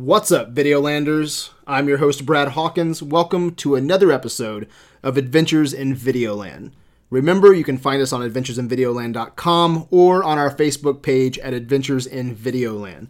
What's 0.00 0.30
up, 0.30 0.54
Videolanders? 0.54 1.50
I'm 1.66 1.88
your 1.88 1.98
host, 1.98 2.24
Brad 2.24 2.50
Hawkins. 2.50 3.02
Welcome 3.02 3.56
to 3.56 3.74
another 3.74 4.12
episode 4.12 4.68
of 5.02 5.16
Adventures 5.16 5.72
in 5.72 5.96
Videoland. 5.96 6.70
Remember, 7.10 7.52
you 7.52 7.64
can 7.64 7.78
find 7.78 8.00
us 8.00 8.12
on 8.12 8.20
adventuresinvideoland.com 8.20 9.88
or 9.90 10.22
on 10.22 10.38
our 10.38 10.54
Facebook 10.54 11.02
page 11.02 11.36
at 11.40 11.52
Adventures 11.52 12.06
in 12.06 12.36
Videoland. 12.36 13.08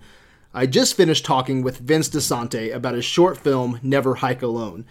I 0.55 0.65
just 0.65 0.97
finished 0.97 1.27
talking 1.27 1.63
with 1.63 1.77
Vince 1.77 2.09
DiSanti 2.09 2.75
about 2.75 2.95
his 2.95 3.05
short 3.05 3.37
film, 3.37 3.79
Never 3.83 4.15
Hike 4.17 4.43
Alone. 4.43 4.87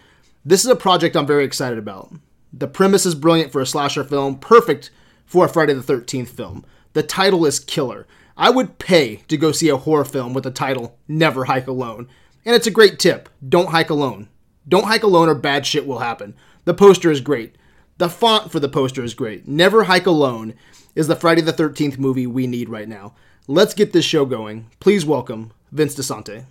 This 0.46 0.64
is 0.64 0.70
a 0.70 0.76
project 0.76 1.16
I'm 1.16 1.26
very 1.26 1.46
excited 1.46 1.80
about. 1.80 2.14
The 2.54 2.68
premise 2.68 3.08
is 3.08 3.16
brilliant 3.16 3.52
for 3.52 3.60
a 3.60 3.66
slasher 3.66 4.04
film, 4.04 4.38
perfect 4.38 4.92
for 5.26 5.46
a 5.46 5.50
Friday 5.50 5.74
the 5.74 5.82
13th 5.82 6.30
film. 6.30 6.64
The 6.94 7.02
title 7.04 7.44
is 7.44 7.60
killer. 7.60 8.06
I 8.38 8.52
would 8.52 8.78
pay 8.78 9.18
to 9.28 9.36
go 9.36 9.52
see 9.52 9.70
a 9.70 9.78
horror 9.78 10.06
film 10.06 10.34
with 10.34 10.44
the 10.44 10.52
title 10.52 10.98
Never 11.08 11.46
Hike 11.46 11.68
Alone. 11.68 12.08
And 12.46 12.56
it's 12.56 12.68
a 12.68 12.72
great 12.72 13.00
tip 13.00 13.30
don't 13.48 13.70
hike 13.70 13.90
alone. 13.90 14.30
Don't 14.70 14.86
hike 14.86 15.04
alone 15.04 15.28
or 15.28 15.36
bad 15.36 15.66
shit 15.66 15.88
will 15.88 16.00
happen. 16.00 16.36
The 16.66 16.74
poster 16.74 17.10
is 17.10 17.22
great. 17.22 17.56
The 17.98 18.10
font 18.10 18.52
for 18.52 18.60
the 18.60 18.70
poster 18.70 19.04
is 19.04 19.16
great. 19.16 19.48
Never 19.48 19.86
Hike 19.86 20.06
Alone 20.06 20.54
is 20.94 21.08
the 21.08 21.16
Friday 21.16 21.42
the 21.42 21.52
13th 21.52 21.98
movie 21.98 22.28
we 22.28 22.46
need 22.46 22.70
right 22.70 22.88
now. 22.88 23.16
Let's 23.48 23.74
get 23.74 23.92
this 23.92 24.06
show 24.06 24.24
going. 24.26 24.70
Please 24.80 25.04
welcome 25.04 25.52
Vince 25.72 25.96
DiSanti. 25.96 26.46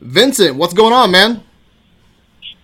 Vincent, 0.00 0.56
what's 0.56 0.72
going 0.72 0.94
on, 0.94 1.10
man? 1.10 1.42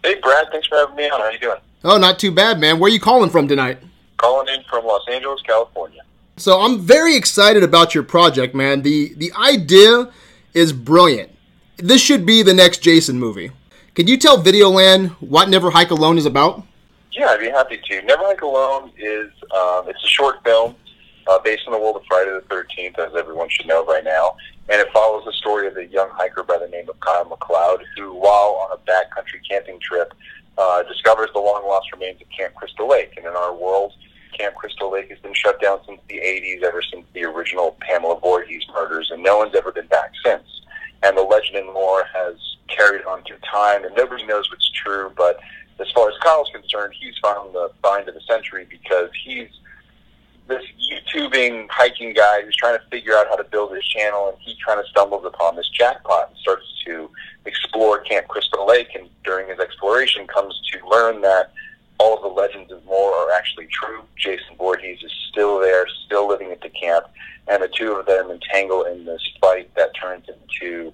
Hey, 0.03 0.15
Brad. 0.21 0.47
Thanks 0.51 0.69
for 0.69 0.79
having 0.79 0.97
me 0.97 1.05
on. 1.11 1.21
How 1.21 1.27
are 1.27 1.33
you 1.33 1.39
doing? 1.39 1.59
Oh, 1.83 1.99
not 1.99 2.19
too 2.19 2.31
bad, 2.31 2.59
man. 2.59 2.79
Where 2.79 2.89
are 2.89 2.93
you 2.93 3.01
calling 3.01 3.29
from 3.29 3.47
tonight? 3.47 3.79
Calling 4.17 4.49
in 4.55 4.63
from 4.71 4.87
Los 4.87 5.03
Angeles, 5.11 5.43
California. 5.43 6.01
So 6.37 6.61
I'm 6.61 6.81
very 6.81 7.15
excited 7.17 7.63
about 7.63 7.95
your 7.95 8.03
project, 8.03 8.55
man. 8.55 8.83
The 8.83 9.15
the 9.15 9.33
idea 9.35 10.11
is 10.53 10.73
brilliant. 10.73 11.31
This 11.77 12.01
should 12.01 12.27
be 12.27 12.43
the 12.43 12.55
next 12.55 12.79
Jason 12.79 13.19
movie. 13.19 13.53
Can 13.95 14.09
you 14.09 14.17
tell 14.17 14.43
Videoland 14.43 15.11
what 15.21 15.49
Never 15.49 15.71
Hike 15.71 15.93
Alone 15.93 16.19
is 16.19 16.27
about? 16.27 16.65
Yeah, 17.13 17.29
I'd 17.29 17.39
be 17.39 17.49
happy 17.49 17.81
to. 17.89 18.03
Never 18.03 18.25
Hike 18.25 18.43
Alone 18.43 18.91
is 18.99 19.31
um, 19.55 19.89
it's 19.89 20.03
a 20.03 20.09
short 20.09 20.43
film 20.43 20.75
uh, 21.29 21.39
based 21.39 21.63
on 21.69 21.73
the 21.73 21.79
world 21.79 21.97
of 21.97 22.03
Friday 22.09 22.33
the 22.33 22.45
Thirteenth, 22.51 22.99
as 22.99 23.15
everyone 23.15 23.49
should 23.49 23.67
know 23.67 23.85
by 23.85 24.01
now, 24.01 24.37
and 24.69 24.81
it 24.81 24.89
follows 24.93 25.25
the 25.25 25.33
story 25.35 25.69
of 25.69 25.77
a 25.77 25.87
young 25.87 26.11
hiker 26.11 26.43
by 26.43 26.59
the 26.59 26.69
name 26.69 26.89
of 26.89 26.99
Kyle 26.99 27.25
McLeod, 27.25 27.85
who, 27.97 28.13
while 28.13 28.69
on 28.69 28.77
a 28.77 28.91
backcountry 28.91 29.39
camping 29.49 29.79
trip, 29.79 30.13
uh, 30.59 30.83
discovers 30.83 31.31
the 31.33 31.39
long 31.39 31.65
lost 31.65 31.93
remains 31.93 32.21
of 32.21 32.27
Camp 32.37 32.55
Crystal 32.55 32.89
Lake. 32.89 33.13
And 33.17 33.25
in 33.25 33.33
our 33.35 33.55
world, 33.55 33.93
Camp 34.39 34.55
Crystal 34.55 34.91
Lake 34.91 35.11
has 35.11 35.19
been 35.21 35.35
shut 35.35 35.61
down 35.61 35.81
since 35.87 36.01
the 36.09 36.17
80s, 36.17 36.63
ever 36.63 36.83
since 36.83 37.05
the 37.13 37.25
original 37.25 37.77
Pamela 37.81 38.19
Voorhees 38.21 38.65
murders, 38.73 39.11
and 39.11 39.23
no 39.23 39.39
one's 39.39 39.55
ever 39.55 39.73
been 39.73 39.87
back 39.87 40.13
since. 40.25 40.45
And 41.03 41.17
the 41.17 41.23
legend 41.23 41.57
and 41.57 41.69
lore 41.69 42.05
has 42.13 42.37
carried 42.69 43.05
on 43.05 43.23
through 43.25 43.39
time, 43.51 43.85
and 43.85 43.95
nobody 43.97 44.25
knows 44.27 44.51
what's 44.51 44.71
true. 44.71 45.13
But 45.17 45.39
as 45.81 45.91
far 45.93 46.09
as 46.09 46.15
Kyle's 46.23 46.51
concerned, 46.53 46.95
he's 46.99 47.15
found 47.23 47.55
the 47.55 47.71
find 47.83 48.09
of 48.09 48.15
the 48.15 48.21
century 48.23 48.67
because 48.69 49.11
he's 49.25 49.49
this 50.47 50.63
YouTubing 50.91 51.69
hiking 51.71 52.13
guy 52.13 52.43
who's 52.43 52.57
trying 52.57 52.79
to 52.79 52.85
figure 52.91 53.15
out 53.17 53.27
how 53.29 53.37
to 53.37 53.45
build 53.45 53.75
his 53.75 53.85
channel, 53.85 54.29
and 54.29 54.39
he 54.41 54.57
kind 54.67 54.79
of 54.79 54.87
stumbles 54.87 55.25
upon 55.25 55.57
this 55.57 55.69
jackpot 55.71 56.29
and 56.29 56.39
starts 56.39 56.67
to 56.87 57.11
explore 57.47 58.01
Camp 58.01 58.29
Crystal 58.29 58.67
Lake. 58.67 58.89
And 58.95 59.09
during 59.25 59.49
his 59.49 59.59
exploration, 59.59 60.27
comes 60.27 60.61
to 60.73 60.87
learn 60.89 61.23
that 61.23 61.53
all 61.99 62.17
of 62.17 62.23
the 62.23 62.29
legends 62.29 62.71
and 62.73 62.85
lore 62.87 63.13
are 63.13 63.33
actually 63.33 63.67
true. 63.67 64.03
Jason 64.17 64.57
Voorhees 64.59 65.03
is 65.03 65.13
still 65.31 65.61
there, 65.61 65.87
still 66.07 66.29
living 66.29 66.51
at 66.51 66.61
the 66.61 66.71
camp, 66.71 67.07
and 67.49 67.63
the 67.63 67.69
two 67.69 67.93
of 67.93 68.07
them 68.07 68.31
entangle 68.31 68.85
in 68.85 69.05
this 69.05 69.23
fight 69.41 69.73
that 69.75 69.91
turns 69.95 70.25
into 70.29 70.93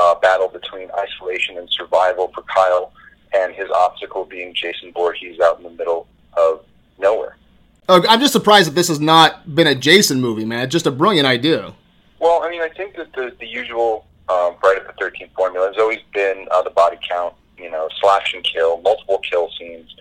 a 0.00 0.14
battle 0.20 0.48
between 0.48 0.90
isolation 0.92 1.58
and 1.58 1.68
survival 1.70 2.30
for 2.34 2.42
Kyle, 2.42 2.92
and 3.34 3.54
his 3.54 3.70
obstacle 3.70 4.24
being 4.24 4.54
Jason 4.54 4.92
Voorhees 4.92 5.38
out 5.40 5.58
in 5.58 5.64
the 5.64 5.70
middle 5.70 6.06
of 6.36 6.64
nowhere. 6.98 7.36
Oh, 7.88 8.04
I'm 8.08 8.20
just 8.20 8.32
surprised 8.32 8.68
that 8.68 8.74
this 8.74 8.88
has 8.88 9.00
not 9.00 9.54
been 9.54 9.66
a 9.66 9.74
Jason 9.74 10.20
movie, 10.20 10.44
man. 10.44 10.64
It's 10.64 10.72
just 10.72 10.86
a 10.86 10.90
brilliant 10.90 11.26
idea. 11.26 11.74
Well, 12.20 12.42
I 12.42 12.50
mean, 12.50 12.60
I 12.60 12.68
think 12.68 12.96
that 12.96 13.12
the, 13.14 13.34
the 13.38 13.46
usual 13.46 14.06
um, 14.28 14.56
Friday 14.60 14.80
the 14.86 14.92
13th 15.02 15.32
formula 15.34 15.68
has 15.68 15.78
always 15.78 16.00
been 16.12 16.46
uh, 16.50 16.62
the 16.62 16.70
body 16.70 16.98
count, 17.08 17.34
you 17.56 17.70
know, 17.70 17.88
slash 18.00 18.34
and 18.34 18.44
kill, 18.44 18.80
multiple 18.82 19.18
kill 19.18 19.50
scenes. 19.58 19.94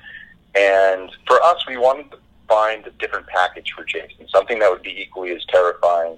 And 0.58 1.12
for 1.28 1.42
us, 1.44 1.66
we 1.68 1.78
wanted 1.78 2.10
to 2.12 2.18
find 2.48 2.86
a 2.88 2.92
different 2.92 3.28
package 3.28 3.72
for 3.76 3.84
Jason, 3.84 4.28
something 4.30 4.60
that 4.60 4.72
would 4.72 4.82
be 4.82 5.02
equally 5.02 5.32
as 5.36 5.46
terrifying, 5.46 6.18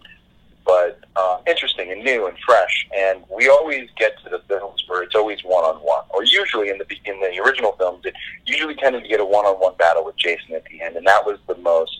but 0.65 0.99
uh, 1.15 1.39
interesting 1.47 1.91
and 1.91 2.03
new 2.03 2.27
and 2.27 2.37
fresh. 2.45 2.87
And 2.95 3.23
we 3.35 3.49
always 3.49 3.89
get 3.97 4.13
to 4.23 4.29
the 4.29 4.39
films 4.47 4.83
where 4.87 5.03
it's 5.03 5.15
always 5.15 5.43
one 5.43 5.63
on 5.63 5.77
one, 5.77 6.03
or 6.11 6.23
usually 6.23 6.69
in 6.69 6.77
the 6.77 6.85
in 7.05 7.19
the 7.19 7.41
original 7.43 7.73
films, 7.73 8.05
it 8.05 8.13
usually 8.45 8.75
tended 8.75 9.03
to 9.03 9.09
get 9.09 9.19
a 9.19 9.25
one 9.25 9.45
on 9.45 9.55
one 9.55 9.75
battle 9.77 10.05
with 10.05 10.15
Jason 10.15 10.53
at 10.53 10.63
the 10.65 10.81
end, 10.81 10.95
and 10.95 11.05
that 11.07 11.25
was 11.25 11.39
the 11.47 11.57
most 11.57 11.99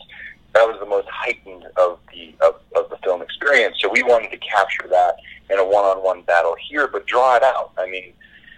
that 0.54 0.68
was 0.68 0.80
the 0.80 0.86
most 0.86 1.08
heightened 1.10 1.66
of 1.78 2.00
the 2.14 2.34
of, 2.42 2.56
of 2.76 2.90
the 2.90 2.98
film 3.04 3.22
experience. 3.22 3.78
So 3.80 3.90
we 3.90 4.04
wanted 4.04 4.32
to 4.32 4.38
capture 4.38 4.88
that 4.90 5.16
in 5.50 5.60
a 5.60 5.66
one 5.66 5.84
on 5.84 6.04
one 6.04 6.22
battle 6.22 6.56
here, 6.70 6.88
but 6.88 7.06
draw 7.06 7.36
it 7.36 7.44
out. 7.44 7.72
I 7.78 7.90
mean 7.90 8.14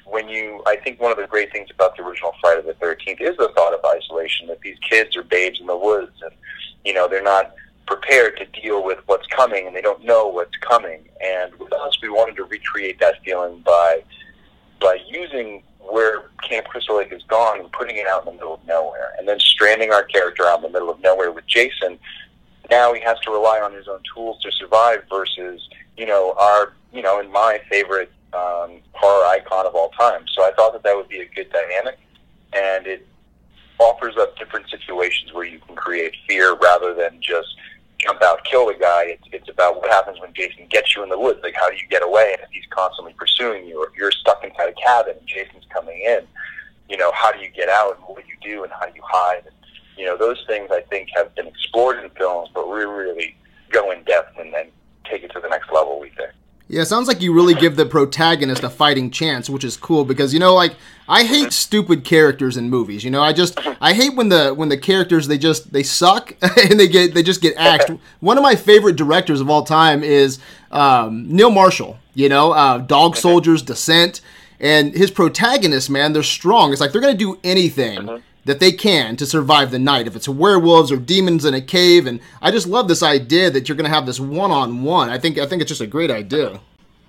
when 0.05 0.27
you, 0.27 0.63
I 0.67 0.75
think 0.77 0.99
one 0.99 1.11
of 1.11 1.17
the 1.17 1.27
great 1.27 1.51
things 1.51 1.69
about 1.73 1.95
the 1.95 2.03
original 2.03 2.33
Friday 2.41 2.61
the 2.65 2.73
Thirteenth 2.75 3.21
is 3.21 3.37
the 3.37 3.51
thought 3.55 3.73
of 3.73 3.79
isolation. 3.85 4.47
That 4.47 4.61
these 4.61 4.77
kids 4.79 5.15
are 5.15 5.23
babes 5.23 5.59
in 5.59 5.67
the 5.67 5.77
woods, 5.77 6.21
and 6.21 6.31
you 6.83 6.93
know 6.93 7.07
they're 7.07 7.23
not 7.23 7.53
prepared 7.87 8.37
to 8.37 8.61
deal 8.61 8.83
with 8.83 8.99
what's 9.05 9.27
coming, 9.27 9.67
and 9.67 9.75
they 9.75 9.81
don't 9.81 10.03
know 10.03 10.27
what's 10.27 10.55
coming. 10.57 11.01
And 11.23 11.53
with 11.59 11.73
us, 11.73 11.97
we 12.01 12.09
wanted 12.09 12.35
to 12.37 12.43
recreate 12.45 12.99
that 12.99 13.15
feeling 13.23 13.59
by 13.59 14.03
by 14.79 14.97
using 15.07 15.63
where 15.79 16.29
Camp 16.47 16.67
Crystal 16.67 16.97
Lake 16.97 17.11
is 17.11 17.23
gone 17.23 17.59
and 17.59 17.71
putting 17.71 17.97
it 17.97 18.07
out 18.07 18.21
in 18.21 18.25
the 18.25 18.31
middle 18.33 18.53
of 18.53 18.65
nowhere, 18.65 19.13
and 19.17 19.27
then 19.27 19.39
stranding 19.39 19.91
our 19.91 20.03
character 20.03 20.45
out 20.45 20.57
in 20.57 20.63
the 20.63 20.69
middle 20.69 20.89
of 20.89 20.99
nowhere 21.01 21.31
with 21.31 21.45
Jason. 21.47 21.97
Now 22.69 22.93
he 22.93 23.01
has 23.01 23.19
to 23.21 23.31
rely 23.31 23.59
on 23.59 23.73
his 23.73 23.87
own 23.87 23.99
tools 24.13 24.41
to 24.43 24.51
survive 24.51 25.03
versus, 25.09 25.67
you 25.97 26.05
know, 26.05 26.33
our, 26.39 26.73
you 26.93 27.01
know, 27.01 27.19
in 27.19 27.29
my 27.31 27.59
favorite 27.69 28.11
um, 28.33 28.79
horror 28.93 29.25
icon 29.27 29.65
of 29.65 29.75
all 29.75 29.89
time. 29.89 30.25
So 30.33 30.43
I 30.43 30.51
thought 30.53 30.73
that 30.73 30.83
that 30.83 30.95
would 30.95 31.09
be 31.09 31.21
a 31.21 31.25
good 31.25 31.51
dynamic, 31.51 31.99
and 32.53 32.87
it 32.87 33.07
offers 33.79 34.15
up 34.17 34.37
different 34.37 34.69
situations 34.69 35.33
where 35.33 35.45
you 35.45 35.59
can 35.59 35.75
create 35.75 36.15
fear 36.27 36.55
rather 36.55 36.93
than 36.93 37.19
just 37.21 37.47
jump 37.97 38.21
out, 38.21 38.43
kill 38.43 38.67
the 38.67 38.73
guy. 38.73 39.05
It's, 39.05 39.23
it's 39.31 39.49
about 39.49 39.77
what 39.77 39.89
happens 39.89 40.19
when 40.19 40.33
Jason 40.33 40.67
gets 40.69 40.95
you 40.95 41.03
in 41.03 41.09
the 41.09 41.17
woods. 41.17 41.39
Like, 41.43 41.55
how 41.55 41.69
do 41.69 41.75
you 41.75 41.87
get 41.89 42.03
away? 42.03 42.33
And 42.33 42.41
if 42.41 42.49
he's 42.51 42.65
constantly 42.69 43.13
pursuing 43.13 43.65
you, 43.65 43.81
or 43.81 43.89
if 43.89 43.95
you're 43.95 44.11
stuck 44.11 44.43
inside 44.43 44.69
a 44.69 44.73
cabin 44.73 45.15
and 45.17 45.27
Jason's 45.27 45.65
coming 45.69 45.99
in, 46.01 46.21
you 46.89 46.97
know, 46.97 47.11
how 47.13 47.31
do 47.31 47.39
you 47.39 47.49
get 47.49 47.69
out 47.69 47.95
and 47.95 48.03
what 48.05 48.23
do 48.23 48.29
you 48.29 48.55
do 48.55 48.63
and 48.63 48.71
how 48.71 48.85
do 48.85 48.91
you 48.95 49.03
hide? 49.05 49.43
And, 49.45 49.55
you 49.97 50.05
know, 50.05 50.17
those 50.17 50.43
things 50.47 50.69
I 50.71 50.81
think 50.81 51.09
have 51.15 51.33
been 51.35 51.47
explored 51.47 52.03
in 52.03 52.09
films, 52.11 52.49
but 52.53 52.69
we 52.69 52.79
really 52.81 53.35
go 53.71 53.91
in 53.91 54.03
depth 54.03 54.37
and 54.37 54.53
then 54.53 54.67
take 55.05 55.23
it 55.23 55.31
to 55.33 55.39
the 55.39 55.49
next 55.49 55.71
level, 55.71 55.99
we 55.99 56.09
think. 56.09 56.31
Yeah, 56.71 56.83
it 56.83 56.85
sounds 56.85 57.09
like 57.09 57.21
you 57.21 57.33
really 57.33 57.53
give 57.53 57.75
the 57.75 57.85
protagonist 57.85 58.63
a 58.63 58.69
fighting 58.69 59.11
chance, 59.11 59.49
which 59.49 59.65
is 59.65 59.75
cool 59.75 60.05
because 60.05 60.33
you 60.33 60.39
know, 60.39 60.55
like 60.55 60.77
I 61.05 61.25
hate 61.25 61.51
stupid 61.51 62.05
characters 62.05 62.55
in 62.55 62.69
movies. 62.69 63.03
You 63.03 63.11
know, 63.11 63.21
I 63.21 63.33
just 63.33 63.59
I 63.81 63.91
hate 63.91 64.15
when 64.15 64.29
the 64.29 64.53
when 64.53 64.69
the 64.69 64.77
characters 64.77 65.27
they 65.27 65.37
just 65.37 65.73
they 65.73 65.83
suck 65.83 66.33
and 66.41 66.79
they 66.79 66.87
get 66.87 67.13
they 67.13 67.23
just 67.23 67.41
get 67.41 67.57
axed. 67.57 67.91
One 68.21 68.37
of 68.37 68.41
my 68.41 68.55
favorite 68.55 68.95
directors 68.95 69.41
of 69.41 69.49
all 69.49 69.65
time 69.65 70.01
is 70.01 70.39
um, 70.71 71.27
Neil 71.27 71.51
Marshall. 71.51 71.99
You 72.13 72.29
know, 72.29 72.53
uh, 72.53 72.77
Dog 72.77 73.17
Soldiers, 73.17 73.61
Descent, 73.61 74.21
and 74.57 74.93
his 74.93 75.11
protagonists, 75.11 75.89
man, 75.89 76.13
they're 76.13 76.23
strong. 76.23 76.71
It's 76.71 76.79
like 76.79 76.93
they're 76.93 77.01
gonna 77.01 77.15
do 77.15 77.37
anything 77.43 78.23
that 78.45 78.59
they 78.59 78.71
can 78.71 79.15
to 79.17 79.25
survive 79.25 79.71
the 79.71 79.79
night. 79.79 80.07
If 80.07 80.15
it's 80.15 80.27
werewolves 80.27 80.91
or 80.91 80.97
demons 80.97 81.45
in 81.45 81.53
a 81.53 81.61
cave, 81.61 82.07
and 82.07 82.19
I 82.41 82.51
just 82.51 82.67
love 82.67 82.87
this 82.87 83.03
idea 83.03 83.49
that 83.51 83.67
you're 83.67 83.75
going 83.75 83.89
to 83.89 83.95
have 83.95 84.05
this 84.05 84.19
one-on-one. 84.19 85.09
I 85.09 85.17
think 85.17 85.37
I 85.37 85.45
think 85.45 85.61
it's 85.61 85.69
just 85.69 85.81
a 85.81 85.87
great 85.87 86.11
idea. 86.11 86.59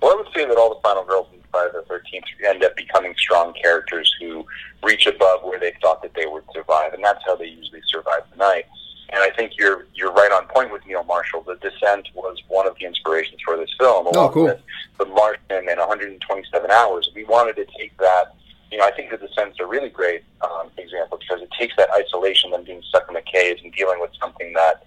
Well, 0.01 0.11
I 0.11 0.15
would 0.15 0.27
say 0.35 0.45
that 0.45 0.57
all 0.57 0.69
the 0.72 0.72
final 0.83 1.03
girls 1.03 1.27
in 1.33 1.39
Friday 1.49 1.71
the 1.73 1.81
Thirteenth 1.83 2.25
end 2.45 2.63
up 2.63 2.75
becoming 2.75 3.15
strong 3.17 3.53
characters 3.53 4.13
who 4.19 4.45
reach 4.83 5.07
above 5.07 5.43
where 5.43 5.59
they 5.59 5.73
thought 5.81 6.01
that 6.03 6.13
they 6.13 6.25
would 6.25 6.43
survive, 6.53 6.93
and 6.93 7.03
that's 7.03 7.23
how 7.25 7.35
they 7.35 7.47
usually 7.47 7.81
survive 7.87 8.21
the 8.31 8.37
night. 8.37 8.65
And 9.09 9.21
I 9.23 9.29
think 9.31 9.53
you're 9.57 9.85
you're 9.95 10.11
right 10.11 10.31
on 10.31 10.47
point 10.47 10.71
with 10.71 10.85
Neil 10.85 11.03
Marshall. 11.03 11.41
The 11.41 11.55
Descent 11.55 12.09
was 12.13 12.37
one 12.47 12.67
of 12.67 12.75
the 12.79 12.85
inspirations 12.85 13.41
for 13.43 13.57
this 13.57 13.69
film, 13.79 14.07
along 14.07 14.29
oh, 14.29 14.29
cool. 14.29 14.43
with 14.45 14.59
The 14.99 15.05
Martian 15.05 15.69
and 15.69 15.79
127 15.79 16.71
Hours. 16.71 17.09
We 17.15 17.23
wanted 17.23 17.55
to 17.55 17.65
take 17.77 17.97
that 17.97 18.35
you 18.73 18.79
know, 18.79 18.85
I 18.85 18.91
think 18.91 19.11
the 19.11 19.17
Descent's 19.17 19.59
a 19.59 19.67
really 19.67 19.89
great 19.89 20.23
um, 20.41 20.71
example 20.79 21.19
because 21.19 21.43
it 21.43 21.49
takes 21.57 21.75
that 21.77 21.89
isolation, 21.95 22.49
them 22.49 22.63
being 22.63 22.81
stuck 22.89 23.07
in 23.07 23.13
the 23.13 23.21
caves 23.21 23.61
and 23.63 23.71
dealing 23.71 23.99
with 23.99 24.09
something 24.19 24.51
that 24.53 24.83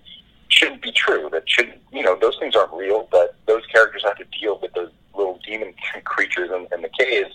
shouldn't 0.48 0.82
be 0.82 0.90
true. 0.90 1.28
That 1.30 1.48
shouldn't, 1.48 1.78
you 1.92 2.02
know, 2.02 2.18
those 2.20 2.36
things 2.40 2.56
aren't 2.56 2.72
real, 2.72 3.06
but 3.12 3.36
those 3.46 3.64
characters 3.66 4.02
have 4.02 4.16
to 4.16 4.24
deal 4.40 4.58
with 4.60 4.72
those 4.72 4.90
little 5.16 5.38
demon 5.46 5.74
creatures 6.04 6.50
in, 6.50 6.66
in 6.72 6.82
the 6.82 6.90
caves, 6.98 7.34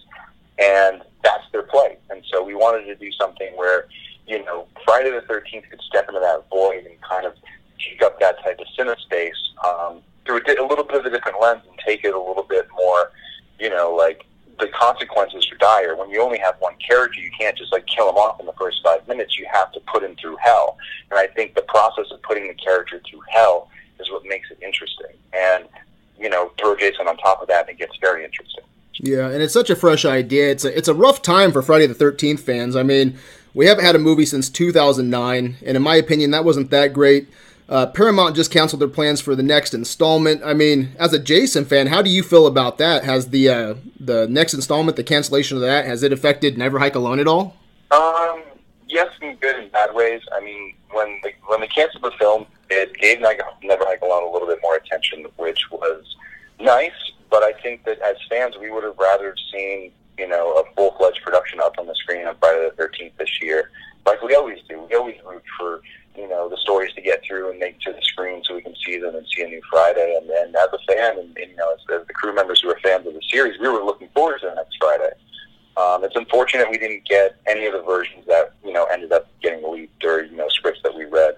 and 0.60 1.02
that's 1.24 1.44
their 1.52 1.64
play. 1.64 1.98
And 2.10 2.24
so 2.32 2.44
we 2.44 2.56
wanted 2.56 2.86
to 2.86 2.96
do 2.96 3.12
something 3.14 3.52
where, 3.56 3.88
you 4.28 4.44
know, 4.44 4.68
Friday 4.86 5.12
the 5.12 5.22
13th 5.22 5.70
could 5.70 5.82
step 5.82 6.08
into 6.08 6.20
that 6.20 6.46
void 6.50 6.86
and 6.86 7.00
kind 7.02 7.26
of 7.26 7.34
take 7.80 8.02
up 8.02 8.20
that 8.20 8.42
type 8.44 8.60
of 8.60 8.68
cinespace 8.78 9.32
um, 9.66 10.02
through 10.26 10.42
a, 10.48 10.62
a 10.62 10.68
little 10.68 10.84
bit 10.84 11.00
of 11.00 11.06
a 11.06 11.10
different 11.10 11.40
lens 11.42 11.62
and 11.68 11.80
take 11.86 12.04
it 12.04 12.14
a 12.14 12.20
little 12.20 12.46
bit 12.48 12.68
more, 12.78 13.12
you 13.60 13.70
know, 13.70 13.94
like 13.96 14.26
the 14.60 14.68
consequences 14.68 15.48
are 15.52 15.58
dire. 15.58 15.96
When 15.96 16.10
you 16.10 16.22
only 16.22 16.38
have 16.40 16.56
one 16.60 16.76
character, 16.88 17.20
you 17.20 17.32
can't 17.38 17.58
just 17.58 17.72
like 17.72 17.86
kill 17.88 18.10
him 18.10 18.16
off 18.16 18.40
in 18.40 18.46
the 18.46 18.54
first 18.54 18.82
five 18.84 19.08
minutes. 19.08 19.38
You 19.38 19.48
have 19.52 19.72
to 19.74 19.80
put 19.92 20.04
him 20.04 20.16
through 20.16 20.38
hell. 20.40 20.78
And 21.10 21.20
I 21.20 21.28
think 21.28 21.56
the 21.56 21.64
process 21.64 22.06
of 22.12 22.22
putting 22.22 22.48
the 22.48 22.54
character 22.54 23.02
through 23.10 23.22
hell 23.30 23.70
is 24.00 24.10
what 24.12 24.24
makes 24.26 24.50
it 24.52 24.60
interesting. 24.64 25.18
And 25.34 25.66
you 26.22 26.30
know, 26.30 26.52
throw 26.60 26.76
Jason 26.76 27.08
on 27.08 27.18
top 27.18 27.42
of 27.42 27.48
that, 27.48 27.68
and 27.68 27.70
it 27.70 27.80
gets 27.80 27.98
very 27.98 28.24
interesting. 28.24 28.64
Yeah, 28.96 29.30
and 29.30 29.42
it's 29.42 29.54
such 29.54 29.70
a 29.70 29.76
fresh 29.76 30.06
idea. 30.06 30.52
It's 30.52 30.66
a 30.66 30.78
it's 30.78 30.88
a 30.88 30.94
rough 30.94 31.22
time 31.22 31.52
for 31.52 31.62
Friday 31.62 31.88
the 31.88 31.94
Thirteenth 31.94 32.42
fans. 32.42 32.76
I 32.76 32.84
mean, 32.84 33.18
we 33.54 33.66
haven't 33.66 33.86
had 33.86 33.96
a 33.96 34.00
movie 34.00 34.26
since 34.26 34.50
2009, 34.50 35.58
and 35.66 35.78
in 35.78 35.82
my 35.84 35.96
opinion, 35.96 36.32
that 36.32 36.46
wasn't 36.46 36.70
that 36.72 36.94
great. 36.94 37.28
Uh, 37.68 37.86
Paramount 37.86 38.36
just 38.36 38.52
canceled 38.52 38.82
their 38.82 38.90
plans 38.90 39.22
for 39.22 39.34
the 39.34 39.44
next 39.44 39.74
installment. 39.74 40.44
I 40.44 40.54
mean, 40.54 40.94
as 41.00 41.14
a 41.14 41.20
Jason 41.20 41.64
fan, 41.64 41.88
how 41.88 42.02
do 42.02 42.10
you 42.10 42.22
feel 42.22 42.46
about 42.46 42.78
that? 42.80 43.06
Has 43.06 43.30
the 43.30 43.50
uh, 43.50 43.76
the 44.00 44.28
next 44.28 44.54
installment, 44.54 44.98
the 44.98 45.04
cancellation 45.04 45.58
of 45.58 45.62
that, 45.62 45.86
has 45.86 46.04
it 46.04 46.12
affected 46.12 46.58
Never 46.58 46.80
Hike 46.80 46.96
Alone 46.96 47.20
at 47.20 47.28
all? 47.28 47.56
Um, 47.92 48.44
yes, 48.88 49.08
in 49.22 49.36
good 49.38 49.56
and 49.56 49.72
bad 49.72 49.94
ways. 49.96 50.22
I 50.34 50.42
mean, 50.42 50.76
when 50.92 51.20
they 51.24 51.34
when 51.48 51.62
they 51.62 51.68
canceled 51.68 52.04
the 52.04 52.12
film, 52.20 52.46
it 52.72 52.94
gave 52.96 53.20
Never 53.20 53.86
Hike 53.86 54.02
Alone 54.02 54.24
a 54.24 54.32
little 54.32 54.48
bit 54.48 54.60
more 54.62 54.76
attention, 54.76 55.26
which 55.38 55.60
was 55.72 56.04
nice. 56.60 56.92
But 57.30 57.44
I 57.44 57.54
think 57.62 57.86
that 57.86 58.00
as 58.00 58.16
fans, 58.30 58.56
we 58.60 58.72
would 58.72 58.84
have 58.84 58.98
rather 58.98 59.36
seen 59.54 59.92
you 60.18 60.28
know 60.28 60.54
a 60.54 60.76
full 60.76 60.96
fledged 60.98 61.22
production 61.24 61.60
up 61.60 61.76
on 61.78 61.88
the 61.88 61.96
screen 61.96 62.28
on 62.28 62.36
Friday 62.40 62.70
the 62.70 62.76
Thirteenth 62.76 63.14
this 63.18 63.42
year, 63.42 63.72
like 64.06 64.22
we 64.22 64.36
always 64.36 64.60
do. 64.68 64.82
We 64.90 64.96
always 64.96 65.16
root 65.26 65.44
for 65.58 65.82
you 66.16 66.28
know 66.28 66.50
the 66.50 66.58
stories 66.58 66.94
to 66.94 67.02
get 67.02 67.24
through 67.24 67.52
and 67.52 67.60
make 67.60 67.80
to 67.82 67.94
the 67.94 68.02
screen 68.02 68.44
so 68.46 68.56
we 68.56 68.62
can 68.62 68.76
see 68.86 68.98
them 68.98 69.16
and 69.16 69.26
see 69.28 69.44
a 69.44 69.48
new 69.48 69.62
Friday. 69.70 70.18
And 70.20 70.30
then 70.30 70.50
as 70.50 70.70
a 70.74 70.94
fan, 70.94 71.20
and, 71.20 71.38
and 71.38 71.52
you 71.52 71.56
know 71.56 71.74
as, 71.74 72.02
as 72.02 72.08
the 72.08 72.14
crew 72.14 72.34
members 72.36 72.62
who 72.62 72.70
are 72.70 72.80
fans 72.84 73.08
of 73.08 73.14
the 73.14 73.22
series, 73.30 73.60
we 73.60 73.68
were 73.68 73.84
looking 73.84 74.10
forward 74.14 74.40
to 74.42 74.48
the 74.48 74.56
next 74.56 74.78
Friday. 74.80 75.12
Um, 75.78 76.04
it's 76.04 76.16
unfortunate 76.16 76.70
we 76.70 76.78
didn't 76.78 77.06
get 77.06 77.38
any 77.48 77.66
of 77.66 77.74
the 77.74 77.82
versions 77.82 78.26
that 78.28 78.54
you 78.64 78.74
know 78.74 78.86
ended 78.86 79.12
up 79.12 79.28
getting 79.42 79.70
leaked 79.72 80.04
or 80.04 80.24
you 80.24 80.36
know 80.36 80.50
scripts 80.50 80.82
that 80.84 80.96
we 80.96 81.06
read. 81.06 81.36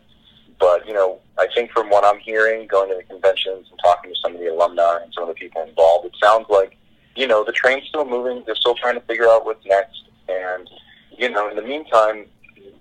But 0.59 0.87
you 0.87 0.93
know, 0.93 1.19
I 1.37 1.47
think 1.53 1.71
from 1.71 1.89
what 1.89 2.05
I'm 2.05 2.19
hearing, 2.19 2.67
going 2.67 2.89
to 2.89 2.95
the 2.95 3.03
conventions 3.03 3.67
and 3.69 3.79
talking 3.83 4.11
to 4.11 4.19
some 4.19 4.35
of 4.35 4.39
the 4.39 4.47
alumni 4.47 4.99
and 5.03 5.13
some 5.13 5.23
of 5.23 5.29
the 5.29 5.35
people 5.35 5.61
involved, 5.63 6.05
it 6.05 6.13
sounds 6.21 6.45
like 6.49 6.77
you 7.15 7.27
know 7.27 7.43
the 7.43 7.51
train's 7.51 7.87
still 7.87 8.05
moving. 8.05 8.43
They're 8.45 8.55
still 8.55 8.75
trying 8.75 8.95
to 8.95 9.01
figure 9.01 9.27
out 9.27 9.45
what's 9.45 9.65
next, 9.65 10.03
and 10.27 10.69
you 11.17 11.29
know, 11.29 11.49
in 11.49 11.55
the 11.55 11.61
meantime, 11.61 12.25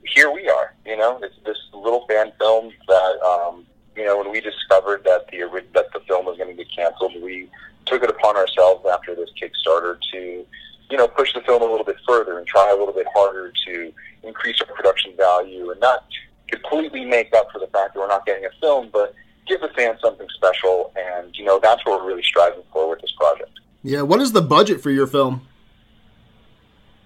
here 0.06 0.30
we 0.30 0.48
are. 0.48 0.74
You 0.86 0.96
know, 0.96 1.19
it's 1.22 1.34
this 1.44 1.58
little 1.72 2.06
fan 2.08 2.32
film 2.38 2.72
that 2.88 3.20
um, 3.22 3.66
you 3.96 4.04
know 4.04 4.19
when 4.19 4.30
we 4.30 4.40
discovered 4.40 5.04
that 5.04 5.26
the 5.30 5.62
that 5.74 5.92
the 5.92 6.00
film 6.00 6.26
was 6.26 6.36
going 6.36 6.50
to 6.50 6.56
get 6.56 6.72
canceled, 6.74 7.14
we 7.22 7.48
took 7.86 8.02
it 8.02 8.10
upon 8.10 8.36
ourselves 8.36 8.86
after 8.90 9.14
this 9.14 9.30
Kickstarter 9.40 9.98
to 10.12 10.46
you 10.90 10.96
know 10.96 11.08
push 11.08 11.32
the 11.34 11.40
film 11.40 11.62
a 11.62 11.66
little 11.66 11.84
bit 11.84 11.96
further 12.06 12.38
and 12.38 12.46
try 12.46 12.70
a 12.70 12.76
little 12.76 12.94
bit 12.94 13.06
harder 13.14 13.52
to 13.66 13.92
increase 14.22 14.60
our 14.60 14.74
production 14.74 15.14
value 15.16 15.70
and 15.70 15.80
not 15.80 16.04
completely 16.52 17.04
make 17.04 17.34
up 17.34 17.50
for 17.52 17.58
the 17.58 17.66
fact 17.69 17.94
that 17.94 18.00
we're 18.00 18.08
not 18.08 18.26
getting 18.26 18.44
a 18.44 18.50
film, 18.60 18.90
but 18.93 19.14
give 19.49 19.60
the 19.60 19.70
fans 19.76 19.99
something 20.02 20.26
special. 20.34 20.93
And 20.96 21.37
you 21.37 21.44
know 21.44 21.58
that's 21.62 21.84
what 21.84 22.00
we're 22.00 22.08
really 22.08 22.22
striving 22.22 22.62
for 22.72 22.88
with 22.88 23.00
this 23.00 23.12
project. 23.12 23.50
Yeah, 23.82 24.02
what 24.02 24.20
is 24.20 24.32
the 24.32 24.43
budget 24.43 24.81
for 24.81 24.90
your 24.90 25.06
film? 25.06 25.46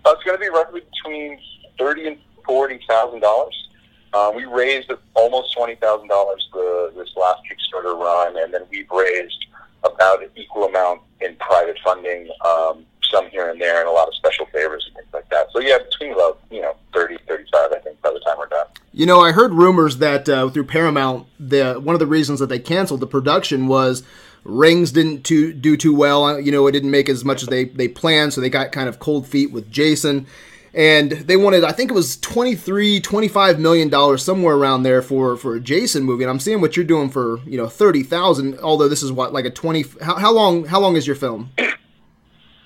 Uh, 0.05 0.13
it's 0.13 0.23
going 0.25 0.37
to 0.37 0.41
be 0.41 0.49
roughly 0.49 0.83
between 0.93 1.39
thirty 1.79 2.07
and 2.07 2.19
forty 2.45 2.81
thousand 2.89 3.25
uh, 3.25 3.29
dollars. 3.29 4.35
We 4.35 4.45
raised 4.45 4.91
almost 5.15 5.55
twenty 5.57 5.77
thousand 5.77 6.09
dollars 6.09 6.47
this 6.97 7.09
last 7.17 7.41
Kickstarter 7.47 7.99
run, 7.99 8.37
and 8.37 8.53
then 8.53 8.63
we've 8.71 8.91
raised 8.91 9.47
about 9.85 10.23
an 10.23 10.31
equal 10.37 10.65
amount 10.65 11.03
in 11.21 11.37
private 11.37 11.79
funding, 11.85 12.29
um, 12.45 12.85
some 13.11 13.29
here 13.31 13.51
and 13.51 13.61
there, 13.61 13.81
and 13.81 13.89
a 13.89 13.93
lot 13.93 14.09
of 14.09 14.15
special 14.15 14.47
favors 14.47 14.85
and 14.87 14.95
things 14.97 15.09
like 15.13 15.29
that. 15.31 15.49
So 15.53 15.61
yeah, 15.61 15.79
between 15.79 16.13
about 16.13 16.41
you 16.51 16.61
know 16.61 16.77
30, 16.93 17.19
35, 17.27 17.73
I 17.73 17.79
think 17.81 18.01
by 18.03 18.13
the 18.13 18.21
time 18.21 18.37
we're 18.39 18.47
done. 18.47 18.67
You 18.93 19.07
know, 19.07 19.21
I 19.21 19.33
heard 19.33 19.53
rumors 19.53 19.99
that 19.99 20.29
uh, 20.29 20.49
through 20.49 20.65
Paramount, 20.65 21.27
the 21.39 21.75
one 21.75 21.95
of 21.95 22.01
the 22.01 22.07
reasons 22.07 22.41
that 22.41 22.49
they 22.49 22.59
canceled 22.59 23.01
the 23.01 23.07
production 23.07 23.67
was 23.67 24.03
Rings 24.45 24.93
didn't 24.93 25.25
too, 25.25 25.53
do 25.53 25.77
too 25.77 25.95
well. 25.95 26.41
You 26.41 26.53
know, 26.53 26.67
it 26.67 26.73
didn't 26.73 26.91
make 26.91 27.09
as 27.09 27.25
much 27.25 27.43
as 27.43 27.49
they, 27.49 27.65
they 27.65 27.89
planned, 27.89 28.33
so 28.33 28.41
they 28.41 28.49
got 28.49 28.71
kind 28.71 28.89
of 28.89 28.99
cold 28.99 29.27
feet 29.27 29.51
with 29.51 29.71
Jason 29.71 30.27
and 30.77 31.11
they 31.11 31.39
wanted 31.39 31.65
i 31.65 31.73
think 31.73 31.91
it 31.91 31.95
was 31.95 32.19
23 32.19 33.01
25 33.01 33.59
million 33.59 33.89
dollars 33.89 34.23
somewhere 34.23 34.55
around 34.55 34.83
there 34.83 35.01
for 35.01 35.37
for 35.37 35.57
a 35.57 35.61
jason 35.61 36.05
movie 36.05 36.23
and 36.23 36.31
i'm 36.31 36.39
seeing 36.39 36.61
what 36.61 36.77
you're 36.77 36.85
doing 36.85 37.09
for 37.09 37.39
you 37.47 37.57
know 37.57 37.67
30000 37.67 38.61
although 38.61 38.89
this 38.89 39.03
is 39.03 39.11
what 39.11 39.33
like 39.33 39.47
a 39.47 39.51
20 39.51 39.85
how, 40.03 40.17
how 40.17 40.33
long 40.33 40.67
how 40.67 40.79
long 40.79 40.95
is 40.95 41.07
your 41.07 41.17
film 41.17 41.51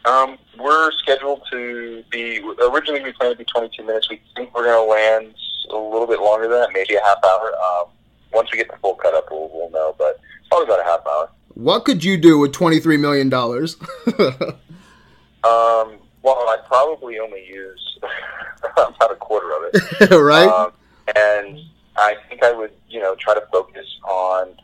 um, 0.04 0.38
we're 0.58 0.90
scheduled 0.92 1.42
to 1.50 2.02
be 2.10 2.40
originally 2.62 3.02
we 3.02 3.12
planned 3.12 3.34
to 3.34 3.38
be 3.38 3.44
22 3.44 3.84
minutes 3.84 4.08
we 4.08 4.20
think 4.36 4.54
we're 4.54 4.64
going 4.64 4.86
to 4.86 4.90
land 4.90 5.34
a 5.70 5.76
little 5.76 6.06
bit 6.06 6.20
longer 6.20 6.48
than 6.48 6.60
that 6.60 6.70
maybe 6.72 6.94
a 6.94 7.00
half 7.04 7.18
hour 7.24 7.52
um, 7.54 7.88
once 8.32 8.50
we 8.52 8.58
get 8.58 8.70
the 8.70 8.76
full 8.78 8.94
cut 8.94 9.14
up 9.14 9.26
we'll, 9.30 9.50
we'll 9.52 9.70
know 9.70 9.94
but 9.98 10.20
probably 10.48 10.66
about 10.66 10.80
a 10.80 10.84
half 10.84 11.00
hour 11.06 11.30
what 11.54 11.84
could 11.84 12.02
you 12.02 12.16
do 12.16 12.38
with 12.38 12.52
23 12.52 12.96
million 12.96 13.28
dollars 13.28 13.76
um 15.44 15.98
well, 16.22 16.36
I 16.48 16.58
probably 16.66 17.18
only 17.18 17.46
use 17.46 17.98
about 18.62 19.10
a 19.10 19.16
quarter 19.16 19.52
of 19.52 19.70
it. 19.72 20.10
right. 20.20 20.48
Um, 20.48 20.72
and 21.16 21.60
I 21.96 22.16
think 22.28 22.42
I 22.42 22.52
would, 22.52 22.72
you 22.88 23.00
know, 23.00 23.14
try 23.14 23.34
to 23.34 23.42
focus 23.52 23.86
on 24.04 24.54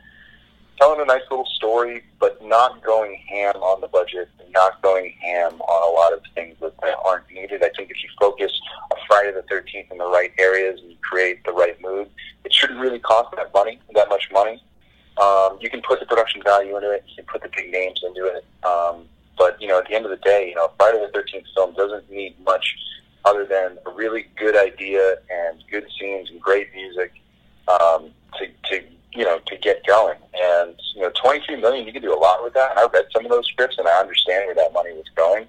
telling 0.79 1.01
a 1.01 1.05
nice 1.05 1.23
little 1.31 1.47
story, 1.47 2.05
but 2.19 2.43
not 2.45 2.83
going 2.85 3.21
ham 3.29 3.57
on 3.57 3.81
the 3.81 3.89
budget, 3.89 4.29
not 4.51 4.81
going 4.83 5.13
ham 5.21 5.61
on 5.61 5.93
a 5.93 5.93
lot 5.93 6.13
of 6.13 6.21
things 6.35 6.57
that 6.61 6.75
aren't 7.05 7.31
needed. 7.31 7.63
I 7.63 7.71
think 7.77 7.91
if 7.91 8.03
you 8.03 8.09
focus 8.19 8.53
on 8.93 8.99
Friday 9.07 9.33
the 9.33 9.43
13th 9.43 9.91
in 9.91 9.99
the 9.99 10.07
right 10.07 10.33
areas 10.39 10.81
and 10.81 10.91
you 10.91 10.97
create 11.03 11.45
the 11.45 11.53
right 11.53 11.81
mood, 11.81 12.09
it 12.45 12.53
shouldn't 12.53 12.81
really 12.81 12.99
cost 12.99 13.35
that 13.37 13.53
money, 13.53 13.81
that 13.95 14.09
much 14.09 14.29
money. 14.33 14.63
Um, 15.21 15.59
you 15.61 15.71
can 15.71 15.81
put 15.83 16.01
the 16.01 16.07
production 16.07 16.43
value 16.43 16.77
into 16.77 16.91
it. 16.91 17.05
You 17.09 17.17
can 17.17 17.25
put 17.25 17.43
the 17.43 17.49
big 17.57 17.71
names 17.71 18.01
into 18.07 18.27
it. 18.27 18.45
Um, 18.65 19.07
but 19.39 19.61
you 19.61 19.69
know, 19.69 19.79
at 19.79 19.89
the 19.89 19.95
end 19.95 20.05
of 20.05 20.11
the 20.11 20.19
day, 20.19 20.51
you 20.51 20.55
know, 20.55 20.71
Friday 20.79 20.99
the 20.99 21.11
Thirteenth 21.13 21.47
film 21.55 21.75
doesn't 21.75 22.11
need 22.11 22.39
much 22.45 22.77
other 23.25 23.45
than 23.45 23.79
a 23.87 23.91
really 23.91 24.27
good 24.37 24.57
idea 24.57 25.17
and 25.31 25.63
good 25.71 25.85
scenes 25.99 26.31
and 26.31 26.41
great 26.41 26.73
music 26.75 27.13
um, 27.69 28.11
to, 28.39 28.47
to 28.71 28.85
you 29.17 29.25
know 29.25 29.39
to 29.47 29.57
get 29.57 29.85
going. 29.87 30.19
And 30.35 30.75
you 30.95 31.03
know, 31.03 31.11
twenty 31.21 31.45
three 31.47 31.57
million, 31.57 31.87
you 31.87 31.93
can 31.93 32.03
do 32.03 32.15
a 32.15 32.19
lot 32.19 32.43
with 32.45 32.55
that. 32.55 32.73
And 32.73 32.81
I 32.81 32.87
read 32.93 33.07
some 33.13 33.25
of 33.25 33.31
those 33.31 33.47
scripts, 33.47 33.79
and 33.79 33.89
I 33.89 33.99
understand 33.99 34.47
where 34.47 34.55
that 34.55 34.73
money 34.73 34.93
was 34.93 35.09
going. 35.17 35.47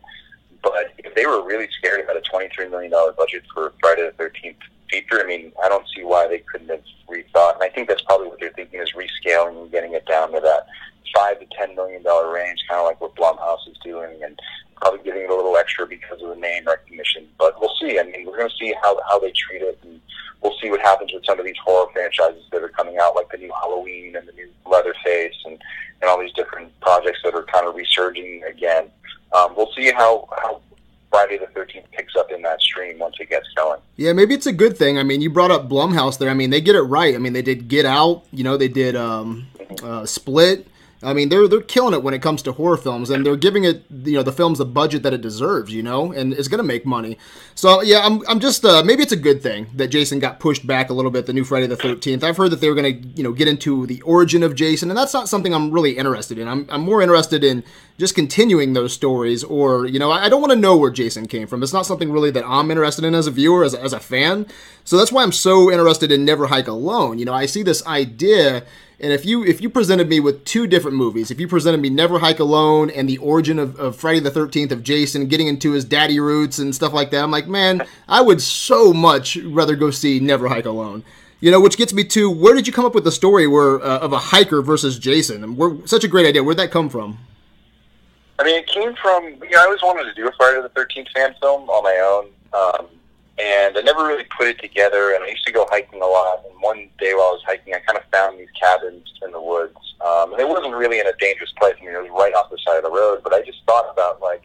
But 0.64 0.94
if 0.98 1.14
they 1.16 1.26
were 1.26 1.46
really 1.46 1.68
scared 1.78 2.04
about 2.04 2.18
a 2.18 2.22
twenty 2.22 2.50
three 2.54 2.70
million 2.70 2.92
dollar 2.92 3.12
budget 3.12 3.44
for 3.54 3.74
Friday 3.82 4.04
the 4.04 4.12
Thirteenth 4.18 4.58
feature, 4.90 5.22
I 5.22 5.28
mean, 5.28 5.52
I 5.64 5.70
don't 5.70 5.86
see 5.96 6.04
why 6.04 6.28
they 6.28 6.40
couldn't 6.40 6.70
have 6.70 6.84
rethought. 7.10 7.56
And 7.56 7.64
I 7.64 7.70
think 7.70 7.88
that's 7.88 8.02
probably 8.04 8.28
what 8.28 8.40
they're 8.40 8.54
thinking 8.54 8.80
is 8.80 8.94
rescaling 8.94 9.62
and 9.62 9.72
getting 9.72 9.94
it 9.94 10.06
down 10.06 10.32
to 10.32 10.40
that 10.40 10.68
five 11.16 11.40
to 11.40 11.46
ten 11.58 11.76
million 11.76 12.04
dollar 12.04 12.34
range, 12.34 12.64
kind 12.70 12.80
of 12.80 12.86
like 12.86 13.02
what 13.02 13.16
Blumhouse 13.16 13.68
is 13.70 13.78
doing, 13.84 14.24
and 14.24 14.40
probably 14.76 15.04
giving 15.04 15.24
it 15.24 15.30
a 15.30 15.36
little 15.36 15.58
extra 15.58 15.86
because 15.88 16.22
of 16.22 16.30
the 16.30 16.36
name 16.36 16.66
recognition. 16.66 17.28
But 17.38 17.60
we'll 17.60 17.74
see. 17.80 18.00
I 18.00 18.04
mean, 18.04 18.26
we're 18.26 18.38
going 18.38 18.50
to 18.50 18.56
see 18.56 18.74
how 18.82 19.00
how 19.08 19.20
they 19.20 19.32
treat 19.32 19.62
it, 19.62 19.80
and 19.84 20.00
we'll 20.42 20.58
see 20.62 20.70
what 20.70 20.82
happens 20.82 21.14
with 21.14 21.26
some 21.26 21.40
of 21.40 21.46
these 21.46 21.58
horror 21.64 21.88
franchises 21.94 22.44
that 22.52 22.64
are 22.64 22.70
coming 22.70 22.98
out, 23.02 23.16
like 23.16 23.30
the 23.32 23.38
new 23.38 23.52
Halloween 23.62 24.16
and 24.16 24.28
the 24.28 24.34
new 24.34 24.50
Leatherface, 24.66 25.36
and 25.46 25.58
and 26.02 26.10
all 26.10 26.20
these 26.20 26.34
different 26.34 26.78
projects 26.80 27.20
that 27.24 27.34
are 27.34 27.44
kind 27.44 27.68
of 27.68 27.76
resurging 27.76 28.44
again. 28.44 28.90
Um, 29.36 29.56
we'll 29.56 29.72
see 29.76 29.92
how 29.92 30.28
how 30.32 30.62
Friday 31.10 31.38
the 31.38 31.48
Thirteenth 31.48 31.86
picks 31.92 32.16
up 32.16 32.32
in 32.32 32.42
that 32.44 32.62
stream 32.62 33.00
once 33.00 33.16
it 33.20 33.30
gets 33.30 33.48
going. 33.56 33.80
Yeah, 33.96 34.14
maybe 34.14 34.34
it's 34.34 34.46
a 34.46 34.54
good 34.54 34.78
thing. 34.78 34.98
I 34.98 35.04
mean, 35.04 35.22
you 35.22 35.30
brought 35.30 35.52
up 35.52 35.68
Blumhouse 35.70 36.18
there. 36.18 36.30
I 36.30 36.34
mean, 36.34 36.50
they 36.50 36.62
get 36.62 36.76
it 36.76 36.82
right. 36.82 37.16
I 37.16 37.18
mean, 37.18 37.34
they 37.34 37.42
did 37.42 37.68
Get 37.68 37.86
Out. 37.86 38.24
You 38.32 38.44
know, 38.44 38.58
they 38.58 38.68
did 38.68 38.96
um, 38.96 39.48
uh, 39.84 40.06
Split. 40.06 40.68
I 41.04 41.14
mean, 41.14 41.30
they're 41.30 41.48
they're 41.48 41.62
killing 41.62 41.94
it 41.94 42.02
when 42.02 42.16
it 42.16 42.24
comes 42.24 42.42
to 42.44 42.52
horror 42.52 42.78
films, 42.78 43.12
and 43.12 43.24
they're 43.24 43.36
giving 43.36 43.66
it 43.66 43.84
you 44.04 44.14
know 44.14 44.24
the 44.24 44.32
films 44.32 44.58
the 44.58 44.66
budget 44.66 45.04
that 45.04 45.14
it 45.14 45.22
deserves, 45.22 45.72
you 45.72 45.84
know, 45.84 46.12
and 46.12 46.34
it's 46.34 46.48
gonna 46.48 46.64
make 46.64 46.86
money. 46.86 47.20
So 47.54 47.82
yeah, 47.82 48.00
I'm 48.04 48.28
I'm 48.28 48.40
just 48.40 48.66
uh, 48.66 48.82
maybe 48.84 49.04
it's 49.04 49.12
a 49.12 49.18
good 49.18 49.44
thing 49.44 49.68
that 49.76 49.90
Jason 49.90 50.18
got 50.18 50.40
pushed 50.40 50.66
back 50.66 50.90
a 50.90 50.94
little 50.94 51.12
bit. 51.12 51.28
The 51.28 51.34
new 51.34 51.44
Friday 51.44 51.68
the 51.68 51.76
Thirteenth. 51.76 52.24
I've 52.24 52.38
heard 52.38 52.52
that 52.52 52.62
they 52.62 52.70
were 52.70 52.76
gonna 52.76 52.90
you 52.90 53.24
know 53.24 53.32
get 53.32 53.48
into 53.48 53.86
the 53.86 54.02
origin 54.02 54.42
of 54.42 54.56
Jason, 54.56 54.90
and 54.90 54.98
that's 54.98 55.14
not 55.14 55.30
something 55.30 55.54
I'm 55.54 55.72
really 55.72 55.98
interested 55.98 56.40
in. 56.40 56.48
I'm 56.48 56.66
I'm 56.70 56.82
more 56.82 57.02
interested 57.04 57.44
in 57.44 57.64
just 58.00 58.16
continuing 58.16 58.74
those 58.74 58.94
stories, 58.94 59.44
or 59.44 59.86
you 59.86 60.00
know, 60.00 60.12
I, 60.12 60.26
I 60.26 60.30
don't 60.30 60.42
want 60.42 60.52
to 60.54 60.60
know 60.60 60.78
where 60.78 60.92
Jason 60.92 61.28
came 61.28 61.48
from. 61.48 61.62
It's 61.62 61.74
not 61.74 61.86
something 61.86 62.12
really 62.12 62.32
that 62.32 62.46
I'm 62.48 62.72
interested 62.72 63.06
in 63.06 63.14
as 63.16 63.28
a 63.28 63.32
viewer, 63.32 63.64
as 63.64 63.74
a, 63.74 63.82
as 63.82 63.94
a 63.94 64.00
fan. 64.00 64.48
So 64.84 64.98
that's 64.98 65.12
why 65.12 65.24
I'm 65.24 65.32
so 65.32 65.72
interested 65.72 66.12
in 66.12 66.26
Never 66.26 66.48
Hike 66.48 66.68
Alone. 66.68 67.20
You 67.20 67.26
know, 67.26 67.34
I 67.34 67.46
see 67.46 67.64
this 67.64 67.86
idea 67.86 68.64
and 69.00 69.14
if 69.14 69.26
you 69.26 69.46
if 69.46 69.62
you 69.62 69.70
presented 69.70 70.10
me 70.10 70.20
with 70.20 70.44
two 70.44 70.66
different 70.66 70.98
movies, 70.98 71.30
if 71.30 71.40
you 71.40 71.48
presented 71.48 71.80
me 71.80 71.90
Never 71.90 72.20
Hike 72.20 72.40
Alone 72.40 72.90
and 72.90 73.08
the 73.08 73.20
origin 73.20 73.60
of, 73.60 73.80
of 73.80 73.96
Friday 73.96 74.20
the 74.20 74.32
Thirteenth 74.32 74.72
of 74.72 74.82
Jason 74.84 75.28
getting 75.28 75.48
into 75.48 75.74
his 75.74 75.86
daddy 75.86 76.20
roots 76.20 76.58
and 76.58 76.74
stuff 76.74 76.94
like 76.94 77.12
that, 77.12 77.24
I'm 77.24 77.32
like, 77.32 77.48
man, 77.48 77.86
I 78.08 78.22
would 78.22 78.42
so 78.42 78.94
much 78.94 79.38
rather 79.38 79.76
go 79.76 79.92
see 79.92 80.20
Never 80.20 80.48
Hike 80.48 80.66
Alone. 80.66 81.04
You 81.40 81.52
know, 81.52 81.62
which 81.62 81.78
gets 81.78 81.94
me 81.94 82.04
to 82.06 82.32
where 82.32 82.56
did 82.56 82.66
you 82.66 82.74
come 82.74 82.86
up 82.86 82.96
with 82.96 83.04
the 83.04 83.12
story 83.12 83.46
where 83.46 83.80
uh, 83.82 84.00
of 84.00 84.14
a 84.14 84.18
hiker 84.18 84.64
versus 84.64 84.98
Jason? 84.98 85.44
And 85.44 85.56
we're 85.56 85.86
such 85.86 86.04
a 86.04 86.08
great 86.08 86.26
idea. 86.26 86.44
Where'd 86.44 86.58
that 86.58 86.72
come 86.72 86.90
from? 86.90 87.20
I 88.40 88.44
mean, 88.44 88.56
it 88.56 88.68
came 88.68 88.96
from, 88.96 89.26
you 89.26 89.50
know, 89.52 89.60
I 89.60 89.66
always 89.66 89.82
wanted 89.82 90.04
to 90.06 90.14
do 90.14 90.28
a 90.28 90.32
Friday 90.34 90.62
the 90.62 90.70
13th 90.70 91.12
fan 91.12 91.36
film 91.40 91.70
on 91.70 91.84
my 91.84 91.98
own. 92.02 92.32
Um, 92.54 92.88
and 93.40 93.78
I 93.78 93.82
never 93.82 94.06
really 94.06 94.26
put 94.36 94.48
it 94.48 94.60
together. 94.60 95.14
And 95.14 95.24
I 95.24 95.28
used 95.28 95.46
to 95.46 95.52
go 95.52 95.68
hiking 95.70 96.02
a 96.02 96.06
lot. 96.06 96.44
And 96.50 96.60
one 96.62 96.90
day 97.00 97.14
while 97.14 97.30
I 97.30 97.38
was 97.38 97.44
hiking, 97.46 97.74
I 97.76 97.80
kind 97.80 97.98
of 97.98 98.04
found 98.12 98.40
these 98.40 98.50
cabins 98.60 99.04
in 99.24 99.32
the 99.32 99.42
woods. 99.42 99.78
Um, 100.02 100.34
and 100.34 100.42
it 100.42 100.48
wasn't 100.48 100.74
really 100.76 101.00
in 101.00 101.08
a 101.08 101.14
dangerous 101.20 101.54
place. 101.60 101.76
I 101.80 101.86
mean, 101.86 101.94
it 101.94 102.02
was 102.02 102.12
right 102.18 102.34
off 102.34 102.50
the 102.50 102.58
side 102.66 102.78
of 102.78 102.84
the 102.84 102.92
road. 102.92 103.22
But 103.24 103.34
I 103.34 103.42
just 103.44 103.60
thought 103.68 103.90
about, 103.92 104.22
like, 104.22 104.42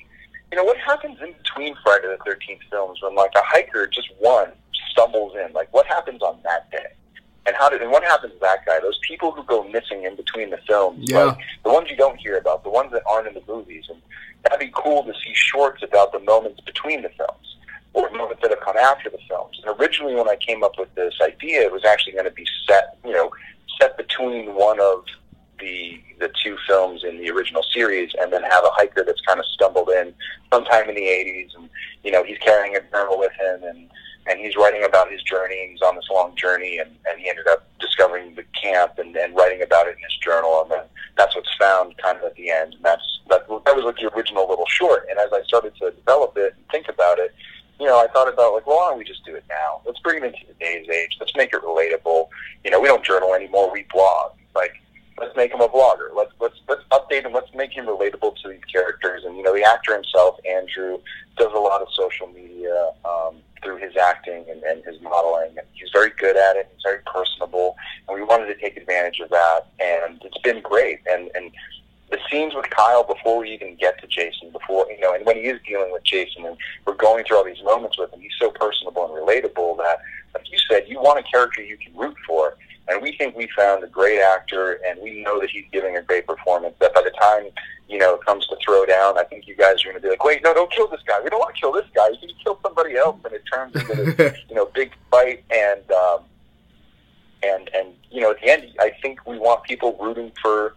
you 0.51 0.57
know, 0.57 0.65
what 0.65 0.77
happens 0.77 1.19
in 1.23 1.33
between 1.33 1.75
Friday 1.83 2.09
the 2.09 2.19
13th 2.31 2.61
films 2.71 3.01
when, 3.03 3.15
like, 3.15 3.33
a 3.35 3.43
hiker, 3.45 3.87
just 3.87 4.09
one, 4.19 4.53
stumbles 4.91 5.35
in? 5.37 5.53
Like, 5.55 5.73
what 5.73 5.87
happens 5.87 6.21
on 6.21 6.39
that 6.45 6.71
day? 6.71 6.93
And 7.47 7.57
how 7.57 7.69
did 7.71 7.83
and 7.83 7.91
what 7.91 8.05
happens 8.05 8.35
to 8.35 8.39
that 8.41 8.65
guy? 8.67 8.79
Those 8.81 9.01
people 9.03 9.33
who 9.33 9.43
go 9.45 9.65
missing 9.65 10.05
in 10.05 10.15
between 10.17 10.51
the 10.51 10.59
films, 10.69 11.11
Yeah. 11.11 11.25
like 11.25 11.39
the 11.65 11.71
ones 11.73 11.91
you 11.91 11.97
don't 11.97 12.17
hear 12.19 12.37
about, 12.37 12.63
the 12.63 12.71
ones 12.71 12.93
that 12.93 13.03
aren't 13.05 13.27
in 13.27 13.35
the 13.35 13.43
movies, 13.49 13.87
and 13.89 14.01
that'd 14.45 14.61
be 14.61 14.71
cool 14.73 15.03
to 15.05 15.13
see 15.25 15.35
shorts 15.35 15.83
about 15.83 16.13
the 16.13 16.21
moments 16.21 16.61
between 16.61 17.03
the 17.03 17.09
films 17.09 17.52
or 17.95 18.11
moments 18.11 18.43
that 18.43 18.51
have 18.51 18.61
come 18.61 18.77
after 18.77 19.11
the 19.11 19.19
films. 19.29 19.61
And 19.65 19.79
originally, 19.79 20.15
when 20.15 20.29
I 20.29 20.37
came 20.37 20.63
up 20.63 20.79
with 20.79 20.95
this 20.95 21.15
idea, 21.21 21.63
it 21.63 21.73
was 21.73 21.85
actually 21.85 22.13
going 22.13 22.25
to 22.25 22.31
be 22.31 22.47
set, 22.67 22.99
you 23.05 23.13
know, 23.13 23.31
set 23.81 23.97
between 23.97 24.55
one 24.55 24.81
of 24.81 25.05
the 25.59 26.01
the 26.19 26.31
two 26.43 26.57
films 26.67 27.05
in 27.05 27.19
the 27.19 27.31
original 27.31 27.63
series, 27.63 28.11
and 28.21 28.33
then 28.33 28.43
have 28.43 28.65
a 28.65 28.71
hiker 28.73 29.05
that's 29.05 29.21
kind 29.23 29.41
of 29.41 29.47
stumbled 29.47 29.91
in 29.91 30.15
sometime 30.53 30.89
in 30.89 30.95
the 30.95 31.03
'80s, 31.03 31.55
and 31.57 31.69
you 32.03 32.11
know, 32.11 32.25
he's 32.25 32.39
carrying 32.39 32.77
a 32.77 32.81
journal 32.91 33.19
with 33.19 33.33
him, 33.33 33.63
and 33.65 33.91
and 34.27 34.39
he's 34.39 34.57
writing 34.57 34.85
about 34.85 35.11
his 35.11 35.23
journey. 35.23 35.69
He's 35.71 35.83
on 35.83 35.97
this 35.97 36.09
long 36.11 36.37
journey, 36.37 36.79
and, 36.79 36.91
and 37.09 37.21
he 37.21 37.29
ended 37.29 37.47
up 37.49 37.67
discovering 37.81 38.35
the 38.35 38.45
camp 38.61 38.99
and, 38.99 39.17
and 39.17 39.35
writing 39.35 39.63
about 39.63 39.89
it 39.89 39.97
in 39.97 40.03
his 40.03 40.17
journal. 40.23 40.63
And 40.63 40.71
then 40.71 40.85
that's 41.17 41.35
what's 41.35 41.53
found 41.59 41.97
kind 41.99 42.19
of 42.19 42.25
at 42.25 42.35
the 42.37 42.51
end. 42.51 42.75
And 42.75 42.85
that's 42.85 43.21
that, 43.31 43.49
that 43.49 43.75
was 43.75 43.85
like 43.85 43.97
the 43.97 44.15
original 44.15 44.49
little 44.49 44.67
short. 44.67 45.07
And 45.11 45.19
as 45.19 45.31
I 45.33 45.43
started 45.43 45.75
to 45.77 45.91
develop 45.91 46.35
it 46.37 46.55
and 46.57 46.65
think 46.71 46.89
about 46.89 47.19
it, 47.19 47.35
you 47.83 47.89
know, 47.89 47.99
I 47.99 48.07
thought 48.07 48.33
about 48.33 48.55
like, 48.55 48.65
well, 48.65 48.77
why 48.77 48.91
don't 48.91 48.99
we 48.99 49.05
just 49.05 49.25
do 49.25 49.35
it 49.35 49.43
now? 49.49 49.81
Let's 49.85 49.99
bring 49.99 50.23
it 50.23 50.27
into 50.27 50.47
today's 50.47 50.89
age. 50.89 51.17
Let's 51.19 51.35
make 51.37 51.53
it 51.53 51.63
relatable. 51.63 52.29
You 52.65 52.71
know, 52.71 52.81
we 52.81 52.87
don't 52.87 53.05
journal 53.05 53.35
anymore. 53.35 53.73
We 53.73 53.85
blog. 53.93 54.35
Like, 54.55 54.75
let's 55.19 55.35
make 55.35 55.53
him 55.53 55.61
a 55.61 55.69
blogger. 55.69 56.15
Let's 56.15 56.31
let's 56.41 56.55
let's 56.69 56.83
update 56.93 57.25
him. 57.25 57.33
Let's 57.33 57.53
make 57.57 57.73
him 57.73 57.87
relatable 57.87 58.37
to 58.37 58.51
these 58.51 58.65
characters. 58.73 59.25
And 59.25 59.37
you 59.37 59.43
know, 59.43 59.53
the 59.53 59.65
actor 59.65 59.95
himself, 59.95 60.39
Andrew, 60.49 61.01
does 61.37 61.51
a 61.53 61.59
lot 61.59 61.83
of 61.83 61.89
social 61.93 62.29
media 62.29 62.93
um, 63.05 63.39
through 63.65 63.79
his 63.79 63.97
acting 63.97 64.45
and, 64.49 64.63
and 64.63 64.85
his 64.85 65.01
modeling. 65.03 65.57
He's 65.73 65.91
very 65.93 66.11
good 66.19 66.37
at 66.37 66.55
it. 66.55 66.71
He's 66.73 66.83
very 66.85 67.01
personable, 67.05 67.75
and 68.07 68.15
we 68.15 68.23
wanted 68.23 68.47
to 68.47 68.55
take 68.61 68.77
advantage 68.77 69.19
of 69.19 69.31
that. 69.31 69.67
And 69.81 70.23
it's 70.25 70.39
been 70.39 70.63
great. 70.63 71.01
And 71.11 71.33
and 71.35 71.51
the 72.13 72.19
scenes 72.31 72.55
with 72.55 72.69
Kyle 72.71 73.03
before 73.03 73.41
we 73.41 73.51
even 73.51 73.75
get 73.77 73.99
to 74.01 74.07
Jason, 74.07 74.51
before 74.53 74.87
you 74.91 75.01
know, 75.01 75.15
and 75.15 75.25
when 75.27 75.37
he 75.37 75.43
is 75.43 75.59
dealing 75.67 75.91
with 75.91 76.05
Jason, 76.05 76.45
and 76.45 76.57
we're 76.87 76.95
going 76.95 77.25
through 77.25 77.39
all 77.39 77.45
these 77.45 77.63
moments 77.65 77.99
with 77.99 78.13
him, 78.13 78.21
he's 78.21 78.33
so 78.39 78.51
personable 78.51 79.05
and 79.05 79.27
relatable 79.27 79.79
that, 79.79 79.99
like 80.35 80.51
you 80.53 80.59
said, 80.71 80.85
you 80.87 81.01
want 81.01 81.19
a 81.19 81.23
character 81.23 81.63
you 81.63 81.77
can 81.77 81.97
root 81.97 82.17
for. 82.27 82.57
And 82.89 83.01
we 83.01 83.17
think 83.17 83.37
we 83.37 83.49
found 83.57 83.83
a 83.83 83.87
great 83.87 84.21
actor, 84.21 84.81
and 84.87 85.01
we 85.01 85.23
know 85.23 85.41
that 85.41 85.51
he's 85.51 85.65
giving 85.73 85.97
a 85.97 86.03
great 86.03 86.27
performance. 86.27 86.75
That 86.81 86.93
by 86.95 87.03
the 87.03 87.13
time 87.19 87.45
you 87.89 87.97
know 87.97 88.15
it 88.15 88.25
comes 88.25 88.47
to 88.49 88.57
throw 88.65 88.85
down, 88.85 89.19
I 89.19 89.25
think 89.25 89.47
you 89.47 89.57
guys 89.57 89.83
are 89.83 89.91
going 89.91 89.97
to 89.97 90.03
be 90.03 90.11
like, 90.11 90.23
"Wait, 90.23 90.43
no, 90.45 90.53
don't 90.53 90.71
kill 90.71 90.89
this 90.89 91.01
guy. 91.07 91.19
We 91.23 91.31
don't 91.31 91.39
want 91.39 91.55
to 91.55 91.61
kill 91.61 91.73
this 91.73 91.87
guy. 91.95 92.09
You 92.09 92.19
can 92.19 92.37
kill 92.45 92.59
somebody 92.63 92.97
else." 92.97 93.19
And 93.25 93.33
it 93.33 93.43
turns 93.51 93.75
into 93.77 94.13
this, 94.13 94.37
you 94.49 94.55
know, 94.55 94.67
big 94.75 94.93
fight, 95.11 95.45
and 95.51 95.91
um, 95.93 96.21
and 97.43 97.71
and 97.73 97.89
you 98.11 98.21
know, 98.21 98.33
at 98.33 98.41
the 98.41 98.51
end, 98.51 98.67
I 98.81 98.93
think 99.01 99.27
we 99.27 99.39
want 99.39 99.63
people 99.63 99.97
rooting 100.01 100.33
for 100.43 100.75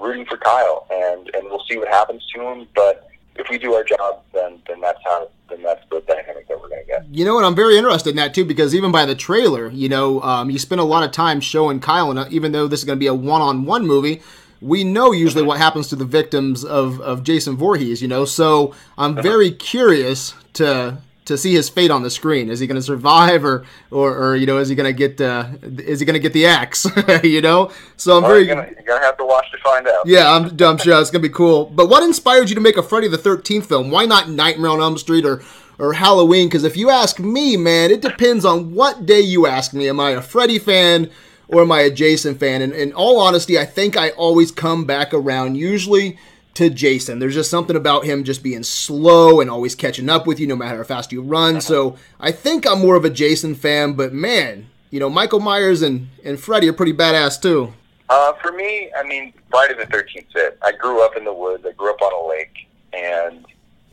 rooting 0.00 0.26
for 0.26 0.36
Kyle, 0.36 0.86
and 0.90 1.30
and 1.34 1.44
we'll 1.46 1.64
see 1.68 1.76
what 1.78 1.88
happens 1.88 2.24
to 2.34 2.40
him. 2.40 2.68
But 2.74 3.08
if 3.36 3.48
we 3.48 3.58
do 3.58 3.74
our 3.74 3.84
job, 3.84 4.22
then 4.32 4.60
then 4.66 4.80
that's 4.80 5.00
how 5.04 5.30
then 5.48 5.62
that's 5.62 5.82
the 5.90 6.00
dynamic 6.06 6.48
that 6.48 6.60
we're 6.60 6.68
going 6.68 6.82
to 6.82 6.86
get. 6.86 7.06
You 7.10 7.24
know 7.24 7.34
what? 7.34 7.44
I'm 7.44 7.54
very 7.54 7.76
interested 7.76 8.10
in 8.10 8.16
that 8.16 8.34
too 8.34 8.44
because 8.44 8.74
even 8.74 8.92
by 8.92 9.06
the 9.06 9.14
trailer, 9.14 9.68
you 9.68 9.88
know, 9.88 10.20
um, 10.22 10.50
you 10.50 10.58
spend 10.58 10.80
a 10.80 10.84
lot 10.84 11.04
of 11.04 11.12
time 11.12 11.40
showing 11.40 11.80
Kyle, 11.80 12.10
and 12.10 12.18
uh, 12.18 12.26
even 12.30 12.52
though 12.52 12.66
this 12.66 12.80
is 12.80 12.84
going 12.84 12.98
to 12.98 13.00
be 13.00 13.06
a 13.06 13.14
one-on-one 13.14 13.86
movie, 13.86 14.22
we 14.60 14.84
know 14.84 15.12
usually 15.12 15.44
what 15.44 15.58
happens 15.58 15.88
to 15.88 15.96
the 15.96 16.04
victims 16.04 16.64
of, 16.64 17.00
of 17.00 17.22
Jason 17.22 17.56
Voorhees. 17.56 18.02
You 18.02 18.08
know, 18.08 18.24
so 18.24 18.74
I'm 18.96 19.14
very 19.14 19.50
curious 19.50 20.34
to 20.54 20.98
to 21.28 21.38
see 21.38 21.52
his 21.52 21.68
fate 21.68 21.90
on 21.90 22.02
the 22.02 22.10
screen. 22.10 22.48
Is 22.48 22.58
he 22.58 22.66
going 22.66 22.76
to 22.76 22.82
survive, 22.82 23.44
or, 23.44 23.64
or 23.90 24.16
or 24.16 24.36
you 24.36 24.46
know, 24.46 24.58
is 24.58 24.68
he 24.68 24.74
going 24.74 24.92
to 24.92 24.92
get 24.92 25.20
uh, 25.20 25.48
is 25.62 26.00
he 26.00 26.06
going 26.06 26.14
to 26.14 26.20
get 26.20 26.32
the 26.32 26.46
axe? 26.46 26.86
you 27.22 27.40
know, 27.40 27.70
so 27.96 28.16
I'm 28.16 28.24
very 28.24 28.46
you're 28.46 28.56
gonna, 28.56 28.68
you're 28.74 28.84
gonna 28.84 29.04
have 29.04 29.16
to 29.18 29.24
watch 29.24 29.50
to 29.52 29.58
find 29.58 29.86
out. 29.86 30.06
yeah, 30.06 30.32
I'm, 30.32 30.56
I'm 30.60 30.78
sure 30.78 31.00
it's 31.00 31.10
gonna 31.10 31.22
be 31.22 31.28
cool. 31.28 31.66
But 31.66 31.88
what 31.88 32.02
inspired 32.02 32.48
you 32.48 32.54
to 32.54 32.60
make 32.60 32.76
a 32.76 32.82
Friday 32.82 33.08
the 33.08 33.18
Thirteenth 33.18 33.66
film? 33.68 33.90
Why 33.90 34.06
not 34.06 34.28
Nightmare 34.28 34.70
on 34.70 34.80
Elm 34.80 34.98
Street 34.98 35.24
or 35.24 35.42
or 35.78 35.92
Halloween? 35.92 36.48
Because 36.48 36.64
if 36.64 36.76
you 36.76 36.90
ask 36.90 37.18
me, 37.20 37.56
man, 37.56 37.90
it 37.90 38.00
depends 38.00 38.44
on 38.44 38.74
what 38.74 39.06
day 39.06 39.20
you 39.20 39.46
ask 39.46 39.74
me. 39.74 39.88
Am 39.88 40.00
I 40.00 40.10
a 40.10 40.22
Freddy 40.22 40.58
fan 40.58 41.10
or 41.48 41.62
am 41.62 41.72
I 41.72 41.82
a 41.82 41.90
Jason 41.90 42.36
fan? 42.36 42.62
And 42.62 42.72
in 42.72 42.92
all 42.94 43.20
honesty, 43.20 43.58
I 43.58 43.66
think 43.66 43.96
I 43.96 44.10
always 44.10 44.50
come 44.50 44.84
back 44.84 45.12
around 45.12 45.56
usually 45.56 46.18
to 46.58 46.68
Jason. 46.68 47.20
There's 47.20 47.34
just 47.34 47.50
something 47.50 47.76
about 47.76 48.04
him 48.04 48.24
just 48.24 48.42
being 48.42 48.64
slow 48.64 49.40
and 49.40 49.48
always 49.48 49.76
catching 49.76 50.08
up 50.08 50.26
with 50.26 50.40
you 50.40 50.46
no 50.48 50.56
matter 50.56 50.78
how 50.78 50.82
fast 50.82 51.12
you 51.12 51.22
run. 51.22 51.60
So 51.60 51.96
I 52.18 52.32
think 52.32 52.66
I'm 52.66 52.80
more 52.80 52.96
of 52.96 53.04
a 53.04 53.10
Jason 53.10 53.54
fan. 53.54 53.92
But 53.92 54.12
man, 54.12 54.68
you 54.90 54.98
know, 54.98 55.08
Michael 55.08 55.38
Myers 55.38 55.82
and 55.82 56.08
and 56.24 56.38
Freddy 56.38 56.68
are 56.68 56.72
pretty 56.72 56.92
badass 56.92 57.40
too. 57.40 57.74
Uh, 58.08 58.32
for 58.42 58.50
me, 58.50 58.90
I 58.98 59.04
mean, 59.04 59.32
Friday 59.50 59.74
the 59.74 59.86
Thirteenth. 59.86 60.34
It. 60.34 60.58
I 60.60 60.72
grew 60.72 61.00
up 61.04 61.16
in 61.16 61.24
the 61.24 61.32
woods. 61.32 61.64
I 61.64 61.70
grew 61.72 61.90
up 61.90 62.02
on 62.02 62.12
a 62.12 62.28
lake, 62.28 62.66
and 62.92 63.46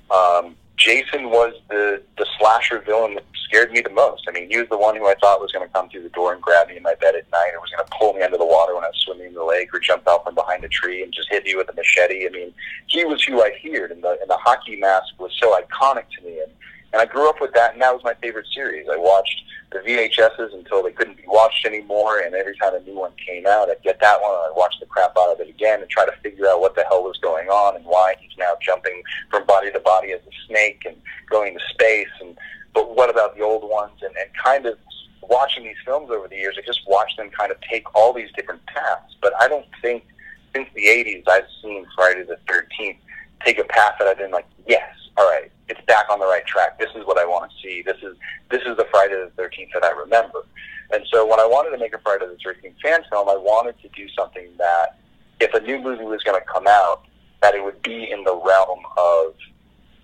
um, 0.10 0.56
Jason 0.76 1.30
was 1.30 1.54
the 1.70 2.02
the 2.18 2.26
slasher 2.40 2.80
villain 2.80 3.14
that 3.14 3.26
scared 3.46 3.72
me 3.72 3.82
the 3.82 3.90
most. 3.90 4.24
I 4.28 4.32
mean, 4.32 4.50
he 4.50 4.58
was 4.58 4.68
the 4.70 4.78
one 4.78 4.96
who 4.96 5.08
I 5.08 5.16
thought 5.16 5.42
was 5.42 5.52
going 5.52 5.68
to 5.68 5.74
come 5.74 5.90
through 5.90 6.04
the 6.04 6.10
door 6.10 6.34
and 6.34 6.42
grab 6.42 6.68
me 6.68 6.78
in 6.78 6.84
my 6.84 6.96
bed 6.96 7.16
at 7.16 7.32
night, 7.32 7.52
or 7.54 7.62
was 7.62 7.72
going 7.72 7.86
to 7.86 7.94
pull 7.98 8.14
me 8.14 8.22
under 8.22 8.38
the 8.38 8.46
water 8.46 8.76
when 8.76 8.84
I 8.84 8.88
was 8.88 9.02
swimming 9.06 9.28
in 9.28 9.34
the 9.34 9.44
lake, 9.44 9.74
or 9.74 9.80
jump 9.80 10.08
out 10.08 10.24
from 10.24 10.36
behind 10.36 10.64
a 10.64 10.70
tree 10.70 11.04
and 11.04 11.14
just 11.14 11.30
hit 11.30 11.46
me 11.46 11.56
with 11.56 11.70
a 11.70 11.74
machete. 11.74 12.28
I 12.28 12.30
mean, 12.30 12.54
he 12.88 13.06
was 13.06 13.24
who 13.24 13.42
I 13.42 13.52
feared, 13.62 13.92
and 13.92 14.04
the 14.04 14.18
and 14.22 14.30
the 14.30 14.38
hockey 14.38 14.76
mask 14.76 15.14
was 15.20 15.32
so 15.40 15.60
iconic 15.60 16.06
to 16.18 16.26
me. 16.26 16.40
And 16.40 16.52
and 16.96 17.02
I 17.02 17.12
grew 17.12 17.28
up 17.28 17.42
with 17.42 17.52
that, 17.54 17.74
and 17.74 17.82
that 17.82 17.94
was 17.94 18.04
my 18.06 18.14
favorite 18.22 18.48
series. 18.56 18.88
I 18.90 18.96
watched 18.96 19.44
the 19.74 19.80
VHSs 19.80 20.54
until 20.54 20.82
they 20.82 20.92
couldn't 20.92 21.18
be 21.18 21.28
watched 21.28 21.66
anymore, 21.66 22.20
and 22.20 22.34
every 22.34 22.56
time 22.56 22.74
a 22.74 22.80
new 22.80 22.98
one 22.98 23.12
came 23.18 23.46
out, 23.46 23.70
I'd 23.70 23.84
get 23.84 24.00
that 24.00 24.22
one, 24.22 24.32
and 24.32 24.44
I'd 24.50 24.56
watch 24.56 24.76
the 24.80 24.86
crap 24.86 25.12
out 25.18 25.34
of 25.34 25.42
it 25.42 25.50
again 25.50 25.82
and 25.82 25.90
try 25.90 26.06
to 26.06 26.14
figure 26.24 26.48
out 26.48 26.62
what 26.62 26.74
the 26.74 26.86
hell 26.88 27.04
was 27.04 27.18
going 27.18 27.50
on 27.50 27.76
and 27.76 27.84
why 27.84 28.16
he's 28.18 28.32
now 28.38 28.54
jumping 28.62 29.04
from 29.30 29.46
body 29.46 29.74
to 29.74 29.80
body 29.82 30.14
as 30.14 30.22
a 30.22 30.32
snake 30.48 30.84
and 30.86 30.96
going 31.30 31.54
to 31.54 31.60
space. 31.70 32.08
And 32.22 32.38
but 32.76 32.96
what 32.96 33.10
about 33.10 33.36
the 33.36 33.42
old 33.42 33.68
ones? 33.68 33.94
And, 34.04 34.14
and 34.18 34.30
kind 34.36 34.68
of 34.68 34.78
watching 35.24 35.64
these 35.64 35.78
films 35.84 36.12
over 36.12 36.28
the 36.28 36.36
years, 36.36 36.56
I 36.60 36.62
just 36.66 36.82
watched 36.88 37.18
them 37.18 37.32
kind 37.32 37.52
of 37.52 37.58
take 37.62 37.96
all 37.96 38.14
these 38.14 38.30
different 38.36 38.64
paths. 38.68 39.16
But 39.22 39.34
I 39.42 39.48
don't 39.48 39.66
think 39.82 40.06
since 40.54 40.68
the 40.76 40.84
'80s 40.84 41.24
I've 41.28 41.48
seen 41.64 41.88
Friday 41.96 42.24
the 42.24 42.38
13th 42.48 42.98
take 43.44 43.58
a 43.58 43.64
path 43.64 43.94
that 44.00 44.08
I've 44.08 44.18
been 44.18 44.32
like, 44.32 44.46
yes, 44.68 44.94
all 45.18 45.26
right, 45.30 45.52
it's 45.70 45.82
back 45.88 46.06
on 46.10 46.20
the 46.20 46.26
right 46.26 46.46
track. 46.46 46.78
This 46.78 46.90
is 46.96 47.06
what 47.06 47.18
I 47.18 47.26
want 47.26 47.52
to 47.52 47.58
see. 47.64 47.82
This 47.82 47.98
is 48.04 48.18
this 48.52 48.62
is 48.66 48.78
the 48.78 48.86
Friday 48.92 49.16
the 49.16 49.32
Thirteenth 49.36 49.72
that 49.74 49.84
I 49.84 49.92
remember. 49.92 50.46
And 50.92 51.04
so 51.12 51.26
when 51.26 51.40
I 51.40 51.46
wanted 51.46 51.72
to 51.72 51.78
make 51.78 51.96
a 51.96 52.00
Friday 52.00 52.28
the 52.28 52.38
Thirteenth 52.44 52.76
fan 52.84 53.02
film, 53.10 53.30
I 53.30 53.36
wanted 53.36 53.80
to 53.82 53.88
do 53.90 54.08
something 54.10 54.50
that, 54.58 55.00
if 55.40 55.54
a 55.54 55.60
new 55.62 55.80
movie 55.80 56.04
was 56.04 56.22
going 56.24 56.40
to 56.40 56.46
come 56.46 56.68
out, 56.68 57.06
that 57.42 57.56
it 57.56 57.64
would 57.64 57.82
be 57.82 58.10
in 58.12 58.24
the 58.24 58.36
realm 58.36 58.80
of 58.98 59.34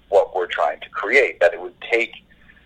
what 0.10 0.36
we're 0.36 0.48
trying 0.48 0.80
to 0.80 0.90
create. 0.90 1.40
That 1.40 1.54
it 1.54 1.62
would 1.62 1.75
take 1.92 2.12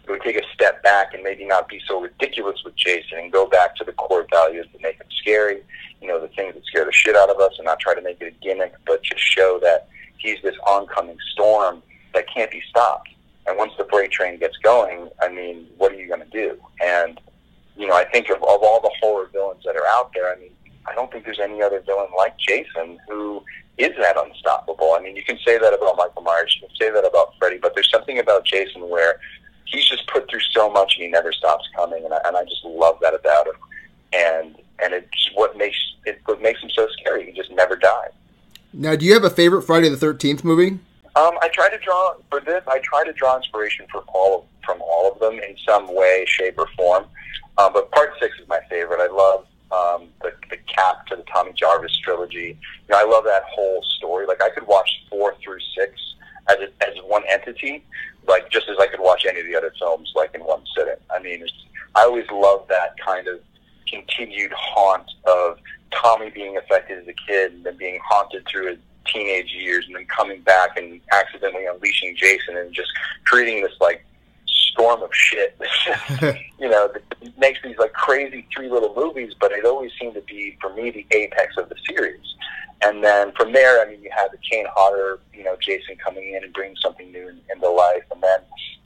it 0.08 0.12
would 0.12 0.22
take 0.22 0.38
a 0.38 0.48
step 0.54 0.84
back 0.84 1.14
and 1.14 1.24
maybe 1.24 1.46
not 1.46 1.68
be 1.68 1.82
so 1.88 2.00
ridiculous 2.00 2.64
with 2.64 2.76
Jason 2.76 3.18
and 3.18 3.32
go 3.32 3.48
back 3.48 3.76
to 3.78 3.84
the 3.84 3.92
core 3.94 4.26
values 4.30 4.68
that 4.72 4.82
make 4.82 4.98
him 4.98 5.08
scary. 5.22 5.62
You 6.02 6.08
know, 6.08 6.22
the 6.22 6.28
things 6.30 6.54
that 6.54 6.66
scare 6.66 6.86
the 6.86 6.92
shit 6.92 7.16
out 7.16 7.30
of 7.30 7.40
us, 7.40 7.54
and 7.58 7.66
not 7.66 7.80
try 7.80 7.96
to 7.96 8.02
make 8.02 8.22
it 8.22 8.28
a 8.28 8.44
gimmick, 8.44 8.74
but 8.86 9.02
just 9.02 9.22
show 9.22 9.60
that 9.64 9.88
he's 10.18 10.38
this 10.44 10.56
oncoming 10.68 11.18
storm 11.32 11.82
that 12.14 12.26
can't 12.34 12.52
be 12.52 12.62
stopped. 12.70 13.10
And 13.48 13.58
once 13.58 13.74
the 13.78 13.86
freight 13.92 14.12
train 14.12 14.40
gets 14.40 14.58
going, 14.58 15.10
I 15.22 15.30
mean, 15.30 15.68
what 15.78 15.92
are 15.92 15.96
you 15.96 16.08
going 16.08 16.22
to 16.22 16.30
do? 16.30 16.58
And 16.84 17.20
you 17.78 17.88
know, 17.88 17.94
I 17.94 18.06
think 18.06 18.30
of, 18.30 18.38
of 18.38 18.44
all 18.44 18.80
the 18.82 18.92
horror 19.02 19.30
villains 19.32 19.64
that 19.66 19.76
are 19.76 19.86
out 19.88 20.12
there. 20.14 20.34
I 20.34 20.40
mean, 20.40 20.52
I 20.88 20.96
don't 20.96 21.12
think 21.12 21.26
there's 21.26 21.40
any 21.40 21.62
other 21.62 21.82
villain 21.82 22.08
like 22.16 22.38
Jason 22.38 23.00
who 23.08 23.44
is 23.78 23.92
that 24.00 24.16
unstoppable. 24.18 24.94
I 24.98 25.02
mean, 25.02 25.16
you 25.16 25.24
can 25.24 25.38
say 25.46 25.58
that 25.58 25.74
about 25.74 25.98
Michael 25.98 26.22
Myers, 26.22 26.58
you 26.60 26.68
can 26.68 26.76
say 26.78 26.92
that 26.92 27.06
about 27.06 27.34
Freddy, 27.38 27.58
but 27.58 27.74
there's 27.76 27.90
something 27.92 28.20
about 28.20 28.46
Jason 28.46 28.90
where 28.90 29.20
he's 29.66 29.86
just 29.86 30.08
put 30.08 30.30
through 30.30 30.42
so 30.52 30.70
much 30.70 30.96
and 30.96 31.04
he 31.04 31.10
never 31.10 31.32
stops 31.32 31.68
coming, 31.76 32.04
and 32.04 32.14
I, 32.14 32.20
and 32.26 32.38
I 32.38 32.44
just 32.44 32.64
love 32.64 32.98
that 33.02 33.14
about 33.14 33.48
him. 33.48 33.56
And 34.14 34.56
and 34.84 34.94
it's 34.94 35.30
what 35.34 35.58
makes 35.58 35.78
it 36.06 36.22
what 36.26 36.42
makes 36.42 36.62
him 36.62 36.70
so 36.70 36.88
scary. 37.00 37.26
He 37.26 37.32
just 37.32 37.52
never 37.52 37.76
dies. 37.76 38.12
Now, 38.74 38.96
do 38.96 39.06
you 39.06 39.14
have 39.14 39.24
a 39.24 39.30
favorite 39.30 39.64
Friday 39.64 39.90
the 39.90 39.98
Thirteenth 39.98 40.44
movie? 40.44 40.80
Um, 41.16 41.38
I 41.42 41.50
try 41.54 41.70
to 41.70 41.78
draw 41.78 42.16
for 42.30 42.42
this. 42.42 42.62
I 42.68 42.80
try 42.80 43.06
to 43.06 43.14
draw 43.14 43.38
inspiration 43.38 43.86
for 43.90 44.04
all 44.14 44.40
of, 44.40 44.44
from 44.66 44.82
all 44.82 45.12
of 45.12 45.20
them 45.20 45.40
in 45.40 45.56
some 45.66 45.94
way, 45.96 46.26
shape, 46.28 46.56
or 46.58 46.68
form. 46.76 47.06
Um, 47.58 47.72
but 47.72 47.90
part 47.92 48.12
six 48.20 48.38
is 48.38 48.48
my 48.50 48.60
favorite. 48.70 49.00
I 49.00 49.08
love 49.08 49.46
um, 49.72 50.10
the, 50.22 50.34
the 50.50 50.58
cap 50.68 51.08
to 51.08 51.16
the 51.16 51.24
Tommy 51.24 51.54
Jarvis 51.54 51.98
trilogy. 52.00 52.58
You 52.88 52.90
know, 52.90 52.98
I 52.98 53.06
love 53.06 53.24
that 53.24 53.44
whole 53.44 53.82
story. 53.98 54.26
Like 54.26 54.42
I 54.44 54.50
could 54.50 54.68
watch 54.68 54.90
four 55.10 55.36
through 55.42 55.60
six 55.78 55.94
as 56.50 56.58
a, 56.58 56.86
as 56.86 56.96
one 57.06 57.24
entity, 57.30 57.84
like 58.28 58.50
just 58.50 58.70
as 58.70 58.78
I 58.80 58.88
could 58.88 59.00
watch 59.00 59.26
any 59.26 59.40
of 59.40 59.46
the 59.46 59.56
other 59.56 59.74
films 59.80 60.12
like 60.16 60.34
in 60.34 60.42
one 60.42 60.64
sitting. 60.76 60.96
I 61.14 61.20
mean, 61.20 61.46
I 61.96 62.04
always 62.04 62.30
love 62.32 62.66
that 62.70 62.96
kind 63.04 63.28
of 63.28 63.40
continued 63.88 64.52
haunt 64.56 65.10
of 65.26 65.60
Tommy 65.92 66.30
being 66.30 66.58
affected 66.58 67.00
as 67.00 67.08
a 67.08 67.14
kid 67.14 67.54
and 67.54 67.64
then 67.64 67.78
being 67.78 68.00
haunted 68.04 68.46
through 68.48 68.72
his 68.72 68.80
teenage 69.06 69.54
years 69.54 69.86
and 69.86 69.96
then 69.96 70.06
coming 70.06 70.42
back 70.42 70.78
and 70.78 71.00
accidentally 71.12 71.66
unleashing 71.66 72.16
Jason 72.16 72.58
and 72.58 72.74
just 72.74 72.92
creating 73.26 73.62
this 73.62 73.74
like 73.80 74.06
storm 74.76 75.02
of 75.02 75.10
shit. 75.14 75.58
you 76.60 76.70
know, 76.70 76.92
that 76.94 77.38
makes 77.38 77.60
these 77.64 77.78
like 77.78 77.94
crazy 77.94 78.46
three 78.54 78.70
little 78.70 78.94
movies, 78.96 79.34
but 79.40 79.52
it 79.52 79.66
always 79.66 79.92
seemed 80.00 80.14
to 80.16 80.22
be 80.22 80.58
for 80.62 80.74
me 80.74 80.92
the 80.92 81.06
apex 81.12 81.58
of 81.58 81.70
the 81.70 81.76
series. 81.88 82.36
And 82.82 83.04
then 83.04 83.32
from 83.32 83.54
there, 83.54 83.82
I 83.82 83.90
mean, 83.90 84.04
you 84.04 84.10
had 84.16 84.28
the 84.32 84.38
Kane 84.50 84.66
Hodder, 84.76 85.20
you 85.34 85.44
know, 85.44 85.56
Jason 85.60 85.96
coming 86.04 86.34
in 86.34 86.44
and 86.44 86.54
bringing 86.54 86.76
something 86.78 87.12
new 87.12 87.30
in, 87.30 87.40
into 87.50 87.70
life, 87.70 88.04
and 88.12 88.22
then 88.22 88.40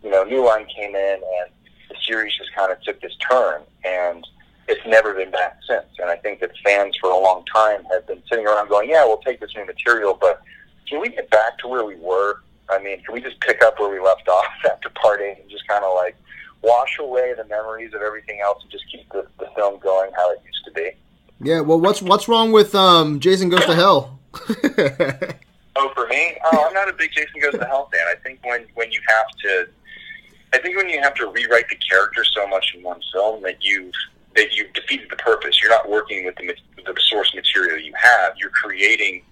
you 0.04 0.10
know, 0.10 0.24
New 0.24 0.46
Line 0.46 0.66
came 0.66 0.96
in 0.96 1.16
and 1.16 1.52
the 1.90 1.96
series 2.08 2.36
just 2.38 2.54
kind 2.56 2.72
of 2.72 2.82
took 2.84 3.02
this 3.02 3.16
turn 3.30 3.62
and 3.84 4.26
it's 4.68 4.86
never 4.86 5.14
been 5.14 5.32
back 5.32 5.58
since. 5.68 5.88
And 5.98 6.10
I 6.10 6.16
think 6.18 6.40
that 6.42 6.52
fans 6.64 6.96
for 7.02 7.10
a 7.10 7.18
long 7.18 7.44
time 7.54 7.84
have 7.92 8.06
been 8.08 8.22
sitting 8.30 8.46
around 8.46 8.70
going, 8.70 8.90
yeah, 8.90 9.04
we'll 9.04 9.18
take 9.18 9.40
this 9.40 9.52
new 9.56 9.66
material, 9.66 10.18
but 10.20 10.42
can 10.88 11.02
we 11.02 11.10
get 11.10 11.30
back 11.30 11.58
to 11.60 11.68
where 11.68 11.84
we 11.84 11.96
were? 11.96 12.42
I 12.70 12.80
mean, 12.80 13.02
can 13.04 13.14
we 13.14 13.22
just 13.22 13.40
pick 13.42 13.64
up 13.64 13.80
where 13.80 13.90
we 13.90 14.00
left 14.00 14.28
off 14.28 14.46
after 14.72 14.90
part 14.90 15.22
eight 15.22 15.40
and 15.42 15.50
just 15.50 15.68
kind 15.68 15.84
of 15.84 15.94
like 15.96 16.16
wash 16.62 17.00
away 17.00 17.34
the 17.36 17.46
memories 17.46 17.94
of 17.94 18.02
everything 18.02 18.42
else 18.42 18.62
and 18.62 18.72
just 18.72 18.84
keep 18.92 19.10
the, 19.12 19.26
the 19.40 19.48
film 19.56 19.80
going 19.80 20.12
how 20.16 20.32
it 20.32 20.42
used 20.46 20.64
to 20.66 20.72
be? 20.72 20.92
Yeah, 21.42 21.62
well, 21.62 21.80
what's 21.80 22.02
what's 22.02 22.28
wrong 22.28 22.52
with 22.52 22.76
um, 22.76 23.20
Jason 23.20 23.50
Goes 23.50 23.66
to 23.66 23.76
Hell? 23.76 24.20
oh, 24.34 25.92
for 25.96 26.08
me, 26.08 26.38
oh, 26.46 26.66
I'm 26.68 26.74
not 26.74 26.90
a 26.90 26.94
big 26.94 27.12
Jason 27.12 27.40
Goes 27.42 27.54
to 27.54 27.66
Hell 27.66 27.90
fan. 27.94 28.06
I 28.10 28.16
think 28.24 28.40
when 28.44 28.66
when 28.76 28.92
you 28.92 29.00
have 29.08 29.28
to, 29.44 29.70
I 30.54 30.58
think 30.58 30.76
when 30.76 30.90
you 30.90 31.02
have 31.02 31.14
to 31.16 31.28
rewrite 31.28 31.70
the 31.70 31.78
character 31.78 32.26
so 32.26 32.46
much 32.48 32.74
in 32.76 32.84
one 32.84 33.00
film 33.14 33.42
that 33.44 33.64
you've 33.64 33.94
that 34.36 34.54
you've 34.54 34.74
defeated 34.74 35.10
the 35.10 35.16
purpose. 35.16 35.62
You're 35.62 35.72
not 35.72 35.90
working 35.90 36.26
with 36.26 36.36
the, 36.36 36.54
the 36.76 36.96
source 37.10 37.34
material 37.34 37.80
you 37.80 37.94
have. 37.96 38.34
You're 38.38 38.52
creating 38.52 39.24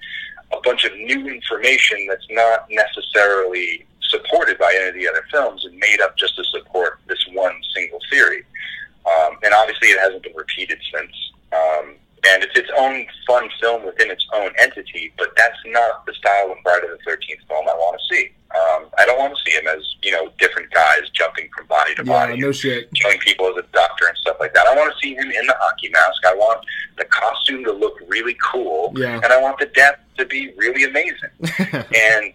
a 0.51 0.58
bunch 0.63 0.86
of 0.86 0.94
new 0.96 1.27
information 1.27 2.08
that's 2.08 2.27
not 2.30 2.68
necessarily 2.70 3.86
supported 4.01 4.58
by 4.58 4.74
any 4.80 4.89
of 4.89 4.96
the 4.96 5.08
other 5.08 5.25
films 5.32 5.66
and 5.66 5.77
made 5.77 6.00
up 6.01 6.16
just 6.18 6.36
to 6.36 6.44
support 6.46 7.00
this 7.08 7.24
one 7.34 7.54
single 7.75 8.00
theory. 8.10 8.44
Um, 9.06 9.38
and 9.44 9.54
obviously, 9.54 9.89
it 9.89 10.00
hasn't 10.00 10.24
been 10.24 10.36
repeated 10.36 10.80
since. 10.94 11.12
Um, 11.54 11.96
and 12.27 12.44
it's 12.44 12.58
its 12.58 12.70
own 12.77 13.06
fun 13.25 13.50
film 13.62 13.86
within 13.86 14.12
its 14.12 14.25
own 14.34 14.51
entity, 14.60 15.13
but 15.18 15.30
that's 15.38 15.60
not 15.68 16.06
the 16.06 16.13
style 16.13 16.51
of 16.51 16.58
Friday 16.63 16.88
the 16.88 16.98
Thirteenth 17.06 17.42
film 17.48 17.66
I 17.68 17.74
want 17.74 18.00
to 18.00 18.16
see. 18.16 18.32
Um, 18.56 18.86
I 18.98 19.06
don't 19.06 19.20
want 19.20 19.36
to 19.38 19.44
see 19.44 19.56
him 19.58 19.68
as 19.68 19.84
you 20.01 20.12
know 20.12 20.30
different 20.39 20.72
guys 20.72 21.10
jumping 21.13 21.50
from 21.56 21.68
body 21.68 21.94
to 21.96 22.04
yeah, 22.06 22.12
body, 22.27 22.38
no 22.38 22.51
shit. 22.51 22.89
killing 22.94 23.20
people 23.20 23.48
as 23.50 23.58
a 23.58 23.68
doctor 23.74 24.08
and 24.08 24.18
stuff 24.18 24.38
like 24.39 24.54
that. 24.54 24.66
I 24.68 24.75
want 24.75 24.94
to 24.94 25.00
see 25.00 25.13
him 25.16 25.30
in 25.30 25.46
the 25.48 25.56
hockey 25.60 25.89
mask. 25.89 26.25
I 26.25 26.34
want 26.34 26.66
the 26.98 27.06
costume 27.06 27.63
to 27.66 27.72
look 27.74 27.96
really 28.08 28.38
cool, 28.44 28.94
Yeah. 28.96 29.16
and 29.16 29.25
I 29.25 29.42
want 29.42 29.60
the 29.60 29.66
death 29.68 30.00
to 30.18 30.25
be 30.25 30.54
really 30.58 30.84
amazing. 30.86 31.30
and 31.96 32.34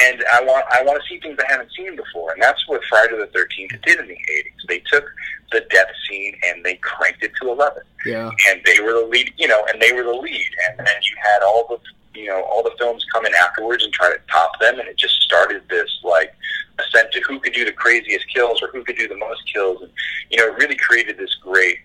and 0.00 0.24
I 0.32 0.42
want 0.44 0.64
I 0.70 0.82
want 0.82 1.00
to 1.02 1.08
see 1.08 1.20
things 1.20 1.38
I 1.46 1.50
haven't 1.50 1.70
seen 1.76 1.96
before, 1.96 2.32
and 2.32 2.42
that's 2.42 2.66
what 2.68 2.82
Friday 2.88 3.16
the 3.18 3.26
Thirteenth 3.28 3.72
did 3.84 3.98
in 4.00 4.06
the 4.08 4.18
eighties. 4.38 4.52
They 4.68 4.80
took 4.90 5.04
the 5.52 5.60
death 5.70 5.88
scene 6.08 6.36
and 6.46 6.64
they 6.64 6.74
cranked 6.76 7.22
it 7.22 7.32
to 7.40 7.50
eleven 7.50 7.82
yeah, 8.06 8.30
and 8.48 8.60
they 8.64 8.80
were 8.80 8.92
the 8.92 9.06
lead, 9.06 9.32
you 9.38 9.48
know, 9.48 9.64
and 9.72 9.80
they 9.80 9.92
were 9.92 10.02
the 10.04 10.12
lead, 10.12 10.46
and 10.68 10.78
then 10.86 10.94
you 11.02 11.16
had 11.22 11.42
all 11.42 11.66
the, 11.68 11.78
you 12.18 12.26
know, 12.26 12.42
all 12.42 12.62
the 12.62 12.74
films 12.78 13.04
come 13.12 13.24
in 13.24 13.34
afterwards 13.34 13.84
and 13.84 13.92
try 13.92 14.10
to 14.10 14.18
top 14.30 14.58
them, 14.60 14.78
and 14.80 14.88
it 14.88 14.96
just 14.96 15.22
started 15.22 15.62
this 15.68 15.88
like 16.02 16.34
ascent 16.78 17.12
to 17.12 17.20
who 17.20 17.38
could 17.38 17.52
do 17.52 17.64
the 17.64 17.72
craziest 17.72 18.26
kills 18.34 18.60
or 18.62 18.68
who 18.68 18.82
could 18.84 18.96
do 18.96 19.06
the 19.06 19.16
most 19.16 19.42
kills, 19.52 19.82
and 19.82 19.90
you 20.30 20.38
know, 20.38 20.48
it 20.48 20.58
really 20.58 20.76
created 20.76 21.16
this 21.16 21.34
great, 21.36 21.78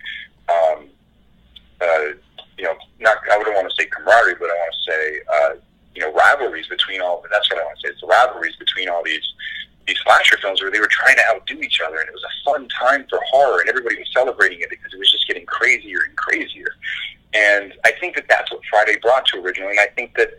um, 0.50 0.88
uh, 1.82 2.18
you 2.58 2.64
know, 2.64 2.76
not 3.00 3.18
I 3.32 3.38
wouldn't 3.38 3.56
want 3.56 3.70
to 3.70 3.76
say 3.76 3.88
camaraderie, 3.88 4.36
but 4.40 4.50
I 4.50 4.54
want 4.54 4.74
to 4.74 4.92
say, 4.92 5.20
uh, 5.34 5.54
you 5.94 6.02
know, 6.02 6.12
rivalries 6.14 6.68
between 6.68 7.02
all. 7.02 7.24
That's 7.32 7.50
what 7.52 7.62
I 7.62 7.64
want 7.64 7.80
to 7.80 7.88
say. 7.88 7.92
It's 7.92 8.02
the 8.02 8.08
rivalries 8.08 8.56
between 8.56 8.90
all 8.90 9.04
these 9.04 9.24
these 9.88 9.98
slasher 10.04 10.38
films 10.38 10.62
where 10.62 10.72
they 10.72 10.80
were 10.80 10.90
trying 10.90 11.18
to 11.18 11.24
outdo 11.34 11.62
each 11.62 11.82
other, 11.86 11.98
and 11.98 12.08
it 12.08 12.14
was 12.14 12.24
a 12.24 12.52
fun 12.52 12.68
time 12.70 13.06
for 13.10 13.20
horror, 13.30 13.60
and 13.60 13.70
everybody 13.70 13.98
was 13.98 14.08
celebrating 14.14 14.62
it 14.62 14.70
because 14.70 14.94
it 14.94 14.98
was 14.98 15.12
just 15.12 15.28
getting 15.28 15.46
crazier 15.46 16.00
and 16.08 16.16
crazier. 16.16 16.70
And 17.34 17.74
I 17.84 17.92
think 18.00 18.16
that 18.16 18.26
that's 18.30 18.52
what 18.52 18.62
Friday 18.70 18.98
brought 19.02 19.26
to 19.28 19.40
originally, 19.40 19.72
and 19.72 19.80
I 19.80 19.88
think 19.96 20.16
that 20.18 20.32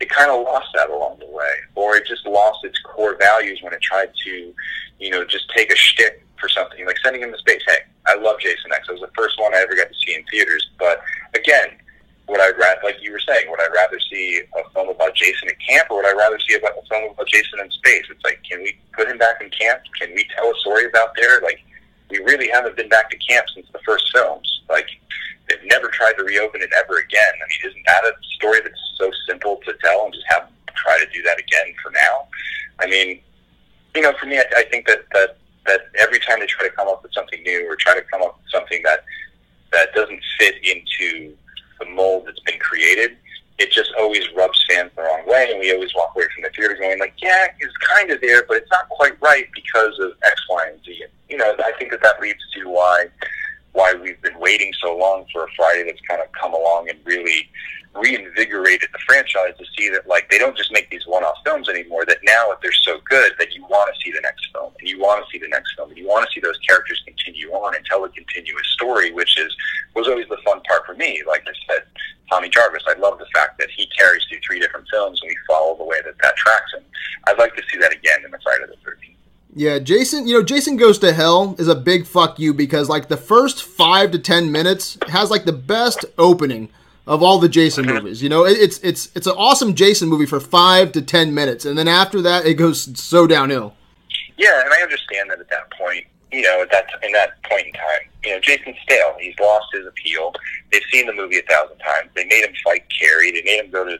it 0.00 0.08
kind 0.08 0.30
of 0.30 0.42
lost 0.42 0.68
that 0.74 0.90
along 0.90 1.18
the 1.20 1.26
way, 1.26 1.52
or 1.74 1.96
it 1.96 2.06
just 2.06 2.26
lost 2.26 2.64
its 2.64 2.78
core 2.80 3.16
values 3.18 3.60
when 3.62 3.72
it 3.72 3.82
tried 3.82 4.10
to, 4.24 4.54
you 4.98 5.10
know, 5.10 5.24
just 5.24 5.48
take 5.54 5.70
a 5.70 5.76
shtick 5.76 6.24
for 6.40 6.48
something 6.48 6.86
like 6.86 6.96
sending 7.04 7.22
him 7.22 7.30
to 7.32 7.38
space. 7.38 7.62
Hey, 7.66 7.78
I 8.06 8.16
love 8.16 8.40
Jason 8.40 8.72
X. 8.72 8.88
It 8.88 8.92
was 8.92 9.02
the 9.02 9.12
first 9.14 9.38
one 9.38 9.54
I 9.54 9.58
ever 9.58 9.76
got 9.76 9.88
to 9.88 9.94
see 9.94 10.14
in 10.14 10.24
theaters, 10.30 10.70
but 10.78 11.02
again, 11.34 11.76
would 12.28 12.40
I 12.40 12.50
rather, 12.50 12.80
like 12.84 13.02
you 13.02 13.12
were 13.12 13.20
saying, 13.20 13.50
would 13.50 13.60
I 13.60 13.66
rather 13.74 13.98
see 14.00 14.40
a 14.56 14.70
film 14.70 14.88
about 14.88 15.14
Jason 15.14 15.48
at 15.48 15.56
camp, 15.60 15.90
or 15.90 15.96
would 15.96 16.06
I 16.06 16.12
rather 16.12 16.38
see 16.38 16.54
about 16.54 16.78
a 16.78 16.86
film 16.88 17.10
about 17.12 17.26
Jason 17.26 17.58
in 17.60 17.70
space? 17.70 18.04
It's 18.08 18.24
like, 18.24 18.40
can 18.48 18.60
we 18.62 18.78
put 18.92 19.08
him 19.08 19.18
back 19.18 19.42
in 19.42 19.50
camp? 19.50 19.82
Can 20.00 20.14
we 20.14 20.24
tell 20.34 20.50
a 20.50 20.54
story 20.60 20.86
about 20.86 21.10
there? 21.16 21.40
Like, 21.42 21.58
we 22.08 22.18
really 22.18 22.48
haven't 22.48 22.76
been 22.76 22.88
back 22.88 23.10
to 23.10 23.16
camp 23.18 23.46
since 23.52 23.66
the 23.72 23.80
first 23.84 24.10
films. 24.14 24.62
Like, 24.68 24.88
they've 25.50 25.68
never 25.70 25.88
tried 25.88 26.12
to 26.14 26.24
reopen 26.24 26.62
it 26.62 26.70
ever 26.78 26.98
again. 26.98 27.34
I 27.34 27.44
mean, 27.48 27.70
isn't 27.70 27.86
that 27.86 28.04
a 28.04 28.12
story 28.36 28.60
that's 28.62 28.80
so 28.96 29.10
simple 29.28 29.60
to 29.66 29.74
tell 29.82 30.04
and 30.04 30.14
just 30.14 30.26
have 30.28 30.48
try 30.76 30.98
to 30.98 31.06
do 31.12 31.22
that 31.22 31.38
again 31.38 31.74
for 31.82 31.90
now? 31.90 32.28
I 32.78 32.86
mean, 32.86 33.20
you 33.94 34.02
know, 34.02 34.12
for 34.18 34.26
me, 34.26 34.38
I, 34.38 34.44
I 34.56 34.64
think 34.70 34.86
that, 34.86 35.04
that 35.12 35.36
that 35.66 35.80
every 35.98 36.18
time 36.20 36.40
they 36.40 36.46
try 36.46 36.66
to 36.66 36.74
come 36.74 36.88
up 36.88 37.02
with 37.02 37.12
something 37.12 37.42
new 37.42 37.68
or 37.68 37.76
try 37.76 37.94
to 37.94 38.02
come 38.02 38.22
up 38.22 38.38
with 38.38 38.50
something 38.50 38.80
that 38.84 39.04
that 39.72 39.94
doesn't 39.94 40.20
fit 40.38 40.54
into 40.64 41.34
the 41.78 41.86
mold 41.86 42.26
that's 42.26 42.40
been 42.40 42.58
created, 42.58 43.16
it 43.58 43.70
just 43.70 43.90
always 43.98 44.24
rubs 44.34 44.64
fans 44.68 44.90
the 44.96 45.02
wrong 45.02 45.22
way, 45.26 45.48
and 45.50 45.60
we 45.60 45.72
always 45.72 45.94
walk 45.94 46.12
away 46.14 46.24
from 46.34 46.42
the 46.42 46.50
theater 46.56 46.76
going 46.80 46.98
like, 46.98 47.14
yeah, 47.18 47.48
it's 47.58 47.76
kind 47.76 48.10
of 48.10 48.20
there, 48.20 48.44
but 48.48 48.56
it's 48.56 48.70
not 48.70 48.88
quite 48.88 49.20
right 49.20 49.48
because 49.54 49.98
of 50.00 50.12
X, 50.24 50.40
Y, 50.48 50.62
and 50.72 50.84
Z. 50.84 51.04
You 51.28 51.36
know, 51.36 51.54
I 51.58 51.72
think 51.78 51.90
that 51.90 52.02
that 52.02 52.20
leads 52.20 52.40
to 52.54 52.68
why 52.68 53.06
why 53.72 53.94
we've 53.94 54.20
been 54.22 54.38
waiting 54.38 54.72
so 54.82 54.96
long 54.96 55.26
for 55.32 55.44
a 55.44 55.48
Friday 55.56 55.84
that's 55.84 56.00
kind 56.08 56.20
of 56.20 56.30
come 56.32 56.52
along 56.52 56.88
and 56.88 56.98
really 57.04 57.48
reinvigorated 57.94 58.88
the 58.92 58.98
franchise 59.04 59.52
to 59.58 59.64
see 59.76 59.90
that 59.90 60.06
like 60.06 60.30
they 60.30 60.38
don't 60.38 60.56
just 60.56 60.72
make 60.72 60.88
these 60.90 61.06
one-off 61.06 61.36
films 61.44 61.68
anymore. 61.68 62.04
That 62.06 62.18
now 62.22 62.52
if 62.52 62.60
they're 62.60 62.72
so 62.72 63.00
good 63.08 63.32
that 63.38 63.54
you 63.54 63.62
want 63.62 63.92
to 63.92 64.00
see 64.00 64.12
the 64.12 64.20
next 64.20 64.48
film 64.52 64.72
and 64.78 64.88
you 64.88 65.00
want 65.00 65.24
to 65.24 65.30
see 65.30 65.38
the 65.38 65.48
next 65.48 65.74
film 65.74 65.88
and 65.88 65.98
you 65.98 66.06
want 66.06 66.24
to 66.24 66.32
see 66.32 66.40
those 66.40 66.58
characters 66.58 67.02
continue 67.04 67.50
on 67.50 67.74
and 67.74 67.84
tell 67.84 68.04
a 68.04 68.08
continuous 68.10 68.66
story, 68.68 69.10
which 69.10 69.38
is 69.38 69.54
was 69.94 70.06
always 70.06 70.28
the 70.28 70.38
fun 70.44 70.60
part 70.68 70.86
for 70.86 70.94
me. 70.94 71.22
Like 71.26 71.42
I 71.48 71.52
said, 71.68 71.82
Tommy 72.30 72.48
Jarvis, 72.48 72.84
I 72.86 72.98
love 72.98 73.18
the 73.18 73.26
fact 73.34 73.58
that 73.58 73.70
he 73.70 73.86
carries 73.86 74.24
through 74.24 74.38
three 74.46 74.60
different 74.60 74.86
films 74.90 75.20
and 75.20 75.28
we 75.28 75.36
follow 75.48 75.76
the 75.76 75.84
way 75.84 75.98
that 76.04 76.14
that 76.22 76.36
tracks 76.36 76.72
him. 76.74 76.84
I'd 77.26 77.38
like 77.38 77.56
to 77.56 77.62
see 77.72 77.78
that 77.78 77.92
again 77.92 78.24
in 78.24 78.30
the 78.30 78.38
Friday 78.42 78.66
the 78.66 78.76
Thirteenth. 78.84 79.19
Yeah. 79.54 79.78
Jason, 79.78 80.26
you 80.26 80.34
know, 80.34 80.42
Jason 80.42 80.76
Goes 80.76 80.98
to 81.00 81.12
Hell 81.12 81.54
is 81.58 81.68
a 81.68 81.74
big 81.74 82.06
fuck 82.06 82.38
you 82.38 82.54
because 82.54 82.88
like 82.88 83.08
the 83.08 83.16
first 83.16 83.62
five 83.62 84.10
to 84.12 84.18
ten 84.18 84.50
minutes 84.52 84.98
has 85.08 85.30
like 85.30 85.44
the 85.44 85.52
best 85.52 86.04
opening 86.18 86.68
of 87.06 87.22
all 87.22 87.38
the 87.38 87.48
Jason 87.48 87.88
uh-huh. 87.88 88.00
movies. 88.00 88.22
You 88.22 88.28
know, 88.28 88.44
it, 88.46 88.56
it's 88.58 88.78
it's 88.78 89.10
it's 89.14 89.26
an 89.26 89.34
awesome 89.36 89.74
Jason 89.74 90.08
movie 90.08 90.26
for 90.26 90.40
five 90.40 90.92
to 90.92 91.02
ten 91.02 91.34
minutes, 91.34 91.64
and 91.64 91.76
then 91.76 91.88
after 91.88 92.22
that, 92.22 92.46
it 92.46 92.54
goes 92.54 92.98
so 92.98 93.26
downhill. 93.26 93.74
Yeah, 94.36 94.62
and 94.62 94.72
I 94.72 94.80
understand 94.82 95.30
that 95.30 95.40
at 95.40 95.50
that 95.50 95.70
point, 95.72 96.06
you 96.32 96.42
know, 96.42 96.62
at 96.62 96.70
that 96.70 96.88
in 97.02 97.12
that 97.12 97.42
point 97.42 97.66
in 97.66 97.72
time, 97.72 98.08
you 98.24 98.30
know, 98.32 98.40
Jason's 98.40 98.76
stale. 98.82 99.16
He's 99.20 99.34
lost 99.40 99.66
his 99.72 99.86
appeal. 99.86 100.32
They've 100.72 100.82
seen 100.92 101.06
the 101.06 101.12
movie 101.12 101.38
a 101.38 101.42
thousand 101.42 101.78
times. 101.78 102.10
They 102.14 102.24
made 102.24 102.44
him 102.44 102.54
fight 102.64 102.84
Carrie. 102.98 103.32
They 103.32 103.42
made 103.42 103.64
him 103.64 103.70
go 103.70 103.84
to 103.84 103.98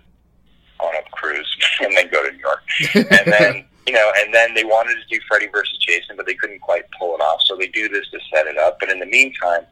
on 0.78 0.94
a 0.94 1.10
cruise 1.10 1.56
and 1.80 1.94
then 1.94 2.08
go 2.10 2.24
to 2.24 2.32
New 2.32 2.38
York, 2.38 2.62
and 2.94 3.32
then 3.32 3.64
you 3.90 3.96
know, 3.96 4.12
and 4.20 4.32
then 4.32 4.54
they 4.54 4.62
wanted 4.62 4.94
to 4.94 5.06
do 5.10 5.20
Freddy 5.26 5.48
versus 5.48 5.76
Jason, 5.78 6.16
but 6.16 6.24
they 6.24 6.36
couldn't 6.36 6.60
quite 6.60 6.84
pull 6.96 7.16
it 7.16 7.20
off. 7.20 7.42
So 7.44 7.56
they 7.56 7.66
do 7.66 7.88
this 7.88 8.08
to 8.10 8.20
set 8.32 8.46
it 8.46 8.56
up. 8.56 8.78
But 8.78 8.88
in 8.88 9.00
the 9.00 9.06
meantime, 9.06 9.62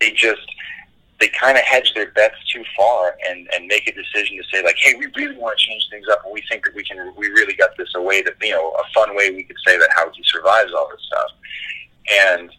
they 0.00 0.10
just 0.10 0.40
they 1.20 1.28
kind 1.28 1.58
of 1.58 1.64
hedge 1.64 1.92
their 1.94 2.10
bets 2.12 2.36
too 2.50 2.64
far 2.74 3.14
and 3.28 3.46
and 3.54 3.66
make 3.66 3.86
a 3.86 3.92
decision 3.92 4.38
to 4.38 4.44
say 4.50 4.64
like, 4.64 4.76
hey, 4.78 4.94
we 4.94 5.06
really 5.16 5.36
want 5.36 5.58
to 5.58 5.62
change 5.66 5.86
things 5.90 6.06
up, 6.10 6.22
and 6.24 6.32
we 6.32 6.42
think 6.48 6.64
that 6.64 6.74
we 6.74 6.82
can. 6.82 7.12
We 7.14 7.28
really 7.28 7.52
got 7.52 7.76
this 7.76 7.90
a 7.94 8.00
way 8.00 8.22
that 8.22 8.36
you 8.40 8.52
know 8.52 8.70
a 8.70 8.92
fun 8.94 9.14
way 9.14 9.32
we 9.32 9.42
could 9.42 9.58
say 9.66 9.76
that 9.76 9.90
how 9.94 10.10
he 10.12 10.22
survives 10.24 10.72
all 10.72 10.88
this 10.90 11.04
stuff, 11.06 11.30
and 12.32 12.50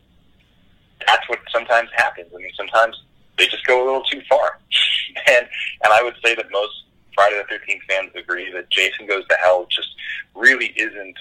that's 1.08 1.28
what 1.28 1.40
sometimes 1.52 1.90
happens. 1.96 2.28
I 2.32 2.38
mean, 2.38 2.52
sometimes 2.56 3.02
they 3.40 3.48
just 3.48 3.66
go 3.66 3.84
a 3.84 3.84
little 3.84 4.04
too 4.04 4.22
far, 4.30 4.60
and 5.28 5.48
and 5.84 5.92
I 5.92 6.04
would 6.04 6.18
say 6.24 6.36
that 6.36 6.52
most 6.52 6.84
Friday 7.20 7.36
the 7.36 7.44
Thirteenth 7.50 7.84
fans 7.84 8.12
agree 8.16 8.50
that 8.54 8.70
Jason 8.70 9.06
Goes 9.06 9.28
to 9.28 9.36
Hell 9.44 9.68
just 9.70 9.90
really 10.36 10.68
isn't. 10.78 11.18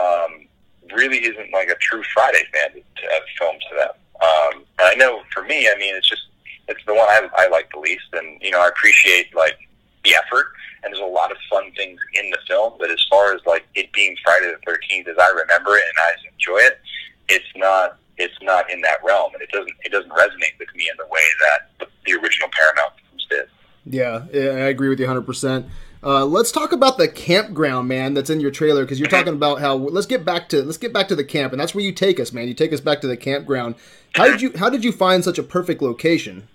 Um, 0.00 0.48
really 0.92 1.18
isn't 1.18 1.52
like 1.52 1.68
a 1.68 1.76
true 1.76 2.02
Friday 2.12 2.42
fan 2.52 2.70
uh, 2.74 3.20
film 3.38 3.54
to 3.68 3.76
them. 3.76 3.90
Um, 4.20 4.64
and 4.80 4.88
I 4.88 4.94
know 4.94 5.22
for 5.32 5.44
me, 5.44 5.68
I 5.68 5.78
mean, 5.78 5.94
it's 5.94 6.08
just 6.08 6.22
it's 6.66 6.84
the 6.84 6.94
one 6.94 7.06
I, 7.08 7.28
I 7.36 7.48
like 7.48 7.70
the 7.72 7.78
least, 7.78 8.06
and 8.12 8.42
you 8.42 8.50
know 8.50 8.60
I 8.60 8.66
appreciate 8.66 9.32
like 9.36 9.56
the 10.02 10.16
effort. 10.16 10.46
And 10.82 10.92
there's 10.92 11.02
a 11.02 11.06
lot 11.06 11.30
of 11.30 11.36
fun 11.48 11.70
things 11.76 12.00
in 12.14 12.28
the 12.30 12.38
film, 12.48 12.72
but 12.80 12.90
as 12.90 13.06
far 13.08 13.32
as 13.32 13.40
like 13.46 13.68
it 13.76 13.92
being 13.92 14.16
Friday 14.24 14.46
the 14.46 14.58
Thirteenth 14.66 15.06
as 15.06 15.16
I 15.16 15.28
remember 15.28 15.76
it 15.76 15.84
and 15.86 15.98
I 15.98 16.32
enjoy 16.32 16.58
it, 16.58 16.80
it's 17.28 17.52
not 17.54 17.98
it's 18.18 18.34
not 18.42 18.68
in 18.68 18.80
that 18.80 18.98
realm, 19.04 19.32
and 19.34 19.42
it 19.42 19.50
doesn't 19.50 19.76
it 19.84 19.92
doesn't 19.92 20.10
resonate 20.10 20.58
with 20.58 20.74
me 20.74 20.90
in 20.90 20.96
the 20.98 21.06
way 21.06 21.22
that 21.40 21.70
the, 21.78 21.86
the 22.04 22.20
original 22.20 22.48
Paramount 22.50 22.94
films 22.98 23.26
did. 23.30 23.48
Yeah, 23.84 24.26
I 24.32 24.68
agree 24.68 24.88
with 24.88 25.00
you 25.00 25.06
100. 25.06 25.20
Uh, 25.20 25.24
percent 25.24 25.66
Let's 26.02 26.52
talk 26.52 26.72
about 26.72 26.98
the 26.98 27.08
campground, 27.08 27.88
man. 27.88 28.14
That's 28.14 28.30
in 28.30 28.40
your 28.40 28.50
trailer 28.50 28.84
because 28.84 28.98
you're 28.98 29.08
talking 29.08 29.34
about 29.34 29.60
how. 29.60 29.74
Let's 29.74 30.06
get 30.06 30.24
back 30.24 30.48
to 30.50 30.62
let's 30.62 30.78
get 30.78 30.92
back 30.92 31.08
to 31.08 31.16
the 31.16 31.24
camp, 31.24 31.52
and 31.52 31.60
that's 31.60 31.74
where 31.74 31.84
you 31.84 31.92
take 31.92 32.20
us, 32.20 32.32
man. 32.32 32.48
You 32.48 32.54
take 32.54 32.72
us 32.72 32.80
back 32.80 33.00
to 33.02 33.06
the 33.06 33.16
campground. 33.16 33.74
How 34.14 34.26
did 34.26 34.42
you 34.42 34.52
How 34.56 34.70
did 34.70 34.84
you 34.84 34.92
find 34.92 35.24
such 35.24 35.38
a 35.38 35.42
perfect 35.42 35.82
location? 35.82 36.48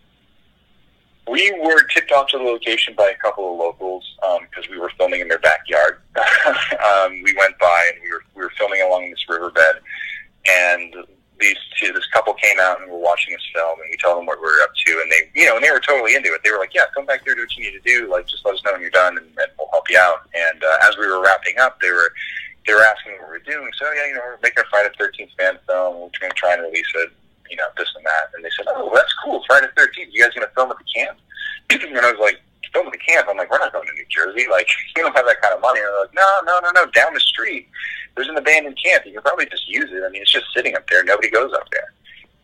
We 1.27 1.51
were 1.63 1.81
tipped 1.87 2.11
off 2.11 2.27
to 2.29 2.37
the 2.37 2.43
location 2.43 2.93
by 2.95 3.09
a 3.09 3.17
couple 3.17 3.51
of 3.51 3.57
locals 3.57 4.15
because 4.41 4.65
um, 4.65 4.71
we 4.71 4.77
were 4.77 4.91
filming 4.95 5.21
in 5.21 5.27
their 5.27 5.39
backyard. 5.39 6.01
um, 6.15 7.21
we 7.23 7.33
went 7.35 7.57
by 7.57 7.91
and 7.93 8.03
we 8.03 8.11
were 8.11 8.23
we 8.35 8.43
were 8.43 8.51
filming 8.57 8.81
along 8.81 9.09
this 9.09 9.25
riverbed, 9.27 9.81
and 10.47 10.95
these 11.39 11.57
two, 11.79 11.91
this 11.91 12.07
couple 12.07 12.33
came 12.33 12.59
out 12.59 12.79
and 12.79 12.89
we 12.89 12.95
were 12.95 13.03
watching 13.03 13.35
us 13.35 13.41
film, 13.53 13.79
and 13.79 13.89
we 13.89 13.97
told 13.97 14.17
them 14.17 14.25
what 14.25 14.39
we 14.39 14.47
were 14.47 14.61
up 14.63 14.71
to, 14.85 14.91
and 15.01 15.11
they, 15.11 15.39
you 15.39 15.45
know, 15.45 15.55
and 15.55 15.63
they 15.63 15.71
were 15.71 15.79
totally 15.79 16.15
into 16.15 16.33
it. 16.33 16.41
They 16.43 16.51
were 16.51 16.59
like, 16.59 16.73
"Yeah, 16.73 16.87
come 16.93 17.05
back 17.05 17.23
here, 17.25 17.35
do 17.35 17.41
what 17.41 17.55
you 17.57 17.63
need 17.63 17.77
to 17.77 17.83
do. 17.83 18.09
Like, 18.09 18.27
just 18.27 18.45
let 18.45 18.55
us 18.55 18.63
know 18.63 18.73
when 18.73 18.81
you're 18.81 18.89
done, 18.89 19.17
and, 19.17 19.27
and 19.27 19.49
we'll 19.57 19.69
help 19.71 19.89
you 19.89 19.99
out." 19.99 20.29
And 20.33 20.63
uh, 20.63 20.87
as 20.87 20.97
we 20.97 21.07
were 21.07 21.21
wrapping 21.21 21.57
up, 21.59 21.79
they 21.81 21.91
were 21.91 22.11
they 22.65 22.73
were 22.73 22.83
asking 22.83 23.13
what 23.19 23.29
we 23.29 23.37
were 23.37 23.45
doing. 23.45 23.69
So 23.77 23.91
yeah, 23.91 24.07
you 24.07 24.13
know, 24.15 24.21
we're 24.23 24.39
making 24.41 24.63
a 24.63 24.69
Friday 24.69 24.93
Thirteenth 24.97 25.31
fan 25.37 25.57
film. 25.67 25.95
We're 25.95 26.15
going 26.19 26.31
to 26.31 26.39
try 26.39 26.53
and 26.53 26.63
release 26.63 26.89
it, 26.95 27.11
you 27.49 27.57
know, 27.57 27.67
this 27.77 27.89
and 27.95 28.05
that. 28.05 28.31
And 28.33 28.43
they 28.43 28.49
said, 28.55 28.65
"Oh, 28.69 28.91
that's 28.93 29.13
cool. 29.23 29.43
Friday 29.47 29.67
Thirteenth. 29.75 30.09
You 30.13 30.23
guys 30.23 30.33
going 30.33 30.47
to 30.47 30.53
film 30.53 30.71
at 30.71 30.77
the 30.77 30.87
camp?" 30.87 31.19
and 31.69 31.99
I 31.99 32.11
was 32.11 32.19
like, 32.19 32.39
"Film 32.73 32.87
at 32.87 32.93
the 32.93 33.03
camp?" 33.03 33.27
I'm 33.29 33.37
like, 33.37 33.51
"We're 33.51 33.59
not 33.59 33.73
going 33.73 33.87
to 33.87 33.93
New 33.93 34.07
Jersey. 34.09 34.47
Like, 34.49 34.67
we 34.95 35.01
don't 35.01 35.15
have 35.15 35.27
that 35.27 35.41
kind 35.41 35.53
of 35.53 35.61
money." 35.61 35.79
And 35.79 35.89
they're 35.89 36.01
like, 36.01 36.15
"No, 36.15 36.29
no, 36.45 36.59
no, 36.63 36.71
no. 36.71 36.91
Down 36.91 37.13
the 37.13 37.19
street, 37.19 37.67
there's 38.15 38.29
an 38.29 38.37
abandoned 38.37 38.77
camp. 38.83 39.05
You 39.05 39.13
can 39.13 39.21
probably 39.21 39.45
just 39.47 39.67
use 39.67 39.91
it. 39.91 40.03
I 40.05 40.09
mean, 40.09 40.21
it's 40.21 40.31
just 40.31 40.45
sitting 40.55 40.75
up 40.75 40.87
there. 40.89 41.03
Nobody 41.03 41.29
goes 41.29 41.53
up 41.53 41.69
there." 41.71 41.93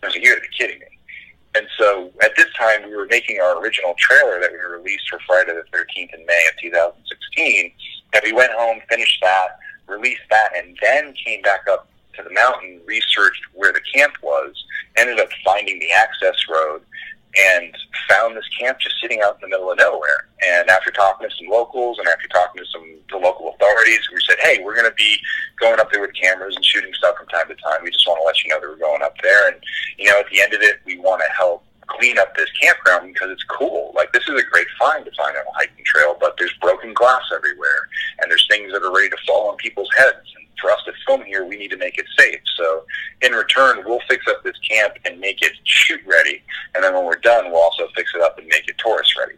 I 0.03 0.07
was 0.07 0.15
like, 0.15 0.23
you 0.23 0.29
got 0.29 0.41
to 0.41 0.49
be 0.49 0.57
kidding 0.57 0.79
me. 0.79 0.97
And 1.53 1.67
so 1.77 2.11
at 2.21 2.31
this 2.35 2.47
time, 2.57 2.89
we 2.89 2.95
were 2.95 3.07
making 3.07 3.39
our 3.39 3.61
original 3.61 3.93
trailer 3.97 4.39
that 4.39 4.51
we 4.51 4.57
released 4.57 5.09
for 5.09 5.19
Friday 5.27 5.53
the 5.53 5.77
13th 5.77 6.13
in 6.13 6.25
May 6.25 6.45
of 6.49 6.57
2016. 6.61 7.71
And 8.13 8.21
we 8.23 8.31
went 8.31 8.51
home, 8.53 8.79
finished 8.89 9.19
that, 9.21 9.59
released 9.87 10.21
that, 10.29 10.51
and 10.55 10.77
then 10.81 11.13
came 11.13 11.41
back 11.41 11.65
up 11.69 11.89
to 12.15 12.23
the 12.23 12.31
mountain, 12.31 12.81
researched 12.85 13.41
where 13.53 13.73
the 13.73 13.81
camp 13.93 14.13
was, 14.21 14.51
ended 14.97 15.19
up 15.19 15.29
finding 15.45 15.79
the 15.79 15.91
access 15.91 16.35
road, 16.49 16.81
and 17.37 17.73
found 18.09 18.35
this 18.35 18.47
camp 18.59 18.79
just 18.79 18.95
sitting 19.01 19.21
out 19.21 19.35
in 19.35 19.41
the 19.41 19.47
middle 19.47 19.71
of 19.71 19.77
nowhere. 19.77 20.27
And 20.45 20.69
after 20.69 20.91
talking 20.91 21.29
to 21.29 21.35
some 21.35 21.47
locals 21.47 21.97
and 21.99 22.07
after 22.07 22.27
talking 22.27 22.61
to 22.61 22.67
some 22.71 22.97
the 23.09 23.17
local 23.17 23.53
authorities, 23.53 24.01
we 24.13 24.19
said, 24.27 24.37
"Hey, 24.41 24.59
we're 24.63 24.75
going 24.75 24.89
to 24.89 24.95
be 24.95 25.17
going 25.59 25.79
up 25.79 25.91
there 25.91 26.01
with 26.01 26.13
cameras 26.13 26.55
and 26.55 26.65
shooting 26.65 26.93
stuff 26.93 27.17
from 27.17 27.27
time 27.27 27.47
to 27.47 27.55
time. 27.55 27.83
We 27.83 27.91
just 27.91 28.07
want 28.07 28.19
to 28.19 28.25
let 28.25 28.43
you 28.43 28.49
know 28.49 28.59
that 28.59 28.69
we're 28.69 28.77
going 28.77 29.01
up 29.01 29.15
there. 29.21 29.49
And 29.49 29.57
you 29.97 30.09
know, 30.09 30.19
at 30.19 30.29
the 30.29 30.41
end 30.41 30.53
of 30.53 30.61
it, 30.61 30.81
we 30.85 30.97
want 30.99 31.21
to 31.25 31.31
help 31.33 31.63
clean 31.87 32.17
up 32.17 32.35
this 32.35 32.49
campground 32.61 33.13
because 33.13 33.29
it's 33.31 33.43
cool. 33.43 33.91
Like 33.95 34.11
this 34.13 34.23
is 34.27 34.39
a 34.39 34.45
great 34.51 34.67
find 34.79 35.05
to 35.05 35.11
find 35.11 35.35
on 35.35 35.43
a 35.43 35.53
hiking 35.53 35.85
trail, 35.85 36.15
but 36.19 36.35
there's 36.37 36.53
broken 36.61 36.93
glass 36.93 37.23
everywhere, 37.33 37.87
and 38.19 38.31
there's 38.31 38.47
things 38.49 38.71
that 38.71 38.83
are 38.83 38.93
ready 38.93 39.09
to 39.09 39.17
fall 39.27 39.49
on 39.49 39.57
people's 39.57 39.89
heads. 39.97 40.27
For 40.61 40.71
us 40.71 40.79
to 40.85 40.93
film 41.07 41.23
here, 41.23 41.43
we 41.45 41.57
need 41.57 41.71
to 41.71 41.77
make 41.77 41.97
it 41.97 42.05
safe. 42.17 42.39
So 42.55 42.85
in 43.21 43.33
return, 43.33 43.83
we'll 43.85 44.01
fix 44.07 44.25
up 44.27 44.43
this 44.43 44.57
camp 44.59 44.93
and 45.05 45.19
make 45.19 45.41
it 45.41 45.53
shoot 45.63 46.01
ready. 46.05 46.43
And 46.75 46.83
then 46.83 46.93
when 46.93 47.05
we're 47.05 47.15
done, 47.15 47.51
we'll 47.51 47.61
also 47.61 47.87
fix 47.95 48.11
it 48.15 48.21
up 48.21 48.37
and 48.37 48.47
make 48.47 48.67
it 48.67 48.77
tourist 48.77 49.17
ready. 49.17 49.35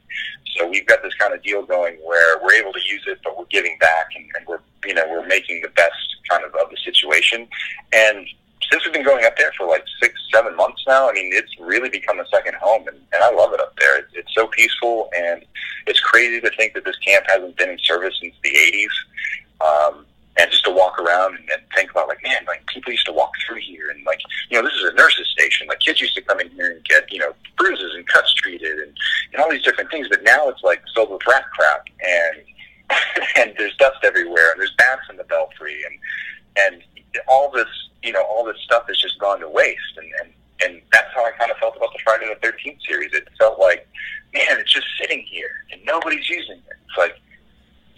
So 0.57 0.67
we've 0.67 0.85
got 0.85 1.01
this 1.01 1.13
kind 1.15 1.33
of 1.33 1.41
deal 1.41 1.63
going 1.63 1.95
where 2.03 2.39
we're 2.43 2.53
able 2.53 2.73
to 2.73 2.81
use 2.81 3.03
it, 3.07 3.19
but 3.23 3.37
we're 3.37 3.45
giving 3.45 3.77
back 3.79 4.07
and, 4.15 4.25
and 4.37 4.47
we're, 4.47 4.59
you 4.85 4.93
know, 4.93 5.05
we're 5.09 5.25
making 5.25 5.61
the 5.61 5.69
best 5.69 5.95
kind 6.29 6.43
of 6.43 6.53
of 6.55 6.69
the 6.69 6.77
situation. 6.77 7.47
And 7.91 8.27
since 8.71 8.85
we've 8.85 8.93
been 8.93 9.03
going 9.03 9.25
up 9.25 9.37
there 9.37 9.51
for 9.57 9.67
like 9.67 9.83
six, 10.01 10.19
seven 10.33 10.55
months 10.55 10.83
now, 10.87 11.09
I 11.09 11.13
mean, 11.13 11.31
it's 11.33 11.51
really 11.59 11.89
become 11.89 12.19
a 12.19 12.27
second 12.27 12.55
home, 12.55 12.87
and, 12.87 12.97
and 13.13 13.23
I 13.23 13.31
love 13.31 13.53
it 13.53 13.59
up 13.59 13.75
there. 13.79 13.99
It's, 13.99 14.11
it's 14.13 14.33
so 14.33 14.47
peaceful, 14.47 15.09
and 15.15 15.45
it's 15.85 15.99
crazy 15.99 16.41
to 16.41 16.49
think 16.55 16.73
that 16.73 16.85
this 16.85 16.97
camp 16.97 17.25
hasn't 17.27 17.57
been 17.57 17.69
in 17.69 17.79
service 17.79 18.17
since 18.21 18.35
the 18.43 18.49
80s. 18.49 19.89
Um, 19.89 20.05
and 20.37 20.49
just 20.49 20.63
to 20.65 20.71
walk 20.71 20.99
around 20.99 21.35
and, 21.35 21.49
and 21.51 21.61
think 21.75 21.91
about 21.91 22.07
like, 22.07 22.21
man, 22.23 22.43
like 22.47 22.65
people 22.67 22.91
used 22.91 23.05
to 23.05 23.13
walk 23.13 23.31
through 23.45 23.59
here, 23.59 23.89
and 23.89 24.03
like, 24.05 24.21
you 24.49 24.59
know, 24.59 24.67
this 24.67 24.77
is 24.77 24.89
a 24.89 24.93
nurse's 24.93 25.27
station. 25.27 25.67
Like 25.67 25.79
kids 25.79 26.01
used 26.01 26.15
to 26.15 26.21
come 26.21 26.39
in 26.39 26.49
here 26.51 26.71
and 26.71 26.83
get, 26.85 27.11
you 27.11 27.19
know, 27.19 27.33
bruises 27.57 27.93
and 27.95 28.07
cuts 28.07 28.33
treated, 28.33 28.79
and, 28.79 28.97
and 29.33 29.41
all 29.41 29.51
these 29.51 29.63
different 29.63 29.91
things. 29.91 30.07
But 30.09 30.23
now 30.23 30.47
it's 30.49 30.63
like 30.63 30.81
filled 30.95 31.11
with 31.11 31.21
rat 31.27 31.45
crap, 31.51 31.85
and 32.01 32.41
and 33.37 33.53
there's 33.57 33.75
dust 33.77 33.97
everywhere, 34.03 34.51
and 34.51 34.59
there's 34.59 34.73
bats 34.77 35.01
in 35.09 35.17
the 35.17 35.23
belfry, 35.25 35.81
and 35.85 36.73
and 36.73 36.83
all 37.27 37.51
this, 37.51 37.67
you 38.01 38.11
know, 38.11 38.23
all 38.23 38.43
this 38.43 38.57
stuff 38.63 38.87
has 38.87 38.99
just 38.99 39.19
gone 39.19 39.39
to 39.39 39.49
waste, 39.49 39.97
and 39.97 40.07
and 40.21 40.33
and 40.65 40.81
that's 40.91 41.13
how 41.13 41.25
I 41.25 41.31
kind 41.31 41.51
of 41.51 41.57
felt 41.57 41.75
about 41.75 41.93
the 41.93 41.99
Friday 42.03 42.27
the 42.27 42.39
Thirteenth 42.41 42.79
series. 42.87 43.13
It 43.13 43.27
felt 43.37 43.59
like, 43.59 43.87
man, 44.33 44.59
it's 44.59 44.73
just 44.73 44.87
sitting 44.99 45.25
here, 45.29 45.51
and 45.71 45.81
nobody's 45.85 46.27
using 46.29 46.57
it. 46.57 46.77
It's 46.87 46.97
like 46.97 47.15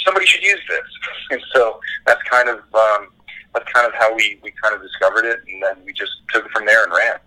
somebody 0.05 0.25
should 0.25 0.43
use 0.43 0.61
this. 0.69 0.81
And 1.31 1.41
so 1.55 1.79
that's 2.05 2.21
kind 2.29 2.49
of 2.49 2.59
um, 2.75 3.07
that's 3.55 3.71
kind 3.71 3.87
of 3.87 3.93
how 3.95 4.13
we, 4.13 4.39
we 4.43 4.51
kind 4.61 4.75
of 4.75 4.81
discovered 4.81 5.25
it, 5.25 5.39
and 5.51 5.63
then 5.63 5.77
we 5.83 5.91
just 5.91 6.11
took 6.31 6.45
it 6.45 6.51
from 6.51 6.67
there 6.67 6.83
and 6.83 6.93
ran. 6.93 7.17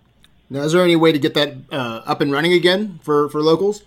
Now, 0.49 0.61
is 0.61 0.71
there 0.71 0.81
any 0.81 0.95
way 0.95 1.11
to 1.11 1.19
get 1.19 1.33
that 1.33 1.53
uh, 1.71 2.01
up 2.05 2.21
and 2.21 2.31
running 2.31 2.53
again 2.53 2.99
for, 3.03 3.27
for 3.29 3.41
locals? 3.41 3.83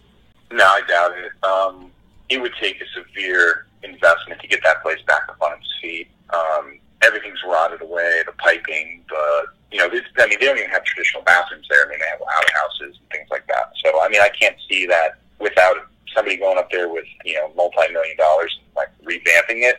No, 0.52 0.64
I 0.64 0.82
doubt 0.86 1.12
it. 1.16 1.32
Um, 1.44 1.90
it 2.28 2.42
would 2.42 2.52
take 2.60 2.80
a 2.82 2.84
severe 2.94 3.66
investment 3.82 4.40
to 4.42 4.48
get 4.48 4.62
that 4.64 4.82
place 4.82 5.00
back 5.06 5.22
up 5.28 5.40
on 5.40 5.52
its 5.58 5.68
feet. 5.80 6.08
Um, 6.30 6.78
everything's 7.00 7.40
rotted 7.46 7.80
away, 7.80 8.22
the 8.26 8.32
piping, 8.32 9.02
the 9.08 9.46
you 9.72 9.78
know, 9.78 9.88
this, 9.88 10.02
I 10.18 10.26
mean, 10.26 10.36
they 10.38 10.46
don't 10.46 10.58
even 10.58 10.70
have 10.70 10.84
traditional 10.84 11.22
bathrooms 11.22 11.66
there. 11.70 11.86
I 11.86 11.88
mean, 11.88 11.98
they 11.98 12.06
have 12.10 12.20
outhouses 12.20 12.98
and 13.00 13.10
things 13.10 13.28
like 13.30 13.46
that. 13.46 13.72
So, 13.82 14.02
I 14.02 14.08
mean, 14.08 14.20
I 14.20 14.28
can't 14.28 14.56
see 14.68 14.86
that 14.86 15.18
without 15.38 15.76
somebody 16.14 16.36
going 16.36 16.58
up 16.58 16.70
there 16.70 16.88
with 16.88 17.04
you 17.24 17.34
know 17.34 17.52
multi-million 17.56 18.16
dollars 18.16 18.58
and 18.58 18.76
like 18.76 18.88
revamping 19.04 19.62
it. 19.68 19.76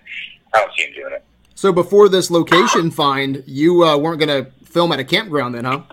I 0.54 0.60
don't 0.60 0.72
see 0.78 0.86
him 0.86 0.94
doing 0.94 1.14
it. 1.14 1.24
So 1.56 1.72
before 1.72 2.10
this 2.10 2.30
location 2.30 2.92
find, 2.92 3.44
you 3.46 3.84
uh, 3.84 3.98
weren't 3.98 4.20
going 4.20 4.44
to 4.44 4.52
film 4.66 4.92
at 4.92 5.00
a 5.00 5.04
campground 5.04 5.56
then, 5.56 5.66
huh? 5.66 5.84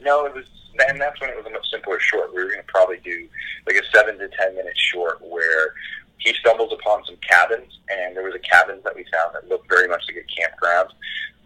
No, 0.00 0.26
it 0.26 0.34
was, 0.34 0.44
and 0.88 1.00
that's 1.00 1.20
when 1.20 1.30
it 1.30 1.36
was 1.36 1.46
a 1.46 1.50
much 1.50 1.66
simpler 1.70 1.98
short. 2.00 2.34
We 2.34 2.42
were 2.42 2.50
going 2.50 2.60
to 2.60 2.66
probably 2.66 2.98
do 2.98 3.28
like 3.66 3.76
a 3.76 3.82
seven 3.94 4.18
to 4.18 4.28
ten 4.28 4.54
minute 4.54 4.76
short 4.76 5.20
where 5.22 5.74
he 6.18 6.34
stumbles 6.34 6.72
upon 6.72 7.04
some 7.04 7.16
cabins, 7.16 7.78
and 7.90 8.16
there 8.16 8.24
was 8.24 8.34
a 8.34 8.38
cabin 8.40 8.80
that 8.84 8.94
we 8.94 9.04
found 9.12 9.34
that 9.34 9.48
looked 9.48 9.68
very 9.68 9.88
much 9.88 10.02
like 10.08 10.16
a 10.16 10.40
campground. 10.40 10.90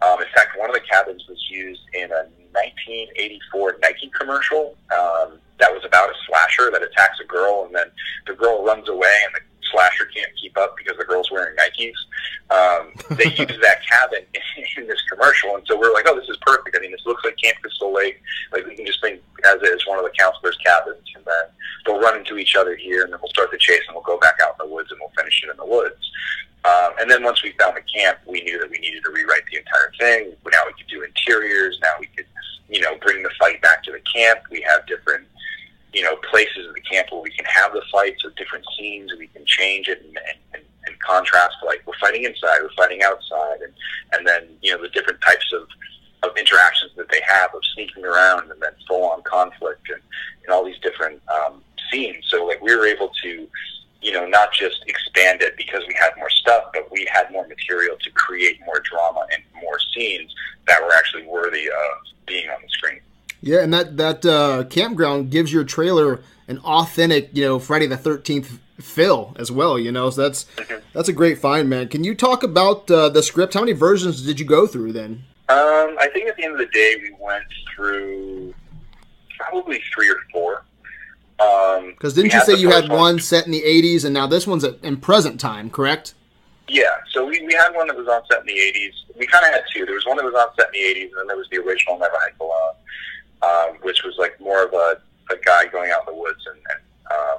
Um, 0.01 0.21
in 0.21 0.27
fact, 0.33 0.57
one 0.57 0.69
of 0.69 0.75
the 0.75 0.81
cabins 0.81 1.25
was 1.27 1.37
used 1.49 1.81
in 1.93 2.11
a 2.11 2.23
1984 2.51 3.77
Nike 3.81 4.11
commercial. 4.17 4.75
Um, 4.91 5.39
that 5.59 5.73
was 5.73 5.83
about 5.85 6.09
a 6.09 6.13
slasher 6.27 6.71
that 6.71 6.83
attacks 6.83 7.19
a 7.21 7.25
girl, 7.25 7.65
and 7.65 7.75
then 7.75 7.87
the 8.27 8.33
girl 8.33 8.63
runs 8.63 8.89
away, 8.89 9.15
and 9.25 9.35
the 9.35 9.41
slasher 9.71 10.05
can't 10.05 10.31
keep 10.41 10.57
up 10.57 10.75
because 10.77 10.97
the 10.97 11.05
girl's 11.05 11.29
wearing 11.31 11.55
Nikes. 11.55 11.93
Um, 12.49 12.93
they 13.17 13.25
use 13.37 13.59
that 13.61 13.79
cabin 13.85 14.25
in, 14.33 14.63
in 14.83 14.87
this 14.87 15.01
commercial, 15.11 15.55
and 15.55 15.65
so 15.67 15.77
we're 15.77 15.93
like, 15.93 16.05
oh, 16.07 16.19
this 16.19 16.29
is 16.29 16.37
perfect. 16.45 16.75
I 16.75 16.79
mean, 16.79 16.91
this 16.91 17.05
looks 17.05 17.23
like 17.23 17.37
Camp 17.37 17.57
Crystal 17.61 17.93
Lake. 17.93 18.21
Like 18.51 18.65
we 18.65 18.75
can 18.75 18.85
just 18.85 19.01
think 19.01 19.21
as 19.45 19.61
is 19.61 19.85
one 19.87 19.99
of 19.99 20.05
the 20.05 20.11
counselors' 20.17 20.57
cabins, 20.65 21.05
and 21.15 21.23
then 21.25 21.45
they'll 21.85 21.99
run 21.99 22.17
into 22.17 22.37
each 22.37 22.55
other 22.55 22.75
here, 22.75 23.03
and 23.03 23.13
then 23.13 23.19
we'll 23.21 23.29
start 23.29 23.51
the 23.51 23.57
chase, 23.57 23.81
and 23.87 23.95
we'll 23.95 24.03
go 24.03 24.19
back 24.19 24.35
out 24.41 24.55
in 24.59 24.67
the 24.67 24.73
woods, 24.73 24.91
and 24.91 24.99
we'll 24.99 25.11
finish 25.17 25.43
it 25.43 25.49
in 25.49 25.57
the 25.57 25.65
woods. 25.65 26.09
Um, 26.65 26.91
and 26.99 27.09
then 27.09 27.23
once 27.23 27.41
we 27.41 27.53
found 27.59 27.77
the 27.77 27.81
camp, 27.81 28.19
we 28.25 28.41
knew 28.41 28.59
that 28.59 28.69
we 28.69 28.79
needed 28.79 29.03
to 29.03 29.11
rewrite 29.11 29.45
the 29.49 29.57
entire 29.57 29.91
thing. 29.97 30.35
Now 30.51 30.59
we 30.67 30.73
could 30.73 30.87
do 30.89 31.03
interiors. 31.03 31.79
Now 31.81 31.93
we 31.99 32.07
could, 32.07 32.25
you 32.67 32.81
know, 32.81 32.97
bring 32.97 33.23
the 33.23 33.29
fight 33.39 33.61
back 33.61 33.83
to 33.83 33.91
the 33.91 34.01
camp. 34.01 34.41
You 35.93 36.03
know, 36.03 36.15
places 36.29 36.67
in 36.67 36.73
the 36.73 36.81
camp 36.81 37.07
where 37.11 37.21
we 37.21 37.31
can 37.31 37.45
have 37.45 37.73
the 37.73 37.81
fights 37.91 38.23
of 38.23 38.35
different 38.35 38.65
scenes 38.77 39.11
we 39.17 39.27
can 39.27 39.45
change 39.45 39.87
it 39.87 40.01
and, 40.05 40.17
and, 40.17 40.37
and, 40.53 40.63
and 40.85 40.99
contrast 40.99 41.55
like 41.65 41.81
we're 41.85 41.97
fighting 41.99 42.23
inside, 42.23 42.59
we're 42.61 42.69
fighting 42.77 43.01
outside 43.03 43.61
and, 43.61 43.73
and 44.13 44.27
then, 44.27 44.47
you 44.61 44.71
know, 44.71 44.81
the 44.81 44.89
different 44.89 45.19
types 45.21 45.51
of, 45.53 45.67
of 46.23 46.37
interactions 46.37 46.91
that 46.95 47.09
they 47.09 47.21
have 47.27 47.53
of 47.53 47.61
sneaking 47.73 48.05
around 48.05 48.51
and 48.51 48.61
then 48.61 48.71
full 48.87 49.09
on 49.09 49.21
conflict 49.23 49.89
and, 49.89 50.01
and 50.43 50.53
all 50.53 50.63
these 50.63 50.79
different 50.79 51.21
um, 51.29 51.61
scenes. 51.91 52.25
So 52.29 52.45
like 52.45 52.61
we 52.61 52.75
were 52.75 52.85
able 52.85 53.11
to, 53.23 53.47
you 54.01 54.11
know, 54.11 54.25
not 54.25 54.53
just 54.53 54.83
expand 54.87 55.41
it 55.41 55.57
because 55.57 55.83
we 55.87 55.93
had 55.93 56.11
more 56.17 56.29
stuff, 56.29 56.65
but 56.73 56.89
we 56.91 57.07
had 57.11 57.31
more 57.31 57.47
material 57.47 57.97
to 58.01 58.09
create 58.11 58.59
more 58.65 58.81
drama 58.81 59.25
and 59.33 59.43
more 59.61 59.77
scenes 59.93 60.33
that 60.67 60.81
were 60.81 60.93
actually 60.93 61.25
worthy 61.25 61.67
of 61.67 62.25
being 62.25 62.49
on 62.49 62.61
the 62.61 62.69
screen. 62.69 63.01
Yeah, 63.41 63.61
and 63.61 63.73
that 63.73 63.97
that 63.97 64.25
uh, 64.25 64.65
campground 64.69 65.31
gives 65.31 65.51
your 65.53 65.63
trailer 65.63 66.21
an 66.47 66.59
authentic, 66.59 67.29
you 67.33 67.45
know, 67.45 67.59
Friday 67.59 67.87
the 67.87 67.97
Thirteenth 67.97 68.59
feel 68.79 69.35
as 69.37 69.51
well. 69.51 69.79
You 69.79 69.91
know, 69.91 70.09
so 70.09 70.21
that's 70.21 70.45
that's 70.93 71.09
a 71.09 71.13
great 71.13 71.37
find, 71.37 71.69
man. 71.69 71.87
Can 71.87 72.03
you 72.03 72.15
talk 72.15 72.43
about 72.43 72.89
uh, 72.91 73.09
the 73.09 73.23
script? 73.23 73.53
How 73.53 73.61
many 73.61 73.73
versions 73.73 74.21
did 74.23 74.39
you 74.39 74.45
go 74.45 74.67
through 74.67 74.93
then? 74.93 75.23
Um, 75.49 75.97
I 75.99 76.09
think 76.13 76.29
at 76.29 76.37
the 76.37 76.43
end 76.43 76.53
of 76.53 76.59
the 76.59 76.67
day, 76.67 76.95
we 77.01 77.15
went 77.19 77.45
through 77.73 78.53
probably 79.39 79.81
three 79.93 80.09
or 80.09 80.17
four. 80.31 80.63
Um, 81.39 81.91
Because 81.91 82.13
didn't 82.13 82.33
you 82.33 82.41
say 82.41 82.55
you 82.55 82.69
had 82.69 82.89
one 82.89 83.17
set 83.17 83.45
in 83.45 83.51
the 83.51 83.61
80s 83.61 84.03
and 84.03 84.13
now 84.13 84.27
this 84.27 84.45
one's 84.45 84.63
at, 84.63 84.75
in 84.83 84.97
present 84.97 85.39
time, 85.39 85.69
correct? 85.69 86.13
Yeah, 86.67 86.83
so 87.11 87.25
we, 87.25 87.41
we 87.47 87.53
had 87.53 87.71
one 87.73 87.87
that 87.87 87.95
was 87.95 88.07
on 88.07 88.21
set 88.29 88.41
in 88.41 88.45
the 88.45 88.53
80s. 88.53 88.91
We 89.17 89.25
kind 89.25 89.45
of 89.45 89.53
had 89.53 89.63
two. 89.73 89.85
There 89.85 89.95
was 89.95 90.05
one 90.05 90.17
that 90.17 90.25
was 90.25 90.35
on 90.35 90.47
set 90.55 90.67
in 90.67 90.73
the 90.73 90.99
80s, 90.99 91.09
and 91.09 91.17
then 91.17 91.27
there 91.27 91.37
was 91.37 91.47
the 91.49 91.57
original 91.57 91.97
Never 91.97 92.13
Hike 92.15 92.35
Alone, 92.39 92.75
um, 93.41 93.77
which 93.81 94.03
was 94.03 94.15
like 94.17 94.39
more 94.39 94.65
of 94.65 94.73
a, 94.73 95.01
a 95.31 95.37
guy 95.45 95.65
going 95.67 95.91
out 95.91 96.07
in 96.07 96.13
the 96.13 96.19
woods 96.19 96.45
and, 96.47 96.57
and, 96.57 97.17
um, 97.17 97.37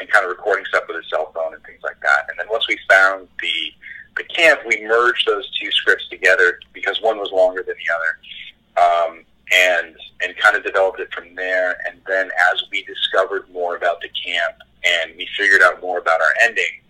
and 0.00 0.08
kind 0.08 0.24
of 0.24 0.30
recording 0.30 0.64
stuff 0.66 0.84
with 0.88 0.96
his 0.96 1.08
cell 1.10 1.30
phone 1.34 1.54
and 1.54 1.62
things 1.64 1.80
like 1.82 2.00
that. 2.00 2.26
And 2.28 2.38
then 2.38 2.46
once 2.50 2.66
we 2.68 2.78
found 2.88 3.28
the, 3.40 3.72
the 4.16 4.24
camp, 4.24 4.60
we 4.66 4.86
merged 4.86 5.26
those 5.26 5.48
two 5.58 5.70
scripts 5.70 6.08
together 6.08 6.58
because 6.72 7.00
one 7.00 7.18
was 7.18 7.30
longer 7.32 7.62
than 7.62 7.76
the 7.76 7.92
other. 7.94 9.12
Um, 9.16 9.24
and 9.52 9.96
and 10.22 10.36
kind 10.36 10.56
of 10.56 10.64
developed 10.64 11.00
it 11.00 11.12
from 11.12 11.34
there. 11.34 11.76
And 11.86 12.00
then 12.06 12.30
as 12.52 12.62
we 12.70 12.82
discovered 12.84 13.50
more 13.50 13.76
about 13.76 14.00
the 14.00 14.08
camp 14.08 14.56
and 14.84 15.12
we 15.16 15.28
figured 15.36 15.62
out 15.62 15.80
more 15.80 15.98
about 15.98 16.20
our 16.20 16.34
ending, 16.42 16.80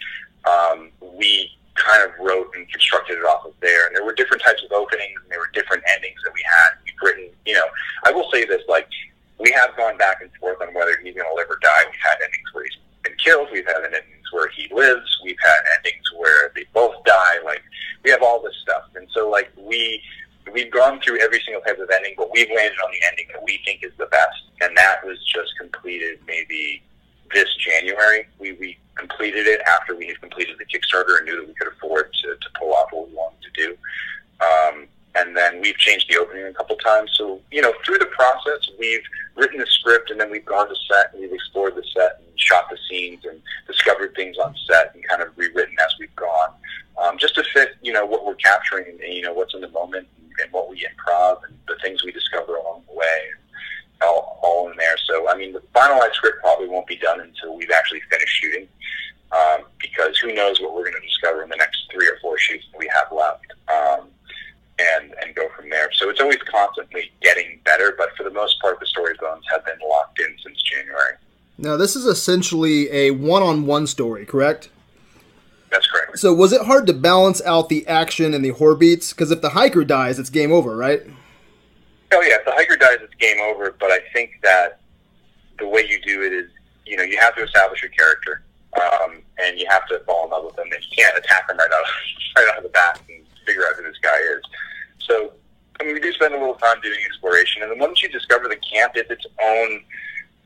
um, 0.45 0.91
we 1.19 1.51
kind 1.81 2.05
of 2.05 2.11
wrote 2.19 2.51
and 2.55 2.69
constructed 2.71 3.19
it 3.19 3.25
off 3.25 3.45
of 3.45 3.55
there. 3.61 3.87
And 3.87 3.97
there 3.97 4.05
were 4.05 4.15
different 4.15 4.43
types 4.43 4.63
of 4.65 4.73
openings 4.73 5.19
and 5.23 5.31
there 5.31 5.39
were 5.39 5.51
different 5.53 5.83
endings 5.95 6.21
that 6.25 6.33
we 6.33 6.43
had. 6.45 6.71
We've 6.85 6.95
written, 7.03 7.29
you 7.47 7.55
know, 7.55 7.67
I 8.05 8.13
will 8.13 8.31
say 8.33 8.45
this, 8.45 8.63
like, 8.69 8.89
we 9.39 9.51
have 9.53 9.77
gone 9.77 9.97
back 9.97 10.21
and 10.21 10.31
forth 10.39 10.61
on 10.61 10.75
whether 10.75 10.97
he's 11.03 11.15
going 11.15 11.29
to 11.29 11.35
live 11.35 11.49
or 11.49 11.59
die. 11.63 11.85
We've 11.87 12.01
had 12.05 12.17
endings 12.23 12.49
where 12.53 12.65
he's 12.65 12.77
been 13.03 13.17
killed. 13.17 13.49
We've 13.53 13.67
had 13.67 13.83
endings 13.85 14.29
where 14.33 14.49
he 14.49 14.69
lives. 14.73 15.09
We've 15.25 15.41
had 15.43 15.61
endings 15.79 16.05
where 16.17 16.53
they 16.55 16.65
both 16.75 17.03
die. 17.05 17.41
Like, 17.45 17.63
we 18.05 18.11
have 18.11 18.23
all 18.23 18.43
this 18.43 18.55
stuff. 18.63 18.85
And 18.95 19.09
so, 19.13 19.31
like, 19.31 19.51
we, 19.57 20.03
we've 20.53 20.71
gone 20.71 21.01
through 21.01 21.21
every 21.21 21.41
single 21.45 21.63
type 21.63 21.79
of 21.79 21.89
ending, 21.91 22.15
but 22.17 22.31
we've 22.31 22.49
landed 22.55 22.79
on 22.85 22.91
the 22.93 23.07
ending 23.11 23.27
that 23.33 23.43
we 23.43 23.61
think 23.65 23.83
is 23.83 23.93
the 23.99 24.07
best. 24.07 24.45
And 24.61 24.77
that 24.77 25.05
was 25.05 25.19
just 25.25 25.57
completed 25.59 26.19
maybe 26.27 26.83
this 27.33 27.55
January. 27.57 28.27
We, 28.39 28.53
we 28.53 28.79
completed 28.95 29.47
it 29.47 29.61
after 29.63 29.95
we 29.97 30.07
had 30.07 30.21
completed 30.21 30.57
the 30.59 30.65
Kickstarter 30.65 31.19
and 31.19 31.27
knew 31.27 31.37
that 31.37 31.49
we 31.49 31.55
could 31.55 31.69
afford 31.69 32.13
to, 32.13 32.29
to 32.29 32.49
pull 32.59 32.75
off 32.75 32.89
what 32.93 33.09
we 33.09 33.15
wanted 33.15 33.43
to 33.43 33.51
do. 33.67 33.77
Um, 34.41 34.87
and 35.17 35.37
then 35.37 35.61
we've 35.61 35.77
changed 35.77 36.09
the 36.09 36.19
opening 36.19 36.47
a 36.47 36.53
couple 36.53 36.77
times. 36.77 37.11
So, 37.17 37.41
you 37.51 37.63
know, 37.63 37.73
through 37.85 37.99
the 37.99 38.07
process, 38.07 38.71
we've 38.79 39.03
written 39.35 39.59
the 39.59 39.67
script 39.67 40.11
and 40.11 40.21
then 40.21 40.31
we've 40.31 40.45
gone 40.45 40.69
to 40.69 40.75
set 40.89 41.13
and 41.13 41.23
we've 41.23 41.33
explored 41.33 41.75
the 41.75 41.85
set 41.95 42.21
and 42.21 42.41
shot 42.41 42.71
the 42.71 42.79
scenes 42.89 43.25
and 43.25 43.41
discovered 43.67 44.15
things 44.15 44.37
on 44.39 44.55
set 44.69 44.95
and 44.95 45.07
kind 45.09 45.23
of 45.23 45.37
rewritten 45.37 45.75
as 45.85 45.95
we've 45.99 46.15
gone. 46.15 46.51
Um, 47.03 47.19
just 47.19 47.35
to 47.37 47.45
fit, 47.53 47.77
you 47.83 47.93
know, 47.93 48.07
what 48.07 48.25
we're 48.25 48.35
capturing 48.37 48.87
and, 48.87 49.01
you 49.15 49.23
know, 49.23 49.33
what's 49.33 49.55
in 49.55 49.63
the 49.63 49.69
moment 49.71 50.07
and, 50.19 50.31
and 50.43 50.53
what 50.53 50.69
we 50.69 50.87
improv 50.87 51.39
and 51.47 51.59
the 51.67 51.77
things 51.83 52.05
we 52.05 52.13
discover 52.13 52.57
along 52.57 52.83
the 52.89 52.95
way. 52.95 53.21
All, 54.03 54.41
all 54.43 54.71
in 54.71 54.77
there. 54.77 54.97
So, 55.07 55.29
I 55.29 55.37
mean, 55.37 55.53
the 55.53 55.63
finalized 55.75 56.15
script 56.15 56.41
probably 56.41 56.69
won't 56.69 56.87
be 56.87 56.97
done 56.97 57.21
until 57.21 57.57
we've 57.57 57.71
actually 57.71 58.01
finished 58.11 58.35
shooting, 58.41 58.67
um, 59.33 59.65
because 59.79 60.17
who 60.19 60.33
knows 60.33 60.61
what 60.61 60.75
we're 60.75 60.85
going 60.85 61.01
to 61.01 61.07
discover 61.07 61.43
in 61.43 61.51
the 61.51 61.57
next 61.57 61.85
three 61.93 62.09
or 62.09 62.19
four 62.23 62.39
shoots 62.39 62.65
that 62.73 62.79
we 62.79 62.91
have 62.95 63.13
left, 63.13 63.47
um, 63.69 64.09
and 64.79 65.15
and 65.23 65.35
go 65.35 65.49
from 65.55 65.69
there. 65.69 65.91
So 65.93 66.09
it's 66.09 66.21
always 66.21 66.39
constantly 66.51 67.11
getting 67.21 67.61
better, 67.65 67.95
but 67.99 68.17
for 68.17 68.23
the 68.23 68.31
most 68.31 68.61
part, 68.61 68.81
the 68.81 68.87
story 68.87 69.15
bones 69.21 69.45
have 69.51 69.65
been 69.65 69.79
locked 69.87 70.19
in 70.19 70.35
since 70.43 70.63
January. 70.63 71.15
Now, 71.59 71.77
this 71.77 71.95
is 71.95 72.07
essentially 72.07 72.91
a 72.91 73.11
one 73.11 73.43
on 73.43 73.67
one 73.67 73.87
story, 73.87 74.25
correct? 74.25 74.71
That's 75.71 75.87
correct. 75.87 76.19
So, 76.19 76.33
was 76.33 76.53
it 76.53 76.63
hard 76.63 76.87
to 76.87 76.95
balance 76.95 77.43
out 77.43 77.69
the 77.69 77.87
action 77.87 78.33
and 78.33 78.45
the 78.45 78.51
horror 78.51 78.75
beats? 78.75 79.13
Because 79.13 79.31
if 79.31 79.43
the 79.43 79.51
hiker 79.51 79.85
dies, 79.85 80.19
it's 80.19 80.31
game 80.31 80.53
over, 80.53 80.75
right? 80.75 81.03
Oh 82.13 82.21
yeah, 82.23 82.37
if 82.37 82.45
the 82.45 82.53
hiker 82.53 82.77
dies, 82.77 82.99
it's 83.03 83.10
game 83.21 83.41
over. 83.43 83.75
But 83.79 83.91
I 83.91 84.01
think 84.13 84.41
that 84.43 84.81
the 85.59 85.69
way 85.69 85.87
you 85.89 86.01
do 86.03 86.23
it 86.23 86.33
is, 86.33 86.51
you 86.87 86.97
know, 86.97 87.03
you 87.03 87.19
have 87.21 87.37
to 87.37 87.45
establish 87.45 87.83
your 87.83 87.91
character, 87.91 88.43
um, 88.75 89.23
and 89.39 89.59
you 89.59 89.67
have 89.69 89.87
to 89.89 90.01
fall 90.01 90.25
in 90.25 90.31
love 90.31 90.45
with 90.45 90.57
them. 90.57 90.67
And 90.73 90.83
you 90.83 90.97
can't 90.97 91.17
attack 91.17 91.47
them 91.47 91.59
right 91.59 91.71
out, 91.73 91.85
right 92.37 92.49
out 92.53 92.59
of 92.59 92.63
the 92.65 92.71
bat 92.71 93.01
and 93.09 93.25
figure 93.47 93.63
out 93.69 93.77
who 93.77 93.83
this 93.83 93.99
guy 94.03 94.17
is. 94.17 94.43
So, 94.99 95.33
I 95.81 95.85
mean, 95.85 95.95
we 95.95 96.01
do 96.01 96.13
spend 96.13 96.35
a 96.35 96.39
little 96.39 96.55
time 96.55 96.81
doing 96.83 96.99
exploration, 97.05 97.63
and 97.63 97.71
then 97.71 97.79
once 97.79 98.03
you 98.03 98.09
discover 98.09 98.49
the 98.49 98.57
camp, 98.57 98.93
it's 98.97 99.11
its 99.11 99.27
own, 99.43 99.83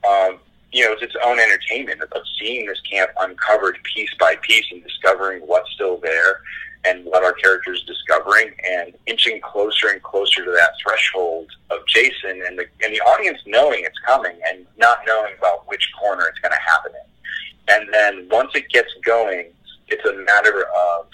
um, 0.08 0.38
you 0.72 0.84
know, 0.84 0.92
it's 0.92 1.02
its 1.02 1.16
own 1.24 1.38
entertainment 1.38 2.00
of 2.02 2.22
seeing 2.38 2.66
this 2.66 2.80
camp 2.80 3.10
uncovered 3.20 3.78
piece 3.82 4.12
by 4.18 4.36
piece 4.42 4.66
and 4.70 4.82
discovering 4.82 5.40
what's 5.42 5.70
still 5.72 5.98
there 5.98 6.40
and 6.84 7.04
what 7.04 7.24
our 7.24 7.32
characters 7.32 7.82
discovering 7.86 8.52
and 8.68 8.94
inching 9.06 9.40
closer 9.40 9.88
and 9.88 10.02
closer 10.02 10.44
to 10.44 10.50
that 10.50 10.70
threshold 10.82 11.48
of 11.70 11.78
Jason 11.86 12.42
and 12.46 12.58
the 12.58 12.66
and 12.82 12.94
the 12.94 13.00
audience 13.00 13.38
knowing 13.46 13.84
it's 13.84 13.98
coming 14.00 14.38
and 14.48 14.66
not 14.76 14.98
knowing 15.06 15.32
about 15.38 15.66
which 15.68 15.90
corner 15.98 16.24
it's 16.28 16.38
going 16.40 16.52
to 16.52 16.60
happen 16.60 16.92
in. 16.92 17.74
And 17.74 17.92
then 17.92 18.28
once 18.30 18.50
it 18.54 18.68
gets 18.70 18.92
going, 19.04 19.50
it's 19.88 20.04
a 20.06 20.14
matter 20.24 20.66
of 20.76 21.06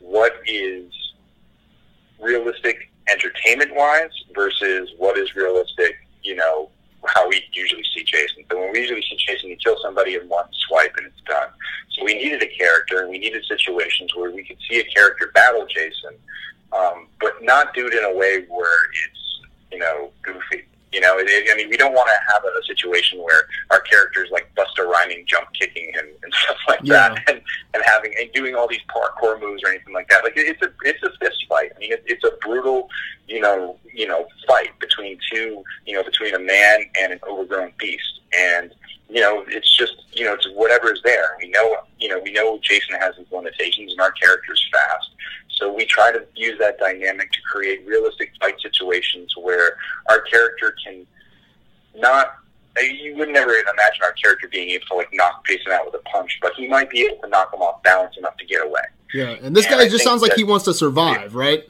what 0.00 0.32
is 0.46 0.90
realistic 2.20 2.90
entertainment 3.08 3.74
wise 3.74 4.10
versus 4.34 4.90
what 4.96 5.18
is 5.18 5.34
realistic, 5.34 5.96
you 6.22 6.36
know, 6.36 6.70
how 7.06 7.28
we 7.28 7.42
usually 7.52 7.84
see 7.94 8.04
Jason. 8.04 8.44
So 8.50 8.60
when 8.60 8.72
we 8.72 8.80
usually 8.80 9.02
see 9.02 9.16
Jason, 9.16 9.50
he 9.50 9.56
kills 9.56 9.78
somebody 9.82 10.14
in 10.14 10.28
one 10.28 10.46
swipe 10.66 10.94
and 10.96 11.06
it's 11.06 11.20
done. 11.26 11.48
So 11.92 12.04
we 12.04 12.14
needed 12.14 12.42
a 12.42 12.46
character, 12.46 13.02
and 13.02 13.10
we 13.10 13.18
needed 13.18 13.44
situations 13.46 14.14
where 14.16 14.30
we 14.30 14.44
could 14.44 14.58
see 14.68 14.80
a 14.80 14.84
character 14.84 15.30
battle 15.34 15.66
Jason, 15.66 16.14
um, 16.72 17.08
but 17.20 17.34
not 17.42 17.74
do 17.74 17.86
it 17.86 17.94
in 17.94 18.04
a 18.04 18.16
way 18.16 18.44
where 18.48 18.84
it's 19.04 19.40
you 19.70 19.78
know 19.78 20.10
goofy. 20.22 20.64
You 20.92 21.00
know, 21.00 21.18
it, 21.18 21.26
it, 21.28 21.48
I 21.50 21.56
mean, 21.56 21.70
we 21.70 21.76
don't 21.76 21.94
want 21.94 22.08
to 22.08 22.32
have 22.34 22.44
a, 22.44 22.48
a 22.58 22.62
situation 22.64 23.18
where 23.22 23.42
our 23.70 23.80
characters 23.80 24.28
like 24.30 24.54
Buster 24.54 24.86
rhyming, 24.86 25.24
jump 25.26 25.48
kicking, 25.58 25.90
and, 25.98 26.08
and 26.22 26.34
stuff 26.44 26.56
like 26.68 26.80
Yeah. 26.82 27.08
that, 27.14 27.22
and, 27.28 27.40
and 27.74 27.82
having 27.86 28.12
and 28.20 28.30
doing 28.32 28.54
all 28.54 28.68
these 28.68 28.82
parkour 28.94 29.40
moves 29.40 29.62
or 29.64 29.70
anything 29.70 29.94
like 29.94 30.08
that. 30.10 30.22
Like 30.24 30.36
it, 30.36 30.46
it's 30.46 30.62
a 30.62 30.70
it's 30.82 31.02
a 31.02 31.10
fist 31.18 31.44
fight. 31.48 31.72
I 31.74 31.78
mean, 31.78 31.92
it, 31.92 32.02
it's 32.06 32.24
a 32.24 32.32
brutal, 32.42 32.88
you 33.26 33.40
know, 33.40 33.78
you 33.92 34.06
know, 34.06 34.26
fight 34.46 34.78
between 34.80 35.18
two, 35.32 35.62
you 35.86 35.94
know, 35.94 36.02
between 36.02 36.34
a 36.34 36.38
man 36.38 36.84
and 37.00 37.12
an 37.12 37.20
overgrown 37.28 37.72
beast, 37.78 38.20
and 38.36 38.74
you 39.08 39.20
know, 39.20 39.44
it's 39.48 39.74
just 39.76 39.94
you 40.12 40.24
know, 40.24 40.34
it's 40.34 40.46
whatever 40.54 40.92
is 40.92 41.00
there. 41.04 41.36
We 41.40 41.48
know, 41.48 41.76
you 41.98 42.08
know, 42.08 42.18
we 42.18 42.32
know 42.32 42.58
Jason 42.62 42.96
has 43.00 43.16
his 43.16 43.26
limitations, 43.32 43.92
and 43.92 44.00
our 44.00 44.12
character's 44.12 44.62
fast. 44.72 45.08
So 45.54 45.72
we 45.72 45.84
try 45.84 46.12
to 46.12 46.24
use 46.34 46.58
that 46.58 46.78
dynamic 46.78 47.30
to 47.32 47.38
create 47.50 47.86
realistic 47.86 48.32
fight 48.40 48.60
situations 48.60 49.34
where 49.36 49.76
our 50.08 50.20
character 50.22 50.74
can 50.84 51.06
not. 51.94 52.36
You 52.78 53.14
would 53.16 53.28
never 53.28 53.50
imagine 53.52 54.02
our 54.02 54.12
character 54.12 54.48
being 54.50 54.70
able 54.70 54.86
to 54.86 54.94
like 54.94 55.10
knock 55.12 55.46
Jason 55.46 55.72
out 55.72 55.84
with 55.84 55.94
a 55.94 56.02
punch, 56.08 56.38
but 56.40 56.54
he 56.54 56.66
might 56.68 56.88
be 56.88 57.02
able 57.02 57.20
to 57.22 57.28
knock 57.28 57.52
him 57.52 57.60
off 57.60 57.82
balance 57.82 58.16
enough 58.16 58.36
to 58.38 58.46
get 58.46 58.64
away. 58.64 58.80
Yeah, 59.12 59.36
and 59.42 59.54
this 59.54 59.66
And 59.66 59.74
guy 59.74 59.80
I 59.82 59.88
just 59.88 60.04
sounds 60.04 60.22
like 60.22 60.32
he 60.32 60.44
wants 60.44 60.64
to 60.64 60.72
survive, 60.72 61.34
right? 61.34 61.68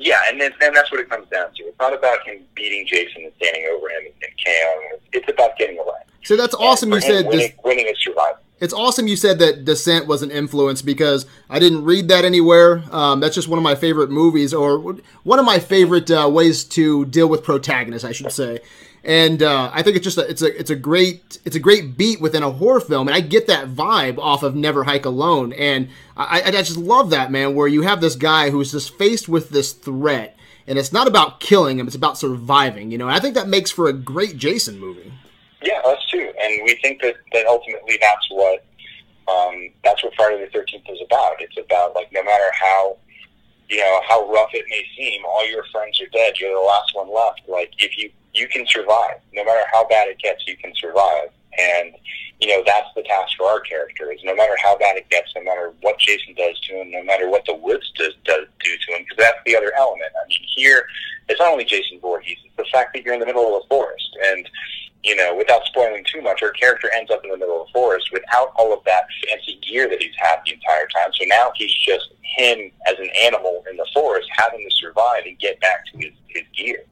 Yeah, 0.00 0.18
and 0.28 0.40
then, 0.40 0.52
and 0.60 0.74
that's 0.74 0.90
what 0.90 1.00
it 1.00 1.08
comes 1.08 1.28
down 1.28 1.52
to. 1.54 1.62
It's 1.64 1.78
not 1.78 1.92
about 1.94 2.26
him 2.26 2.40
beating 2.54 2.86
Jason 2.86 3.22
and 3.22 3.32
standing 3.36 3.64
over 3.70 3.88
him 3.90 4.06
and, 4.06 4.14
and 4.22 4.32
KOing 4.44 4.92
him. 4.92 5.00
It's 5.12 5.30
about 5.30 5.56
getting 5.56 5.78
away. 5.78 5.92
So 6.24 6.36
that's 6.36 6.54
awesome. 6.54 6.88
You 6.88 6.96
And 6.96 7.04
for 7.04 7.10
him, 7.10 7.16
said 7.16 7.26
winning, 7.26 7.48
this, 7.48 7.64
winning 7.64 7.86
is 7.86 7.96
survival. 8.02 8.38
It's 8.60 8.72
awesome 8.72 9.08
you 9.08 9.16
said 9.16 9.38
that 9.40 9.64
Descent 9.64 10.06
was 10.06 10.22
an 10.22 10.30
influence 10.30 10.80
because 10.80 11.26
I 11.50 11.58
didn't 11.58 11.84
read 11.84 12.08
that 12.08 12.24
anywhere. 12.24 12.84
Um, 12.90 13.20
that's 13.20 13.34
just 13.34 13.48
one 13.48 13.58
of 13.58 13.62
my 13.62 13.74
favorite 13.74 14.10
movies, 14.10 14.54
or 14.54 14.78
one 15.24 15.38
of 15.38 15.44
my 15.44 15.58
favorite 15.58 16.10
uh, 16.10 16.30
ways 16.32 16.64
to 16.64 17.04
deal 17.06 17.28
with 17.28 17.42
protagonists, 17.42 18.04
I 18.04 18.12
should 18.12 18.32
say. 18.32 18.60
And 19.02 19.42
uh, 19.42 19.70
I 19.72 19.82
think 19.82 19.96
it's 19.96 20.04
just 20.04 20.16
a, 20.16 20.26
it's 20.28 20.40
a 20.40 20.58
it's 20.58 20.70
a 20.70 20.76
great 20.76 21.38
it's 21.44 21.56
a 21.56 21.60
great 21.60 21.98
beat 21.98 22.22
within 22.22 22.42
a 22.42 22.50
horror 22.50 22.80
film, 22.80 23.06
and 23.06 23.14
I 23.14 23.20
get 23.20 23.46
that 23.48 23.68
vibe 23.68 24.18
off 24.18 24.42
of 24.42 24.54
Never 24.54 24.84
Hike 24.84 25.04
Alone, 25.04 25.52
and 25.52 25.88
I, 26.16 26.42
I 26.46 26.50
just 26.52 26.78
love 26.78 27.10
that 27.10 27.30
man, 27.30 27.54
where 27.54 27.68
you 27.68 27.82
have 27.82 28.00
this 28.00 28.16
guy 28.16 28.48
who's 28.48 28.72
just 28.72 28.96
faced 28.96 29.28
with 29.28 29.50
this 29.50 29.72
threat, 29.72 30.38
and 30.66 30.78
it's 30.78 30.92
not 30.92 31.06
about 31.06 31.38
killing 31.38 31.78
him, 31.78 31.86
it's 31.86 31.96
about 31.96 32.16
surviving, 32.16 32.90
you 32.90 32.96
know. 32.96 33.08
And 33.08 33.14
I 33.14 33.20
think 33.20 33.34
that 33.34 33.46
makes 33.46 33.70
for 33.70 33.88
a 33.88 33.92
great 33.92 34.38
Jason 34.38 34.78
movie. 34.78 35.12
Yeah, 35.64 35.80
us 35.80 35.98
too. 36.10 36.30
And 36.40 36.62
we 36.64 36.78
think 36.82 37.00
that, 37.00 37.16
that 37.32 37.46
ultimately 37.46 37.98
that's 38.00 38.28
what 38.30 38.64
um, 39.26 39.70
that's 39.82 40.04
what 40.04 40.12
Friday 40.14 40.44
the 40.44 40.50
Thirteenth 40.50 40.84
is 40.88 41.00
about. 41.04 41.40
It's 41.40 41.56
about 41.56 41.94
like 41.94 42.12
no 42.12 42.22
matter 42.22 42.50
how 42.52 42.98
you 43.70 43.78
know 43.78 44.00
how 44.06 44.30
rough 44.30 44.50
it 44.52 44.66
may 44.68 44.84
seem, 44.96 45.24
all 45.24 45.48
your 45.48 45.64
friends 45.72 45.98
are 46.02 46.12
dead. 46.12 46.34
You're 46.38 46.52
the 46.52 46.60
last 46.60 46.94
one 46.94 47.12
left. 47.12 47.42
Like 47.48 47.72
if 47.78 47.96
you 47.96 48.10
you 48.34 48.46
can 48.48 48.66
survive, 48.66 49.24
no 49.32 49.42
matter 49.42 49.64
how 49.72 49.88
bad 49.88 50.08
it 50.08 50.18
gets, 50.18 50.46
you 50.46 50.56
can 50.58 50.72
survive. 50.76 51.30
And 51.58 51.94
you 52.40 52.48
know 52.48 52.62
that's 52.66 52.88
the 52.94 53.02
task 53.02 53.32
for 53.38 53.46
our 53.46 53.60
character. 53.60 54.12
Is 54.12 54.20
no 54.22 54.34
matter 54.34 54.56
how 54.62 54.76
bad 54.76 54.98
it 54.98 55.08
gets, 55.08 55.32
no 55.34 55.42
matter 55.44 55.72
what 55.80 55.98
Jason 55.98 56.34
does 56.34 56.60
to 56.68 56.82
him, 56.82 56.90
no 56.90 57.02
matter 57.04 57.30
what 57.30 57.46
the 57.46 57.54
woods 57.54 57.90
does, 57.96 58.12
does 58.24 58.44
do 58.62 58.70
to 58.70 58.96
him, 58.96 59.04
because 59.04 59.16
that's 59.16 59.38
the 59.46 59.56
other 59.56 59.72
element. 59.78 60.12
I 60.12 60.28
mean, 60.28 60.46
here 60.56 60.84
it's 61.30 61.40
not 61.40 61.52
only 61.52 61.64
Jason 61.64 62.00
Voorhees; 62.00 62.36
it's 62.44 62.56
the 62.56 62.66
fact 62.70 62.92
that 62.92 63.02
you're 63.02 63.14
in 63.14 63.20
the 63.20 63.26
middle 63.26 63.56
of 63.56 63.62
a 63.64 63.68
forest 63.68 64.10
and 64.26 64.46
you 65.04 65.14
know, 65.14 65.34
without 65.36 65.62
spoiling 65.66 66.02
too 66.10 66.22
much, 66.22 66.42
our 66.42 66.50
character 66.52 66.90
ends 66.96 67.10
up 67.10 67.22
in 67.24 67.30
the 67.30 67.36
middle 67.36 67.60
of 67.60 67.68
the 67.68 67.72
forest 67.72 68.08
without 68.10 68.52
all 68.56 68.72
of 68.72 68.82
that 68.84 69.04
fancy 69.28 69.60
gear 69.60 69.86
that 69.86 70.00
he's 70.00 70.14
had 70.16 70.36
the 70.46 70.54
entire 70.54 70.86
time. 70.88 71.12
So 71.12 71.26
now 71.26 71.52
he's 71.54 71.74
just 71.74 72.08
him 72.22 72.70
as 72.86 72.94
an 72.98 73.10
animal 73.22 73.62
in 73.70 73.76
the 73.76 73.86
forest 73.92 74.26
having 74.32 74.66
to 74.66 74.74
survive 74.76 75.24
and 75.26 75.38
get 75.38 75.60
back 75.60 75.84
to 75.92 75.98
his, 75.98 76.12
his 76.28 76.44
gear. 76.56 76.84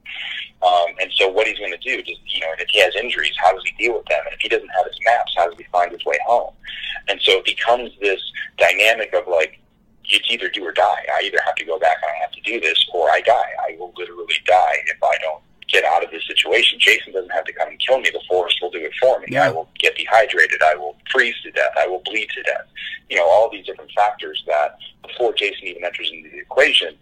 Um, 0.62 0.94
and 1.00 1.10
so 1.14 1.26
what 1.28 1.46
he's 1.46 1.58
going 1.58 1.72
to 1.72 1.78
do, 1.78 2.02
just 2.02 2.20
you 2.26 2.40
know, 2.40 2.52
if 2.58 2.68
he 2.68 2.80
has 2.80 2.94
injuries, 2.96 3.32
how 3.42 3.52
does 3.52 3.64
he 3.64 3.72
deal 3.82 3.96
with 3.96 4.04
them? 4.04 4.20
And 4.26 4.34
if 4.34 4.40
he 4.40 4.48
doesn't 4.50 4.68
have 4.68 4.84
his 4.84 4.98
maps, 5.06 5.32
how 5.34 5.48
does 5.48 5.56
he 5.56 5.64
find 5.72 5.90
his 5.90 6.04
way 6.04 6.18
home? 6.26 6.52
And 7.08 7.18
so 7.22 7.38
it 7.38 7.46
becomes 7.46 7.92
this 8.02 8.20
dynamic 8.58 9.14
of 9.14 9.26
like, 9.26 9.58
it's 10.04 10.30
either 10.30 10.50
do 10.50 10.62
or 10.64 10.72
die. 10.72 11.06
I 11.16 11.22
either 11.24 11.38
have 11.46 11.54
to 11.54 11.64
go 11.64 11.78
back 11.78 11.96
and 12.02 12.12
I 12.14 12.20
have 12.20 12.32
to 12.32 12.40
do 12.42 12.60
this, 12.60 12.86
or 12.92 13.08
I 13.08 13.22
die. 13.22 13.50
I 13.66 13.76
will 13.78 13.94
literally 13.96 14.34
die 14.46 14.76
if 14.86 15.02
I 15.02 15.16
don't 15.22 15.42
get 15.72 15.84
out 15.84 16.04
of 16.04 16.10
this 16.10 16.26
situation. 16.26 16.78
Jason 16.78 17.12
doesn't 17.12 17.30
have 17.30 17.44
to 17.44 17.52
come 17.52 17.68
and 17.68 17.80
kill 17.80 17.98
me. 18.00 18.10
The 18.12 18.20
forest 18.28 18.58
will 18.60 18.70
do 18.70 18.78
it 18.78 18.92
for 19.00 19.18
me. 19.20 19.26
Yeah. 19.30 19.46
I 19.46 19.50
will 19.50 19.68
get 19.78 19.96
dehydrated. 19.96 20.62
I 20.62 20.74
will 20.74 20.96
freeze 21.10 21.34
to 21.42 21.50
death. 21.50 21.72
I 21.78 21.86
will 21.86 22.02
bleed 22.04 22.28
to 22.34 22.42
death. 22.42 22.66
You 23.08 23.16
know, 23.16 23.28
all 23.28 23.50
these 23.50 23.66
different 23.66 23.90
factors 23.92 24.42
that 24.46 24.78
before 25.06 25.32
Jason 25.32 25.66
even 25.66 25.84
enters 25.84 26.10
into 26.12 26.30
the 26.30 26.38
equation 26.38 26.94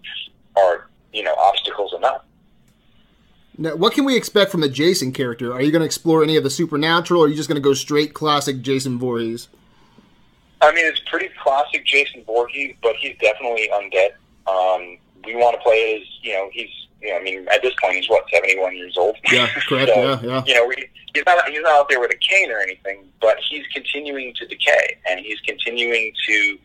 are, 0.56 0.88
you 1.12 1.22
know, 1.22 1.34
obstacles 1.34 1.94
enough. 1.96 2.22
Now, 3.58 3.76
what 3.76 3.92
can 3.92 4.04
we 4.04 4.16
expect 4.16 4.50
from 4.50 4.62
the 4.62 4.68
Jason 4.68 5.12
character? 5.12 5.52
Are 5.52 5.60
you 5.60 5.70
going 5.70 5.80
to 5.80 5.86
explore 5.86 6.22
any 6.22 6.36
of 6.36 6.44
the 6.44 6.50
supernatural, 6.50 7.20
or 7.20 7.26
are 7.26 7.28
you 7.28 7.36
just 7.36 7.48
going 7.48 7.60
to 7.60 7.68
go 7.68 7.74
straight 7.74 8.14
classic 8.14 8.62
Jason 8.62 8.98
Voorhees? 8.98 9.48
I 10.62 10.72
mean, 10.72 10.86
it's 10.86 11.00
pretty 11.00 11.28
classic 11.42 11.84
Jason 11.84 12.24
Voorhees, 12.24 12.76
but 12.82 12.96
he's 12.96 13.16
definitely 13.20 13.68
undead. 13.72 14.10
Um, 14.46 14.98
we 15.24 15.34
want 15.36 15.56
to 15.56 15.62
play 15.62 15.76
it 15.76 16.00
as, 16.00 16.08
you 16.22 16.32
know, 16.32 16.48
he's, 16.52 16.70
you 17.02 17.10
know, 17.10 17.16
I 17.16 17.22
mean, 17.22 17.46
at 17.48 17.62
this 17.62 17.72
point, 17.82 17.96
he's 17.96 18.08
what, 18.08 18.24
71 18.32 18.76
years 18.76 18.96
old? 18.96 19.16
Yeah, 19.32 19.48
correct. 19.68 19.90
So, 19.94 20.00
yeah, 20.00 20.20
yeah. 20.22 20.42
you 20.46 20.54
know, 20.54 20.66
we, 20.66 20.88
he's 21.14 21.24
not 21.26 21.48
he's 21.48 21.62
not 21.62 21.72
out 21.72 21.88
there 21.88 22.00
with 22.00 22.12
a 22.12 22.16
cane 22.16 22.50
or 22.50 22.58
anything, 22.58 23.08
but 23.20 23.36
he's 23.48 23.66
continuing 23.68 24.34
to 24.34 24.46
decay 24.46 24.98
and 25.08 25.20
he's 25.20 25.40
continuing 25.40 26.12
to 26.28 26.58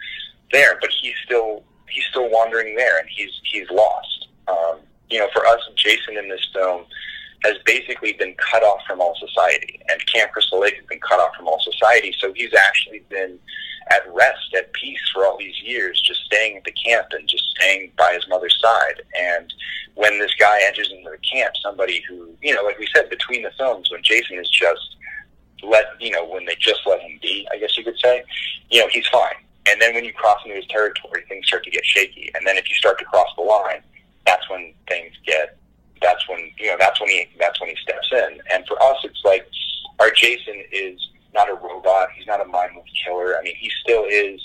there, 0.51 0.77
but 0.81 0.89
he's 1.01 1.15
still 1.25 1.63
he's 1.89 2.03
still 2.09 2.29
wandering 2.29 2.75
there 2.75 2.99
and 2.99 3.07
he's 3.09 3.31
he's 3.43 3.69
lost. 3.69 4.27
Um, 4.47 4.79
you 5.09 5.19
know, 5.19 5.27
for 5.33 5.45
us, 5.45 5.59
Jason 5.75 6.17
in 6.17 6.29
this 6.29 6.45
film 6.53 6.85
has 7.45 7.57
basically 7.65 8.13
been 8.13 8.35
cut 8.35 8.63
off 8.63 8.81
from 8.87 8.99
all 8.99 9.15
society, 9.19 9.79
and 9.89 10.05
Camp 10.07 10.31
Crystal 10.31 10.59
Lake 10.59 10.75
has 10.75 10.85
been 10.85 10.99
cut 10.99 11.19
off 11.19 11.35
from 11.35 11.47
all 11.47 11.61
society. 11.61 12.13
So 12.19 12.33
he's 12.33 12.53
actually 12.53 13.03
been 13.09 13.37
at 13.91 14.01
rest, 14.13 14.53
at 14.57 14.73
peace 14.73 15.01
for 15.13 15.25
all 15.25 15.37
these 15.37 15.61
years, 15.61 16.01
just 16.01 16.21
staying 16.21 16.57
at 16.57 16.63
the 16.63 16.71
camp 16.71 17.07
and 17.11 17.27
just 17.27 17.43
staying 17.55 17.91
by 17.97 18.13
his 18.13 18.27
mother's 18.27 18.57
side. 18.59 19.03
And 19.19 19.53
when 19.93 20.17
this 20.19 20.33
guy 20.39 20.59
enters 20.65 20.91
into 20.91 21.09
the 21.09 21.17
camp, 21.19 21.53
somebody 21.61 22.03
who, 22.09 22.29
you 22.41 22.53
know, 22.55 22.63
like 22.63 22.79
we 22.79 22.87
said, 22.95 23.09
between 23.09 23.43
the 23.43 23.51
films, 23.57 23.91
when 23.91 24.01
Jason 24.01 24.39
is 24.39 24.49
just 24.49 24.95
let, 25.63 25.85
you 25.99 26.11
know, 26.11 26.25
when 26.25 26.45
they 26.45 26.55
just 26.59 26.81
let 26.87 26.99
him 26.99 27.19
be, 27.21 27.47
I 27.53 27.59
guess 27.59 27.77
you 27.77 27.83
could 27.83 27.99
say, 28.03 28.23
you 28.71 28.81
know, 28.81 28.87
he's 28.91 29.07
fine. 29.07 29.35
And 29.67 29.79
then 29.79 29.93
when 29.93 30.03
you 30.03 30.13
cross 30.13 30.39
into 30.45 30.55
his 30.55 30.67
territory, 30.67 31.23
things 31.27 31.47
start 31.47 31.63
to 31.65 31.71
get 31.71 31.85
shaky. 31.85 32.31
And 32.35 32.45
then 32.45 32.57
if 32.57 32.67
you 32.67 32.75
start 32.75 32.97
to 32.99 33.05
cross 33.05 33.29
the 33.35 33.43
line, 33.43 33.81
that's 34.25 34.49
when 34.49 34.73
things 34.87 35.13
get, 35.25 35.57
that's 36.01 36.27
when, 36.29 36.51
you 36.57 36.67
know, 36.67 36.77
that's 36.79 36.99
when 36.99 37.09
he, 37.09 37.27
that's 37.39 37.59
when 37.59 37.69
he 37.69 37.75
steps 37.81 38.07
in. 38.11 38.39
And 38.53 38.65
for 38.67 38.81
us, 38.81 38.97
it's 39.03 39.21
like 39.23 39.47
our 39.99 40.11
Jason 40.11 40.63
is 40.71 40.99
not 41.33 41.49
a 41.49 41.55
robot. 41.55 42.09
He's 42.15 42.27
not 42.27 42.41
a 42.41 42.45
mindless 42.45 42.85
killer. 43.03 43.37
I 43.37 43.43
mean, 43.43 43.55
he 43.55 43.71
still 43.81 44.05
is, 44.05 44.41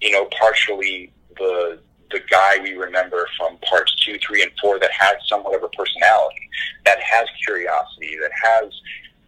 you 0.00 0.10
know, 0.10 0.26
partially 0.38 1.12
the 1.36 1.78
the 2.10 2.20
guy 2.30 2.58
we 2.62 2.74
remember 2.74 3.26
from 3.36 3.58
parts 3.68 3.92
two, 4.04 4.18
three, 4.18 4.42
and 4.42 4.52
four 4.60 4.78
that 4.78 4.92
has 4.92 5.16
somewhat 5.26 5.56
of 5.56 5.64
a 5.64 5.68
personality, 5.68 6.48
that 6.84 7.00
has 7.00 7.26
curiosity, 7.44 8.16
that 8.20 8.30
has, 8.40 8.70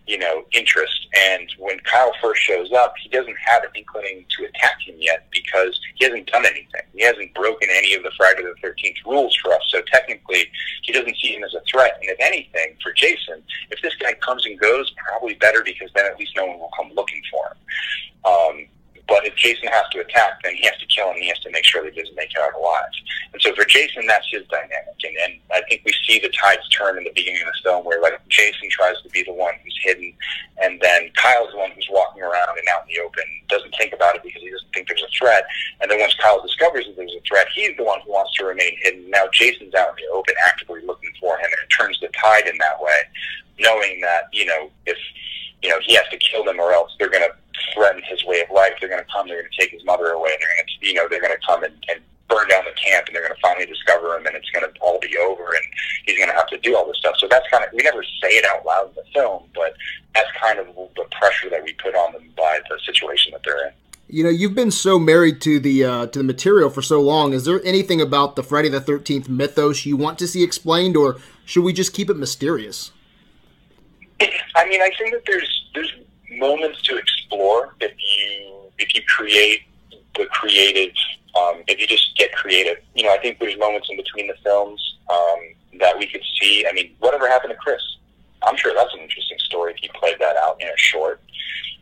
you 0.07 0.19
know, 0.19 0.45
interest. 0.53 1.09
And 1.19 1.49
when 1.59 1.81
Kyle 1.81 2.13
first 2.23 2.43
shows 2.43 2.71
up, 2.73 2.95
he 3.03 3.09
doesn't 3.09 3.37
have 3.45 3.65
an 3.65 3.71
inclining 3.75 4.25
to 4.39 4.45
attack 4.45 4.77
him 4.87 4.95
yet 5.01 5.27
because 5.33 5.81
he 5.97 6.05
hasn't 6.05 6.27
done 6.29 6.47
anything. 6.47 6.83
He 6.95 7.03
hasn't 7.03 7.35
broken 7.35 7.69
any 7.73 7.95
of 7.95 8.05
the 8.05 8.13
Friday 8.17 8.43
the 8.43 8.55
Thirteenth 8.63 8.99
rules 9.05 9.35
for 9.43 9.53
us. 9.53 9.63
So 9.69 9.83
technically, 9.91 10.45
he 10.83 10.93
doesn't 10.93 11.17
see 11.17 11.35
him 11.35 11.43
as 11.43 11.55
a 11.55 11.63
threat. 11.69 11.99
And 12.01 12.09
if 12.09 12.19
anything, 12.21 12.77
for 12.83 12.93
Jason, 12.93 13.43
if 13.71 13.83
this 13.83 13.97
guy 13.97 14.13
comes 14.15 14.47
and 14.47 14.61
goes, 14.61 14.93
probably 15.09 15.35
better 15.35 15.63
because 15.65 15.91
then 15.97 16.07
at 16.07 16.19
least 16.21 16.33
no 16.37 16.47
one 16.47 16.59
will 16.59 16.71
come 16.77 16.93
looking 16.95 17.23
for 17.33 17.47
him. 17.49 17.57
Um, 18.25 18.67
but 19.09 19.25
if 19.25 19.37
Jason 19.37 19.69
has 19.69 19.85
to 19.93 20.01
attack, 20.01 20.43
then 20.43 20.55
he 20.57 20.65
has 20.65 20.77
to 20.79 20.87
kill 20.87 21.11
him. 21.11 21.17
He 21.21 21.29
has 21.29 21.39
to 21.41 21.51
make 21.51 21.65
sure 21.65 21.83
that 21.85 21.95
he 21.95 22.01
doesn't 22.01 22.17
make 22.17 22.31
it 22.31 22.39
out 22.39 22.55
alive. 22.55 22.91
And 23.33 23.41
that's 24.09 24.27
his 24.31 24.47
dynamic. 24.49 24.97
And, 25.05 25.17
and 25.25 25.33
I 25.53 25.63
think 25.69 25.83
we 25.85 25.93
see 26.07 26.19
the 26.19 26.29
tides 26.31 26.69
turn 26.69 26.99
in 26.99 27.05
the 27.05 27.13
beginning 27.15 27.43
of 27.43 27.49
the 27.55 27.61
film 27.63 27.85
where 27.85 28.01
like 28.01 28.21
Jason 28.29 28.69
tries 28.71 29.01
to 29.03 29.09
be 29.11 29.23
the 29.23 29.33
one 29.33 29.55
who's 29.63 29.79
hidden, 29.83 30.13
and 30.63 30.81
then 30.81 31.11
Kyle's 31.17 31.53
the 31.53 31.59
one 31.59 31.71
who's 31.73 31.89
walking 31.91 32.23
around 32.23 32.59
and 32.59 32.69
out 32.69 32.83
in 32.89 32.95
the 32.95 33.03
open, 33.03 33.25
doesn't 33.49 33.75
think 33.79 33.93
about 33.93 34.17
it 34.17 34.23
because 34.23 34.43
he 34.43 34.51
doesn't 34.51 34.73
think 34.75 34.89
there's 34.89 35.03
a 35.03 35.13
threat. 35.17 35.45
And 35.81 35.91
then 35.91 36.01
once 36.01 36.15
Kyle 36.15 36.43
discovers 36.43 36.87
that 36.87 36.97
there's 36.97 37.15
a 37.15 37.23
threat, 37.27 37.47
he's 37.55 37.77
the 37.77 37.85
one 37.85 38.01
who 38.05 38.13
wants 38.13 38.35
to 38.37 38.45
remain 38.45 38.77
hidden. 38.83 39.11
Now 39.11 39.29
Jason's 39.33 39.75
out 39.75 39.91
in 39.91 40.05
the 40.05 40.13
open, 40.13 40.35
actively 40.47 40.81
looking 40.85 41.13
for 41.21 41.37
him, 41.39 41.47
and 41.47 41.61
it 41.63 41.71
turns 41.71 41.99
the 42.01 42.09
tide 42.21 42.47
in 42.47 42.59
that 42.59 42.81
way, 42.81 43.01
knowing 43.59 44.01
that 44.01 44.29
you 44.33 44.47
know 44.47 44.71
if 44.87 44.99
you 45.63 45.69
know 45.69 45.79
he 45.83 45.95
has 45.95 46.09
to 46.11 46.19
kill 46.19 46.45
them 46.45 46.61
or 46.61 46.73
else 46.73 46.95
they're 46.99 47.11
going 47.11 47.25
to 47.25 47.35
threaten 47.75 48.03
his 48.09 48.25
way 48.25 48.41
of 48.41 48.51
life. 48.51 48.73
They're 48.81 48.89
going 48.89 49.03
to 49.03 49.13
come. 49.13 49.29
They're 49.29 49.41
going 49.41 49.51
to 49.53 49.61
take 49.61 49.71
his 49.71 49.85
mother 49.85 50.09
away. 50.09 50.31
They're 50.39 50.49
going 50.57 50.67
to, 50.67 50.87
you 50.87 50.95
know, 50.95 51.09
they're 51.09 51.21
going 51.21 51.37
to 51.37 51.47
come 51.47 51.65
and, 51.65 51.75
and 51.89 52.01
burn 52.29 52.49
down 52.49 52.65
the 52.65 52.75
camp, 52.75 53.07
and 53.07 53.15
they're 53.15 53.23
going 53.23 53.35
to 53.35 53.41
finally 53.41 53.67
discover 53.67 54.17
him, 54.17 54.27
and 54.27 54.35
it's 54.35 54.51
going 54.51 54.67
to 54.67 54.81
all 54.81 54.99
be 55.01 55.17
over, 55.19 55.45
and 55.45 55.65
he's 56.07 56.19
going 56.19 56.29
to 56.29 56.35
have 56.35 56.49
to 56.49 56.59
do 56.59 56.77
all 56.77 56.87
this 56.87 56.99
stuff. 56.99 57.17
So 57.19 57.29
that's 57.31 57.47
kind 57.51 57.65
of 57.65 57.71
we 57.73 57.83
never 57.83 58.03
say 58.03 58.37
it 58.37 58.45
out 58.45 58.65
loud 58.67 58.89
in 58.89 58.95
the 58.97 59.05
film, 59.15 59.45
but 59.55 59.75
that's 60.15 60.31
kind 60.41 60.59
of 60.59 60.67
the 60.97 61.05
pressure 61.19 61.51
that 61.51 61.63
we 61.63 61.73
put 61.75 61.95
on 61.95 62.13
them 62.13 62.29
by 62.37 62.61
the 62.69 62.79
situation 62.85 63.33
that 63.33 63.43
they're 63.45 63.69
in. 63.69 63.73
You 64.09 64.23
know, 64.23 64.26
you've 64.37 64.55
been 64.55 64.71
so 64.71 64.99
married 64.99 65.41
to 65.43 65.59
the 65.59 65.85
uh, 65.85 66.07
to 66.07 66.19
the 66.19 66.25
material 66.25 66.71
for 66.71 66.83
so 66.83 67.01
long. 67.01 67.33
Is 67.33 67.45
there 67.45 67.61
anything 67.65 68.01
about 68.01 68.37
the 68.37 68.43
Friday 68.43 68.69
the 68.69 68.81
Thirteenth 68.81 69.29
mythos 69.29 69.87
you 69.87 69.97
want 69.97 70.19
to 70.21 70.29
see 70.29 70.43
explained, 70.43 70.97
or 70.97 71.17
should 71.45 71.65
we 71.65 71.73
just 71.73 71.93
keep 71.93 72.11
it 72.11 72.17
mysterious? 72.17 72.93
I 74.21 74.67
mean, 74.69 74.81
I 74.81 74.91
think 74.99 75.13
that 75.13 75.23
there's 75.27 75.71
there's 75.75 75.93
moments 76.31 76.83
to 76.83 76.97
explore 76.97 77.75
if 77.81 77.93
you 77.99 78.71
if 78.79 78.95
you 78.95 79.03
create 79.07 79.63
the 80.17 80.27
creative 80.27 80.93
um, 81.37 81.63
if 81.69 81.79
you 81.79 81.87
just 81.87 82.17
get 82.17 82.33
creative. 82.33 82.79
You 82.95 83.05
know, 83.05 83.13
I 83.13 83.19
think 83.19 83.39
there's 83.39 83.59
moments 83.59 83.89
in 83.91 83.97
between 83.97 84.27
the 84.27 84.37
films 84.43 84.81
um, 85.11 85.41
that 85.81 85.99
we 85.99 86.07
could 86.07 86.23
see. 86.41 86.67
I 86.69 86.73
mean, 86.73 86.95
whatever 86.99 87.29
happened 87.29 87.53
to 87.53 87.57
Chris? 87.57 87.83
I'm 88.43 88.57
sure 88.57 88.73
that's 88.75 88.93
an 88.95 89.01
interesting 89.01 89.39
story 89.41 89.73
if 89.73 89.83
you 89.83 89.89
played 89.95 90.17
that 90.21 90.37
out 90.37 90.61
in 90.61 90.69
a 90.69 90.77
short. 90.77 91.21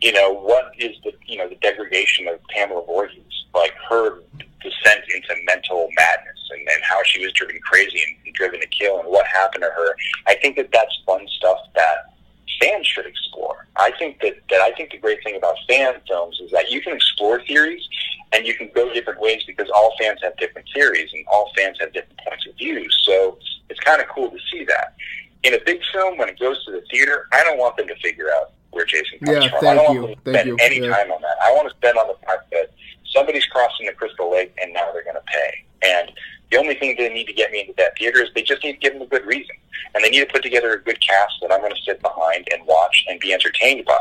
You 0.00 0.12
know, 0.12 0.32
what 0.32 0.72
is 0.78 0.96
the 1.04 1.12
you 1.26 1.38
know 1.38 1.48
the 1.48 1.56
degradation 1.56 2.28
of 2.28 2.40
Pamela 2.48 2.84
Voorhees, 2.84 3.44
like 3.54 3.74
her 3.88 4.20
descent 4.60 5.04
into 5.14 5.34
mental 5.44 5.88
madness, 5.96 6.50
and, 6.50 6.60
and 6.60 6.82
how 6.82 7.02
she 7.04 7.24
was 7.24 7.32
driven 7.32 7.58
crazy 7.60 8.02
and, 8.06 8.16
and 8.26 8.34
driven 8.34 8.60
to 8.60 8.66
kill, 8.66 8.98
and 8.98 9.08
what 9.08 9.26
happened 9.26 9.62
to 9.62 9.70
her. 9.70 9.96
I 10.26 10.34
think 10.36 10.56
that 10.56 10.70
that's 10.72 10.98
fun 11.06 11.26
stuff 11.28 11.58
that 11.74 12.14
fans 12.60 12.86
should 12.86 13.06
explore. 13.06 13.66
I 13.76 13.92
think 13.98 14.20
that, 14.20 14.34
that 14.50 14.60
I 14.60 14.72
think 14.72 14.90
the 14.90 14.98
great 14.98 15.22
thing 15.24 15.36
about 15.36 15.56
fan 15.68 15.94
films 16.06 16.40
is 16.40 16.50
that 16.52 16.70
you 16.70 16.80
can 16.80 16.94
explore 16.94 17.42
theories 17.44 17.86
and 18.32 18.46
you 18.46 18.54
can 18.54 18.70
go 18.74 18.92
different 18.92 19.20
ways 19.20 19.42
because 19.46 19.68
all 19.74 19.94
fans 20.00 20.20
have 20.22 20.36
different 20.36 20.68
theories 20.74 21.10
and 21.12 21.24
all 21.30 21.50
fans 21.56 21.78
have 21.80 21.92
different 21.92 22.18
points 22.26 22.46
of 22.46 22.56
view. 22.56 22.86
So 23.02 23.38
it's 23.68 23.80
kind 23.80 24.00
of 24.00 24.08
cool 24.08 24.30
to 24.30 24.38
see 24.52 24.64
that. 24.64 24.94
In 25.42 25.54
a 25.54 25.58
big 25.64 25.80
film, 25.92 26.18
when 26.18 26.28
it 26.28 26.38
goes 26.38 26.64
to 26.64 26.72
the 26.72 26.82
theater, 26.90 27.28
I 27.32 27.44
don't 27.44 27.58
want 27.58 27.76
them 27.76 27.86
to 27.88 27.96
figure 27.96 28.28
out 28.40 28.52
where 28.70 28.84
Jason 28.84 29.18
comes 29.20 29.44
Yeah, 29.44 29.50
from. 29.50 29.53
Thank 29.64 29.80
I 29.80 29.84
don't 29.84 29.94
you. 29.94 30.02
want 30.02 30.24
to 30.24 30.32
Thank 30.32 30.36
spend 30.36 30.48
you. 30.48 30.56
any 30.60 30.80
Yeah. 30.80 30.94
time 30.96 31.10
on 31.12 31.20
that. 31.22 31.36
I 31.42 31.52
want 31.52 31.68
to 31.68 31.74
spend 31.76 31.98
on 31.98 32.08
the 32.08 32.26
fact 32.26 32.50
that 32.52 32.70
somebody's 33.12 33.46
crossing 33.46 33.86
the 33.86 33.92
Crystal 33.92 34.30
Lake 34.30 34.52
and 34.60 34.72
now 34.72 34.90
they're 34.92 35.04
going 35.04 35.16
to 35.16 35.22
pay. 35.26 35.64
And 35.82 36.10
the 36.50 36.58
only 36.58 36.74
thing 36.74 36.94
they 36.96 37.08
need 37.12 37.26
to 37.26 37.32
get 37.32 37.50
me 37.52 37.60
into 37.60 37.74
that 37.78 37.96
theater 37.98 38.22
is 38.22 38.30
they 38.34 38.42
just 38.42 38.62
need 38.64 38.72
to 38.74 38.78
give 38.78 38.92
them 38.92 39.02
a 39.02 39.06
good 39.06 39.24
reason. 39.26 39.54
And 39.94 40.04
they 40.04 40.10
need 40.10 40.20
to 40.20 40.32
put 40.32 40.42
together 40.42 40.72
a 40.72 40.80
good 40.82 40.98
cast 41.00 41.34
that 41.42 41.52
I'm 41.52 41.60
going 41.60 41.74
to 41.74 41.82
sit 41.82 42.00
behind 42.02 42.48
and 42.52 42.64
watch 42.66 43.04
and 43.08 43.18
be 43.20 43.32
entertained 43.32 43.84
by. 43.84 43.98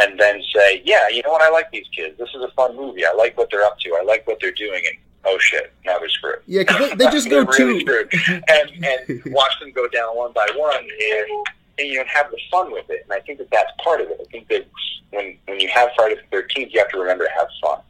And 0.00 0.18
then 0.18 0.42
say, 0.54 0.80
yeah, 0.84 1.08
you 1.08 1.22
know 1.22 1.30
what? 1.30 1.42
I 1.42 1.50
like 1.50 1.70
these 1.70 1.86
kids. 1.94 2.16
This 2.18 2.28
is 2.34 2.42
a 2.42 2.50
fun 2.52 2.76
movie. 2.76 3.04
I 3.04 3.12
like 3.14 3.36
what 3.36 3.48
they're 3.50 3.64
up 3.64 3.78
to. 3.80 3.90
I 4.00 4.04
like 4.04 4.26
what 4.26 4.38
they're 4.40 4.52
doing. 4.52 4.82
And 4.86 4.96
oh 5.24 5.38
shit, 5.40 5.72
now 5.84 5.98
they're 5.98 6.08
screwed. 6.08 6.38
Yeah, 6.46 6.60
because 6.62 6.90
they, 6.90 6.96
they 6.96 7.10
just 7.10 7.28
go 7.30 7.44
really 7.44 7.84
too. 7.84 8.08
And, 8.48 8.84
and 8.84 9.22
watch 9.34 9.58
them 9.60 9.72
go 9.72 9.88
down 9.88 10.16
one 10.16 10.32
by 10.32 10.46
one 10.56 10.76
and, 10.78 11.46
and, 11.78 11.88
you 11.88 11.96
don't 11.96 12.08
have 12.08 12.30
the 12.30 12.38
fun 12.50 12.72
with 12.72 12.88
it. 12.90 13.02
And 13.04 13.12
I 13.12 13.20
think 13.20 13.38
that 13.38 13.50
that's 13.50 13.70
part 13.82 14.00
of 14.00 14.08
it. 14.08 14.18
I 14.20 14.24
think 14.30 14.48
that 14.48 14.66
when, 15.10 15.36
when 15.46 15.60
you 15.60 15.68
have 15.68 15.90
Friday 15.96 16.16
the 16.30 16.36
13th, 16.36 16.72
you 16.72 16.78
have 16.80 16.88
to 16.90 16.98
remember 16.98 17.24
to 17.24 17.30
have 17.36 17.48
fun. 17.62 17.80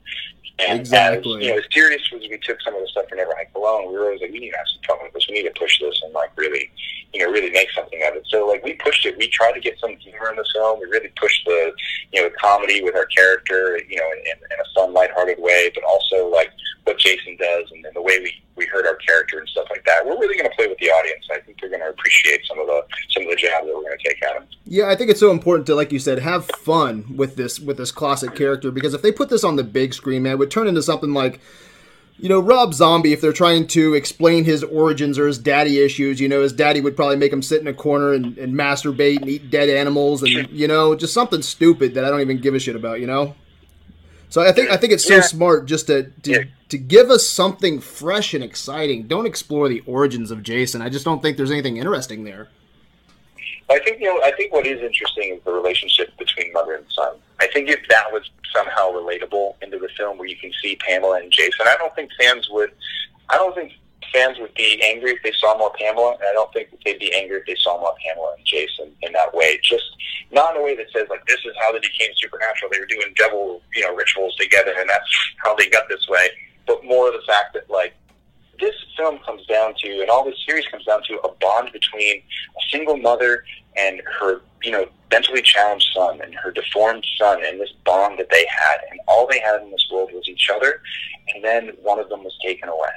And 0.59 0.81
Exactly. 0.81 1.39
as, 1.39 1.45
you 1.45 1.53
know, 1.53 1.59
as 1.59 1.65
serious 1.71 2.03
as 2.13 2.21
we 2.21 2.39
took 2.43 2.61
some 2.63 2.75
of 2.75 2.81
the 2.81 2.89
stuff 2.89 3.09
for 3.09 3.15
Never 3.15 3.33
Hike 3.37 3.51
Alone, 3.55 3.93
we 3.93 3.99
were 3.99 4.07
always 4.07 4.21
like, 4.21 4.33
we 4.33 4.41
need 4.41 4.51
to 4.51 4.57
have 4.57 4.67
some 4.67 4.83
fun 4.89 5.05
with 5.05 5.13
this. 5.13 5.29
We 5.29 5.35
need 5.35 5.49
to 5.49 5.59
push 5.59 5.79
this 5.81 6.01
and 6.03 6.13
like 6.13 6.31
really, 6.37 6.71
you 7.13 7.25
know, 7.25 7.31
really 7.31 7.51
make 7.51 7.71
something 7.71 8.01
of 8.03 8.17
it. 8.17 8.27
So 8.29 8.47
like 8.47 8.65
we 8.65 8.73
pushed 8.75 9.07
it. 9.07 9.17
We 9.17 9.29
tried 9.29 9.53
to 9.53 9.61
get 9.61 9.79
some 9.79 9.97
humor 9.97 10.31
in 10.31 10.37
the 10.37 10.45
film. 10.53 10.81
We 10.81 10.87
really 10.87 11.13
pushed 11.17 11.45
the, 11.45 11.73
you 12.13 12.21
know, 12.21 12.29
the 12.29 12.35
comedy 12.35 12.83
with 12.83 12.97
our 12.97 13.07
character, 13.07 13.81
you 13.89 13.97
know, 13.97 14.11
in, 14.13 14.19
in, 14.19 14.39
in 14.51 14.59
a 14.59 14.75
fun, 14.75 14.93
lighthearted 14.93 15.39
way, 15.39 15.71
but 15.75 15.85
also 15.85 16.29
like 16.29 16.51
what 16.89 16.99
Jason 16.99 17.37
does 17.37 17.71
and, 17.71 17.85
and 17.85 17.95
the 17.95 18.01
way 18.01 18.19
we, 18.21 18.33
we 18.57 18.65
heard 18.67 18.87
our 18.87 18.97
character 18.97 19.39
and 19.39 19.49
stuff 19.49 19.67
like 19.69 19.85
that. 19.85 20.05
We're 20.05 20.19
really 20.19 20.37
going 20.37 20.49
to 20.49 20.57
play 20.57 20.67
with 20.67 20.79
the 20.79 20.87
audience. 20.87 21.27
I 21.31 21.39
think 21.41 21.61
they're 21.61 21.69
going 21.69 21.83
to 21.83 21.91
appreciate 21.91 22.41
some 22.47 22.59
of 22.59 22.67
the 22.67 22.83
some 23.11 23.25
of 23.25 23.29
the 23.29 23.37
jabs 23.37 23.67
that 23.67 23.75
we're 23.75 23.83
going 23.83 23.99
to 23.99 24.09
take 24.09 24.23
at 24.25 24.35
them. 24.39 24.49
Yeah, 24.65 24.89
I 24.89 24.97
think 24.97 25.11
it's 25.11 25.21
so 25.21 25.31
important 25.31 25.67
to, 25.67 25.75
like 25.75 25.93
you 25.93 25.99
said, 25.99 26.19
have 26.21 26.47
fun 26.47 27.15
with 27.15 27.37
this 27.37 27.61
with 27.61 27.77
this 27.77 27.93
classic 27.93 28.35
character 28.35 28.71
because 28.71 28.95
if 28.95 29.03
they 29.03 29.13
put 29.13 29.29
this 29.29 29.45
on 29.45 29.57
the 29.57 29.65
big 29.65 29.93
screen, 29.93 30.23
man, 30.23 30.33
it 30.33 30.39
would 30.39 30.51
turn 30.51 30.67
into 30.67 30.83
something 30.83 31.13
like, 31.13 31.41
you 32.17 32.31
know, 32.31 32.41
Rob 32.41 32.73
Zombie. 32.73 33.13
If 33.13 33.21
they're 33.21 33.33
trying 33.33 33.67
to 33.69 33.93
explain 33.93 34.45
his 34.45 34.65
origins 34.65 35.19
or 35.19 35.27
his 35.27 35.39
daddy 35.39 35.79
issues, 35.79 36.21
you 36.21 36.29
know, 36.29 36.43
his 36.43 36.55
daddy 36.55 36.81
would 36.81 36.97
probably 36.97 37.17
make 37.17 37.33
him 37.33 37.43
sit 37.43 37.61
in 37.61 37.67
a 37.67 37.75
corner 37.75 38.15
and, 38.15 38.39
and 38.39 38.55
masturbate 38.55 39.21
and 39.21 39.29
eat 39.29 39.51
dead 39.51 39.69
animals, 39.69 40.23
and 40.23 40.49
you 40.51 40.67
know, 40.67 40.95
just 40.95 41.13
something 41.13 41.43
stupid 41.43 41.95
that 41.95 42.05
I 42.05 42.11
don't 42.11 42.23
even 42.23 42.39
give 42.39 42.55
a 42.55 42.59
shit 42.59 42.77
about, 42.77 43.01
you 43.01 43.07
know. 43.07 43.35
So 44.31 44.43
I 44.43 44.53
think 44.53 44.71
I 44.71 44.77
think 44.77 44.93
it's 44.93 45.05
so 45.05 45.17
Yeah. 45.17 45.21
smart 45.23 45.67
just 45.67 45.87
to 45.87 46.11
to, 46.23 46.31
Yeah. 46.31 46.39
to 46.69 46.79
give 46.79 47.11
us 47.11 47.27
something 47.27 47.81
fresh 47.81 48.35
and 48.35 48.45
exciting. 48.45 49.05
Don't 49.05 49.27
explore 49.27 49.69
the 49.69 49.83
origins 49.87 50.31
of 50.31 50.43
Jason. 50.43 50.83
I 50.83 50.89
just 50.89 51.05
don't 51.05 51.23
think 51.23 51.37
there's 51.37 51.51
anything 51.51 51.77
interesting 51.79 52.25
there. 52.25 52.49
I 53.71 53.79
think 53.81 54.01
you 54.01 54.07
know. 54.07 54.21
I 54.25 54.33
think 54.33 54.53
what 54.53 54.67
is 54.67 54.81
interesting 54.81 55.35
is 55.35 55.43
the 55.45 55.53
relationship 55.53 56.17
between 56.19 56.53
mother 56.53 56.75
and 56.75 56.85
son. 56.91 57.17
I 57.41 57.47
think 57.49 57.69
if 57.69 57.81
that 57.89 58.13
was 58.13 58.29
somehow 58.55 58.91
relatable 58.93 59.55
into 59.63 59.79
the 59.79 59.89
film, 59.97 60.17
where 60.19 60.27
you 60.29 60.37
can 60.37 60.51
see 60.63 60.77
Pamela 60.77 61.19
and 61.21 61.31
Jason, 61.31 61.67
I 61.67 61.77
don't 61.79 61.95
think 61.95 62.11
fans 62.19 62.49
would. 62.51 62.71
I 63.29 63.37
don't 63.37 63.55
think 63.55 63.73
fans 64.13 64.39
would 64.39 64.55
be 64.55 64.81
angry 64.83 65.13
if 65.13 65.23
they 65.23 65.33
saw 65.33 65.57
more 65.57 65.73
Pamela, 65.79 66.13
and 66.13 66.23
I 66.23 66.33
don't 66.33 66.53
think 66.53 66.71
that 66.71 66.81
they'd 66.85 66.99
be 66.99 67.13
angry 67.15 67.39
if 67.39 67.47
they 67.47 67.57
saw 67.57 67.79
more 67.81 67.95
Pamela 68.05 68.35
and 68.37 68.45
Jason 68.47 68.93
in 69.03 69.13
that 69.13 69.35
way. 69.35 69.59
Just 69.63 69.85
not 70.31 70.55
in 70.55 70.61
a 70.61 70.65
way 70.65 70.77
that 70.77 70.87
says 70.93 71.07
like 71.11 71.25
this 71.27 71.41
is 71.45 71.55
how 71.61 71.73
they 71.73 71.81
became 71.81 72.11
supernatural. 72.17 72.71
They 72.73 72.81
were 72.81 72.87
doing 72.87 73.13
devil, 73.17 73.63
you 73.75 73.83
know, 73.83 73.95
rituals 73.95 74.37
together, 74.37 74.75
and 74.79 74.89
that's 74.89 75.09
how 75.45 75.55
they 75.55 75.69
got 75.69 75.89
this 75.89 76.07
way. 76.09 76.29
But 76.67 76.85
more 76.85 77.11
the 77.11 77.23
fact 77.27 77.55
that 77.55 77.69
like 77.71 77.95
this 78.61 78.75
film 78.97 79.19
comes 79.25 79.47
down 79.47 79.75
to, 79.79 80.01
and 80.01 80.11
all 80.11 80.25
this 80.25 80.39
series 80.47 80.67
comes 80.67 80.85
down 80.85 81.03
to, 81.05 81.15
a 81.21 81.33
bond 81.41 81.71
between 81.73 82.17
a 82.19 82.71
single 82.71 82.97
mother 82.97 83.45
and 83.77 84.03
her, 84.19 84.41
you 84.63 84.73
know, 84.73 84.87
mentally 85.11 85.43
challenged 85.43 85.87
son 85.95 86.21
and 86.21 86.35
her 86.35 86.51
deformed 86.51 87.07
son, 87.19 87.45
and 87.45 87.61
this 87.61 87.73
bond 87.85 88.19
that 88.19 88.31
they 88.31 88.45
had, 88.51 88.79
and 88.91 89.01
all 89.07 89.27
they 89.27 89.41
had 89.41 89.63
in 89.63 89.71
this 89.71 89.89
world 89.93 90.11
was 90.13 90.29
each 90.29 90.51
other, 90.53 90.83
and 91.35 91.45
then 91.45 91.71
one 91.83 91.99
of 91.99 92.09
them 92.09 92.25
was 92.25 92.37
taken 92.45 92.69
away. 92.69 92.91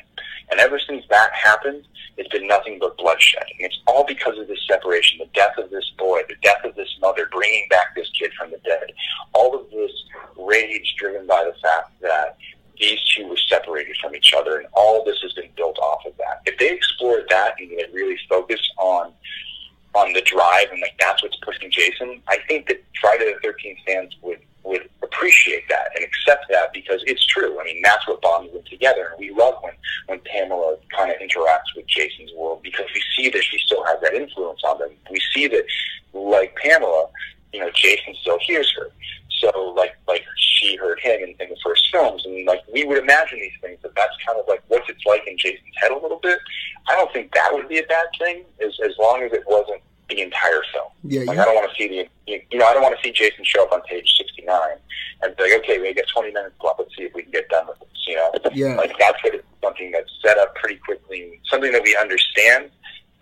And 0.52 0.60
ever 0.60 0.80
since 0.80 1.06
that 1.10 1.32
happened, 1.34 1.86
it's 2.18 2.30
been 2.30 2.48
nothing 2.48 2.78
but 2.80 2.98
bloodshed. 2.98 3.46
And 3.58 3.62
it's 3.62 3.80
all 3.88 4.06
because 4.06 4.38
of 4.38 4.48
this 4.48 4.60
separation, 4.68 5.20
the 5.20 5.30
death 5.34 5.58
of 5.58 5.70
this 5.70 5.90
boy, 5.98 6.22
the 6.28 6.36
death 6.44 6.64
of 6.64 6.76
this 6.76 6.94
mother, 7.02 7.28
bringing 7.32 7.68
back 7.70 7.96
this 7.96 8.10
kid 8.20 8.32
from 8.38 8.52
the 8.52 8.60
dead. 8.60 8.92
All 9.34 9.58
of 9.58 9.70
this 9.72 9.92
rage 10.38 10.96
driven 11.00 11.26
by 11.26 11.44
the 11.46 11.54
fact 11.62 12.00
that 12.02 12.38
these 12.80 13.00
two 13.16 13.28
were 13.28 13.38
separated 13.48 13.96
from 14.02 14.16
each 14.16 14.34
other, 14.36 14.58
and 14.58 14.68
all 14.74 15.06
this 15.06 15.20
has 15.22 15.34
been 15.34 15.50
built 15.56 15.78
off 15.80 16.06
of 16.06 16.18
that. 16.18 16.42
If 16.46 16.58
they 16.58 16.72
explored 16.72 17.26
that 17.30 17.54
and 17.60 17.70
they 17.72 17.86
really 17.94 18.18
focus 18.28 18.60
on 18.78 19.14
on 19.94 20.14
the 20.14 20.22
drive 20.22 20.68
and 20.72 20.80
like 20.80 20.96
that's 21.00 21.22
what's 21.22 21.36
pushing 21.44 21.70
Jason, 21.70 22.22
I 22.28 22.38
think 22.48 22.68
that 22.68 22.82
Friday 23.00 23.34
the 23.34 23.40
Thirteenth 23.42 23.80
fans 23.86 24.16
would 24.22 24.40
would 24.64 24.90
appreciate 25.04 25.68
that 25.70 25.90
and 25.96 26.04
accept 26.06 26.46
that 26.50 26.72
because 26.74 27.04
it's 27.06 27.26
true. 27.26 27.60
I 27.60 27.64
mean, 27.66 27.82
that's 27.84 28.08
what 28.08 28.22
bonds 28.22 28.52
them 28.54 28.64
together, 28.70 29.10
and 29.12 29.20
we 29.20 29.32
love 29.32 29.56
when 29.62 29.74
when 30.12 30.20
Pamela 30.26 30.76
kind 30.96 31.10
of 31.10 31.18
interacts 31.18 31.72
with 31.76 31.88
Jason's 31.88 32.32
world 32.36 32.62
because 32.62 32.86
we 32.94 33.02
see 33.16 33.30
that 33.30 33.42
she 33.44 33.58
still 33.60 33.84
has 33.86 34.00
that 34.02 34.14
influence 34.14 34.62
on 34.66 34.78
them. 34.80 34.90
We 35.10 35.20
see 35.34 35.48
that, 35.48 35.64
like 36.14 36.54
Pamela, 36.58 37.08
you 37.54 37.62
know, 37.62 37.72
Jason 37.74 38.14
still 38.22 38.38
hears 38.46 38.72
her. 38.78 38.92
So 39.40 39.74
like 39.76 39.96
like 40.08 40.24
she 40.38 40.76
heard 40.76 41.00
him 41.00 41.22
in, 41.24 41.30
in 41.40 41.50
the 41.50 41.58
first 41.64 41.88
films, 41.92 42.26
and 42.26 42.46
like 42.46 42.62
we 42.72 42.84
would 42.84 42.98
imagine 43.00 43.40
these 43.40 43.58
things 43.62 43.80
that 43.82 43.96
that's 43.96 44.14
kind 44.26 44.38
of 44.38 44.46
like 44.48 44.62
what 44.68 44.84
it's 44.88 45.04
like 45.06 45.26
in 45.26 45.38
Jason's 45.38 45.64
head 45.82 45.92
a 45.92 45.98
little 45.98 46.20
bit. 46.22 46.38
I 46.90 46.94
don't 46.96 47.12
think 47.14 47.34
that 47.34 47.50
would 47.54 47.68
be 47.70 47.80
a 47.80 47.84
bad 47.88 48.06
thing 48.20 48.44
as 48.64 48.78
as 48.86 48.92
long 49.00 49.24
as 49.24 49.32
it 49.32 49.44
wasn't 49.48 49.82
the 50.10 50.22
entire 50.22 50.62
film. 50.74 50.90
Yeah, 51.06 51.22
Like 51.22 51.38
you- 51.38 51.42
I 51.42 51.46
don't 51.46 51.56
want 51.56 51.72
to 51.72 51.76
see 51.78 51.88
the 51.88 52.08
you 52.32 52.42
you 52.52 52.60
know 52.60 52.66
I 52.68 52.74
don't 52.74 52.84
want 52.84 52.96
to 52.96 53.02
see 53.04 53.12
Jason 53.14 53.44
show 53.46 53.64
up 53.64 53.72
on 53.72 53.82
page 53.84 54.14
sixty 54.18 54.44
nine 54.44 54.78
and 55.24 55.36
be 55.38 55.44
like 55.44 55.54
okay 55.64 55.80
we 55.80 55.94
got 55.94 56.06
twenty 56.14 56.32
minutes 56.32 56.56
left 56.64 56.78
let's 56.80 56.96
see 56.96 57.04
if 57.04 57.14
we 57.16 57.24
can 57.24 57.32
get 57.32 57.48
done 57.50 57.66
with 57.68 57.80
this 57.80 57.88
you 58.08 58.16
know 58.18 58.32
Yeah. 58.54 58.76
like 58.76 58.94
that's 59.00 59.24
what 59.24 59.34
it's 59.36 59.48
something 59.64 59.92
that's 59.92 60.12
set 60.24 60.38
up 60.38 60.54
pretty 60.56 60.76
quickly 60.76 61.40
something 61.50 61.72
that 61.72 61.82
we 61.84 61.96
understand 61.96 62.70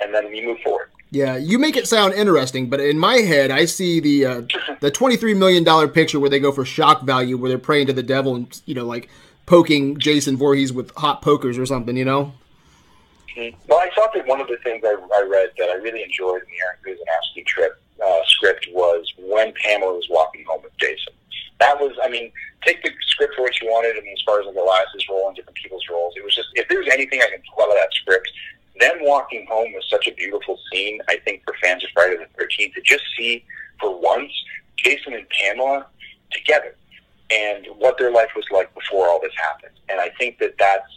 and 0.02 0.14
then 0.14 0.30
we 0.32 0.46
move 0.46 0.60
forward. 0.64 0.90
Yeah, 1.12 1.38
you 1.38 1.58
make 1.58 1.76
it 1.76 1.88
sound 1.88 2.14
interesting, 2.14 2.70
but 2.70 2.80
in 2.80 3.00
my 3.00 3.16
head, 3.16 3.50
I 3.50 3.66
see 3.66 4.00
the 4.00 4.26
uh, 4.26 4.42
the 4.80 4.92
twenty 4.92 5.18
three 5.18 5.34
million 5.34 5.64
dollar 5.64 5.88
picture 5.88 6.20
where 6.20 6.30
they 6.30 6.40
go 6.40 6.52
for 6.52 6.66
shock 6.66 7.04
value, 7.04 7.38
where 7.38 7.50
they're 7.50 7.58
praying 7.58 7.88
to 7.88 7.94
the 7.94 8.04
devil 8.04 8.36
and 8.36 8.62
you 8.66 8.76
know 8.76 8.86
like 8.86 9.10
poking 9.46 9.98
Jason 9.98 10.38
Voorhees 10.38 10.72
with 10.72 10.92
hot 10.98 11.22
pokers 11.22 11.58
or 11.58 11.66
something. 11.66 11.98
You 11.98 12.06
know? 12.06 12.34
Well, 13.68 13.80
I 13.80 13.90
thought 13.96 14.14
that 14.14 14.28
one 14.28 14.42
of 14.42 14.48
the 14.48 14.58
things 14.64 14.84
I, 14.84 14.90
I 14.90 15.22
read 15.24 15.52
that 15.58 15.70
I 15.70 15.76
really 15.76 16.04
enjoyed 16.04 16.42
in 16.42 16.48
the 16.50 16.60
Aaron 16.60 16.80
Guzikowski 16.86 17.46
trip 17.46 17.82
uh, 18.06 18.20
script 18.28 18.68
was 18.72 19.12
when 19.18 19.54
Pamela 19.64 19.94
was 19.94 20.08
walking 20.10 20.44
home 20.46 20.62
with 20.64 20.76
Jason. 20.78 21.14
That 21.60 21.80
was, 21.80 21.92
I 22.04 22.10
mean, 22.10 22.32
take 22.66 22.84
the 22.84 22.92
script 23.08 23.36
for 23.36 23.44
what 23.44 23.60
you 23.62 23.68
wanted. 23.68 23.98
I 23.98 24.02
mean, 24.02 24.14
as 24.14 24.22
far 24.26 24.40
as 24.40 24.48
like 24.48 24.56
Elias's 24.56 25.08
role 25.10 25.28
and 25.28 25.36
different 25.36 25.58
people's 25.58 25.84
roles, 25.90 26.16
it 26.18 26.24
was 26.24 26.36
just 26.36 26.50
if 26.56 26.68
there 26.68 26.80
was 26.80 26.88
anything 26.92 27.22
I 27.22 27.30
can 27.30 27.42
pull 27.54 27.64
out 27.64 27.70
of 27.70 27.76
that 27.76 27.94
script, 27.94 28.30
them 28.80 28.98
walking 29.02 29.46
home 29.50 29.72
was 29.74 29.86
such 29.90 30.08
a 30.08 30.14
beautiful 30.14 30.60
scene. 30.72 31.00
I 31.10 31.18
think 31.18 31.44
for 31.46 31.54
fans 31.62 31.84
of 31.84 31.90
Friday 31.94 32.18
the 32.18 32.28
Thirteenth 32.38 32.76
to 32.76 32.82
just 32.82 33.04
see 33.18 33.46
for 33.80 34.00
once 34.00 34.32
Jason 34.78 35.14
and 35.14 35.28
Pamela 35.30 35.88
together 36.32 36.76
and 37.30 37.68
what 37.78 37.98
their 37.98 38.12
life 38.12 38.30
was 38.36 38.46
like 38.52 38.74
before 38.74 39.08
all 39.08 39.20
this 39.22 39.34
happened. 39.38 39.74
And 39.90 40.00
I 40.00 40.10
think 40.18 40.40
that 40.40 40.56
that's 40.58 40.90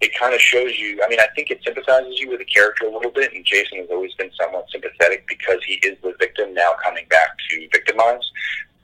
it 0.00 0.12
kind 0.18 0.34
of 0.34 0.40
shows 0.40 0.76
you. 0.78 1.00
I 1.04 1.08
mean, 1.08 1.20
I 1.20 1.28
think 1.34 1.50
it 1.50 1.60
sympathizes 1.64 2.18
you 2.18 2.28
with 2.28 2.40
the 2.40 2.44
character 2.44 2.86
a 2.86 2.92
little 2.92 3.12
bit, 3.12 3.32
and 3.34 3.44
Jason 3.44 3.78
has 3.78 3.88
always 3.90 4.12
been 4.14 4.30
somewhat 4.38 4.66
sympathetic 4.70 5.24
because 5.28 5.58
he 5.64 5.74
is 5.74 5.96
the 6.02 6.12
victim 6.18 6.52
now 6.52 6.72
coming 6.82 7.06
back 7.08 7.28
to 7.50 7.68
victimize. 7.72 8.28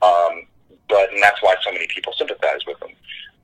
Um, 0.01 0.47
but 0.87 1.11
and 1.13 1.21
that's 1.21 1.41
why 1.43 1.55
so 1.61 1.71
many 1.73 1.87
people 1.87 2.13
sympathize 2.17 2.61
with 2.65 2.81
him. 2.81 2.95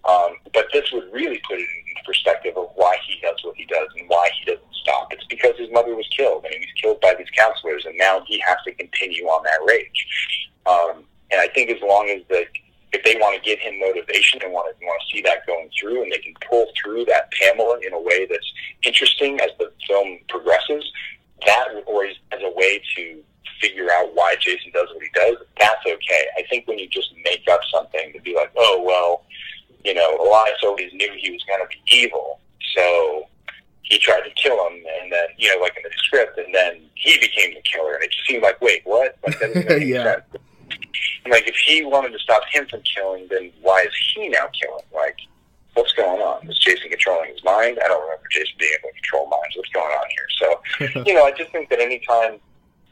Um, 0.07 0.37
but 0.53 0.67
this 0.71 0.91
would 0.91 1.11
really 1.11 1.41
put 1.47 1.59
it 1.59 1.61
in 1.61 1.85
perspective 2.05 2.55
of 2.55 2.69
why 2.75 2.95
he 3.07 3.19
does 3.21 3.43
what 3.43 3.55
he 3.55 3.65
does 3.65 3.87
and 3.97 4.07
why 4.07 4.29
he 4.39 4.45
doesn't 4.45 4.75
stop. 4.81 5.11
It's 5.11 5.25
because 5.25 5.57
his 5.57 5.71
mother 5.71 5.95
was 5.95 6.07
killed, 6.15 6.45
and 6.45 6.53
he 6.53 6.59
was 6.59 6.81
killed 6.81 7.01
by 7.01 7.15
these 7.17 7.29
counselors, 7.35 7.85
and 7.85 7.97
now 7.97 8.23
he 8.27 8.39
has 8.47 8.57
to 8.65 8.73
continue 8.73 9.25
on 9.25 9.43
that 9.43 9.59
rage. 9.67 10.07
Um, 10.65 11.03
and 11.31 11.41
I 11.41 11.47
think 11.47 11.69
as 11.71 11.81
long 11.81 12.09
as 12.09 12.21
the 12.29 12.45
if 12.93 13.03
they 13.03 13.15
want 13.15 13.35
to 13.35 13.41
give 13.41 13.59
him 13.59 13.77
motivation 13.77 14.39
and 14.41 14.53
want 14.53 14.71
to 14.71 14.85
want 14.85 15.01
to 15.01 15.13
see 15.13 15.21
that 15.23 15.45
going 15.45 15.69
through, 15.77 16.03
and 16.03 16.11
they 16.11 16.19
can 16.19 16.33
pull 16.49 16.67
through 16.81 17.03
that 17.05 17.29
Pamela 17.31 17.77
in 17.85 17.93
a 17.93 17.99
way 17.99 18.25
that's 18.25 18.53
interesting 18.83 19.39
as 19.41 19.49
the 19.59 19.71
film 19.87 20.19
progresses, 20.29 20.89
that 21.45 21.67
or 21.87 22.05
as 22.05 22.41
a 22.41 22.51
way 22.55 22.81
to 22.95 23.21
figure 23.59 23.89
out 23.91 24.13
why 24.13 24.35
Jason 24.39 24.71
does 24.71 24.87
what 24.93 25.03
he 25.03 25.09
does, 25.13 25.35
that's 25.59 25.85
okay. 25.85 26.25
I 26.37 26.43
think 26.49 26.67
when 26.67 26.79
you 26.79 26.87
just 26.87 27.13
make 27.23 27.43
up 27.51 27.61
something 27.73 28.13
to 28.13 28.21
be 28.21 28.35
like, 28.35 28.51
oh 28.55 28.81
well, 28.85 29.25
you 29.85 29.93
know, 29.93 30.17
Elias 30.17 30.57
always 30.63 30.91
knew 30.93 31.11
he 31.17 31.31
was 31.31 31.43
going 31.43 31.61
to 31.61 31.67
be 31.67 31.95
evil, 31.95 32.39
so 32.75 33.27
he 33.83 33.99
tried 33.99 34.21
to 34.21 34.31
kill 34.31 34.55
him, 34.67 34.83
and 35.01 35.11
then 35.11 35.27
you 35.37 35.53
know, 35.53 35.61
like 35.61 35.77
in 35.77 35.83
the 35.83 35.91
script, 35.97 36.37
and 36.37 36.53
then 36.53 36.81
he 36.95 37.17
became 37.19 37.53
the 37.53 37.61
killer, 37.61 37.93
and 37.95 38.03
it 38.03 38.11
just 38.11 38.27
seemed 38.27 38.43
like, 38.43 38.59
wait, 38.61 38.81
what? 38.85 39.15
Like 39.25 39.39
that 39.39 39.53
doesn't 39.53 39.69
make 39.69 39.87
Yeah. 39.95 40.03
sense. 40.03 40.23
And, 41.23 41.31
like 41.31 41.47
if 41.47 41.55
he 41.55 41.83
wanted 41.85 42.11
to 42.13 42.19
stop 42.19 42.43
him 42.51 42.65
from 42.67 42.81
killing, 42.81 43.27
then 43.29 43.51
why 43.61 43.81
is 43.83 43.93
he 44.15 44.27
now 44.29 44.47
killing? 44.59 44.83
Like, 44.93 45.17
what's 45.73 45.93
going 45.93 46.21
on? 46.21 46.47
Is 46.49 46.57
Jason 46.59 46.89
controlling 46.89 47.29
his 47.31 47.43
mind? 47.43 47.79
I 47.83 47.87
don't 47.87 48.01
remember 48.01 48.27
Jason 48.31 48.55
being 48.59 48.71
able 48.79 48.89
to 48.89 48.95
control 48.95 49.27
minds. 49.27 49.55
What's 49.55 49.69
going 49.69 49.85
on 49.93 50.05
here? 50.09 50.27
So, 50.93 51.03
you 51.05 51.13
know, 51.13 51.25
I 51.25 51.31
just 51.31 51.51
think 51.51 51.69
that 51.69 51.79
anytime, 51.79 52.39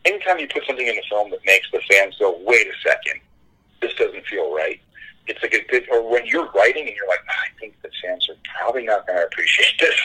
anytime 0.05 0.39
you 0.39 0.47
put 0.47 0.65
something 0.67 0.85
in 0.85 0.97
a 0.97 1.01
film 1.09 1.31
that 1.31 1.39
makes 1.45 1.67
the 1.71 1.81
fans 1.89 2.15
go, 2.19 2.37
wait 2.45 2.67
a 2.67 2.73
second, 2.87 3.21
this 3.81 3.93
doesn't 3.95 4.25
feel 4.25 4.53
right. 4.55 4.79
It's 5.27 5.41
like 5.41 5.53
a 5.53 5.63
good, 5.71 5.87
or 5.89 6.09
when 6.09 6.25
you're 6.25 6.49
writing 6.51 6.85
and 6.87 6.95
you're 6.95 7.07
like, 7.07 7.23
"Ah, 7.29 7.43
I 7.45 7.59
think 7.59 7.81
the 7.81 7.89
fans 8.01 8.29
are 8.29 8.35
probably 8.57 8.83
not 8.83 9.07
going 9.07 9.17
to 9.19 9.25
appreciate 9.25 9.79
this. 9.79 9.95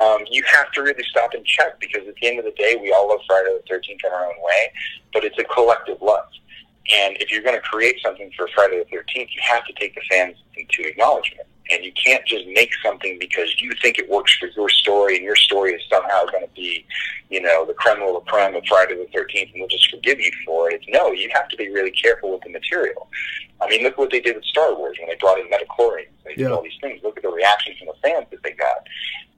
Um, 0.00 0.24
you 0.30 0.42
have 0.44 0.70
to 0.72 0.82
really 0.82 1.04
stop 1.04 1.34
and 1.34 1.44
check 1.44 1.78
because 1.80 2.06
at 2.08 2.14
the 2.16 2.26
end 2.26 2.38
of 2.38 2.44
the 2.44 2.52
day, 2.52 2.76
we 2.80 2.92
all 2.92 3.08
love 3.08 3.20
Friday 3.26 3.56
the 3.56 3.72
13th 3.72 4.04
in 4.04 4.12
our 4.12 4.26
own 4.26 4.34
way, 4.42 4.72
but 5.12 5.24
it's 5.24 5.38
a 5.38 5.44
collective 5.44 6.00
love. 6.02 6.26
And 6.94 7.16
if 7.20 7.32
you're 7.32 7.42
going 7.42 7.56
to 7.56 7.62
create 7.62 8.00
something 8.02 8.30
for 8.36 8.48
Friday 8.54 8.78
the 8.78 8.96
13th, 8.96 9.28
you 9.34 9.40
have 9.42 9.64
to 9.66 9.72
take 9.72 9.94
the 9.94 10.02
fans 10.08 10.36
into 10.56 10.88
acknowledgement. 10.88 11.48
And 11.72 11.84
you 11.84 11.90
can't 11.92 12.24
just 12.24 12.46
make 12.46 12.70
something 12.80 13.18
because 13.18 13.60
you 13.60 13.72
think 13.82 13.98
it 13.98 14.08
works 14.08 14.36
for 14.36 14.48
your 14.48 14.68
story 14.68 15.16
and 15.16 15.24
your 15.24 15.34
story 15.34 15.72
is 15.72 15.82
somehow 15.90 16.24
going 16.26 16.46
to 16.46 16.54
be, 16.54 16.86
you 17.28 17.40
know, 17.40 17.66
the 17.66 17.74
creme 17.74 17.98
de 17.98 18.06
la 18.06 18.20
creme 18.20 18.54
of 18.54 18.64
Friday 18.68 18.94
the 18.94 19.18
13th 19.18 19.52
and 19.52 19.60
we'll 19.60 19.68
just 19.68 19.90
forgive 19.90 20.20
you 20.20 20.30
for 20.44 20.70
it. 20.70 20.80
No, 20.88 21.10
you 21.10 21.28
have 21.34 21.48
to 21.48 21.56
be 21.56 21.68
really 21.68 21.90
careful 21.90 22.30
with 22.30 22.42
the 22.42 22.50
material. 22.50 23.08
I 23.60 23.68
mean, 23.68 23.82
look 23.82 23.96
what 23.98 24.10
they 24.10 24.20
did 24.20 24.36
with 24.36 24.44
Star 24.44 24.74
Wars 24.74 24.96
when 24.98 25.08
they 25.08 25.16
brought 25.16 25.38
in 25.38 25.48
midi-chlorians. 25.48 26.08
They 26.24 26.34
did 26.34 26.50
all 26.50 26.62
these 26.62 26.78
things. 26.80 27.02
Look 27.02 27.16
at 27.16 27.22
the 27.22 27.30
reaction 27.30 27.74
from 27.78 27.88
the 27.88 28.08
fans 28.08 28.26
that 28.30 28.42
they 28.42 28.52
got. 28.52 28.86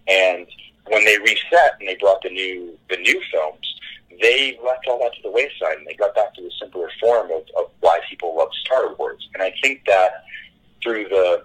And 0.09 0.47
when 0.89 1.05
they 1.05 1.19
reset 1.19 1.77
and 1.79 1.89
they 1.89 1.97
brought 1.97 2.23
the 2.23 2.31
new 2.31 2.77
the 2.89 2.97
new 2.97 3.21
films, 3.31 3.81
they 4.21 4.59
left 4.65 4.87
all 4.89 4.99
that 5.01 5.15
to 5.15 5.23
the 5.23 5.31
wayside 5.31 5.79
and 5.79 5.87
they 5.87 5.95
got 5.95 6.15
back 6.15 6.35
to 6.35 6.43
the 6.43 6.51
simpler 6.59 6.91
form 7.01 7.31
of, 7.31 7.43
of 7.57 7.71
why 7.81 8.01
people 8.09 8.37
love 8.37 8.49
Star 8.65 8.95
Wars. 8.95 9.29
And 9.35 9.43
I 9.43 9.53
think 9.63 9.85
that 9.87 10.25
through 10.83 11.09
the 11.09 11.45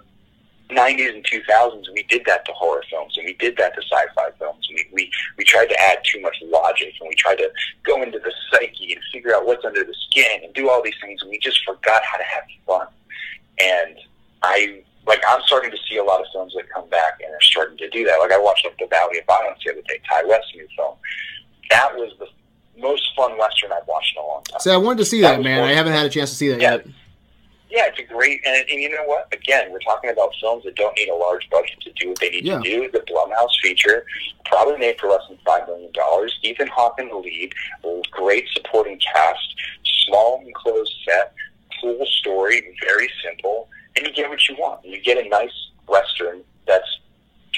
90s 0.69 1.13
and 1.13 1.25
2000s, 1.25 1.85
we 1.93 2.03
did 2.03 2.23
that 2.25 2.45
to 2.45 2.51
horror 2.53 2.83
films 2.89 3.17
and 3.17 3.25
we 3.25 3.33
did 3.33 3.57
that 3.57 3.75
to 3.75 3.81
sci-fi 3.81 4.29
films. 4.39 4.67
We, 4.69 4.87
we, 4.91 5.11
we 5.37 5.43
tried 5.43 5.67
to 5.67 5.81
add 5.81 5.99
too 6.03 6.21
much 6.21 6.35
logic 6.43 6.93
and 6.99 7.09
we 7.09 7.15
tried 7.15 7.37
to 7.37 7.49
go 7.83 8.01
into 8.01 8.19
the 8.19 8.31
psyche 8.51 8.93
and 8.93 9.01
figure 9.11 9.35
out 9.35 9.45
what's 9.45 9.65
under 9.65 9.83
the 9.83 9.95
skin 10.09 10.43
and 10.43 10.53
do 10.53 10.69
all 10.69 10.81
these 10.83 10.95
things 11.01 11.21
and 11.21 11.29
we 11.29 11.39
just 11.39 11.63
forgot 11.65 12.01
how 12.03 12.17
to 12.17 12.23
have 12.23 12.43
fun. 12.65 12.87
And 13.61 13.97
I, 14.41 14.81
like, 15.05 15.21
I'm 15.27 15.41
starting 15.45 15.71
to 15.71 15.77
see 15.89 15.97
a 15.97 16.03
lot 16.03 16.21
of 16.21 16.27
films 16.31 16.53
that 16.55 16.69
come 16.69 16.89
back 16.89 17.19
and 17.23 17.33
are 17.33 17.41
starting 17.41 17.77
to 17.77 17.89
do 17.89 18.05
that. 18.05 18.17
Like, 18.17 18.31
I 18.31 18.39
watched 18.39 18.65
like, 18.65 18.77
The 18.77 18.87
Valley 18.87 19.19
of 19.19 19.25
Violence 19.25 19.59
the 19.65 19.73
other 19.73 19.81
day, 19.81 19.99
Ti 20.09 20.27
West's 20.27 20.55
new 20.55 20.67
film. 20.75 20.95
That 21.69 21.95
was 21.95 22.13
the 22.19 22.27
most 22.81 23.03
fun 23.15 23.37
Western 23.37 23.71
I've 23.71 23.87
watched 23.87 24.15
in 24.17 24.23
a 24.23 24.25
long 24.25 24.43
time. 24.43 24.59
See, 24.59 24.71
I 24.71 24.77
wanted 24.77 24.99
to 24.99 25.05
see 25.05 25.21
that, 25.21 25.37
that 25.37 25.43
man. 25.43 25.63
I 25.63 25.73
haven't 25.73 25.93
had 25.93 26.05
a 26.05 26.09
chance 26.09 26.29
to 26.31 26.35
see 26.35 26.49
that 26.49 26.61
yeah. 26.61 26.71
yet 26.75 26.87
yeah, 27.73 27.87
it's 27.87 27.99
a 27.99 28.03
great, 28.03 28.39
and, 28.45 28.69
and 28.69 28.79
you 28.79 28.87
know 28.87 29.03
what? 29.05 29.27
Again, 29.33 29.71
we're 29.71 29.79
talking 29.79 30.11
about 30.11 30.31
films 30.39 30.63
that 30.63 30.75
don't 30.75 30.95
need 30.95 31.09
a 31.09 31.15
large 31.15 31.49
budget 31.49 31.81
to 31.81 31.91
do 31.93 32.09
what 32.09 32.19
they 32.19 32.29
need 32.29 32.45
yeah. 32.45 32.59
to 32.59 32.63
do. 32.63 32.91
The 32.91 32.99
Blumhouse 32.99 33.49
feature, 33.63 34.05
probably 34.45 34.77
made 34.77 34.99
for 34.99 35.09
less 35.09 35.23
than 35.27 35.39
five 35.43 35.67
million 35.67 35.91
dollars. 35.91 36.37
Ethan 36.43 36.67
Hawke 36.67 36.99
in 36.99 37.09
the 37.09 37.15
lead, 37.15 37.51
great 38.11 38.45
supporting 38.53 38.99
cast, 38.99 39.55
small 40.05 40.43
enclosed 40.45 40.93
set, 41.03 41.33
cool 41.81 42.05
story, 42.19 42.61
very 42.85 43.09
simple, 43.25 43.67
and 43.97 44.05
you 44.05 44.13
get 44.13 44.29
what 44.29 44.47
you 44.47 44.55
want. 44.55 44.85
You 44.85 45.01
get 45.01 45.17
a 45.17 45.27
nice 45.27 45.71
western 45.87 46.43
that's 46.67 46.99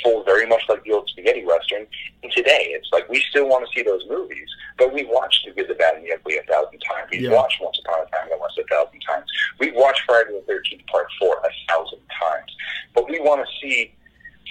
told 0.04 0.26
very 0.26 0.46
much 0.46 0.62
like 0.70 0.84
the 0.84 0.91
old 0.91 1.10
spaghetti 1.10 1.46
western. 1.46 1.86
And 2.24 2.32
today, 2.32 2.72
it's 2.72 2.89
like 2.91 3.08
we 3.10 3.24
still 3.30 3.48
want 3.48 3.66
to 3.66 3.72
see 3.76 3.84
those 3.84 4.04
movies, 4.10 4.50
but 4.78 4.93
we've 4.93 5.10
watched 5.10 5.46
The 5.46 5.52
Good, 5.52 5.70
the 5.70 5.76
Bad, 5.76 5.96
and 5.96 6.06
the 6.06 6.14
Ugly 6.14 6.38
a 6.38 6.43
thousand 6.43 6.80
times. 6.80 7.10
We've 7.12 7.22
yeah. 7.22 7.34
watched 7.34 7.62
Once 7.62 7.80
Upon 7.86 8.02
a 8.02 8.10
Time 8.12 8.24
in 8.24 8.30
the 8.30 8.41
West 8.41 8.60
a 8.60 8.64
thousand 8.68 9.00
times. 9.02 9.30
We've 9.60 9.76
watched 9.76 10.02
Friday 10.06 10.32
the 10.34 10.43
Thirteenth 10.48 10.86
Part 10.88 11.08
Four 11.20 11.38
a 11.38 11.52
thousand 11.72 12.00
times, 12.20 12.52
but 12.93 13.10
we 13.10 13.20
want 13.20 13.46
to 13.46 13.52
see 13.62 13.93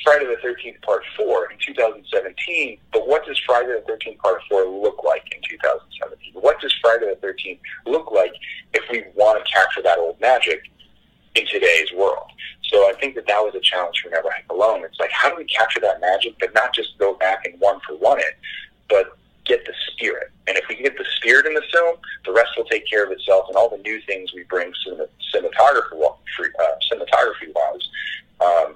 Friday 0.03 0.27
the 0.27 0.41
Thirteenth 0.43 0.81
Part 0.83 1.03
Four 1.17 1.51
in 1.51 1.59
2017. 1.59 2.79
But 2.93 3.09
what 3.09 3.25
does 3.27 3.39
Friday 3.47 3.73
the 3.73 3.85
Thirteenth 3.87 4.19
Part 4.19 4.41
Four 4.51 4.65
look 4.67 5.03
like 5.05 5.25
in 5.35 5.41
2017? 5.49 6.35
What 6.35 6.61
does 6.61 6.75
Friday 6.81 7.07
the 7.11 7.21
Thirteenth 7.21 7.61
look 7.87 8.11
like 8.13 8.33
if 8.73 8.83
we 8.91 9.05
want 9.15 9.45
to 9.45 9.53
capture 9.53 9.83
that 9.83 9.99
old 9.99 10.21
magic 10.21 10.63
in 11.35 11.47
today's 11.47 11.93
world? 11.93 12.31
So 12.73 12.89
I 12.89 12.93
think 12.99 13.15
that 13.15 13.27
that 13.27 13.41
was 13.41 13.55
a 13.55 13.61
challenge 13.61 14.01
for 14.03 14.11
Never 14.11 14.31
Hike 14.31 14.47
Alone. 14.51 14.85
It's 14.85 14.99
like, 14.99 15.13
how 15.13 15.29
do 15.31 15.37
we 15.37 15.45
capture 15.45 15.81
that 15.81 16.01
magic, 16.01 16.35
but 16.41 16.55
not 16.55 16.75
just 16.75 16.97
go 16.99 17.15
back 17.15 17.45
and 17.45 17.59
one 17.61 17.81
for 17.87 17.97
one 17.97 18.19
it, 18.19 18.39
but 18.89 19.17
get 19.45 19.65
the 19.67 19.75
spirit. 19.93 20.31
And 20.47 20.57
if 20.57 20.65
we 20.69 20.77
get 20.77 20.97
the 20.97 21.05
spirit 21.17 21.47
in 21.47 21.55
the 21.55 21.63
film, 21.73 21.97
the 22.25 22.33
rest 22.33 22.51
will 22.57 22.65
take 22.65 22.89
care 22.89 23.05
of 23.05 23.13
itself, 23.13 23.47
and 23.49 23.57
all 23.57 23.69
the 23.69 23.79
new 23.79 24.01
things 24.03 24.33
we 24.35 24.45
bring 24.45 24.73
cinematography, 25.35 26.03
uh, 26.03 26.65
cinematography 26.91 27.53
wise, 27.55 27.89
um, 28.41 28.75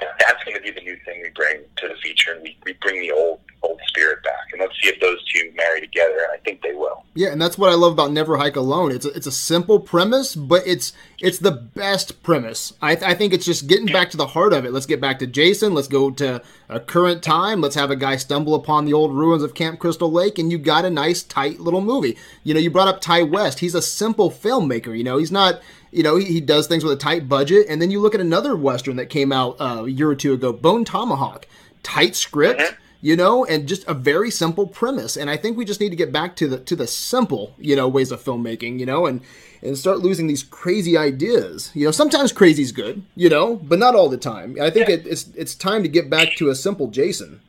that's 0.00 0.42
going 0.44 0.56
to 0.56 0.62
be 0.62 0.70
the 0.70 0.80
new 0.80 0.96
thing 1.04 1.22
we 1.22 1.30
bring 1.30 1.62
to 1.76 1.88
the 1.88 1.94
feature, 2.02 2.32
and 2.32 2.42
we, 2.42 2.56
we 2.64 2.72
bring 2.74 3.00
the 3.00 3.12
old 3.12 3.40
old 3.62 3.80
spirit. 3.86 4.18
And 4.52 4.60
let's 4.60 4.74
see 4.80 4.88
if 4.88 5.00
those 5.00 5.22
two 5.24 5.52
marry 5.56 5.80
together. 5.80 6.14
And 6.14 6.32
I 6.32 6.36
think 6.44 6.62
they 6.62 6.74
will. 6.74 7.04
Yeah, 7.14 7.30
and 7.30 7.40
that's 7.40 7.58
what 7.58 7.70
I 7.70 7.74
love 7.74 7.92
about 7.92 8.12
Never 8.12 8.36
Hike 8.36 8.56
Alone. 8.56 8.92
It's 8.92 9.04
a, 9.04 9.10
it's 9.10 9.26
a 9.26 9.32
simple 9.32 9.80
premise, 9.80 10.34
but 10.34 10.66
it's 10.66 10.92
it's 11.20 11.38
the 11.38 11.50
best 11.50 12.22
premise. 12.22 12.72
I, 12.80 12.92
I 12.92 13.14
think 13.14 13.32
it's 13.32 13.44
just 13.44 13.66
getting 13.66 13.86
back 13.86 14.10
to 14.10 14.16
the 14.16 14.28
heart 14.28 14.52
of 14.52 14.64
it. 14.64 14.72
Let's 14.72 14.86
get 14.86 15.00
back 15.00 15.18
to 15.18 15.26
Jason. 15.26 15.74
Let's 15.74 15.88
go 15.88 16.10
to 16.12 16.42
a 16.68 16.80
current 16.80 17.22
time. 17.22 17.60
Let's 17.60 17.74
have 17.74 17.90
a 17.90 17.96
guy 17.96 18.16
stumble 18.16 18.54
upon 18.54 18.84
the 18.84 18.94
old 18.94 19.14
ruins 19.14 19.42
of 19.42 19.54
Camp 19.54 19.78
Crystal 19.78 20.10
Lake, 20.10 20.38
and 20.38 20.50
you 20.50 20.58
got 20.58 20.84
a 20.84 20.90
nice, 20.90 21.22
tight 21.22 21.60
little 21.60 21.80
movie. 21.80 22.16
You 22.44 22.54
know, 22.54 22.60
you 22.60 22.70
brought 22.70 22.88
up 22.88 23.00
Ti 23.00 23.24
West. 23.24 23.60
He's 23.60 23.74
a 23.74 23.82
simple 23.82 24.30
filmmaker. 24.30 24.96
You 24.96 25.04
know, 25.04 25.18
he's 25.18 25.32
not 25.32 25.60
you 25.94 26.02
know, 26.02 26.16
he, 26.16 26.24
he, 26.24 26.40
does 26.40 26.66
things 26.66 26.82
with 26.82 26.94
a 26.94 26.96
tight 26.96 27.28
budget. 27.28 27.66
And 27.68 27.82
then 27.82 27.90
you 27.90 28.00
look 28.00 28.14
at 28.14 28.20
another 28.22 28.56
Western 28.56 28.96
that 28.96 29.10
came 29.10 29.30
out 29.30 29.60
uh, 29.60 29.82
a 29.84 29.88
year 29.90 30.08
or 30.08 30.14
two 30.14 30.32
ago, 30.32 30.50
Bone 30.50 30.86
Tomahawk. 30.86 31.46
Tight 31.82 32.16
script, 32.16 32.60
mm-hmm 32.60 32.81
you 33.02 33.16
know, 33.16 33.44
and 33.44 33.66
just 33.66 33.86
a 33.88 33.94
very 33.94 34.30
simple 34.30 34.66
premise. 34.66 35.16
And 35.16 35.28
I 35.28 35.36
think 35.36 35.58
we 35.58 35.64
just 35.64 35.80
need 35.80 35.90
to 35.90 35.96
get 35.96 36.12
back 36.12 36.36
to 36.36 36.48
the 36.48 36.58
to 36.60 36.76
the 36.76 36.86
simple, 36.86 37.54
you 37.58 37.76
know, 37.76 37.88
ways 37.88 38.12
of 38.12 38.22
filmmaking, 38.22 38.78
you 38.78 38.86
know, 38.86 39.04
and 39.06 39.20
and 39.60 39.76
start 39.76 39.98
losing 39.98 40.28
these 40.28 40.44
crazy 40.44 40.96
ideas. 40.96 41.72
You 41.74 41.86
know, 41.86 41.90
sometimes 41.90 42.32
crazy's 42.32 42.72
good, 42.72 43.02
you 43.16 43.28
know, 43.28 43.56
but 43.56 43.80
not 43.80 43.96
all 43.96 44.08
the 44.08 44.16
time. 44.16 44.56
I 44.62 44.70
think 44.70 44.88
yeah. 44.88 44.94
it, 44.94 45.06
it's 45.06 45.28
it's 45.34 45.54
time 45.54 45.82
to 45.82 45.88
get 45.88 46.08
back 46.08 46.36
to 46.36 46.48
a 46.48 46.54
simple 46.54 46.86
Jason. 46.86 47.40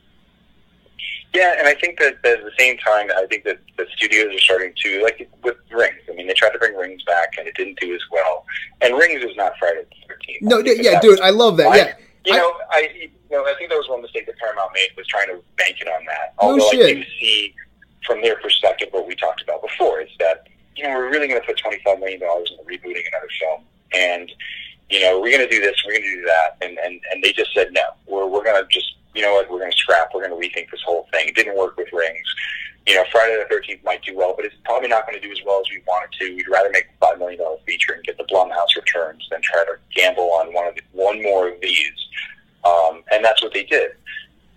Yeah, 1.32 1.54
and 1.58 1.66
I 1.66 1.74
think 1.74 1.98
that 1.98 2.14
at 2.14 2.22
the 2.22 2.52
same 2.58 2.76
time, 2.78 3.10
I 3.16 3.26
think 3.26 3.42
that 3.44 3.58
the 3.76 3.86
studios 3.96 4.34
are 4.34 4.38
starting 4.38 4.72
to 4.84 5.02
like 5.02 5.28
with 5.42 5.56
Rings. 5.70 5.94
I 6.08 6.14
mean, 6.14 6.26
they 6.26 6.34
tried 6.34 6.50
to 6.50 6.58
bring 6.58 6.76
Rings 6.76 7.02
back, 7.04 7.34
and 7.38 7.46
it 7.46 7.54
didn't 7.54 7.78
do 7.80 7.94
as 7.94 8.02
well. 8.10 8.44
And 8.80 8.94
Rings 8.96 9.22
is 9.22 9.36
not 9.36 9.52
Friday 9.58 9.84
the 9.88 10.08
Thirteenth. 10.08 10.42
No, 10.42 10.58
yeah, 10.58 11.00
dude, 11.00 11.20
I 11.20 11.30
love 11.30 11.56
that. 11.58 11.76
yeah, 11.76 11.94
you 12.24 12.34
I, 12.34 12.38
know, 12.38 12.54
I 12.70 13.10
know, 13.34 13.44
I 13.44 13.54
think 13.58 13.70
that 13.70 13.76
was 13.76 13.88
one 13.88 14.02
mistake 14.02 14.26
that 14.26 14.38
Paramount 14.38 14.70
made 14.74 14.88
was 14.96 15.06
trying 15.06 15.28
to 15.28 15.42
bank 15.56 15.76
it 15.80 15.88
on 15.88 16.04
that. 16.06 16.34
Although 16.38 16.56
no 16.56 16.68
I 16.68 16.94
do 16.94 17.04
see 17.20 17.54
from 18.06 18.22
their 18.22 18.36
perspective 18.36 18.88
what 18.90 19.06
we 19.06 19.14
talked 19.16 19.42
about 19.42 19.62
before 19.62 20.00
is 20.00 20.10
that 20.18 20.46
you 20.76 20.84
know 20.84 20.90
we're 20.90 21.10
really 21.10 21.28
going 21.28 21.40
to 21.40 21.46
put 21.46 21.58
twenty 21.58 21.80
five 21.84 21.98
million 21.98 22.20
dollars 22.20 22.50
into 22.50 22.62
rebooting 22.64 23.02
another 23.08 23.28
film, 23.40 23.62
and 23.92 24.30
you 24.90 25.00
know 25.00 25.20
we're 25.20 25.30
going 25.30 25.48
to 25.48 25.54
do 25.54 25.60
this, 25.60 25.74
we're 25.86 25.92
going 25.92 26.04
to 26.04 26.16
do 26.16 26.24
that, 26.24 26.56
and 26.60 26.78
and 26.78 27.00
and 27.10 27.22
they 27.22 27.32
just 27.32 27.52
said 27.54 27.72
no. 27.72 27.82
We're 28.06 28.26
we're 28.26 28.44
going 28.44 28.62
to 28.62 28.68
just 28.68 28.96
you 29.14 29.22
know 29.22 29.34
what 29.34 29.50
we're 29.50 29.60
going 29.60 29.72
to 29.72 29.76
scrap. 29.76 30.10
We're 30.14 30.26
going 30.26 30.40
to 30.40 30.48
rethink 30.48 30.70
this 30.70 30.82
whole 30.84 31.06
thing. 31.12 31.28
It 31.28 31.34
didn't 31.34 31.56
work 31.56 31.76
with 31.76 31.88
Rings. 31.92 32.34
You 32.86 32.96
know, 32.96 33.04
Friday 33.10 33.36
the 33.36 33.48
Thirteenth 33.48 33.82
might 33.82 34.02
do 34.02 34.14
well, 34.14 34.34
but 34.36 34.44
it's 34.44 34.54
probably 34.64 34.88
not 34.88 35.06
going 35.06 35.18
to 35.18 35.26
do 35.26 35.32
as 35.32 35.40
well 35.46 35.60
as 35.60 35.70
we 35.70 35.82
wanted 35.86 36.12
to. 36.20 36.36
We'd 36.36 36.48
rather 36.48 36.68
make 36.70 36.84
a 36.84 37.06
five 37.06 37.18
million 37.18 37.40
dollar 37.40 37.56
feature 37.66 37.94
and 37.94 38.04
get 38.04 38.18
the 38.18 38.24
Blumhouse 38.24 38.76
returns 38.76 39.26
than 39.30 39.40
try 39.42 39.64
to 39.64 39.76
gamble 39.94 40.30
on 40.32 40.52
one 40.52 40.66
of 40.66 40.74
the, 40.74 40.82
one 40.92 41.22
more 41.22 41.48
of 41.48 41.60
these 41.62 41.92
um, 42.64 43.02
and 43.12 43.24
that's 43.24 43.42
what 43.42 43.52
they 43.52 43.64
did. 43.64 43.92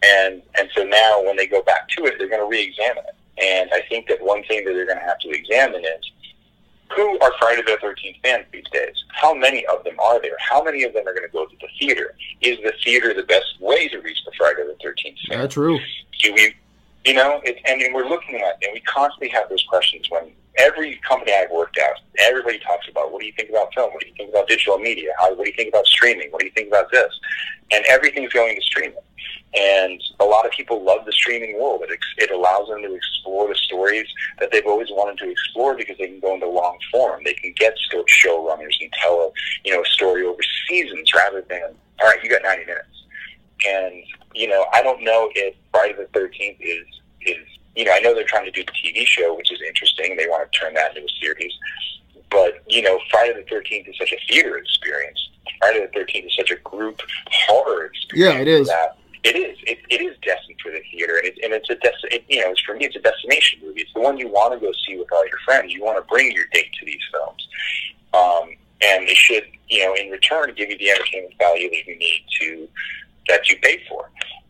And 0.03 0.41
and 0.57 0.69
so 0.75 0.83
now 0.83 1.23
when 1.23 1.35
they 1.35 1.47
go 1.47 1.61
back 1.63 1.89
to 1.89 2.05
it, 2.05 2.15
they're 2.17 2.29
going 2.29 2.41
to 2.41 2.47
re-examine 2.47 3.03
it. 3.07 3.43
And 3.43 3.69
I 3.73 3.81
think 3.89 4.07
that 4.07 4.21
one 4.21 4.43
thing 4.43 4.65
that 4.65 4.73
they're 4.73 4.85
going 4.85 4.99
to 4.99 5.03
have 5.03 5.19
to 5.19 5.29
examine 5.29 5.83
is 5.83 6.11
who 6.95 7.19
are 7.19 7.33
Friday 7.39 7.61
the 7.63 7.77
13th 7.83 8.21
fans 8.23 8.45
these 8.51 8.67
days? 8.71 8.95
How 9.09 9.33
many 9.33 9.65
of 9.65 9.83
them 9.83 9.99
are 9.99 10.21
there? 10.21 10.37
How 10.39 10.63
many 10.63 10.83
of 10.83 10.93
them 10.93 11.07
are 11.07 11.13
going 11.13 11.27
to 11.27 11.33
go 11.33 11.45
to 11.45 11.55
the 11.59 11.67
theater? 11.79 12.15
Is 12.41 12.57
the 12.63 12.73
theater 12.83 13.13
the 13.13 13.23
best 13.23 13.59
way 13.59 13.87
to 13.89 13.99
reach 13.99 14.23
the 14.25 14.31
Friday 14.37 14.63
the 14.63 14.77
13th 14.87 15.03
fans? 15.03 15.17
Yeah, 15.29 15.47
true. 15.47 15.79
Do 16.23 16.33
we, 16.33 16.55
you 17.05 17.13
know, 17.13 17.41
it, 17.43 17.57
and 17.65 17.93
we're 17.93 18.07
looking 18.07 18.35
at, 18.35 18.57
and 18.63 18.71
we 18.73 18.79
constantly 18.81 19.29
have 19.29 19.49
those 19.49 19.63
questions 19.69 20.09
when 20.09 20.31
every 20.57 20.99
company 21.07 21.33
I've 21.33 21.51
worked 21.51 21.77
at, 21.77 21.99
everybody 22.19 22.59
talks 22.59 22.87
about 22.89 23.11
what 23.11 23.21
do 23.21 23.27
you 23.27 23.33
think 23.33 23.49
about 23.49 23.73
film? 23.73 23.91
What 23.91 24.01
do 24.01 24.07
you 24.07 24.13
think 24.15 24.29
about 24.29 24.47
digital 24.47 24.77
media? 24.77 25.11
How, 25.19 25.33
what 25.33 25.45
do 25.45 25.49
you 25.49 25.55
think 25.55 25.69
about 25.69 25.85
streaming? 25.85 26.29
What 26.31 26.39
do 26.39 26.45
you 26.45 26.51
think 26.53 26.67
about 26.69 26.91
this? 26.91 27.13
And 27.71 27.85
everything's 27.87 28.33
going 28.33 28.55
to 28.55 28.61
streaming. 28.61 28.97
And 29.55 30.01
a 30.19 30.25
lot 30.25 30.45
of 30.45 30.51
people 30.51 30.83
love 30.83 31.05
the 31.05 31.11
streaming 31.11 31.59
world. 31.59 31.83
It, 31.87 31.99
it 32.17 32.31
allows 32.31 32.67
them 32.67 32.81
to 32.81 32.93
explore 32.93 33.47
the 33.47 33.55
stories 33.55 34.07
that 34.39 34.51
they've 34.51 34.65
always 34.65 34.89
wanted 34.91 35.17
to 35.19 35.31
explore 35.31 35.75
because 35.75 35.97
they 35.97 36.07
can 36.07 36.19
go 36.19 36.33
into 36.33 36.47
long 36.47 36.77
form. 36.91 37.21
They 37.23 37.33
can 37.33 37.53
get 37.57 37.75
showrunners 37.91 38.75
and 38.81 38.91
tell 39.01 39.15
a 39.15 39.29
you 39.63 39.73
know 39.73 39.81
a 39.81 39.85
story 39.85 40.25
over 40.25 40.39
seasons 40.69 41.11
rather 41.15 41.41
than 41.49 41.75
all 42.01 42.07
right, 42.07 42.23
you 42.23 42.29
got 42.29 42.43
ninety 42.43 42.65
minutes. 42.65 42.87
And 43.67 44.03
you 44.35 44.47
know, 44.47 44.65
I 44.73 44.81
don't 44.81 45.01
know 45.03 45.31
if 45.33 45.55
Friday 45.71 45.95
the 45.97 46.07
Thirteenth 46.13 46.57
is 46.59 46.85
is 47.21 47.47
you 47.77 47.85
know, 47.85 47.91
I 47.91 47.99
know 47.99 48.15
they're 48.15 48.23
trying 48.23 48.45
to 48.45 48.51
do 48.51 48.63
the 48.63 48.71
TV 48.71 49.05
show, 49.05 49.35
which 49.35 49.51
is 49.51 49.61
interesting. 49.61 50.17
They 50.17 50.27
want 50.27 50.51
to 50.51 50.59
turn 50.59 50.73
that 50.73 50.97
into 50.97 51.07
a 51.07 51.21
series. 51.21 51.53
But, 52.31 52.63
you 52.67 52.81
know, 52.81 52.99
Friday 53.11 53.33
the 53.33 53.55
13th 53.55 53.87
is 53.87 53.95
such 53.99 54.11
a 54.11 54.17
theater 54.27 54.57
experience. 54.57 55.29
Friday 55.59 55.87
the 55.91 55.99
13th 55.99 56.25
is 56.25 56.35
such 56.35 56.49
a 56.49 56.55
group 56.57 57.01
horror 57.31 57.85
experience. 57.85 58.35
Yeah, 58.35 58.41
it 58.41 58.47
is. 58.47 58.67
That 58.67 58.97
it 59.23 59.35
is. 59.35 59.57
It, 59.67 59.79
it 59.89 60.01
is 60.01 60.17
destined 60.23 60.59
for 60.61 60.71
the 60.71 60.81
theater, 60.91 61.17
and, 61.17 61.27
it, 61.27 61.39
and 61.43 61.53
it's 61.53 61.69
a 61.69 61.75
des- 61.75 62.15
it, 62.15 62.23
you 62.27 62.41
know, 62.41 62.51
it's, 62.51 62.61
for 62.61 62.73
me, 62.75 62.85
it's 62.85 62.95
a 62.95 62.99
destination 62.99 63.59
movie. 63.63 63.81
It's 63.81 63.93
the 63.93 64.01
one 64.01 64.17
you 64.17 64.27
want 64.27 64.53
to 64.53 64.59
go 64.59 64.71
see 64.87 64.97
with 64.97 65.11
all 65.11 65.25
your 65.27 65.39
friends. 65.45 65.73
You 65.73 65.83
want 65.83 65.97
to 65.97 66.07
bring 66.07 66.31
your 66.31 66.45
date 66.53 66.71
to 66.79 66.85
these 66.85 67.01
films, 67.11 67.47
um, 68.13 68.49
and 68.81 69.07
they 69.07 69.13
should, 69.13 69.43
you 69.69 69.85
know, 69.85 69.93
in 69.95 70.09
return, 70.09 70.53
give 70.55 70.69
you 70.69 70.77
the 70.77 70.89
entertainment 70.89 71.33
value 71.37 71.69
that 71.69 71.85
you 71.85 71.97
need 71.97 72.25
to 72.39 72.67
that 73.27 73.49
you 73.49 73.57
paid 73.59 73.81
for. 73.89 74.09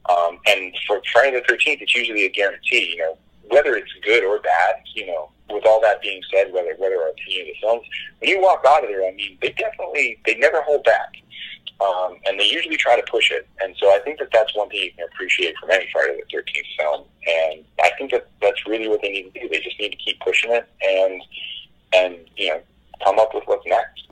Um, 0.10 0.39
and 0.47 0.74
for 0.88 1.01
Friday 1.12 1.39
the 1.39 1.45
Thirteenth, 1.47 1.82
it's 1.82 1.95
usually 1.95 2.26
a 2.26 2.30
guarantee. 2.30 2.93
You 2.95 2.97
know, 2.97 3.18
whether 3.49 3.76
it's 3.76 3.91
good 4.03 4.24
or 4.24 4.39
bad. 4.39 4.76
You 4.93 5.08
know, 5.08 5.30
with 5.49 5.66
all 5.66 5.82
that 5.82 6.01
being 6.01 6.22
said, 6.34 6.51
whether 6.53 6.76
whether 6.78 7.01
our 7.01 7.10
opinion 7.10 7.41
of 7.41 7.47
the 7.47 7.55
films, 7.62 7.88
when 8.20 8.30
you 8.30 8.41
walk 8.41 8.64
out 8.68 8.84
of 8.84 8.89
there, 8.89 9.08
I 9.08 9.12
mean, 9.14 9.38
they 9.41 9.49
definitely 9.49 10.20
they 10.26 10.36
never 10.36 10.62
hold 10.62 10.84
back. 10.84 11.14
Um, 11.80 12.16
and 12.26 12.39
they 12.39 12.45
usually 12.45 12.76
try 12.76 12.99
to 12.99 13.05
push 13.08 13.30
it, 13.30 13.47
and 13.62 13.76
so 13.78 13.93
I 13.93 13.99
think 13.99 14.18
that 14.18 14.30
that's 14.34 14.55
one 14.55 14.68
thing 14.68 14.80
you 14.82 14.91
can 14.93 15.05
appreciate 15.14 15.55
from 15.60 15.70
any 15.70 15.88
Friday 15.93 16.18
the 16.18 16.26
Thirteenth 16.36 16.66
film, 16.80 17.03
and 17.28 17.64
I 17.80 17.91
think 17.99 18.10
that 18.12 18.28
that's 18.41 18.66
really 18.66 18.88
what 18.88 19.03
they 19.03 19.10
need 19.10 19.32
to 19.32 19.39
do. 19.41 19.47
They 19.47 19.60
just 19.60 19.80
need 19.80 19.91
to 19.91 19.97
keep 19.97 20.20
pushing 20.22 20.51
it, 20.53 20.68
and 20.82 21.22
and 21.93 22.18
you 22.36 22.49
know, 22.49 22.62
come 23.03 23.20
up 23.20 23.36
with 23.36 23.43
what's 23.45 23.66
next. 23.68 24.07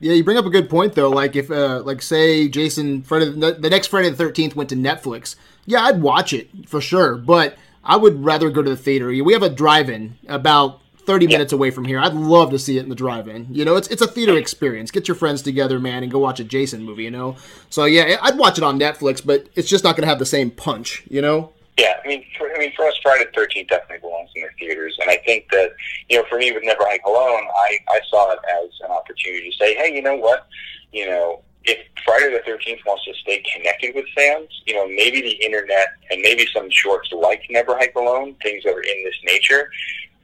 Yeah, 0.00 0.14
you 0.14 0.24
bring 0.24 0.36
up 0.36 0.46
a 0.46 0.50
good 0.50 0.68
point 0.68 0.94
though. 0.94 1.10
Like 1.10 1.36
if, 1.36 1.50
uh, 1.50 1.82
like 1.84 2.02
say 2.02 2.48
Jason 2.48 3.02
Friday, 3.02 3.30
the 3.30 3.70
next 3.70 3.88
Friday 3.88 4.10
the 4.10 4.16
Thirteenth 4.16 4.56
went 4.56 4.68
to 4.70 4.76
Netflix. 4.76 5.36
Yeah, 5.66 5.82
I'd 5.82 6.00
watch 6.00 6.32
it 6.32 6.48
for 6.68 6.80
sure, 6.80 7.16
but 7.16 7.56
I 7.84 7.96
would 7.96 8.24
rather 8.24 8.50
go 8.50 8.62
to 8.62 8.70
the 8.70 8.76
theater. 8.76 9.08
We 9.08 9.32
have 9.32 9.42
a 9.42 9.48
drive-in 9.48 10.18
about 10.28 10.80
30 11.08 11.24
yeah. 11.24 11.32
minutes 11.32 11.52
away 11.54 11.70
from 11.70 11.86
here. 11.86 11.98
I'd 11.98 12.12
love 12.12 12.50
to 12.50 12.58
see 12.58 12.76
it 12.76 12.82
in 12.82 12.90
the 12.90 12.94
drive-in. 12.94 13.48
You 13.50 13.64
know, 13.64 13.76
it's 13.76 13.88
it's 13.88 14.02
a 14.02 14.06
theater 14.06 14.36
experience. 14.36 14.90
Get 14.90 15.08
your 15.08 15.14
friends 15.14 15.40
together, 15.40 15.78
man, 15.80 16.02
and 16.02 16.12
go 16.12 16.18
watch 16.18 16.38
a 16.38 16.44
Jason 16.44 16.84
movie. 16.84 17.04
You 17.04 17.10
know, 17.10 17.36
so 17.70 17.86
yeah, 17.86 18.18
I'd 18.20 18.36
watch 18.36 18.58
it 18.58 18.64
on 18.64 18.78
Netflix, 18.78 19.24
but 19.24 19.48
it's 19.54 19.68
just 19.68 19.84
not 19.84 19.96
going 19.96 20.02
to 20.02 20.08
have 20.08 20.18
the 20.18 20.26
same 20.26 20.50
punch. 20.50 21.04
You 21.08 21.22
know. 21.22 21.52
Yeah, 21.78 21.94
I 22.04 22.08
mean, 22.08 22.24
for, 22.36 22.52
I 22.52 22.58
mean, 22.58 22.72
for 22.74 22.86
us, 22.86 22.94
Friday 23.00 23.24
the 23.24 23.30
Thirteenth 23.30 23.68
definitely 23.68 24.00
belongs 24.00 24.30
in 24.34 24.42
the 24.42 24.48
theaters, 24.58 24.98
and 25.00 25.08
I 25.08 25.18
think 25.18 25.48
that 25.52 25.70
you 26.08 26.18
know, 26.18 26.24
for 26.28 26.36
me 26.36 26.50
with 26.50 26.64
Never 26.64 26.84
Hike 26.84 27.04
Alone, 27.06 27.46
I 27.54 27.78
I 27.88 28.00
saw 28.10 28.32
it 28.32 28.40
as 28.52 28.70
an 28.84 28.90
opportunity 28.90 29.48
to 29.50 29.56
say, 29.56 29.76
hey, 29.76 29.94
you 29.94 30.02
know 30.02 30.16
what, 30.16 30.48
you 30.92 31.06
know, 31.06 31.40
if 31.64 31.78
Friday 32.04 32.32
the 32.32 32.42
Thirteenth 32.44 32.80
wants 32.84 33.04
to 33.04 33.14
stay 33.14 33.44
connected 33.54 33.94
with 33.94 34.06
fans, 34.16 34.48
you 34.66 34.74
know, 34.74 34.88
maybe 34.88 35.20
the 35.20 35.44
internet 35.44 35.86
and 36.10 36.20
maybe 36.20 36.48
some 36.52 36.68
shorts 36.68 37.12
like 37.12 37.42
Never 37.48 37.76
Hike 37.76 37.94
Alone, 37.94 38.34
things 38.42 38.64
that 38.64 38.74
are 38.74 38.80
in 38.80 39.04
this 39.04 39.14
nature, 39.22 39.70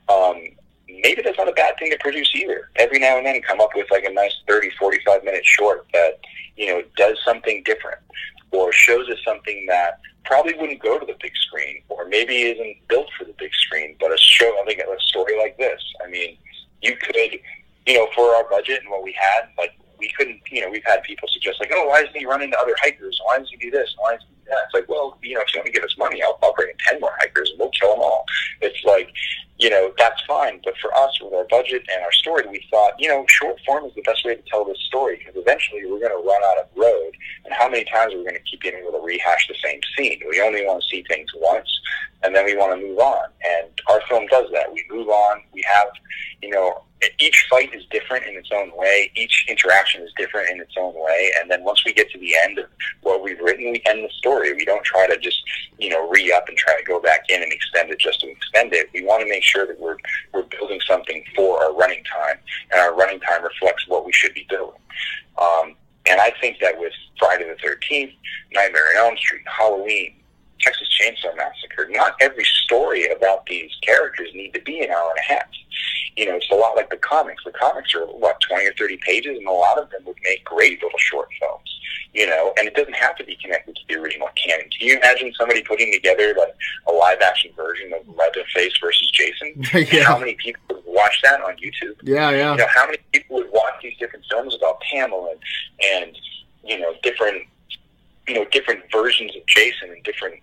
um, 0.08 0.42
maybe 0.88 1.22
that's 1.22 1.38
not 1.38 1.48
a 1.48 1.52
bad 1.52 1.76
thing 1.78 1.92
to 1.92 1.98
produce 2.00 2.34
either. 2.34 2.68
Every 2.76 2.98
now 2.98 3.16
and 3.16 3.26
then, 3.26 3.40
come 3.42 3.60
up 3.60 3.70
with 3.76 3.86
like 3.92 4.04
a 4.04 4.12
nice 4.12 4.34
30, 4.48 4.70
45 4.70 5.22
minute 5.22 5.46
short 5.46 5.86
that 5.92 6.18
you 6.56 6.66
know 6.66 6.82
does 6.96 7.16
something 7.24 7.62
different 7.64 8.00
or 8.50 8.72
shows 8.72 9.08
us 9.08 9.18
something 9.24 9.66
that 9.68 10.00
probably 10.24 10.54
wouldn't 10.54 10.82
go 10.82 10.98
to 10.98 11.06
the 11.06 11.16
big 11.20 11.36
screen 11.36 11.82
or 11.88 12.06
maybe 12.06 12.42
isn't 12.42 12.76
built 12.88 13.08
for 13.16 13.24
the 13.24 13.34
big 13.38 13.52
screen. 13.54 13.96
But 14.00 14.12
a 14.12 14.18
show, 14.18 14.46
I 14.60 14.64
think, 14.66 14.80
a 14.80 15.00
story 15.00 15.38
like 15.38 15.56
this. 15.58 15.82
I 16.04 16.08
mean, 16.08 16.36
you 16.82 16.96
could, 16.96 17.16
you 17.86 17.94
know, 17.94 18.08
for 18.14 18.34
our 18.34 18.48
budget 18.48 18.80
and 18.82 18.90
what 18.90 19.02
we 19.02 19.12
had, 19.12 19.48
like 19.58 19.72
we 20.04 20.12
couldn't, 20.16 20.40
you 20.50 20.60
know, 20.60 20.70
we've 20.70 20.84
had 20.84 21.02
people 21.02 21.28
suggest 21.28 21.60
like, 21.60 21.70
oh, 21.72 21.88
why 21.88 22.02
doesn't 22.02 22.16
he 22.16 22.26
run 22.26 22.42
into 22.42 22.58
other 22.58 22.74
hikers? 22.80 23.18
Why 23.24 23.38
does 23.38 23.48
he 23.48 23.56
do 23.56 23.70
this? 23.70 23.94
Why 23.96 24.12
does 24.12 24.24
he 24.28 24.34
do 24.34 24.50
that? 24.50 24.58
It's 24.66 24.74
like, 24.74 24.88
well, 24.88 25.18
you 25.22 25.34
know, 25.34 25.40
if 25.40 25.54
you 25.54 25.60
want 25.60 25.66
to 25.66 25.72
give 25.72 25.84
us 25.84 25.96
money, 25.96 26.22
I'll, 26.22 26.38
I'll 26.42 26.52
bring 26.52 26.68
in 26.68 26.76
10 26.86 27.00
more 27.00 27.12
hikers 27.18 27.50
and 27.50 27.58
we'll 27.58 27.70
kill 27.70 27.92
them 27.94 28.00
all. 28.00 28.26
It's 28.60 28.84
like, 28.84 29.08
you 29.58 29.70
know, 29.70 29.92
that's 29.96 30.20
fine. 30.26 30.60
But 30.62 30.74
for 30.82 30.94
us, 30.94 31.18
with 31.22 31.32
our 31.32 31.46
budget 31.48 31.86
and 31.90 32.04
our 32.04 32.12
story, 32.12 32.44
we 32.50 32.66
thought, 32.70 32.92
you 32.98 33.08
know, 33.08 33.24
short 33.28 33.56
form 33.64 33.84
is 33.86 33.94
the 33.94 34.02
best 34.02 34.24
way 34.24 34.34
to 34.34 34.42
tell 34.42 34.64
this 34.64 34.78
story 34.86 35.16
because 35.16 35.40
eventually 35.40 35.86
we're 35.86 36.00
going 36.00 36.12
to 36.12 36.28
run 36.28 36.42
out 36.44 36.58
of 36.58 36.66
road. 36.76 37.12
And 37.44 37.54
how 37.54 37.70
many 37.70 37.84
times 37.84 38.12
are 38.12 38.18
we 38.18 38.24
going 38.24 38.36
to 38.36 38.42
keep 38.42 38.60
being 38.60 38.74
able 38.74 38.92
to 38.92 39.04
rehash 39.04 39.48
the 39.48 39.56
same 39.64 39.80
scene? 39.96 40.20
We 40.28 40.40
only 40.42 40.66
want 40.66 40.82
to 40.82 40.88
see 40.88 41.04
things 41.08 41.30
once, 41.36 41.68
and 42.22 42.34
then 42.34 42.44
we 42.44 42.56
want 42.56 42.78
to 42.78 42.86
move 42.86 42.98
on. 42.98 43.28
And 43.44 43.68
our 43.88 44.00
film 44.08 44.26
does 44.26 44.50
that. 44.52 44.72
We 44.72 44.84
move 44.90 45.08
on. 45.08 45.42
We 45.52 45.64
have, 45.72 45.88
you 46.42 46.50
know, 46.50 46.82
each 47.18 47.46
fight 47.50 47.74
is 47.74 47.84
different 47.90 48.26
in 48.26 48.36
its 48.36 48.50
own 48.52 48.70
way. 48.76 49.10
Each 49.16 49.46
interaction 49.48 50.02
is 50.02 50.12
different 50.16 50.50
in 50.50 50.60
its 50.60 50.74
own 50.78 50.94
way. 50.94 51.30
And 51.40 51.50
then 51.50 51.64
once 51.64 51.84
we 51.84 51.92
get 51.92 52.10
to 52.10 52.18
the 52.18 52.34
end 52.44 52.58
of 52.58 52.66
what 53.02 53.22
we've 53.22 53.40
written, 53.40 53.70
we 53.70 53.82
end 53.86 54.04
the 54.04 54.10
story. 54.16 54.52
We 54.52 54.64
don't 54.64 54.84
try 54.84 55.06
to 55.06 55.16
just, 55.18 55.42
you 55.78 55.90
know, 55.90 56.08
re 56.08 56.32
up 56.32 56.48
and 56.48 56.56
try 56.56 56.76
to 56.78 56.84
go 56.84 57.00
back 57.00 57.24
in 57.28 57.42
and 57.42 57.52
extend 57.52 57.90
it 57.90 57.98
just 57.98 58.20
to 58.20 58.30
extend 58.30 58.72
it. 58.72 58.90
We 58.92 59.04
want 59.04 59.22
to 59.22 59.28
make 59.28 59.42
sure 59.44 59.66
that 59.66 59.78
we're 59.78 59.96
we're 60.32 60.44
building 60.44 60.80
something 60.86 61.24
for 61.34 61.62
our 61.62 61.74
running 61.74 62.04
time, 62.04 62.38
and 62.70 62.80
our 62.80 62.94
running 62.94 63.20
time 63.20 63.42
reflects 63.42 63.88
what 63.88 64.04
we 64.04 64.12
should 64.12 64.34
be 64.34 64.46
doing. 64.48 64.78
Um, 65.38 65.76
and 66.06 66.20
I 66.20 66.32
think 66.40 66.58
that 66.60 66.78
with 66.78 66.92
Friday 67.18 67.48
the 67.48 67.56
Thirteenth, 67.56 68.12
Nightmare 68.52 68.88
on 68.98 69.08
Elm 69.08 69.16
Street, 69.16 69.42
Halloween, 69.46 70.14
Texas 70.60 70.88
Chainsaw 71.00 71.36
Massacre, 71.36 71.88
not 71.90 72.14
every 72.20 72.44
story 72.44 73.08
about 73.10 73.46
these 73.46 73.70
characters 73.82 74.28
need 74.34 74.52
to 74.54 74.60
be 74.60 74.80
an 74.80 74.90
hour 74.90 75.10
and 75.10 75.18
a 75.18 75.34
half. 75.34 75.48
You 76.16 76.26
know, 76.26 76.36
it's 76.36 76.50
a 76.50 76.54
lot 76.54 76.76
like 76.76 76.90
the 76.90 76.96
comics. 76.96 77.42
The 77.44 77.52
comics 77.52 77.94
are 77.94 78.06
what 78.06 78.40
twenty 78.40 78.66
or 78.66 78.74
thirty 78.74 78.98
pages, 78.98 79.36
and 79.36 79.46
a 79.46 79.52
lot 79.52 79.78
of 79.78 79.90
them 79.90 80.02
would 80.06 80.16
make 80.22 80.44
great 80.44 80.82
little 80.82 80.98
short 80.98 81.28
films. 81.40 81.80
You 82.12 82.28
know, 82.28 82.52
and 82.56 82.68
it 82.68 82.74
doesn't 82.74 82.94
have 82.94 83.16
to 83.16 83.24
be 83.24 83.36
connected 83.36 83.74
to 83.74 83.82
the 83.88 84.00
original 84.00 84.28
canon. 84.36 84.68
Can 84.70 84.86
you 84.88 84.96
imagine 84.96 85.32
somebody 85.36 85.62
putting 85.62 85.92
together 85.92 86.34
like 86.38 86.54
a 86.86 86.92
live 86.92 87.20
action 87.20 87.50
version 87.56 87.92
of 87.92 88.06
Leatherface 88.16 88.78
versus 88.80 89.10
Jason? 89.10 89.54
yeah. 89.92 90.04
How 90.04 90.18
many 90.18 90.34
people 90.34 90.62
would 90.70 90.84
watch 90.86 91.20
that 91.24 91.40
on 91.40 91.56
YouTube? 91.56 91.96
Yeah, 92.02 92.30
yeah. 92.30 92.52
You 92.52 92.58
know, 92.58 92.66
how 92.72 92.86
many 92.86 92.98
people 93.12 93.36
would 93.36 93.50
watch 93.52 93.74
these 93.82 93.96
different 93.98 94.24
films 94.30 94.54
about 94.54 94.80
Pamela 94.80 95.34
and 95.82 96.16
you 96.64 96.78
know 96.78 96.94
different 97.02 97.42
you 98.28 98.34
know 98.34 98.44
different 98.46 98.80
versions 98.90 99.34
of 99.36 99.44
Jason 99.46 99.90
and 99.90 100.02
different 100.04 100.40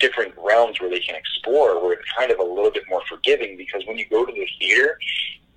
different 0.00 0.34
realms 0.36 0.80
where 0.80 0.90
they 0.90 1.00
can 1.00 1.14
explore 1.14 1.82
where 1.82 1.92
it's 1.92 2.10
kind 2.18 2.30
of 2.30 2.38
a 2.38 2.42
little 2.42 2.70
bit 2.70 2.82
more 2.88 3.02
forgiving 3.08 3.56
because 3.56 3.82
when 3.86 3.96
you 3.98 4.06
go 4.08 4.26
to 4.26 4.32
the 4.32 4.46
theater, 4.58 4.98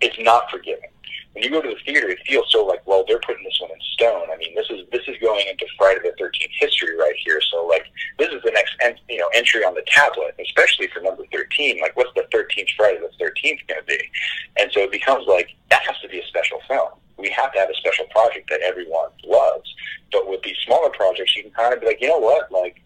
it's 0.01 0.19
not 0.19 0.51
forgiving. 0.51 0.89
When 1.33 1.43
you 1.43 1.49
go 1.49 1.61
to 1.61 1.69
the 1.69 1.79
theater, 1.83 2.09
it 2.09 2.19
feels 2.27 2.51
so 2.51 2.63
like, 2.63 2.85
well, 2.85 3.03
they're 3.07 3.19
putting 3.19 3.43
this 3.43 3.57
one 3.59 3.71
in 3.71 3.77
stone. 3.93 4.27
I 4.31 4.37
mean, 4.37 4.53
this 4.53 4.69
is 4.69 4.85
this 4.91 5.01
is 5.07 5.15
going 5.19 5.47
into 5.49 5.65
Friday 5.79 6.01
the 6.03 6.13
Thirteenth 6.19 6.51
history 6.59 6.95
right 6.95 7.15
here. 7.25 7.41
So 7.51 7.65
like, 7.65 7.85
this 8.19 8.29
is 8.29 8.41
the 8.43 8.51
next 8.51 8.75
en- 8.81 8.99
you 9.09 9.17
know 9.17 9.29
entry 9.33 9.63
on 9.63 9.73
the 9.73 9.83
tablet, 9.87 10.35
especially 10.39 10.87
for 10.93 11.01
number 11.01 11.23
thirteen. 11.31 11.79
Like, 11.81 11.97
what's 11.97 12.13
the 12.15 12.27
thirteenth 12.31 12.69
Friday 12.77 12.99
the 12.99 13.09
Thirteenth 13.17 13.61
going 13.67 13.81
to 13.81 13.87
be? 13.87 13.99
And 14.59 14.71
so 14.73 14.81
it 14.81 14.91
becomes 14.91 15.25
like 15.27 15.55
that 15.71 15.81
has 15.87 15.99
to 16.01 16.07
be 16.07 16.19
a 16.19 16.27
special 16.27 16.59
film. 16.67 16.89
We 17.17 17.29
have 17.29 17.51
to 17.53 17.59
have 17.59 17.69
a 17.69 17.75
special 17.75 18.05
project 18.11 18.49
that 18.51 18.61
everyone 18.61 19.09
loves. 19.25 19.73
But 20.11 20.29
with 20.29 20.43
these 20.43 20.57
smaller 20.65 20.89
projects, 20.89 21.35
you 21.35 21.43
can 21.43 21.51
kind 21.51 21.73
of 21.73 21.81
be 21.81 21.87
like, 21.87 22.01
you 22.01 22.09
know 22.09 22.19
what, 22.19 22.51
like 22.51 22.83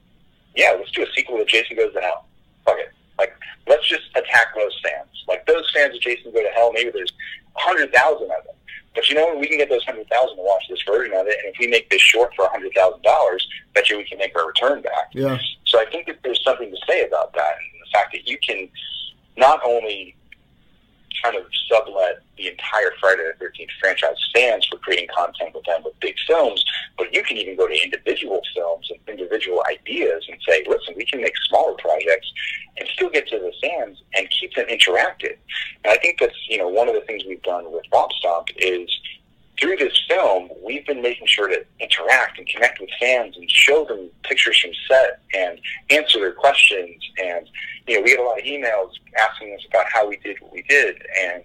yeah, 0.58 0.74
let's 0.76 0.92
do 0.92 1.04
a 1.04 1.08
sequel 1.16 1.38
to 1.38 1.46
Jason 1.46 1.78
Goes 1.78 1.94
to 1.94 2.02
Hell. 2.02 2.26
Fuck 2.66 2.80
it. 2.80 2.92
Like, 3.18 3.34
let's 3.68 3.88
just 3.88 4.04
attack 4.16 4.48
those 4.56 4.78
fans. 4.84 5.08
Like, 5.28 5.46
those 5.46 5.70
fans 5.74 5.96
of 5.96 6.02
Jason 6.02 6.34
Go 6.34 6.42
to 6.42 6.50
Hell, 6.50 6.74
maybe 6.74 6.90
there's 6.90 7.14
100,000 7.54 7.94
of 8.24 8.28
them. 8.28 8.56
But 8.96 9.08
you 9.10 9.16
know, 9.16 9.36
we 9.36 9.48
can 9.48 9.60
get 9.60 9.70
those 9.70 9.86
100,000 9.86 10.10
to 10.10 10.42
watch 10.42 10.64
this 10.70 10.82
version 10.82 11.14
of 11.16 11.28
it, 11.28 11.38
and 11.46 11.54
if 11.54 11.60
we 11.60 11.68
make 11.68 11.88
this 11.92 12.02
short 12.02 12.34
for 12.36 12.48
$100,000, 12.48 13.42
bet 13.76 13.90
you 13.92 13.98
we 13.98 14.04
can 14.04 14.18
make 14.18 14.36
our 14.36 14.48
return 14.48 14.82
back. 14.82 15.14
Yeah. 15.14 15.38
So 15.68 15.80
I 15.80 15.86
think 15.92 16.08
that 16.08 16.18
there's 16.24 16.44
something 16.44 16.72
to 16.72 16.78
say 16.88 17.06
about 17.06 17.32
that. 17.36 17.54
And 17.62 17.82
the 17.86 17.92
fact 17.94 18.14
that 18.14 18.28
you 18.28 18.40
can 18.40 18.68
not 19.38 19.62
only 19.64 20.16
kind 21.24 21.36
of 21.36 21.46
sublet 21.68 22.24
the 22.38 22.48
entire 22.48 22.92
Friday 23.00 23.24
the 23.24 23.34
Thirteenth 23.40 23.72
franchise 23.80 24.18
fans 24.34 24.66
for 24.66 24.78
creating 24.78 25.08
content 25.16 25.54
with 25.54 25.64
them 25.66 25.82
with 25.84 26.00
big 26.00 26.16
films, 26.28 26.64
but 26.98 27.14
you 27.14 27.24
can 27.24 27.38
even 27.38 27.56
go 27.56 27.68
to 27.68 27.84
individual 27.84 28.42
films 28.56 28.90
and 28.92 29.00
individual 29.08 29.64
ideas 29.70 30.26
and 30.30 30.38
say, 30.48 30.64
listen, 30.68 30.94
we 30.96 31.06
can 31.06 31.22
make 31.22 31.34
smaller 31.50 31.74
projects 31.74 32.32
and 32.78 32.88
still 32.94 33.10
get 33.10 33.28
to 33.28 33.40
the 33.40 33.52
fans 33.62 34.02
and 34.16 34.30
keep 34.30 34.54
them 34.56 34.66
interactive. 34.68 35.38
And 35.84 35.94
I 35.94 35.98
think 35.98 36.20
that's 36.20 36.36
you 36.50 36.58
know 36.58 36.68
one 36.68 36.88
of 36.88 36.96
the 36.96 37.02
things 37.02 37.24
we've 37.28 37.42
done 37.44 37.72
with 37.72 37.84
Womp 37.92 38.12
Stomp 38.14 38.48
is 38.58 38.90
through 39.60 39.78
this 39.78 40.00
film, 40.08 40.50
we've 40.64 40.86
been 40.86 41.02
making 41.02 41.28
sure 41.28 41.48
to 41.48 41.66
interact 41.80 42.38
and 42.38 42.48
connect 42.48 42.80
with 42.80 42.90
fans 43.00 43.36
and 43.38 43.50
show 43.50 43.86
them 43.86 44.10
pictures 44.24 44.60
from 44.60 44.72
set 44.88 45.22
and 45.34 45.60
answer 45.90 46.20
their 46.20 46.34
questions. 46.34 47.04
And, 47.24 47.50
you 47.88 47.96
know, 47.96 48.02
we 48.02 48.10
get 48.10 48.20
a 48.20 48.24
lot 48.24 48.40
of 48.40 48.46
emails 48.46 48.92
asking 49.18 49.54
us 49.56 49.66
about 49.68 49.86
how 49.92 50.08
we 50.08 50.18
did 50.18 50.38
what 50.42 50.54
we 50.54 50.64
did. 50.64 51.02
And, 51.22 51.44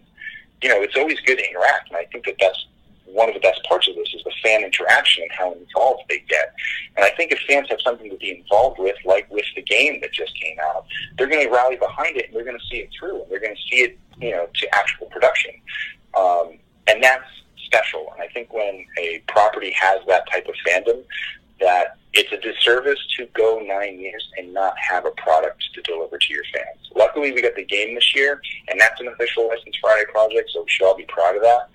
you 0.63 0.69
know, 0.69 0.83
it's 0.83 0.97
always 0.97 1.19
good 1.21 1.39
to 1.39 1.49
interact. 1.49 1.89
And 1.89 1.97
I 1.97 2.05
think 2.07 2.27
that 2.27 2.37
that's 2.39 2.67
one 3.07 3.29
of 3.29 3.35
the 3.35 3.41
best 3.41 3.63
parts 3.65 3.89
of 3.89 3.95
this 3.95 4.13
is 4.15 4.23
the 4.25 4.33
fan 4.43 4.63
interaction 4.63 5.23
and 5.23 5.33
how 5.33 5.53
involved 5.53 6.03
they 6.09 6.23
get. 6.29 6.55
And 6.97 7.05
I 7.05 7.11
think 7.11 7.33
if 7.33 7.39
fans 7.49 7.69
have 7.71 7.81
something 7.81 8.11
to 8.11 8.17
be 8.17 8.39
involved 8.39 8.79
with, 8.79 8.97
like 9.05 9.31
with 9.31 9.45
the 9.55 9.63
game 9.63 10.01
that 10.01 10.13
just 10.13 10.39
came 10.41 10.57
out, 10.63 10.87
they're 11.17 11.29
going 11.29 11.47
to 11.47 11.53
rally 11.53 11.77
behind 11.77 12.17
it 12.17 12.27
and 12.27 12.37
they're 12.37 12.45
going 12.45 12.59
to 12.59 12.67
see 12.67 12.79
it 12.79 12.91
through 12.99 13.23
and 13.23 13.31
they're 13.31 13.41
going 13.41 13.55
to 13.55 13.63
see 13.71 13.83
it, 13.83 13.99
you 14.19 14.31
know, 14.31 14.49
to 14.55 14.75
actual 14.75 15.07
production. 15.07 15.53
Um, 16.17 16.59
and 16.87 17.03
that's 17.03 17.25
special. 17.73 18.13
And 18.13 18.23
I 18.23 18.29
think 18.29 18.53
when 18.53 18.85
a 18.99 19.23
property 19.29 19.73
has 19.73 20.01
that 20.09 20.31
type 20.31 20.47
of 20.47 20.55
fandom, 20.67 21.03
that 21.61 21.97
it's 22.13 22.33
a 22.33 22.37
disservice 22.37 22.99
to 23.17 23.27
go 23.35 23.63
nine 23.65 23.99
years 23.99 24.29
and 24.37 24.53
not 24.53 24.75
have 24.79 25.07
a 25.07 25.13
product 25.13 25.63
to 25.75 25.83
deliver 25.83 26.19
to 26.19 26.33
your 26.33 26.45
fans. 26.53 26.91
Luckily, 26.95 27.33
we 27.33 27.41
got 27.41 27.55
the 27.55 27.65
game 27.65 27.95
this 27.95 28.15
year, 28.15 28.41
and 28.69 28.79
that's 28.79 29.01
an 29.01 29.09
official 29.09 29.49
License 29.49 29.77
Friday 29.81 30.05
project, 30.11 30.51
so 30.53 30.63
we 30.63 30.69
should 30.69 30.87
all 30.87 30.97
be 30.97 31.07
proud 31.09 31.37
of 31.37 31.43
that. 31.43 31.71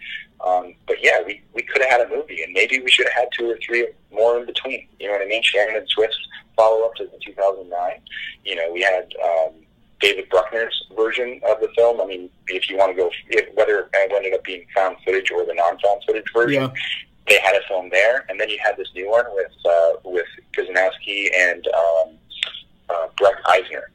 Um, 0.45 0.75
but 0.85 0.97
yeah, 1.01 1.23
we, 1.25 1.41
we 1.55 1.63
could 1.63 1.81
have 1.81 1.89
had 1.89 2.01
a 2.01 2.09
movie, 2.09 2.43
and 2.43 2.53
maybe 2.53 2.79
we 2.79 2.91
should 2.91 3.07
have 3.07 3.13
had 3.13 3.29
two 3.35 3.49
or 3.49 3.57
three 3.65 3.87
more 4.11 4.39
in 4.39 4.45
between. 4.45 4.87
You 4.99 5.07
know 5.07 5.13
what 5.13 5.23
I 5.23 5.25
mean? 5.25 5.41
Shannon 5.41 5.75
and 5.75 5.89
Swift 5.89 6.15
follow 6.55 6.85
up 6.85 6.93
to 6.95 7.05
the 7.05 7.17
2009. 7.25 8.01
You 8.45 8.55
know, 8.55 8.71
we 8.71 8.81
had 8.81 9.11
um, 9.23 9.53
David 9.99 10.29
Bruckner's 10.29 10.85
version 10.95 11.41
of 11.47 11.59
the 11.59 11.69
film. 11.75 12.01
I 12.01 12.05
mean, 12.05 12.29
if 12.47 12.69
you 12.69 12.77
want 12.77 12.95
to 12.95 13.01
go, 13.01 13.09
if, 13.29 13.53
whether 13.55 13.79
it 13.79 13.89
ended 13.95 14.33
up 14.33 14.43
being 14.43 14.65
found 14.73 14.97
footage 15.03 15.31
or 15.31 15.45
the 15.45 15.53
non-found 15.53 16.03
footage 16.05 16.31
version, 16.33 16.63
yeah. 16.63 16.69
they 17.27 17.39
had 17.39 17.55
a 17.55 17.67
film 17.67 17.89
there, 17.89 18.25
and 18.29 18.39
then 18.39 18.49
you 18.49 18.57
had 18.63 18.77
this 18.77 18.89
new 18.93 19.09
one 19.09 19.25
with 19.33 19.51
uh, 19.65 19.91
with 20.03 20.27
Guzikowski 20.55 21.29
and 21.35 21.67
um, 21.67 22.17
uh, 22.89 23.07
Breck 23.17 23.35
Eisner, 23.45 23.89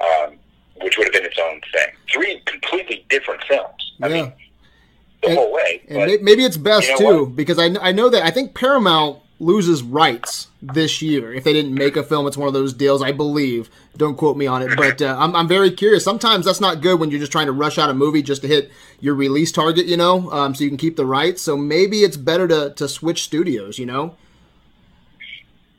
um, 0.00 0.38
which 0.80 0.96
would 0.96 1.04
have 1.04 1.12
been 1.12 1.26
its 1.26 1.38
own 1.38 1.60
thing. 1.72 1.94
Three 2.12 2.40
completely 2.46 3.04
different 3.10 3.42
films. 3.44 3.92
I 4.00 4.08
yeah. 4.08 4.14
mean, 4.14 4.32
the 5.22 5.28
and, 5.28 5.38
whole 5.38 5.52
way. 5.52 5.82
And 5.88 6.10
but, 6.10 6.22
maybe 6.22 6.44
it's 6.44 6.56
best 6.56 6.88
you 6.88 6.92
know 6.94 6.98
too, 6.98 7.24
what? 7.24 7.36
because 7.36 7.58
I, 7.58 7.66
I 7.80 7.92
know 7.92 8.08
that 8.08 8.24
I 8.24 8.30
think 8.30 8.54
Paramount 8.54 9.18
loses 9.42 9.82
rights 9.82 10.46
this 10.62 11.02
year. 11.02 11.34
If 11.34 11.44
they 11.44 11.52
didn't 11.52 11.74
make 11.74 11.96
a 11.96 12.02
film, 12.02 12.26
it's 12.26 12.36
one 12.36 12.46
of 12.48 12.54
those 12.54 12.72
deals, 12.72 13.02
I 13.02 13.12
believe. 13.12 13.68
Don't 13.96 14.16
quote 14.16 14.36
me 14.36 14.46
on 14.46 14.62
it, 14.62 14.76
but 14.76 15.02
uh, 15.02 15.16
I'm, 15.18 15.34
I'm 15.34 15.48
very 15.48 15.70
curious. 15.70 16.04
Sometimes 16.04 16.46
that's 16.46 16.60
not 16.60 16.80
good 16.80 17.00
when 17.00 17.10
you're 17.10 17.20
just 17.20 17.32
trying 17.32 17.46
to 17.46 17.52
rush 17.52 17.76
out 17.76 17.90
a 17.90 17.94
movie 17.94 18.22
just 18.22 18.42
to 18.42 18.48
hit 18.48 18.70
your 19.00 19.14
release 19.14 19.50
target, 19.50 19.86
you 19.86 19.96
know, 19.96 20.30
um, 20.30 20.54
so 20.54 20.62
you 20.64 20.70
can 20.70 20.78
keep 20.78 20.96
the 20.96 21.04
rights. 21.04 21.42
So 21.42 21.56
maybe 21.56 22.04
it's 22.04 22.16
better 22.16 22.46
to, 22.48 22.72
to 22.74 22.88
switch 22.88 23.24
studios, 23.24 23.78
you 23.78 23.86
know? 23.86 24.16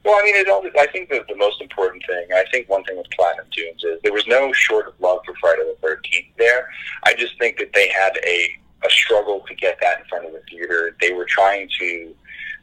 Well, 0.04 0.16
I 0.20 0.24
mean, 0.24 0.36
it 0.36 0.50
always, 0.50 0.74
I 0.78 0.88
think 0.88 1.10
that 1.10 1.28
the 1.30 1.36
most 1.38 1.62
important 1.62 2.04
thing, 2.06 2.28
I 2.36 2.44
think 2.52 2.68
one 2.68 2.84
thing 2.84 2.98
with 2.98 3.10
Platinum 3.12 3.46
Dunes 3.56 3.84
is 3.86 4.02
there 4.04 4.12
was 4.12 4.28
no 4.28 4.52
short 4.52 4.88
of 4.88 4.94
love 5.00 5.20
for 5.26 5.34
Friday 5.40 5.62
the 5.64 5.88
13th 5.88 6.28
there. 6.38 6.68
I 7.06 7.14
just 7.14 7.40
think 7.40 7.58
that 7.60 7.72
they 7.74 7.88
had 7.88 8.18
a, 8.26 8.50
a 8.86 8.90
struggle 8.90 9.46
to 9.48 9.56
get 9.56 9.78
that 9.80 10.02
in 10.02 10.06
front 10.08 10.26
of 10.26 10.34
the 10.34 10.42
theater. 10.50 10.98
They 11.00 11.14
were 11.14 11.24
trying 11.24 11.70
to, 11.80 12.14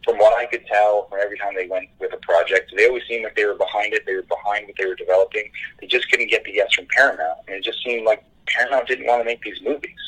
from 0.05 0.19
what 0.19 0.37
I 0.39 0.47
could 0.47 0.67
tell, 0.67 1.09
from 1.09 1.21
every 1.23 1.39
time 1.39 1.55
they 1.55 1.67
went 1.67 1.89
with 1.99 2.13
a 2.13 2.19
project, 2.19 2.73
they 2.77 2.87
always 2.87 3.03
seemed 3.09 3.25
like 3.25 3.37
they 3.37 3.45
were 3.45 3.55
behind 3.55 3.93
it. 3.93 4.05
They 4.07 4.15
were 4.15 4.23
behind 4.23 4.67
what 4.67 4.77
they 4.79 4.87
were 4.87 4.95
developing. 4.95 5.51
They 5.81 5.87
just 5.87 6.11
couldn't 6.11 6.31
get 6.31 6.45
the 6.45 6.53
yes 6.53 6.73
from 6.75 6.87
Paramount. 6.97 7.39
And 7.47 7.57
it 7.57 7.65
just 7.65 7.83
seemed 7.85 8.07
like 8.07 8.25
Paramount 8.47 8.89
didn't 8.89 9.07
want 9.07 9.21
to 9.21 9.25
make 9.25 9.43
these 9.43 9.61
movies 9.63 9.99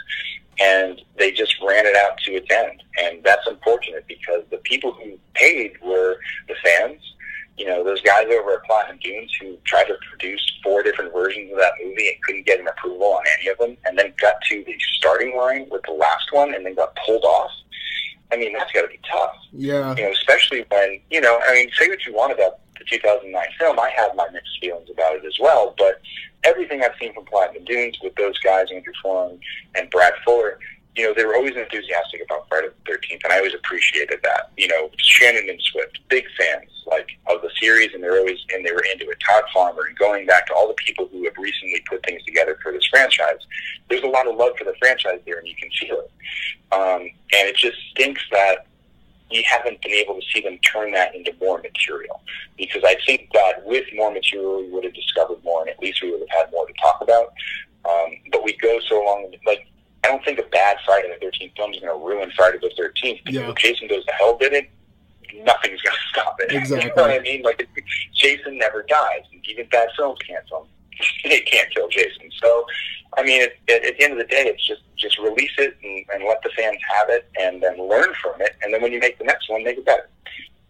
and 0.61 1.01
they 1.19 1.33
just 1.33 1.55
ran 1.63 1.87
it 1.87 1.97
out 1.97 2.19
to 2.19 2.33
its 2.33 2.47
end. 2.51 2.83
And 2.99 3.23
that's 3.25 3.47
unfortunate 3.47 4.05
because 4.07 4.43
the 4.51 4.59
people 4.59 4.93
who 4.93 5.19
paid 5.35 5.73
were 5.83 6.19
the 6.49 6.55
fans. 6.63 7.01
You 7.59 7.67
know, 7.67 7.85
those 7.85 8.01
guys 8.01 8.27
over 8.27 8.55
at 8.55 8.65
Platinum 8.65 8.99
Dunes 9.03 9.31
who 9.41 9.57
tried 9.65 9.85
to 9.85 9.97
produce 10.09 10.41
four 10.63 10.83
different 10.83 11.13
versions 11.13 11.53
of 11.53 11.59
that 11.59 11.73
movie 11.85 12.09
and 12.09 12.23
couldn't 12.23 12.47
get 12.47 12.61
an 12.61 12.67
approval 12.67 13.13
on 13.15 13.23
any 13.39 13.49
of 13.49 13.59
them, 13.59 13.77
and 13.85 13.99
then 13.99 14.15
got 14.21 14.35
to 14.49 14.65
the 14.65 14.75
starting 14.97 15.37
line 15.37 15.67
with 15.71 15.83
the 15.87 15.93
last 15.93 16.33
one 16.33 16.55
and 16.55 16.65
then 16.65 16.75
got 16.75 16.97
pulled 17.05 17.25
off. 17.25 17.51
I 18.33 18.37
mean, 18.37 18.55
that's 18.55 18.73
got 18.73 18.83
to 18.83 18.89
be 18.89 19.01
tough. 19.09 19.35
Yeah. 19.53 19.95
You 19.97 20.05
know, 20.05 20.11
especially 20.13 20.65
when, 20.71 21.01
you 21.11 21.21
know, 21.21 21.39
I 21.47 21.53
mean, 21.53 21.71
say 21.79 21.89
what 21.89 22.05
you 22.07 22.15
want 22.15 22.33
about 22.33 22.61
the 22.79 22.85
2009 22.85 23.45
film. 23.59 23.79
I 23.79 23.91
have 23.91 24.15
my 24.17 24.29
mixed 24.31 24.59
feelings 24.61 24.89
about 24.91 25.17
it 25.17 25.25
as 25.25 25.37
well, 25.39 25.75
but 25.77 26.01
everything 26.43 26.83
I've 26.83 26.95
seen 27.01 27.13
from 27.15 27.27
Platinum 27.27 27.65
Dunes 27.65 27.99
with 28.03 28.15
those 28.17 28.39
guys, 28.39 28.67
Andrew 28.75 28.93
Form 29.03 29.39
and 29.75 29.91
Brad 29.91 30.15
Fuller, 30.25 30.59
you 30.97 31.05
know, 31.05 31.15
they 31.15 31.25
were 31.25 31.35
always 31.35 31.57
enthusiastic 31.57 32.23
about 32.23 32.47
Friday 32.49 32.69
the 32.69 32.93
13th, 32.93 33.25
and 33.25 33.33
I 33.33 33.39
always 33.39 33.55
appreciated 33.55 34.21
that. 34.23 34.51
You 34.59 34.69
know, 34.69 34.91
Shannon 34.99 35.49
and 35.49 35.61
Swift, 35.63 35.99
big 36.09 36.25
fans, 36.39 36.71
like, 36.87 37.09
of 37.29 37.41
the 37.41 37.51
series, 37.59 37.95
and 37.95 38.03
they're 38.03 38.19
always, 38.19 38.39
and 38.53 38.65
they 38.65 38.73
were 38.73 38.85
into 38.93 39.09
it. 39.09 39.19
Todd 39.27 39.45
Farmer, 39.55 39.85
and 39.89 39.97
going 39.97 40.27
back 40.27 40.47
to 40.49 40.55
all 40.55 40.69
the 40.69 40.75
people 40.75 41.09
who 41.11 41.25
have 41.25 41.37
recently 41.39 41.83
put 41.89 42.05
things 42.05 42.23
together 42.25 42.59
for 42.63 42.73
this 42.73 42.87
franchise, 42.87 43.39
there's 43.89 44.03
a 44.03 44.09
lot 44.09 44.29
of 44.29 44.37
love 44.37 44.53
for 44.59 44.65
the 44.65 44.75
franchise 44.79 45.21
there, 45.25 45.39
and 45.39 45.49
you 45.49 45.55
can 45.55 45.71
feel 45.81 45.99
it. 45.99 46.11
Um, 46.73 47.03
and 47.03 47.49
it 47.49 47.57
just 47.57 47.79
stinks 47.93 48.23
that 48.31 48.67
we 49.31 49.43
haven't 49.43 49.81
been 49.81 49.93
able 49.93 50.21
to 50.21 50.27
see 50.33 50.43
them 50.43 50.59
turn 50.59 50.93
that 50.93 51.15
into 51.15 51.33
more 51.41 51.59
material. 51.63 52.21
Because 52.59 52.83
I 52.85 52.97
think 53.07 53.31
that 53.33 53.65
with 53.65 53.87
more 53.95 54.11
material, 54.11 54.59
we 54.59 54.69
would 54.71 54.85
have 54.85 54.95
discovered 54.95 55.43
more, 55.43 55.63
and 55.63 55.71
at 55.71 55.81
least 55.81 56.03
we 56.03 56.11
would 56.11 56.21
have 56.21 56.29
had 56.29 56.53
more 56.53 56.67
to 56.67 56.73
talk 56.75 57.01
about. 57.01 57.33
Um, 57.85 58.13
but 58.31 58.45
we 58.45 58.53
go 58.59 58.79
so 58.89 59.03
long, 59.03 59.33
like, 59.47 59.67
I 60.05 60.09
don't 60.09 60.25
think 60.25 60.39
a 60.39 60.43
bad 60.45 60.79
Friday 60.85 61.15
the 61.21 61.25
13th 61.27 61.57
film 61.57 61.73
is 61.75 61.81
going 61.81 61.99
to 61.99 62.05
ruin 62.07 62.31
Friday 62.37 62.59
the 62.61 62.69
13th. 62.81 63.25
Because 63.25 63.41
Yeah. 63.43 63.49
if 63.51 63.57
Jason 63.57 63.89
goes 63.89 64.05
to 64.05 64.13
hell 64.13 64.37
did 64.37 64.53
it, 64.53 64.69
nothing's 65.45 65.81
going 65.81 65.97
to 65.97 66.09
stop 66.13 66.37
it. 66.41 66.53
Exactly. 66.53 66.89
You 66.91 66.97
know 66.97 67.03
what 67.03 67.11
I 67.13 67.19
mean? 67.21 67.43
Like, 67.43 67.69
Jason 68.15 68.59
never 68.59 68.83
dies. 68.83 69.23
Even 69.49 69.67
bad 69.71 69.89
films 69.97 70.19
can't 70.27 70.47
film. 70.49 70.67
They 71.25 71.41
can't 71.41 71.69
kill 71.75 71.89
Jason. 71.89 72.31
So, 72.41 72.67
I 73.17 73.23
mean, 73.25 73.43
at, 73.43 73.53
at, 73.69 73.85
at 73.85 73.97
the 73.99 74.05
end 74.05 74.13
of 74.13 74.19
the 74.19 74.25
day, 74.25 74.45
it's 74.47 74.65
just 74.67 74.83
just 74.97 75.19
release 75.19 75.51
it 75.59 75.77
and, 75.83 76.05
and 76.15 76.25
let 76.29 76.43
the 76.43 76.51
fans 76.57 76.79
have 76.97 77.09
it, 77.09 77.29
and 77.41 77.61
then 77.63 77.77
learn 77.89 78.13
from 78.23 78.41
it. 78.41 78.55
And 78.63 78.73
then 78.73 78.83
when 78.83 78.93
you 78.93 79.01
make 79.01 79.19
the 79.19 79.25
next 79.25 79.49
one, 79.51 79.65
make 79.65 79.79
it 79.79 79.85
better. 79.85 80.09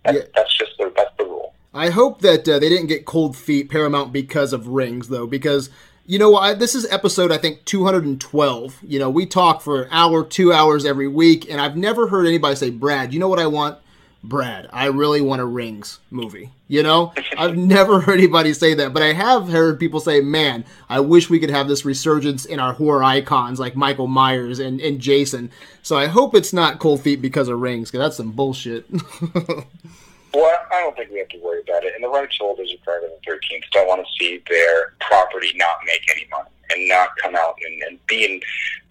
That's, 0.05 0.17
Yeah. 0.19 0.23
that's 0.35 0.57
just 0.57 0.73
the 0.79 0.93
that's 0.97 1.11
the 1.19 1.25
rule. 1.25 1.55
I 1.75 1.91
hope 1.91 2.21
that 2.23 2.49
uh, 2.49 2.59
they 2.61 2.69
didn't 2.69 2.87
get 2.87 3.05
cold 3.05 3.37
feet 3.37 3.69
Paramount 3.71 4.13
because 4.13 4.53
of 4.53 4.69
rings, 4.69 5.09
though, 5.09 5.27
because 5.27 5.69
you 6.07 6.19
know 6.19 6.37
I, 6.37 6.55
this 6.55 6.75
is 6.75 6.91
episode 6.91 7.33
I 7.33 7.39
think 7.39 7.65
212. 7.65 8.81
You 8.83 8.99
know, 8.99 9.11
we 9.11 9.27
talk 9.27 9.63
for 9.63 9.83
an 9.83 9.89
hour, 9.91 10.25
two 10.25 10.53
hours 10.53 10.85
every 10.85 11.09
week, 11.09 11.51
and 11.51 11.61
I've 11.61 11.77
never 11.77 12.09
heard 12.09 12.27
anybody 12.27 12.57
say, 12.57 12.71
"Brad, 12.71 13.13
you 13.13 13.21
know 13.21 13.29
what 13.29 13.39
I 13.39 13.47
want." 13.47 13.79
Brad, 14.25 14.69
I 14.73 14.87
really 14.87 15.21
want 15.21 15.41
a 15.41 15.45
Rings 15.45 15.99
movie. 16.09 16.51
You 16.69 16.85
know, 16.85 17.13
I've 17.37 17.57
never 17.57 18.01
heard 18.01 18.19
anybody 18.19 18.53
say 18.53 18.73
that, 18.75 18.93
but 18.93 19.03
I 19.03 19.13
have 19.13 19.49
heard 19.49 19.81
people 19.81 20.01
say, 20.01 20.21
"Man, 20.21 20.65
I 20.89 21.01
wish 21.01 21.29
we 21.29 21.41
could 21.41 21.51
have 21.51 21.69
this 21.69 21.85
resurgence 21.85 22.45
in 22.45 22.61
our 22.61 22.73
horror 22.73 23.03
icons 23.03 23.59
like 23.59 23.75
Michael 23.75 24.07
Myers 24.07 24.59
and, 24.59 24.81
and 24.81 25.01
Jason." 25.01 25.51
So 25.83 25.97
I 25.97 26.07
hope 26.07 26.35
it's 26.35 26.53
not 26.53 26.79
cold 26.79 27.01
feet 27.01 27.21
because 27.21 27.49
of 27.49 27.61
Rings, 27.61 27.91
because 27.91 28.05
that's 28.05 28.17
some 28.17 28.33
bullshit. 28.33 28.87
Well, 30.35 30.57
I 30.73 30.81
don't 30.81 30.97
think 30.97 31.11
we 31.11 31.19
have 31.19 31.29
to 31.29 31.39
worry 31.39 31.61
about 31.61 31.85
it. 31.85 31.93
And 31.95 32.03
the 32.03 32.09
rights 32.09 32.39
holders 32.41 32.73
of 32.73 32.81
Friday 32.85 33.09
the 33.09 33.21
Thirteenth 33.27 33.65
don't 33.73 33.87
want 33.87 34.05
to 34.07 34.13
see 34.19 34.43
their 34.49 34.95
property 35.01 35.53
not 35.57 35.77
make 35.85 36.03
any 36.11 36.27
money 36.31 36.49
and 36.71 36.89
not 36.89 37.11
come 37.23 37.37
out 37.37 37.57
and, 37.67 37.83
and 37.83 38.07
be 38.07 38.25
in, 38.25 38.41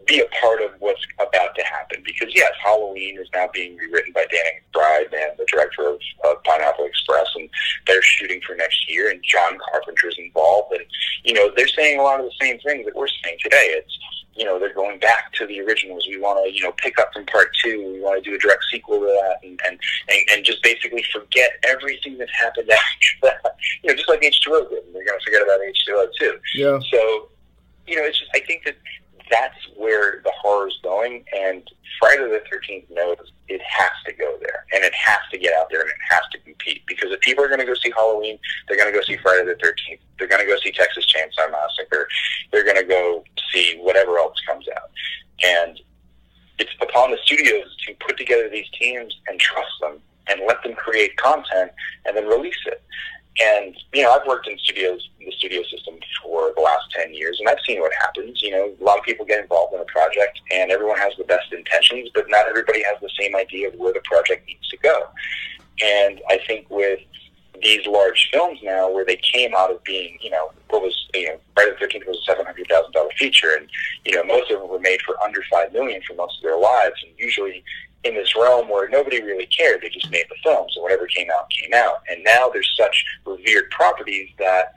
be 0.06 0.20
a 0.20 0.26
part 0.40 0.62
of 0.62 0.72
what's 0.80 1.02
about 1.20 1.56
to 1.56 1.64
happen. 1.64 2.04
Because 2.06 2.30
yes, 2.36 2.52
Halloween 2.64 3.18
is 3.20 3.28
now 3.34 3.50
being 3.54 3.76
rewritten 3.76 4.14
by 4.14 4.26
Danny 4.30 4.62
McBride 4.72 5.14
and 5.14 5.38
the 5.38 5.46
director 5.52 5.88
of, 5.88 6.00
of 6.26 6.44
Pineapple 6.44 6.86
Express, 6.86 7.28
and 7.36 7.50
they're 7.88 8.04
shooting 8.04 8.40
for 8.46 8.56
next 8.56 8.88
year. 8.88 9.10
And 9.10 9.24
John 9.24 9.58
Carpenter's 9.72 10.18
involved, 10.20 10.74
and 10.74 10.86
you 11.24 11.34
know 11.34 11.52
they're 11.56 11.68
saying 11.68 12.00
a 12.00 12.04
lot 12.04 12.20
of 12.20 12.28
the 12.28 12.34
same 12.40 12.60
things 12.60 12.86
that 12.86 12.96
we're 12.96 13.08
saying 13.24 13.38
today. 13.42 13.74
It's 13.78 13.98
you 14.36 14.46
know, 14.46 14.58
they're 14.58 14.74
going 14.74 15.00
back 15.00 15.34
to 15.34 15.46
the 15.46 15.60
originals. 15.62 16.08
We 16.08 16.18
want 16.20 16.44
to, 16.46 16.56
you 16.56 16.64
know, 16.64 16.72
pick 16.78 16.98
up 17.00 17.12
from 17.14 17.26
part 17.26 17.50
two. 17.64 17.94
We 17.94 18.00
want 18.00 18.24
to 18.24 18.30
do 18.30 18.36
a 18.36 18.40
direct 18.40 18.64
sequel 18.72 19.00
to 19.00 19.06
that 19.06 19.38
and, 19.44 19.60
and, 19.66 19.80
and, 20.10 20.20
and 20.32 20.46
just 20.46 20.64
basically 20.64 21.04
forget 21.12 21.52
everything 21.64 22.18
that 22.18 22.30
happened 22.30 22.70
after 22.72 23.18
that. 23.24 23.56
You 23.84 23.90
know, 23.90 23.96
just 23.96 24.10
like 24.10 24.22
H2O 24.22 24.70
did. 24.70 24.84
They're 24.94 25.06
going 25.06 25.20
to 25.20 25.26
forget 25.26 25.42
about 25.42 25.60
H2O 25.60 26.08
too. 26.18 26.40
yeah. 26.56 26.80
So, 26.92 27.30
you 27.88 27.98
know, 27.98 28.04
it's 28.04 28.20
just, 28.20 28.32
I 28.34 28.40
think 28.40 28.64
that 28.64 28.78
that's 29.32 29.58
where 29.76 30.22
the 30.24 30.32
horror 30.40 30.68
is 30.68 30.78
going. 30.84 31.24
And 31.36 31.64
Friday 32.00 32.24
the 32.24 32.44
13th 32.54 32.92
knows 32.92 33.18
it 33.48 33.62
has 33.62 33.92
to 34.06 34.14
go 34.14 34.38
there. 34.42 34.66
And 34.74 34.84
it 34.84 34.94
has 34.94 35.20
to 35.32 35.40
get 35.40 35.54
out 35.58 35.68
there 35.72 35.82
and 35.82 35.90
it 35.90 35.96
has 36.10 36.22
to 36.34 36.40
compete. 36.40 36.84
Because 36.86 37.12
if 37.12 37.22
people 37.22 37.44
are 37.44 37.48
going 37.48 37.60
to 37.60 37.66
go 37.66 37.74
see 37.74 37.92
Halloween, 37.92 38.38
they're 38.68 38.78
going 38.78 38.92
to 38.92 38.98
go 38.98 39.04
see 39.04 39.18
Friday 39.18 39.46
the 39.46 39.56
13th. 39.56 40.00
They're 40.20 40.28
going 40.28 40.46
to 40.46 40.48
go 40.48 40.58
see 40.62 40.72
Texas 40.72 41.06
Chainsaw 41.06 41.52
Massacre. 41.52 42.08
They're 42.52 42.66
going 42.66 42.78
to 42.78 42.84
go 42.84 43.24
see 43.52 43.80
whatever 43.82 44.18
else 44.20 44.40
comes 44.48 44.68
out. 44.70 44.92
And 45.44 45.80
it's 46.60 46.72
upon 46.82 47.12
the 47.12 47.18
studios 47.24 47.76
to 47.88 47.96
put 48.06 48.18
together 48.18 48.50
these 48.50 48.70
teams 48.80 49.18
and 49.28 49.40
trust 49.40 49.72
them 49.82 50.00
and 50.28 50.42
let 50.48 50.62
them 50.64 50.74
create 50.76 51.18
content 51.18 51.72
and 52.06 52.16
then 52.16 52.28
release 52.28 52.60
it. 52.68 52.84
And 53.40 53.76
you 53.94 54.04
know, 54.04 54.12
I've 54.12 54.28
worked 54.28 54.48
in 54.48 54.58
studios, 54.60 55.08
the 55.20 55.32
studio 55.32 55.64
system 55.64 55.96
for 56.22 56.52
the 56.56 56.62
last 56.62 56.92
ten 56.92 57.14
years, 57.14 57.40
and 57.40 57.48
I've 57.48 57.62
seen 57.66 57.80
what 57.80 57.94
happens. 58.00 58.42
You 58.42 58.52
know, 58.52 58.74
a 58.80 58.84
lot 58.84 59.00
of 59.00 59.06
people 59.06 59.26
get 59.26 59.40
involved 59.40 59.74
in 59.74 59.80
a 59.80 59.86
project, 59.86 60.42
and 60.52 60.70
everyone 60.70 60.98
has 60.98 61.14
the 61.18 61.24
best 61.24 61.52
intentions, 61.54 62.10
but 62.14 62.26
not 62.30 62.48
everybody 62.48 62.84
has 62.84 63.00
the 63.02 63.10
same 63.20 63.36
idea 63.36 63.70
of 63.70 63.76
where 63.76 63.94
the 63.94 64.02
project 64.04 64.46
needs 64.48 64.68
to 64.70 64.78
go. 64.78 65.08
And 65.82 66.22
I 66.30 66.40
think 66.46 66.70
with 66.70 67.00
these 67.62 67.86
large 67.86 68.30
films 68.34 68.60
now, 68.64 68.92
where 68.92 69.06
they 69.06 69.18
came 69.18 69.54
out 69.56 69.72
of 69.72 69.84
being, 69.84 70.18
you 70.22 70.30
know, 70.30 70.52
what 70.70 70.82
was, 70.82 71.08
you 71.14 71.28
know, 71.28 71.38
Friday 71.54 71.72
the 71.72 71.78
Thirteenth 71.78 72.08
was 72.08 72.18
a 72.18 72.24
seven 72.24 72.46
hundred 72.46 72.68
thousand 72.68 72.92
dollar 72.92 73.10
feature, 73.18 73.56
and 73.58 73.70
you 74.06 74.16
know, 74.16 74.24
most 74.24 74.52
of 74.52 74.60
them 74.60 74.70
were 74.70 74.80
made 74.80 75.02
for 75.04 75.16
under 75.24 75.42
five 75.50 75.72
million 75.72 76.02
for 76.06 76.16
most 76.16 76.38
of 76.38 76.44
their 76.44 76.58
lives, 76.58 76.96
and 77.04 77.14
usually 77.18 77.64
in 78.04 78.16
this 78.16 78.36
realm 78.36 78.70
where 78.70 78.90
nobody 78.90 79.22
really 79.22 79.46
cared. 79.48 79.82
They 79.82 79.90
just 79.90 80.10
made 80.10 80.26
the 80.30 80.36
films, 80.44 80.74
and 80.76 80.84
whatever 80.84 81.06
came 81.08 81.28
out 81.36 81.50
came 81.50 81.74
out. 81.74 82.02
And 82.10 82.24
now 82.24 82.50
there's 82.50 82.74
such 82.78 83.06
revered 83.26 83.70
properties 83.70 84.30
that 84.40 84.74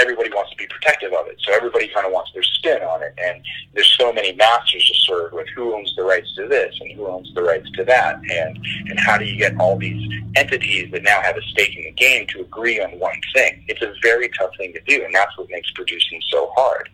everybody 0.00 0.30
wants 0.30 0.50
to 0.50 0.56
be 0.56 0.66
protective 0.66 1.12
of 1.12 1.26
it. 1.26 1.36
So 1.40 1.52
everybody 1.52 1.88
kind 1.88 2.06
of 2.06 2.12
wants 2.12 2.30
their 2.32 2.42
spin 2.42 2.82
on 2.82 3.02
it. 3.02 3.12
And 3.22 3.44
there's 3.74 3.94
so 3.98 4.12
many 4.12 4.32
masters 4.32 4.86
to 4.88 4.94
serve 4.94 5.32
with 5.32 5.46
who 5.54 5.74
owns 5.74 5.94
the 5.94 6.02
rights 6.02 6.34
to 6.36 6.48
this 6.48 6.74
and 6.80 6.92
who 6.92 7.06
owns 7.06 7.32
the 7.34 7.42
rights 7.42 7.70
to 7.72 7.84
that, 7.84 8.16
and 8.30 8.58
and 8.88 8.98
how 8.98 9.18
do 9.18 9.24
you 9.24 9.36
get 9.36 9.58
all 9.58 9.76
these 9.76 10.10
entities 10.36 10.90
that 10.92 11.02
now 11.02 11.20
have 11.22 11.36
a 11.36 11.42
stake 11.42 11.76
in 11.76 11.84
the 11.84 11.92
game 11.92 12.26
to 12.28 12.40
agree 12.40 12.80
on 12.80 12.98
one 12.98 13.20
thing? 13.34 13.64
It's 13.68 13.82
a 13.82 13.92
very 14.02 14.28
tough 14.38 14.56
thing 14.56 14.72
to 14.72 14.80
do, 14.86 15.04
and 15.04 15.14
that's 15.14 15.36
what 15.36 15.50
makes 15.50 15.70
producing 15.72 16.22
so 16.28 16.50
hard. 16.56 16.88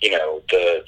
You 0.00 0.12
know, 0.12 0.42
the 0.50 0.84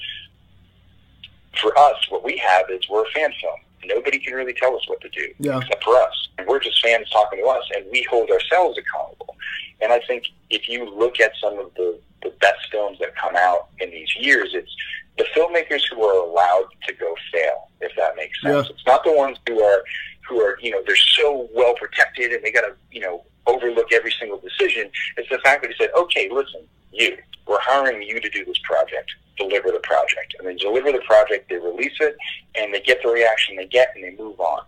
for 1.61 1.77
us, 1.77 1.95
what 2.09 2.23
we 2.23 2.37
have 2.37 2.65
is 2.69 2.87
we're 2.89 3.05
a 3.05 3.09
fan 3.11 3.31
film. 3.41 3.59
Nobody 3.87 4.19
can 4.19 4.33
really 4.33 4.53
tell 4.53 4.75
us 4.75 4.87
what 4.87 5.01
to 5.01 5.09
do 5.09 5.33
Yeah. 5.39 5.59
except 5.59 5.83
for 5.83 5.95
us. 5.97 6.27
And 6.37 6.47
we're 6.47 6.59
just 6.59 6.81
fans 6.81 7.09
talking 7.09 7.39
to 7.39 7.45
us, 7.45 7.63
and 7.75 7.85
we 7.91 8.03
hold 8.09 8.29
ourselves 8.29 8.77
accountable. 8.77 9.35
And 9.81 9.91
I 9.93 9.99
think 10.07 10.25
if 10.49 10.67
you 10.69 10.89
look 10.89 11.19
at 11.19 11.31
some 11.41 11.57
of 11.59 11.73
the, 11.75 11.99
the 12.23 12.29
best 12.41 12.67
films 12.71 12.99
that 12.99 13.15
come 13.15 13.35
out 13.35 13.69
in 13.79 13.89
these 13.91 14.13
years, 14.17 14.49
it's 14.53 14.73
the 15.17 15.25
filmmakers 15.35 15.81
who 15.89 16.03
are 16.03 16.17
allowed 16.27 16.67
to 16.87 16.93
go 16.93 17.15
fail, 17.31 17.69
if 17.81 17.95
that 17.95 18.15
makes 18.15 18.41
sense. 18.41 18.67
Yeah. 18.67 18.73
It's 18.75 18.85
not 18.85 19.03
the 19.03 19.13
ones 19.13 19.37
who 19.47 19.61
are 19.61 19.83
who 20.27 20.41
are, 20.41 20.57
you 20.59 20.71
know, 20.71 20.81
they're 20.87 20.95
so 20.95 21.47
well 21.53 21.75
protected 21.75 22.31
and 22.31 22.43
they 22.43 22.51
gotta, 22.51 22.73
you 22.91 22.99
know, 22.99 23.23
overlook 23.45 23.93
every 23.93 24.11
single 24.19 24.39
decision. 24.39 24.89
It's 25.17 25.29
the 25.29 25.37
fact 25.37 25.61
that 25.61 25.69
he 25.71 25.77
said, 25.77 25.91
Okay, 25.95 26.29
listen, 26.31 26.61
you, 26.91 27.15
we're 27.47 27.59
hiring 27.61 28.01
you 28.01 28.19
to 28.19 28.29
do 28.29 28.43
this 28.45 28.57
project. 28.63 29.11
Deliver 29.37 29.71
the 29.71 29.79
project. 29.79 30.35
And 30.39 30.47
they 30.47 30.55
deliver 30.55 30.91
the 30.91 31.01
project, 31.05 31.49
they 31.49 31.57
release 31.57 31.95
it, 31.99 32.15
and 32.55 32.73
they 32.73 32.79
get 32.81 33.01
the 33.03 33.09
reaction 33.09 33.55
they 33.57 33.67
get 33.67 33.89
and 33.95 34.03
they 34.03 34.15
move 34.21 34.39
on. 34.39 34.61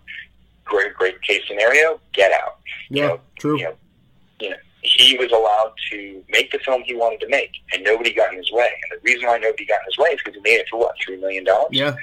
Great 0.66 0.94
great 0.94 1.22
case 1.22 1.42
scenario, 1.48 2.00
get 2.14 2.32
out 2.34 2.58
Yeah. 2.90 3.02
you 3.04 3.08
know, 3.10 3.20
True. 3.40 3.58
you 3.58 3.64
know, 3.66 3.76
you 4.40 4.50
know, 4.52 4.56
he 4.82 5.18
was 5.18 5.32
allowed 5.32 5.74
to 5.92 6.24
make 6.30 6.52
the 6.52 6.60
film 6.60 6.84
he 6.84 6.94
wanted 6.96 7.20
to 7.22 7.28
make, 7.30 7.52
and 7.74 7.84
nobody 7.84 8.14
got 8.14 8.32
in 8.32 8.38
his 8.38 8.52
way. 8.52 8.70
And 8.84 9.00
the 9.00 9.04
reason 9.04 9.28
why 9.28 9.38
nobody 9.38 9.66
got 9.66 9.80
in 9.82 9.86
his 9.86 9.98
way 9.98 10.10
is 10.10 10.20
because 10.24 10.36
he 10.36 10.42
made 10.42 10.60
it 10.60 10.68
for 10.70 10.80
what 10.80 10.96
three 11.04 11.18
million 11.18 11.44
dollars. 11.46 11.70
Yeah. 11.72 11.96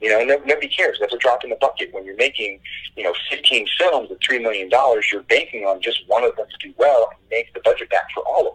You 0.00 0.08
know, 0.08 0.24
no, 0.24 0.36
nobody 0.46 0.68
cares. 0.68 0.96
That's 0.98 1.12
a 1.12 1.18
drop 1.18 1.44
in 1.44 1.50
the 1.50 1.56
bucket. 1.56 1.92
When 1.92 2.06
you're 2.06 2.16
making, 2.16 2.58
you 2.96 3.04
know, 3.04 3.14
15 3.30 3.66
films 3.78 4.10
at 4.10 4.18
$3 4.20 4.40
million, 4.40 4.70
you're 5.12 5.22
banking 5.24 5.64
on 5.66 5.82
just 5.82 6.00
one 6.06 6.24
of 6.24 6.34
them 6.36 6.46
to 6.50 6.68
do 6.68 6.72
well 6.78 7.08
and 7.10 7.20
make 7.30 7.52
the 7.52 7.60
budget 7.60 7.90
back 7.90 8.04
for 8.14 8.22
all 8.26 8.40
of 8.40 8.54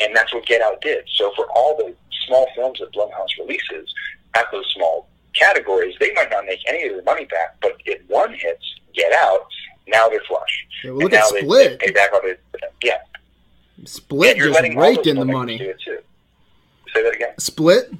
And 0.00 0.14
that's 0.16 0.32
what 0.32 0.46
Get 0.46 0.62
Out 0.62 0.80
did. 0.80 1.04
So 1.16 1.32
for 1.36 1.46
all 1.54 1.76
the 1.76 1.94
small 2.26 2.46
films 2.54 2.78
that 2.80 2.92
Blumhouse 2.92 3.38
releases 3.38 3.92
at 4.34 4.46
those 4.52 4.64
small 4.74 5.08
categories, 5.34 5.94
they 6.00 6.12
might 6.14 6.30
not 6.30 6.44
make 6.46 6.60
any 6.66 6.86
of 6.88 6.94
their 6.94 7.02
money 7.02 7.26
back, 7.26 7.56
but 7.60 7.76
if 7.84 8.00
one 8.08 8.32
hits 8.32 8.64
Get 8.94 9.12
Out, 9.12 9.46
now 9.86 10.08
they're 10.08 10.20
flush. 10.26 10.66
Yeah, 10.84 10.90
well, 10.92 11.00
look 11.00 11.12
at 11.12 11.24
Split. 11.26 11.48
They, 11.48 11.68
they 11.68 11.76
pay 11.76 11.90
back 11.92 12.10
all 12.12 12.22
their, 12.22 12.38
yeah. 12.82 12.98
Split 13.84 14.36
just 14.36 14.60
raked 14.76 15.06
in 15.06 15.16
the 15.16 15.24
money. 15.24 15.58
Do 15.58 15.70
it 15.70 15.80
too. 15.84 15.98
Say 16.94 17.02
that 17.02 17.14
again. 17.14 17.38
Split, 17.38 17.92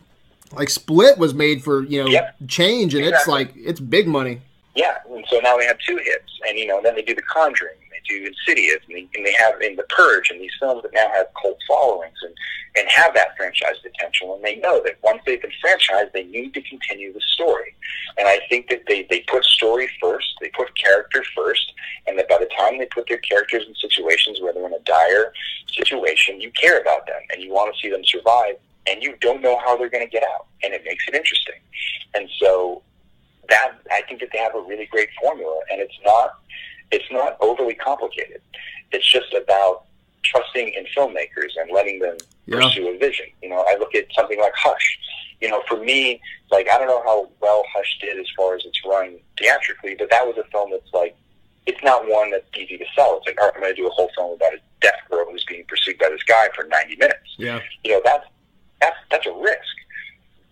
like 0.53 0.69
Split 0.69 1.17
was 1.19 1.33
made 1.33 1.63
for 1.63 1.85
you 1.85 2.03
know 2.03 2.11
Yep. 2.11 2.37
change, 2.49 2.95
and 2.95 3.05
it's 3.05 3.27
like 3.27 3.53
it's 3.57 3.81
big 3.81 4.07
money. 4.07 4.41
Yeah, 4.75 4.99
and 5.11 5.25
so 5.31 5.39
now 5.41 5.57
they 5.57 5.65
have 5.67 5.79
two 5.79 5.97
hits, 5.97 6.31
and 6.49 6.59
you 6.59 6.67
know, 6.67 6.81
then 6.83 6.95
they 6.95 7.03
do 7.03 7.15
The 7.15 7.23
Conjuring, 7.23 7.77
do 8.11 8.27
Insidious, 8.27 8.83
and 8.89 8.97
they, 8.97 9.09
and 9.15 9.27
they 9.27 9.33
have 9.33 9.61
in 9.63 9.77
The 9.77 9.85
Purge, 9.85 10.31
and 10.31 10.41
these 10.41 10.53
films 10.59 10.83
that 10.83 10.93
now 10.93 11.09
have 11.15 11.27
cult 11.41 11.59
followings 11.67 12.19
and 12.23 12.35
and 12.77 12.89
have 12.89 13.15
that 13.15 13.37
franchise 13.37 13.79
potential, 13.83 14.35
and 14.35 14.45
they 14.45 14.57
know 14.57 14.81
that 14.85 14.97
once 15.03 15.21
they've 15.27 15.43
been 15.43 15.51
franchised, 15.65 16.13
they 16.13 16.25
need 16.25 16.55
to 16.55 16.63
continue 16.63 17.13
the 17.13 17.21
story, 17.21 17.75
and 18.19 18.29
I 18.29 18.41
think 18.49 18.69
that 18.69 18.83
they 18.87 19.07
they 19.11 19.21
put 19.21 19.45
story 19.45 19.89
first, 20.01 20.29
they 20.41 20.51
put 20.51 20.77
character 20.79 21.23
first, 21.37 21.73
and 22.07 22.19
that 22.19 22.29
by 22.29 22.39
the 22.39 22.51
time 22.59 22.79
they 22.79 22.87
put 22.87 23.09
their 23.09 23.19
characters 23.19 23.65
in 23.67 23.75
situations 23.75 24.41
where 24.41 24.53
they're 24.53 24.67
in 24.67 24.73
a 24.73 24.81
dire 24.81 25.33
situation, 25.73 26.41
you 26.41 26.51
care 26.53 26.81
about 26.81 27.07
them 27.07 27.21
and 27.33 27.43
you 27.43 27.51
want 27.53 27.75
to 27.75 27.81
see 27.81 27.91
them 27.91 28.05
survive, 28.05 28.57
and 28.89 29.03
you 29.03 29.15
don't 29.21 29.43
know 29.43 29.59
how 29.65 29.77
they're 29.77 29.91
going 29.91 30.07
to 30.07 30.11
get 30.11 30.23
out, 30.35 30.47
and 30.63 30.73
it 30.73 30.83
makes 30.85 31.05
it 31.09 31.15
interesting, 31.15 31.61
and 32.15 32.29
so 32.39 32.83
that 33.49 33.73
I 33.91 34.03
think 34.09 34.21
that 34.21 34.31
they 34.33 34.39
have 34.39 34.55
a 34.55 34.61
really 34.61 34.87
great 34.87 35.09
formula, 35.21 35.61
and 35.71 35.81
it's 35.81 35.99
not 36.05 36.39
it's 36.91 37.05
not 37.11 37.37
overly 37.41 37.75
complicated. 37.75 38.41
It's 38.93 39.07
just 39.11 39.33
about 39.35 39.85
trusting 40.23 40.69
in 40.75 40.85
filmmakers 40.97 41.53
and 41.61 41.71
letting 41.73 41.99
them 42.01 42.17
Yeah. 42.47 42.57
pursue 42.57 42.89
a 42.89 42.99
vision. 42.99 43.27
You 43.43 43.49
know, 43.51 43.65
I 43.69 43.77
look 43.77 43.95
at 43.95 44.07
something 44.15 44.39
like 44.39 44.53
Hush. 44.57 44.99
You 45.41 45.49
know, 45.49 45.63
for 45.69 45.77
me, 45.79 46.21
like 46.51 46.69
I 46.69 46.79
don't 46.79 46.89
know 46.89 47.03
how 47.03 47.31
well 47.41 47.65
Hush 47.75 47.99
did 48.01 48.19
as 48.19 48.27
far 48.37 48.55
as 48.55 48.65
its 48.65 48.79
run 48.85 49.19
theatrically, 49.39 49.95
but 49.99 50.11
that 50.11 50.27
was 50.27 50.37
a 50.37 50.45
film 50.51 50.71
that's 50.71 50.93
like 50.93 51.17
it's 51.67 51.83
not 51.83 52.09
one 52.09 52.31
that's 52.31 52.45
easy 52.59 52.77
to 52.79 52.85
sell. 52.97 53.19
It's 53.19 53.27
like, 53.27 53.41
all 53.41 53.47
right, 53.47 53.55
I'm 53.55 53.63
going 53.63 53.75
to 53.75 53.81
do 53.81 53.87
a 53.87 53.91
whole 53.91 54.11
film 54.17 54.33
about 54.35 54.55
a 54.55 54.59
deaf 54.81 54.95
girl 55.11 55.27
who's 55.31 55.45
being 55.45 55.65
pursued 55.69 55.99
by 55.99 56.09
this 56.09 56.23
guy 56.25 56.49
for 56.55 56.65
90 56.65 56.97
minutes 56.97 57.35
Yeah, 57.37 57.61
you 57.85 57.93
know 57.93 58.01
that's 58.05 58.27
that's 58.81 58.97
that's 59.11 59.27
a 59.27 59.33
risk. 59.33 59.77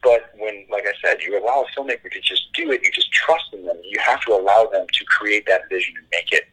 But 0.02 0.30
when, 0.38 0.64
like 0.70 0.84
I 0.86 0.92
said, 1.04 1.20
you 1.22 1.36
allow 1.42 1.64
a 1.64 1.78
filmmaker 1.80 2.10
to 2.12 2.20
just 2.20 2.52
do 2.54 2.70
it, 2.70 2.82
you 2.84 2.90
just 2.92 3.10
trust 3.10 3.44
in 3.52 3.64
them. 3.66 3.76
You 3.84 3.98
have 3.98 4.20
to 4.26 4.32
allow 4.32 4.66
them 4.66 4.86
to 4.92 5.04
create 5.18 5.46
that 5.46 5.68
vision 5.68 5.94
and 5.98 6.06
make 6.12 6.30
it 6.32 6.44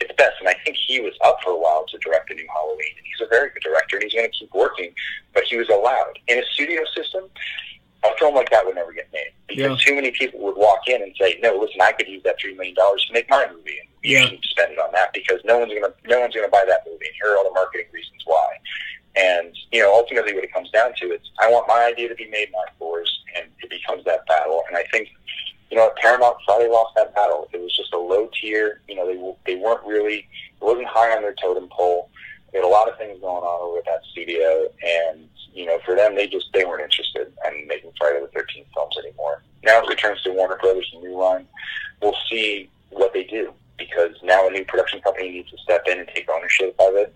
its 0.00 0.12
best. 0.16 0.36
And 0.40 0.48
I 0.48 0.54
think 0.64 0.76
he 0.76 1.00
was 1.00 1.14
up 1.24 1.38
for 1.42 1.50
a 1.50 1.56
while 1.58 1.84
to 1.88 1.98
direct 1.98 2.30
a 2.30 2.34
new 2.34 2.46
Halloween, 2.52 2.92
and 2.96 3.06
he's 3.06 3.26
a 3.26 3.30
very 3.30 3.50
good 3.50 3.62
director, 3.62 3.96
and 3.96 4.04
he's 4.04 4.14
going 4.14 4.30
to 4.30 4.36
keep 4.36 4.52
working. 4.54 4.92
But 5.34 5.44
he 5.44 5.56
was 5.56 5.68
allowed 5.68 6.18
in 6.28 6.38
a 6.38 6.44
studio 6.52 6.82
system. 6.94 7.24
A 8.04 8.10
film 8.18 8.34
like 8.34 8.50
that 8.50 8.66
would 8.66 8.74
never 8.74 8.92
get 8.92 9.06
made 9.12 9.30
because 9.46 9.78
Yeah. 9.78 9.84
too 9.86 9.94
many 9.94 10.10
people 10.10 10.40
would 10.40 10.56
walk 10.56 10.88
in 10.88 11.02
and 11.02 11.14
say, 11.16 11.38
"No, 11.40 11.54
listen, 11.54 11.80
I 11.80 11.92
could 11.92 12.08
use 12.08 12.22
that 12.24 12.36
three 12.40 12.52
million 12.54 12.74
dollars 12.74 13.04
to 13.06 13.12
make 13.12 13.30
my 13.30 13.46
movie, 13.46 13.78
and 13.78 13.88
you 14.02 14.16
Yeah. 14.16 14.24
shouldn't 14.24 14.44
spend 14.44 14.72
it 14.72 14.78
on 14.80 14.90
that 14.90 15.12
because 15.12 15.38
no 15.44 15.58
one's 15.58 15.70
going 15.72 15.84
to 15.84 15.94
no 16.08 16.18
one's 16.18 16.34
going 16.34 16.44
to 16.44 16.50
buy 16.50 16.64
that 16.66 16.82
movie." 16.84 17.06
And 17.06 17.14
here 17.14 17.30
are 17.30 17.38
all 17.38 17.44
the 17.44 17.54
marketing 17.54 17.86
reasons 17.92 18.22
why. 18.26 18.58
And 19.14 19.56
you 19.70 19.82
know, 19.82 19.94
ultimately, 19.94 20.34
what 20.34 20.42
it 20.42 20.52
comes 20.52 20.70
down 20.72 20.94
to 21.00 21.12
is, 21.12 21.20
I 21.38 21.48
want 21.48 21.68
my 21.68 21.84
idea 21.84 22.08
to 22.08 22.14
be 22.16 22.26
made, 22.26 22.50
not 22.50 22.72
yours, 22.80 23.22
and 23.36 23.46
it 23.62 23.70
becomes 23.70 24.04
that 24.04 24.26
battle. 24.26 24.64
And 24.68 24.76
I 24.76 24.82
think, 24.90 25.08
you 25.72 25.78
know, 25.78 25.90
Paramount 25.96 26.36
Friday 26.44 26.68
lost 26.68 26.94
that 26.96 27.14
battle. 27.14 27.48
It 27.50 27.58
was 27.58 27.74
just 27.74 27.94
a 27.94 27.98
low 27.98 28.28
tier. 28.38 28.82
You 28.88 28.94
know, 28.94 29.06
they 29.06 29.54
they 29.54 29.58
weren't 29.58 29.82
really, 29.86 30.28
it 30.60 30.60
wasn't 30.60 30.86
high 30.86 31.16
on 31.16 31.22
their 31.22 31.34
totem 31.34 31.66
pole. 31.70 32.10
They 32.52 32.58
had 32.58 32.66
a 32.66 32.68
lot 32.68 32.90
of 32.90 32.98
things 32.98 33.18
going 33.22 33.42
on 33.42 33.62
over 33.62 33.78
at 33.78 33.86
that 33.86 34.02
studio, 34.10 34.68
and 34.86 35.26
you 35.54 35.64
know, 35.64 35.78
for 35.86 35.96
them, 35.96 36.14
they 36.14 36.26
just 36.26 36.52
they 36.52 36.66
weren't 36.66 36.82
interested 36.82 37.32
in 37.48 37.66
making 37.66 37.90
Friday 37.98 38.20
the 38.20 38.26
Thirteenth 38.26 38.66
films 38.74 38.94
anymore. 38.98 39.42
Now 39.64 39.82
it 39.82 39.88
returns 39.88 40.20
to 40.24 40.32
Warner 40.32 40.58
Brothers 40.58 40.90
and 40.92 41.02
New 41.02 41.18
Line. 41.18 41.46
We'll 42.02 42.16
see 42.28 42.68
what 42.90 43.14
they 43.14 43.24
do 43.24 43.54
because 43.78 44.14
now 44.22 44.46
a 44.46 44.50
new 44.50 44.66
production 44.66 45.00
company 45.00 45.30
needs 45.30 45.50
to 45.52 45.56
step 45.64 45.84
in 45.86 46.00
and 46.00 46.08
take 46.14 46.28
ownership 46.28 46.76
of 46.80 46.96
it. 46.96 47.14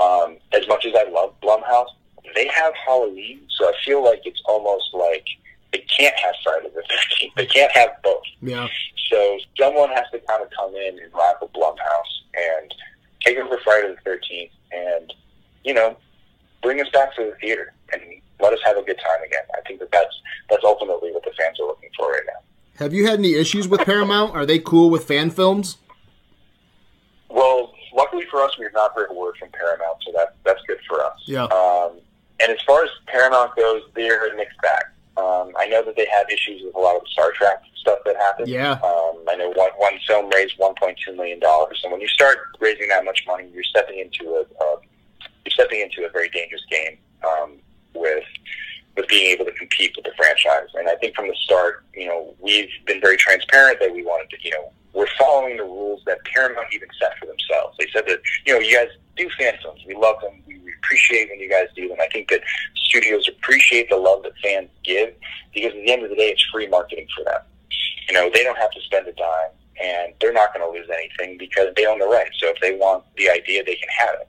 Um, 0.00 0.38
as 0.52 0.66
much 0.66 0.86
as 0.86 0.94
I 0.96 1.08
love 1.08 1.34
Blumhouse, 1.40 1.86
they 2.34 2.48
have 2.48 2.74
Halloween, 2.84 3.42
so 3.48 3.66
I 3.66 3.72
feel 3.84 4.02
like 4.02 4.22
it's 4.24 4.42
almost 4.46 4.92
like 4.92 5.24
they 5.72 5.80
can't 5.96 6.14
have 6.16 6.34
Friday 6.44 6.68
the 6.74 6.82
Thirteenth. 6.82 7.32
They 7.36 7.46
can't 7.46 7.72
have 7.72 7.90
both. 8.02 8.22
yeah, 8.42 8.66
So 9.10 9.38
someone 9.58 9.88
has 9.90 10.04
to 10.12 10.18
kind 10.20 10.42
of 10.42 10.50
come 10.50 10.74
in 10.74 10.98
and 10.98 11.12
rival 11.12 11.50
Blumhouse 11.54 12.12
and 12.34 12.74
take 13.24 13.38
over 13.38 13.58
Friday 13.64 13.88
the 13.88 14.00
Thirteenth, 14.04 14.52
and 14.72 15.12
you 15.64 15.74
know, 15.74 15.96
bring 16.62 16.80
us 16.80 16.88
back 16.92 17.14
to 17.16 17.24
the 17.24 17.34
theater 17.40 17.72
and 17.92 18.02
let 18.40 18.52
us 18.52 18.58
have 18.64 18.76
a 18.76 18.82
good 18.82 18.98
time 18.98 19.22
again. 19.24 19.42
I 19.56 19.60
think 19.66 19.80
that 19.80 19.90
that's 19.92 20.14
that's 20.50 20.64
ultimately 20.64 21.12
what 21.12 21.24
the 21.24 21.32
fans 21.38 21.58
are 21.60 21.66
looking 21.66 21.90
for 21.96 22.10
right 22.10 22.22
now. 22.26 22.40
Have 22.84 22.92
you 22.92 23.06
had 23.06 23.18
any 23.18 23.34
issues 23.34 23.68
with 23.68 23.80
Paramount? 23.80 24.34
Are 24.34 24.44
they 24.46 24.58
cool 24.58 24.90
with 24.90 25.04
fan 25.04 25.30
films? 25.30 25.78
Well, 27.28 27.72
luckily 27.94 28.24
for 28.30 28.40
us, 28.42 28.58
we've 28.58 28.72
not 28.74 28.92
heard 28.94 29.08
a 29.10 29.14
word 29.14 29.36
from 29.38 29.48
Paramount, 29.50 29.98
so 30.04 30.12
that 30.16 30.34
that's 30.44 30.60
good 30.66 30.78
for 30.88 31.02
us. 31.04 31.16
Yeah. 31.26 31.44
Um, 31.44 31.98
and 32.40 32.50
as 32.50 32.58
far 32.66 32.82
as 32.84 32.90
Paramount 33.06 33.54
goes, 33.56 33.82
they're 33.94 34.32
a 34.32 34.36
mixed 34.36 34.60
bag. 34.62 34.84
Um, 35.22 35.52
I 35.56 35.68
know 35.68 35.84
that 35.84 35.94
they 35.96 36.06
have 36.06 36.28
issues 36.30 36.62
with 36.64 36.74
a 36.74 36.78
lot 36.78 36.96
of 36.96 37.02
the 37.02 37.10
Star 37.10 37.30
Trek 37.32 37.62
stuff 37.76 37.98
that 38.04 38.16
happened. 38.16 38.48
Yeah. 38.48 38.72
Um, 38.72 39.22
I 39.28 39.36
know 39.36 39.50
one, 39.50 39.70
one 39.76 39.94
film 40.06 40.30
raised 40.30 40.58
$1.2 40.58 41.16
million. 41.16 41.40
And 41.42 41.92
when 41.92 42.00
you 42.00 42.08
start 42.08 42.38
raising 42.60 42.88
that 42.88 43.04
much 43.04 43.24
money, 43.26 43.48
you're 43.52 43.62
stepping 43.64 43.98
into 43.98 44.34
a, 44.34 44.64
a 44.64 44.76
you're 45.44 45.52
stepping 45.52 45.80
into 45.80 46.06
a 46.06 46.10
very 46.10 46.28
dangerous 46.30 46.62
game 46.70 46.98
um, 47.24 47.58
with 47.94 48.24
with 48.96 49.08
being 49.08 49.32
able 49.32 49.44
to 49.44 49.52
compete 49.52 49.92
with 49.96 50.04
the 50.04 50.12
franchise. 50.16 50.68
And 50.74 50.88
I 50.88 50.96
think 50.96 51.14
from 51.14 51.28
the 51.28 51.34
start, 51.36 51.84
you 51.94 52.06
know, 52.06 52.34
we've 52.38 52.68
been 52.86 53.00
very 53.00 53.16
transparent 53.16 53.80
that 53.80 53.92
we 53.92 54.04
wanted 54.04 54.28
to, 54.30 54.36
you 54.42 54.50
know, 54.50 54.72
we're 54.94 55.08
following 55.18 55.56
the 55.56 55.64
rules 55.64 56.02
that 56.06 56.18
Paramount 56.24 56.66
even 56.72 56.88
set 57.00 57.16
for 57.18 57.26
themselves. 57.26 57.76
They 57.78 57.86
said 57.92 58.04
that, 58.08 58.20
you 58.44 58.54
know, 58.54 58.60
you 58.60 58.76
guys 58.76 58.88
do 59.16 59.28
fan 59.38 59.54
films. 59.62 59.80
We 59.86 59.94
love 59.94 60.16
them. 60.20 60.42
We 60.46 60.60
appreciate 60.82 61.30
when 61.30 61.40
you 61.40 61.48
guys 61.48 61.66
do 61.74 61.88
them. 61.88 61.98
I 62.00 62.08
think 62.08 62.28
that 62.30 62.42
studios 62.76 63.28
appreciate 63.28 63.88
the 63.88 63.96
love 63.96 64.22
that 64.24 64.32
fans 64.42 64.68
give 64.84 65.14
because 65.54 65.72
at 65.72 65.84
the 65.84 65.92
end 65.92 66.02
of 66.02 66.10
the 66.10 66.16
day, 66.16 66.28
it's 66.28 66.44
free 66.52 66.68
marketing 66.68 67.06
for 67.16 67.24
them. 67.24 67.40
You 68.08 68.14
know, 68.14 68.30
they 68.32 68.42
don't 68.42 68.58
have 68.58 68.70
to 68.72 68.80
spend 68.82 69.06
a 69.08 69.12
dime 69.12 69.50
and 69.82 70.12
they're 70.20 70.32
not 70.32 70.52
going 70.54 70.66
to 70.66 70.78
lose 70.78 70.88
anything 70.92 71.38
because 71.38 71.68
they 71.76 71.86
own 71.86 71.98
the 71.98 72.06
rights. 72.06 72.36
So 72.40 72.48
if 72.48 72.60
they 72.60 72.76
want 72.76 73.04
the 73.16 73.30
idea, 73.30 73.64
they 73.64 73.76
can 73.76 73.88
have 73.98 74.14
it. 74.20 74.28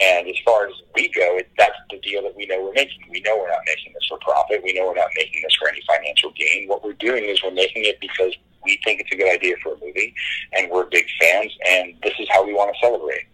And 0.00 0.28
as 0.28 0.34
far 0.44 0.66
as 0.66 0.74
we 0.94 1.08
go, 1.08 1.38
it, 1.38 1.50
that's 1.56 1.78
the 1.90 1.98
deal 2.00 2.22
that 2.22 2.34
we 2.34 2.46
know 2.46 2.62
we're 2.62 2.72
making. 2.72 3.06
We 3.10 3.20
know 3.20 3.38
we're 3.38 3.48
not 3.48 3.60
making 3.64 3.92
this 3.92 4.06
for 4.08 4.18
profit. 4.18 4.62
We 4.62 4.72
know 4.72 4.86
we're 4.86 4.96
not 4.96 5.10
making 5.16 5.42
this 5.42 5.54
for 5.54 5.68
any 5.68 5.80
financial 5.86 6.32
gain. 6.32 6.68
What 6.68 6.82
we're 6.82 6.94
doing 6.94 7.24
is 7.24 7.42
we're 7.42 7.52
making 7.52 7.84
it 7.84 8.00
because 8.00 8.34
we 8.64 8.80
think 8.84 9.00
it's 9.00 9.12
a 9.12 9.16
good 9.16 9.32
idea 9.32 9.54
for 9.62 9.74
a 9.74 9.80
movie, 9.80 10.14
and 10.52 10.70
we're 10.70 10.84
big 10.86 11.06
fans, 11.20 11.52
and 11.68 11.94
this 12.02 12.14
is 12.18 12.28
how 12.30 12.44
we 12.44 12.52
want 12.52 12.74
to 12.74 12.86
celebrate. 12.86 13.26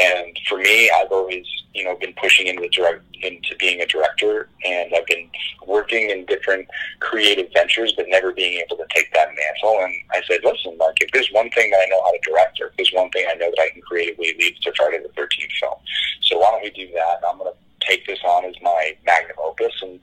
And 0.00 0.38
for 0.48 0.58
me, 0.58 0.90
I've 0.90 1.10
always, 1.10 1.44
you 1.74 1.82
know, 1.82 1.96
been 1.96 2.14
pushing 2.20 2.46
into 2.46 2.68
direct 2.68 3.02
into 3.20 3.56
being 3.56 3.80
a 3.80 3.86
director, 3.86 4.48
and 4.64 4.92
I've 4.94 5.06
been 5.06 5.28
working 5.66 6.10
in 6.10 6.24
different 6.26 6.68
creative 7.00 7.48
ventures, 7.52 7.92
but 7.96 8.06
never 8.08 8.32
being 8.32 8.62
able 8.64 8.76
to 8.76 8.86
take 8.94 9.12
that 9.12 9.28
mantle. 9.28 9.80
And 9.82 9.92
I 10.12 10.22
said, 10.28 10.40
listen, 10.44 10.78
Mark, 10.78 10.98
if 11.00 11.10
there's 11.12 11.28
one 11.32 11.50
thing 11.50 11.70
that 11.70 11.80
I 11.84 11.88
know 11.88 12.00
how 12.04 12.12
to 12.12 12.18
direct, 12.22 12.60
or 12.60 12.68
if 12.68 12.76
there's 12.76 12.92
one 12.92 13.10
thing 13.10 13.26
I 13.28 13.34
know 13.34 13.50
that 13.50 13.60
I 13.60 13.70
can 13.70 13.82
creatively 13.82 14.34
lead, 14.38 14.54
a 14.66 14.72
Friday 14.76 15.02
the 15.02 15.08
Thirteenth 15.16 15.50
film. 15.60 15.74
So 16.22 16.38
why 16.38 16.50
don't 16.52 16.62
we 16.62 16.70
do 16.70 16.92
that? 16.92 17.16
And 17.16 17.24
I'm 17.32 17.38
to 17.38 17.52
take 17.88 18.06
this 18.06 18.18
on 18.24 18.44
as 18.44 18.54
my 18.62 18.96
magnum 19.04 19.36
opus, 19.42 19.72
and 19.82 20.00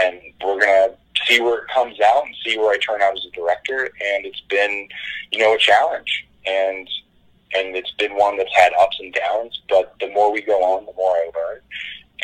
and 0.00 0.20
we're 0.44 0.60
to 0.60 0.94
see 1.26 1.40
where 1.40 1.62
it 1.62 1.68
comes 1.68 2.00
out 2.00 2.26
and 2.26 2.34
see 2.44 2.58
where 2.58 2.72
I 2.72 2.78
turn 2.78 3.00
out 3.00 3.16
as 3.16 3.24
a 3.24 3.30
director. 3.30 3.84
And 3.84 4.26
it's 4.26 4.40
been, 4.42 4.88
you 5.30 5.38
know, 5.38 5.54
a 5.54 5.58
challenge, 5.58 6.26
and 6.46 6.88
and 7.54 7.76
it's 7.76 7.92
been 7.92 8.16
one 8.16 8.36
that's 8.36 8.54
had 8.54 8.72
ups 8.78 8.98
and 9.00 9.14
downs. 9.14 9.60
But 9.68 9.94
the 10.00 10.10
more 10.10 10.32
we 10.32 10.42
go 10.42 10.62
on, 10.62 10.86
the 10.86 10.92
more 10.92 11.12
I 11.12 11.30
learn, 11.34 11.60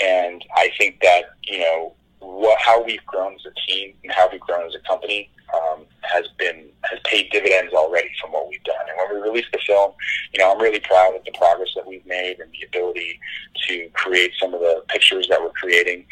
and 0.03 0.45
I 0.57 0.71
think 0.79 1.01
that 1.03 1.31
you 1.45 1.61
know 1.61 1.95
what 2.21 2.59
how 2.61 2.83
we've 2.83 3.05
grown 3.07 3.35
as 3.35 3.47
a 3.47 3.71
team 3.71 3.95
and 4.05 4.13
how 4.13 4.29
we've 4.31 4.41
grown 4.41 4.67
as 4.67 4.75
a 4.75 4.81
company 4.81 5.31
um, 5.55 5.85
has 6.03 6.27
been 6.39 6.69
has 6.83 6.99
paid 7.05 7.31
dividends 7.31 7.73
already 7.73 8.11
from 8.21 8.33
what 8.33 8.49
we've 8.49 8.63
done. 8.65 8.77
And 8.89 8.97
when 8.97 9.23
we 9.23 9.29
released 9.29 9.53
the 9.53 9.59
film, 9.67 9.93
you 10.33 10.41
know, 10.41 10.53
I'm 10.53 10.61
really 10.61 10.81
proud 10.81 11.17
of 11.17 11.25
the 11.25 11.33
progress 11.33 11.71
that 11.77 11.87
we've 11.87 12.05
made 12.07 12.39
and 12.41 12.51
the 12.53 12.67
ability 12.67 13.19
to 13.69 13.89
create 13.93 14.33
some 14.41 14.55
of 14.55 14.61
the 14.61 14.83
pictures 14.89 15.27
that 15.29 15.41
we're 15.41 15.51
creating. 15.51 16.07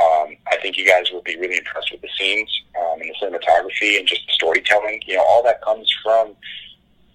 Um, 0.00 0.36
I 0.50 0.56
think 0.60 0.76
you 0.76 0.86
guys 0.86 1.10
will 1.12 1.22
be 1.22 1.36
really 1.36 1.58
impressed 1.58 1.92
with 1.92 2.00
the 2.00 2.08
scenes 2.18 2.50
um, 2.78 3.00
and 3.00 3.10
the 3.10 3.14
cinematography 3.26 3.98
and 3.98 4.06
just 4.06 4.26
the 4.26 4.32
storytelling. 4.32 5.02
You 5.06 5.16
know, 5.16 5.24
all 5.28 5.42
that 5.44 5.62
comes 5.62 5.92
from 6.02 6.34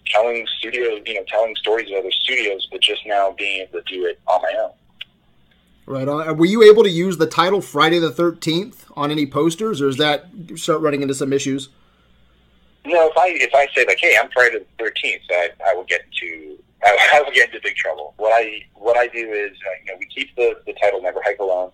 telling 0.06 0.48
studio, 0.58 1.00
you 1.06 1.14
know, 1.16 1.24
telling 1.28 1.56
stories 1.56 1.90
of 1.92 1.98
other 1.98 2.12
studios, 2.12 2.68
but 2.72 2.82
just 2.82 3.06
now 3.06 3.34
being 3.38 3.62
able 3.62 3.82
to 3.82 3.94
do 3.94 4.06
it 4.06 4.20
on 4.28 4.42
my 4.42 4.54
own. 4.60 4.72
Right 5.90 6.08
on. 6.08 6.38
Were 6.38 6.46
you 6.46 6.62
able 6.62 6.84
to 6.84 6.90
use 6.90 7.18
the 7.18 7.26
title 7.26 7.62
Friday 7.62 7.98
the 7.98 8.12
Thirteenth 8.12 8.86
on 8.96 9.10
any 9.10 9.26
posters, 9.26 9.82
or 9.82 9.88
is 9.88 9.98
that 9.98 10.28
start 10.54 10.82
running 10.82 11.02
into 11.02 11.16
some 11.16 11.34
issues? 11.34 11.70
No, 12.86 13.08
if 13.08 13.18
I 13.18 13.30
if 13.30 13.50
I 13.56 13.68
say 13.74 13.88
like, 13.88 13.98
hey, 14.00 14.16
I'm 14.22 14.30
Friday 14.30 14.60
the 14.60 14.66
Thirteenth, 14.78 15.24
I, 15.32 15.50
I 15.66 15.74
will 15.74 15.86
get 15.86 16.02
into 16.06 16.60
I, 16.84 16.96
I 17.16 17.22
will 17.24 17.32
get 17.32 17.50
into 17.50 17.60
big 17.64 17.76
trouble. 17.76 18.14
What 18.18 18.32
I 18.40 18.64
what 18.76 18.98
I 18.98 19.08
do 19.08 19.32
is 19.32 19.50
uh, 19.50 19.70
you 19.84 19.92
know 19.92 19.98
we 20.00 20.06
keep 20.06 20.36
the, 20.36 20.62
the 20.68 20.74
title 20.74 21.02
Never 21.02 21.24
Hike 21.24 21.40
Alone, 21.40 21.72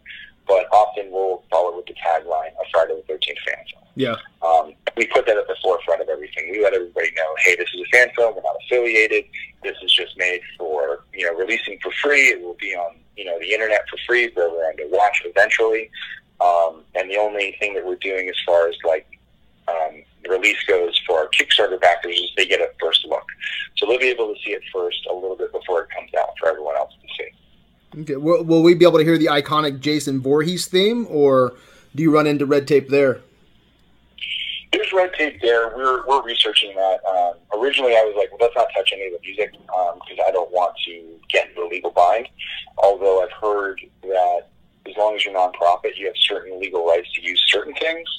but 0.48 0.72
often 0.72 1.12
we'll 1.12 1.44
follow 1.52 1.76
with 1.76 1.86
the 1.88 1.96
tagline 1.96 2.52
of 2.58 2.66
Friday 2.72 2.96
the 2.96 3.04
Thirteenth 3.06 3.40
fan 3.46 3.66
film. 3.70 3.84
Yeah. 3.96 4.16
Um, 4.42 4.76
we 4.96 5.08
put 5.08 5.26
that 5.26 5.36
at 5.36 5.48
the 5.48 5.58
forefront 5.62 6.02
of 6.02 6.08
everything. 6.08 6.52
We 6.52 6.64
let 6.64 6.74
everybody 6.74 7.12
know, 7.18 7.36
hey, 7.44 7.58
this 7.58 7.68
is 7.74 7.82
a 7.82 7.98
fan 7.98 8.08
film. 8.16 8.34
We're 8.34 8.44
not 8.44 8.56
affiliated. 8.66 9.26
This 9.62 9.76
is 9.84 9.92
just 9.92 10.18
made 10.18 10.40
for 10.58 11.04
you 11.14 11.26
know 11.26 11.38
releasing 11.38 11.78
for 11.84 11.92
free. 12.02 12.30
It 12.30 12.42
will 12.42 12.56
be 12.62 12.74
on 12.76 12.96
you 13.18 13.26
know 13.26 13.38
the 13.40 13.52
internet 13.54 13.88
for 13.90 13.98
free 14.08 14.30
for 14.30 14.44
everyone 14.44 14.78
to 14.78 14.88
watch 14.92 15.22
eventually. 15.26 15.90
Um, 16.42 16.84
and 16.96 17.10
the 17.10 17.18
only 17.18 17.56
thing 17.60 17.74
that 17.76 17.86
we're 17.86 17.96
doing 17.96 18.28
as 18.28 18.36
far 18.46 18.68
as 18.68 18.76
like 18.84 19.08
um, 19.68 20.04
release 20.30 20.62
goes 20.68 21.00
for 21.08 21.20
our 21.20 21.30
Kickstarter 21.30 21.80
backers 21.80 22.20
is 22.20 22.32
they 22.36 22.46
get 22.46 22.60
a 22.60 22.70
first 22.80 23.06
look. 23.06 23.26
So 23.78 23.86
they'll 23.86 24.00
be 24.00 24.08
able 24.08 24.34
to 24.34 24.40
see 24.42 24.52
it 24.52 24.62
first 24.74 25.06
a 25.10 25.14
little 25.14 25.36
bit 25.36 25.52
before 25.52 25.84
it 25.84 25.90
comes 25.90 26.10
out 26.20 26.30
for 26.40 26.50
everyone 26.50 26.76
else 26.76 26.94
to 27.02 27.08
see. 27.18 28.02
Okay. 28.02 28.16
Will, 28.18 28.44
will 28.44 28.64
we 28.64 28.74
be 28.74 28.86
able 28.86 28.98
to 28.98 29.06
hear 29.06 29.18
the 29.18 29.28
iconic 29.28 29.80
Jason 29.80 30.22
Voorhees 30.22 30.68
theme, 30.68 31.08
or 31.10 31.54
do 31.96 32.04
you 32.04 32.14
run 32.14 32.28
into 32.28 32.46
red 32.46 32.68
tape 32.68 32.90
there? 32.90 33.22
There's 34.76 34.92
red 34.92 35.14
tape 35.14 35.42
there. 35.42 35.70
We're, 35.74 36.06
we're 36.06 36.22
researching 36.24 36.76
that. 36.76 37.00
Um, 37.08 37.36
originally, 37.58 37.96
I 37.96 38.02
was 38.02 38.14
like, 38.18 38.30
well, 38.32 38.40
let's 38.42 38.56
not 38.58 38.68
touch 38.76 38.92
any 38.94 39.06
of 39.06 39.14
the 39.14 39.20
music 39.26 39.52
because 39.54 40.20
um, 40.20 40.26
I 40.28 40.32
don't 40.32 40.52
want 40.52 40.76
to 40.86 41.18
get 41.32 41.48
into 41.48 41.62
a 41.62 41.70
legal 41.70 41.92
bind. 41.92 42.28
Although 42.80 43.24
I've 43.24 43.32
heard 43.32 43.80
that 44.02 44.50
as 44.86 44.98
long 44.98 45.16
as 45.16 45.24
you're 45.24 45.34
nonprofit, 45.34 45.96
you 45.96 46.08
have 46.08 46.18
certain 46.18 46.60
legal 46.60 46.86
rights 46.86 47.08
to 47.14 47.22
use 47.22 47.42
certain 47.48 47.74
things. 47.76 48.10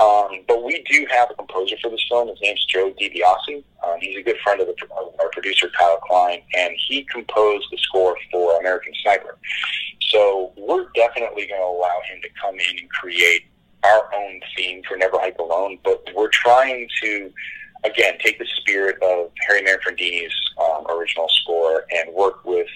Um, 0.00 0.44
but 0.48 0.64
we 0.64 0.82
do 0.90 1.06
have 1.10 1.30
a 1.30 1.34
composer 1.34 1.76
for 1.82 1.90
this 1.90 2.02
film. 2.08 2.28
His 2.28 2.38
name's 2.40 2.64
Joe 2.64 2.90
DiBiase. 2.98 3.62
Um, 3.84 3.98
he's 4.00 4.16
a 4.16 4.22
good 4.22 4.38
friend 4.42 4.62
of, 4.62 4.68
the, 4.68 4.74
our 5.20 5.28
producer, 5.32 5.68
Kyle 5.76 5.98
Klein, 5.98 6.40
and 6.56 6.72
he 6.88 7.04
composed 7.04 7.66
the 7.70 7.78
score 7.78 8.16
for 8.32 8.58
American 8.60 8.94
Sniper. 9.02 9.36
So 10.08 10.54
we're 10.56 10.86
definitely 10.94 11.48
going 11.48 11.60
to 11.60 11.66
allow 11.66 12.00
him 12.10 12.22
to 12.22 12.28
come 12.40 12.54
in 12.54 12.78
and 12.78 12.88
create 12.90 13.42
our 13.84 14.12
own 14.14 14.40
theme 14.56 14.82
for 14.88 14.96
Never 14.96 15.18
Hike 15.18 15.38
Alone, 15.38 15.78
but 15.84 15.97
trying 16.42 16.88
to, 17.02 17.32
again, 17.84 18.18
take 18.22 18.38
the 18.38 18.46
spirit 18.56 18.96
of 19.02 19.30
Harry 19.46 19.62
Manfredini's 19.62 20.34
um, 20.58 20.86
original 20.88 21.28
score 21.28 21.84
and 21.90 22.12
work 22.14 22.44
with, 22.44 22.68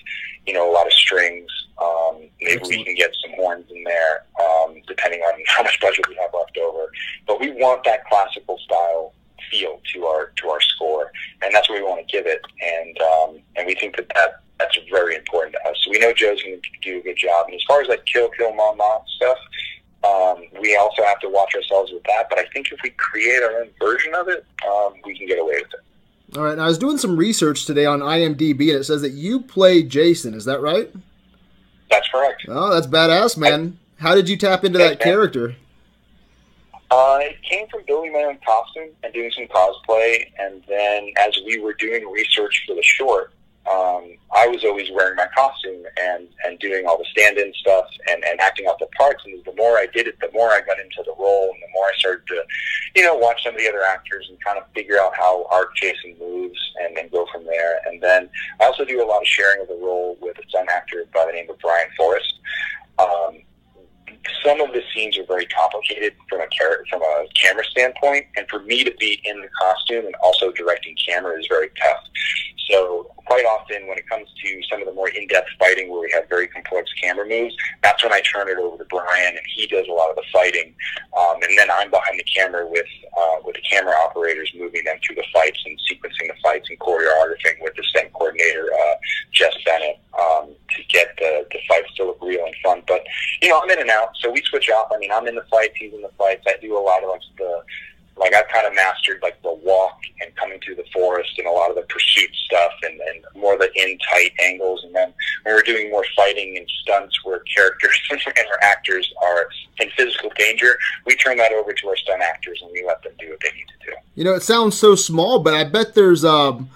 you 0.47 0.55
know, 0.55 0.71
a 0.71 0.73
lot 0.73 0.87
of 0.87 0.93
strings. 0.93 1.51
Um, 1.81 2.29
maybe 2.41 2.63
we 2.69 2.85
can 2.85 2.95
get 2.95 3.13
some 3.23 3.33
horns 3.35 3.67
in 3.71 3.83
there, 3.85 4.25
um, 4.41 4.81
depending 4.87 5.21
on 5.21 5.43
how 5.47 5.63
much 5.63 5.81
budget 5.81 6.07
we 6.09 6.17
have 6.17 6.31
left 6.35 6.57
over. 6.59 6.91
But 7.27 7.41
we 7.41 7.51
want 7.53 7.85
that 7.85 8.07
classical 8.07 8.59
style 8.59 9.15
feel 9.51 9.81
to 9.93 10.05
our 10.05 10.33
to 10.37 10.49
our 10.49 10.61
score, 10.61 11.13
and 11.43 11.55
that's 11.55 11.69
what 11.69 11.79
we 11.79 11.85
want 11.85 12.07
to 12.07 12.13
give 12.13 12.27
it. 12.27 12.41
And 12.63 12.99
um, 13.01 13.43
and 13.57 13.67
we 13.67 13.75
think 13.75 13.97
that, 13.97 14.09
that 14.15 14.43
that's 14.59 14.79
very 14.91 15.17
important 15.17 15.55
to 15.55 15.71
us. 15.71 15.77
So 15.83 15.91
we 15.91 15.99
know 15.99 16.13
Joe's 16.13 16.43
going 16.43 16.61
to 16.61 16.69
do 16.83 16.99
a 16.99 17.03
good 17.03 17.17
job. 17.17 17.47
And 17.47 17.55
as 17.55 17.63
far 17.67 17.83
as 17.83 17.89
like 17.89 18.05
kill, 18.07 18.29
kill, 18.31 18.55
mom, 18.55 18.77
mom 18.79 19.03
stuff, 19.17 19.39
um, 20.05 20.43
we 20.61 20.77
also 20.77 21.03
have 21.05 21.21
to 21.21 21.29
watch 21.29 21.55
ourselves 21.55 21.93
with 21.93 22.03
that. 22.05 22.27
But 22.29 22.39
I 22.39 22.47
think 22.53 22.73
if 22.73 22.79
we 22.83 22.91
create 22.91 23.43
our 23.43 23.61
own 23.61 23.71
version 23.81 24.15
of 24.15 24.29
it, 24.29 24.45
um, 24.67 24.95
we 25.05 25.17
can 25.17 25.27
get 25.27 25.39
away 25.39 25.55
with 25.63 25.73
it. 25.75 26.37
All 26.39 26.45
right. 26.45 26.57
Now, 26.57 26.65
I 26.65 26.69
was 26.69 26.79
doing 26.79 26.99
some 26.99 27.17
research 27.17 27.67
today 27.67 27.85
on 27.85 28.01
IMDb, 28.01 28.71
and 28.71 28.81
it 28.81 28.85
says 28.85 29.03
that 29.03 29.13
you 29.13 29.41
play 29.41 29.83
Jason. 29.83 30.35
Is 30.35 30.45
that 30.47 30.61
right? 30.61 30.91
That's 31.91 32.09
correct. 32.09 32.45
Oh, 32.49 32.73
that's 32.73 32.87
badass, 32.87 33.37
man. 33.37 33.79
I, 33.99 34.03
How 34.03 34.15
did 34.15 34.29
you 34.29 34.37
tap 34.37 34.65
into 34.65 34.79
that 34.79 34.99
character? 34.99 35.57
Uh, 36.91 37.19
it 37.23 37.43
came 37.43 37.67
from 37.69 37.83
building 37.87 38.13
my 38.13 38.23
own 38.23 38.39
costume 38.45 38.91
and 39.03 39.13
doing 39.15 39.31
some 39.31 39.47
cosplay, 39.47 40.31
and 40.39 40.63
then 40.69 41.11
as 41.19 41.39
we 41.47 41.59
were 41.59 41.73
doing 41.75 42.07
research 42.11 42.65
for 42.67 42.75
the 42.75 42.83
short, 42.83 43.33
um, 43.71 44.19
I 44.35 44.49
was 44.49 44.65
always 44.65 44.91
wearing 44.91 45.15
my 45.15 45.29
costume 45.37 45.85
and, 46.01 46.27
and 46.45 46.59
doing 46.59 46.85
all 46.87 46.99
the 46.99 47.05
stand-in 47.13 47.53
stuff 47.55 47.87
and, 48.11 48.25
and 48.25 48.41
acting 48.41 48.67
out 48.67 48.79
the 48.81 48.89
parts. 48.99 49.23
And 49.25 49.45
the 49.45 49.55
more 49.55 49.79
I 49.79 49.87
did 49.87 50.09
it, 50.09 50.19
the 50.21 50.31
more 50.33 50.51
I 50.51 50.61
got 50.67 50.81
into 50.81 51.03
the 51.05 51.15
role 51.17 51.51
and 51.53 51.63
the 51.63 51.73
more 51.73 51.85
I 51.85 51.93
started 51.97 52.27
to, 52.27 52.43
you 52.97 53.05
know, 53.05 53.15
watch 53.15 53.45
some 53.45 53.55
of 53.55 53.61
the 53.61 53.69
other 53.69 53.83
actors 53.83 54.27
and 54.29 54.43
kind 54.43 54.59
of 54.59 54.65
figure 54.75 54.99
out 55.01 55.15
how 55.17 55.47
Art 55.51 55.77
Jason 55.77 56.17
moves 56.19 56.59
and 56.81 56.97
then 56.97 57.09
go 57.13 57.27
from 57.33 57.45
there. 57.45 57.79
And 57.87 58.03
then 58.03 58.29
I 58.61 58.65
also 58.65 58.85
do 58.85 59.05
a 59.05 59.07
lot 59.07 59.23
of 59.23 59.29
sharing 59.29 59.63
of 59.63 59.69
the 59.69 59.79
role 59.81 60.19
with 60.21 60.37
a 60.39 60.49
stunt 60.49 60.69
actor 60.69 61.05
by 61.15 61.25
the 61.27 61.33
name 61.33 61.49
of 61.49 61.59
Brian 61.61 61.89
Forrest. 61.97 62.35
Um, 62.99 63.43
some 64.45 64.61
of 64.61 64.73
the 64.73 64.83
scenes 64.93 65.19
are 65.19 65.27
very 65.27 65.47
complicated 65.47 66.15
from 66.29 66.41
a 66.41 66.47
character, 66.49 66.85
from 66.91 67.03
a 67.03 67.27
camera 67.35 67.65
standpoint, 67.65 68.27
and 68.37 68.47
for 68.49 68.61
me 68.61 68.85
to 68.85 68.93
be 68.99 69.21
in 69.25 69.41
the 69.41 69.49
costume 69.61 70.07
and 70.07 70.15
also 70.23 70.51
directing 70.53 70.97
camera 71.07 71.39
is 71.39 71.47
very 71.49 71.71
tough. 71.81 72.05
So 72.71 73.11
quite 73.25 73.45
often, 73.45 73.87
when 73.87 73.99
it 73.99 74.09
comes 74.09 74.29
to 74.43 74.63
some 74.71 74.81
of 74.81 74.87
the 74.87 74.95
more 74.95 75.09
in-depth 75.09 75.49
fighting 75.59 75.91
where 75.91 76.01
we 76.01 76.11
have 76.15 76.29
very 76.29 76.49
complex 76.49 76.93
camera 77.01 77.27
moves, 77.27 77.55
that's 77.83 78.03
when 78.03 78.13
I 78.13 78.21
turn 78.21 78.49
it 78.49 78.59
over 78.59 78.79
to 78.79 78.85
Brian, 78.85 79.37
and 79.37 79.47
he 79.55 79.67
does 79.67 79.87
a 79.89 79.93
lot 79.93 80.11
of 80.11 80.17
the 80.17 80.25
fighting, 80.33 80.75
um, 81.19 81.43
and 81.43 81.57
then 81.59 81.69
I'm 81.71 81.91
behind 81.91 82.19
the 82.19 82.25
camera 82.25 82.67
with 82.67 82.87
uh, 83.17 83.37
with 83.45 83.57
the 83.57 83.63
camera 83.63 83.95
operators, 84.05 84.51
moving 84.57 84.85
them 84.85 84.97
through 85.05 85.17
the 85.17 85.25
fights 85.33 85.61
and 85.67 85.79
sequencing 85.91 86.29
the 86.29 86.41
fights 86.43 86.69
and 86.71 86.79
choreographing 86.79 87.61
with 87.61 87.75
the 87.75 87.83
stunt 87.85 88.13
coordinator 88.13 88.69
uh, 88.73 88.95
Jess 89.33 89.55
Bennett 89.65 89.99
um, 90.19 90.55
to 90.77 90.83
get 90.89 91.15
the 91.19 91.47
the 91.51 91.59
fights 91.69 91.95
to 91.97 92.05
look 92.05 92.19
real 92.23 92.45
and 92.45 92.55
fun. 92.63 92.83
But 92.87 93.03
you 93.41 93.49
know, 93.49 93.61
I'm 93.61 93.71
in 93.71 93.81
and 93.81 93.91
out, 93.91 94.11
so 94.21 94.31
we 94.31 94.43
switch 94.43 94.71
off. 94.71 94.89
I 94.93 94.99
mean, 94.99 95.13
I'm 95.13 95.27
in 95.27 95.35
the 95.35 95.45
fights, 95.51 95.75
he's 95.77 95.93
in 95.93 96.03
the 96.03 96.11
fights. 96.19 96.45
I 96.47 96.57
do 96.61 96.77
a 96.77 96.81
lot 96.81 97.03
of 97.03 97.11
like 97.11 97.21
the 97.39 97.63
like 98.23 98.35
I've 98.35 98.49
kind 98.49 98.67
of 98.67 98.75
mastered 98.75 99.21
like 99.21 99.41
the 99.43 99.53
walk 99.53 99.99
and 100.21 100.35
coming 100.37 100.61
through 100.61 100.77
the 100.77 100.85
forest 100.93 101.31
and 101.39 101.47
a 101.47 101.51
lot 101.51 101.71
of 101.71 101.77
the 101.77 101.83
pursuit 101.83 102.31
stuff 102.47 102.73
and, 102.83 103.01
and 103.01 103.25
more 103.35 103.59
the 103.59 103.71
in 103.75 103.99
tight 104.11 104.33
angles. 104.41 104.85
And 104.85 104.95
then 104.95 105.13
when 105.43 105.55
we're 105.55 105.63
doing 105.63 105.91
more 105.91 106.05
fighting 106.15 106.57
and 106.57 106.71
stunts 106.83 107.19
where 107.25 107.41
characters 107.41 107.99
and 108.11 108.21
our 108.49 108.63
actors 108.63 109.13
are 109.23 109.49
in 109.81 109.91
physical 109.97 110.31
danger, 110.39 110.79
we 111.05 111.17
turn 111.17 111.37
that 111.39 111.53
over 111.53 111.73
to 111.73 111.89
our 111.89 111.97
stunt 111.97 112.23
actors 112.23 112.61
and 112.63 112.71
we 112.73 112.85
let 112.87 113.03
them 113.03 113.13
do 113.19 113.31
what 113.31 113.41
they 113.41 113.51
need 113.57 113.67
to 113.67 113.91
do. 113.91 113.93
You 114.15 114.25
know, 114.25 114.35
it 114.35 114.43
sounds 114.43 114.79
so 114.79 114.95
small, 114.95 115.41
but 115.41 115.55
I 115.55 115.65
bet 115.65 115.95
there's 115.95 116.25
um, 116.25 116.71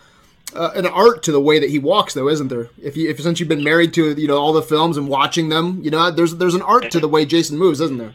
uh, 0.54 0.72
an 0.74 0.86
art 0.86 1.22
to 1.24 1.32
the 1.32 1.40
way 1.40 1.60
that 1.60 1.70
he 1.70 1.78
walks, 1.78 2.14
though, 2.14 2.28
isn't 2.28 2.48
there? 2.48 2.70
If 2.82 2.96
you, 2.96 3.08
if 3.08 3.20
since 3.20 3.38
you've 3.38 3.48
been 3.48 3.64
married 3.64 3.94
to 3.94 4.12
you 4.20 4.26
know 4.26 4.38
all 4.38 4.52
the 4.52 4.62
films 4.62 4.96
and 4.96 5.08
watching 5.08 5.48
them, 5.48 5.80
you 5.82 5.90
know, 5.90 6.10
there's 6.10 6.36
there's 6.36 6.54
an 6.54 6.62
art 6.62 6.90
to 6.90 7.00
the 7.00 7.08
way 7.08 7.24
Jason 7.24 7.58
moves, 7.58 7.80
isn't 7.80 7.98
there? 7.98 8.14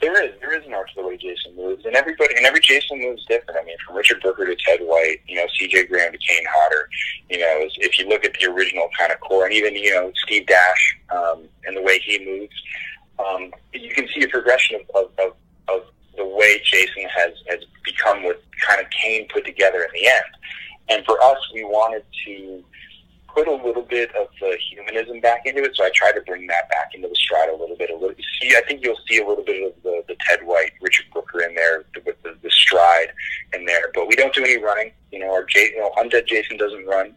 There 0.00 0.22
is. 0.22 0.38
There 0.40 0.56
is 0.58 0.66
an 0.66 0.74
art 0.74 0.90
to 0.90 1.00
the 1.00 1.08
way 1.08 1.16
Jason 1.16 1.56
moves, 1.56 1.86
and 1.86 1.96
everybody 1.96 2.34
and 2.36 2.44
every 2.44 2.60
Jason 2.60 3.00
moves 3.00 3.24
different. 3.26 3.58
I 3.60 3.64
mean, 3.64 3.76
from 3.84 3.96
Richard 3.96 4.20
Brooker 4.20 4.44
to 4.44 4.56
Ted 4.56 4.80
White, 4.80 5.20
you 5.26 5.36
know, 5.36 5.46
C.J. 5.58 5.86
Graham 5.86 6.12
to 6.12 6.18
Kane 6.18 6.44
Hodder. 6.50 6.88
You 7.30 7.38
know, 7.38 7.68
if 7.78 7.98
you 7.98 8.06
look 8.08 8.24
at 8.24 8.34
the 8.38 8.46
original 8.50 8.88
kind 8.98 9.10
of 9.10 9.20
core, 9.20 9.46
and 9.46 9.54
even 9.54 9.74
you 9.74 9.94
know 9.94 10.12
Steve 10.24 10.46
Dash 10.46 10.98
um, 11.10 11.44
and 11.64 11.76
the 11.76 11.82
way 11.82 11.98
he 12.00 12.24
moves, 12.24 12.54
um, 13.18 13.52
you 13.72 13.90
can 13.94 14.06
see 14.14 14.22
a 14.22 14.28
progression 14.28 14.80
of, 14.94 15.04
of, 15.04 15.10
of, 15.18 15.32
of 15.68 15.82
the 16.16 16.26
way 16.26 16.60
Jason 16.64 17.04
has 17.16 17.32
has 17.48 17.60
become 17.84 18.22
what 18.22 18.42
kind 18.66 18.80
of 18.80 18.90
Kane 18.90 19.26
put 19.32 19.46
together 19.46 19.82
in 19.82 19.88
the 19.94 20.08
end. 20.08 20.24
And 20.88 21.04
for 21.04 21.20
us, 21.22 21.38
we 21.54 21.64
wanted 21.64 22.04
to 22.26 22.64
put 23.36 23.46
a 23.46 23.54
little 23.54 23.82
bit 23.82 24.10
of 24.16 24.28
the 24.40 24.56
humanism 24.70 25.20
back 25.20 25.44
into 25.44 25.62
it. 25.62 25.76
So 25.76 25.84
I 25.84 25.90
try 25.94 26.10
to 26.10 26.22
bring 26.22 26.46
that 26.46 26.70
back 26.70 26.92
into 26.94 27.06
the 27.06 27.14
stride 27.14 27.50
a 27.50 27.56
little 27.56 27.76
bit. 27.76 27.90
A 27.90 27.94
little, 27.94 28.16
see, 28.40 28.56
I 28.56 28.62
think 28.66 28.82
you'll 28.82 28.98
see 29.06 29.20
a 29.20 29.26
little 29.26 29.44
bit 29.44 29.62
of 29.62 29.82
the, 29.82 30.02
the 30.08 30.16
Ted 30.26 30.40
White, 30.46 30.72
Richard 30.80 31.04
Brooker 31.12 31.42
in 31.42 31.54
there 31.54 31.84
with 32.06 32.20
the, 32.22 32.36
the 32.42 32.50
stride 32.50 33.12
in 33.52 33.66
there. 33.66 33.90
But 33.94 34.08
we 34.08 34.16
don't 34.16 34.34
do 34.34 34.42
any 34.42 34.56
running. 34.56 34.92
You 35.12 35.18
know, 35.18 35.32
our 35.32 35.44
J, 35.44 35.70
you 35.74 35.78
know, 35.78 35.92
undead 35.98 36.26
Jason 36.26 36.56
doesn't 36.56 36.86
run. 36.86 37.14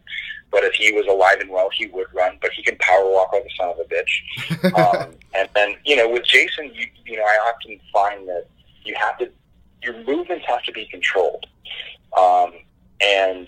But 0.50 0.64
if 0.64 0.74
he 0.74 0.92
was 0.92 1.06
alive 1.06 1.40
and 1.40 1.48
well, 1.48 1.70
he 1.72 1.86
would 1.86 2.08
run. 2.12 2.36
But 2.42 2.50
he 2.52 2.62
can 2.62 2.76
power 2.76 3.10
walk 3.10 3.32
like 3.32 3.44
a 3.44 3.56
son 3.56 3.70
of 3.70 3.78
a 3.78 3.84
bitch. 3.84 4.74
um, 5.04 5.14
and 5.34 5.48
then, 5.54 5.76
you 5.86 5.96
know, 5.96 6.08
with 6.08 6.26
Jason, 6.26 6.70
you, 6.74 6.86
you 7.06 7.16
know, 7.16 7.22
I 7.22 7.50
often 7.50 7.80
find 7.92 8.28
that 8.28 8.46
you 8.84 8.94
have 8.94 9.16
to, 9.18 9.30
your 9.82 10.04
movements 10.04 10.44
have 10.46 10.62
to 10.64 10.72
be 10.72 10.84
controlled. 10.84 11.46
Um, 12.18 12.52
and 13.00 13.46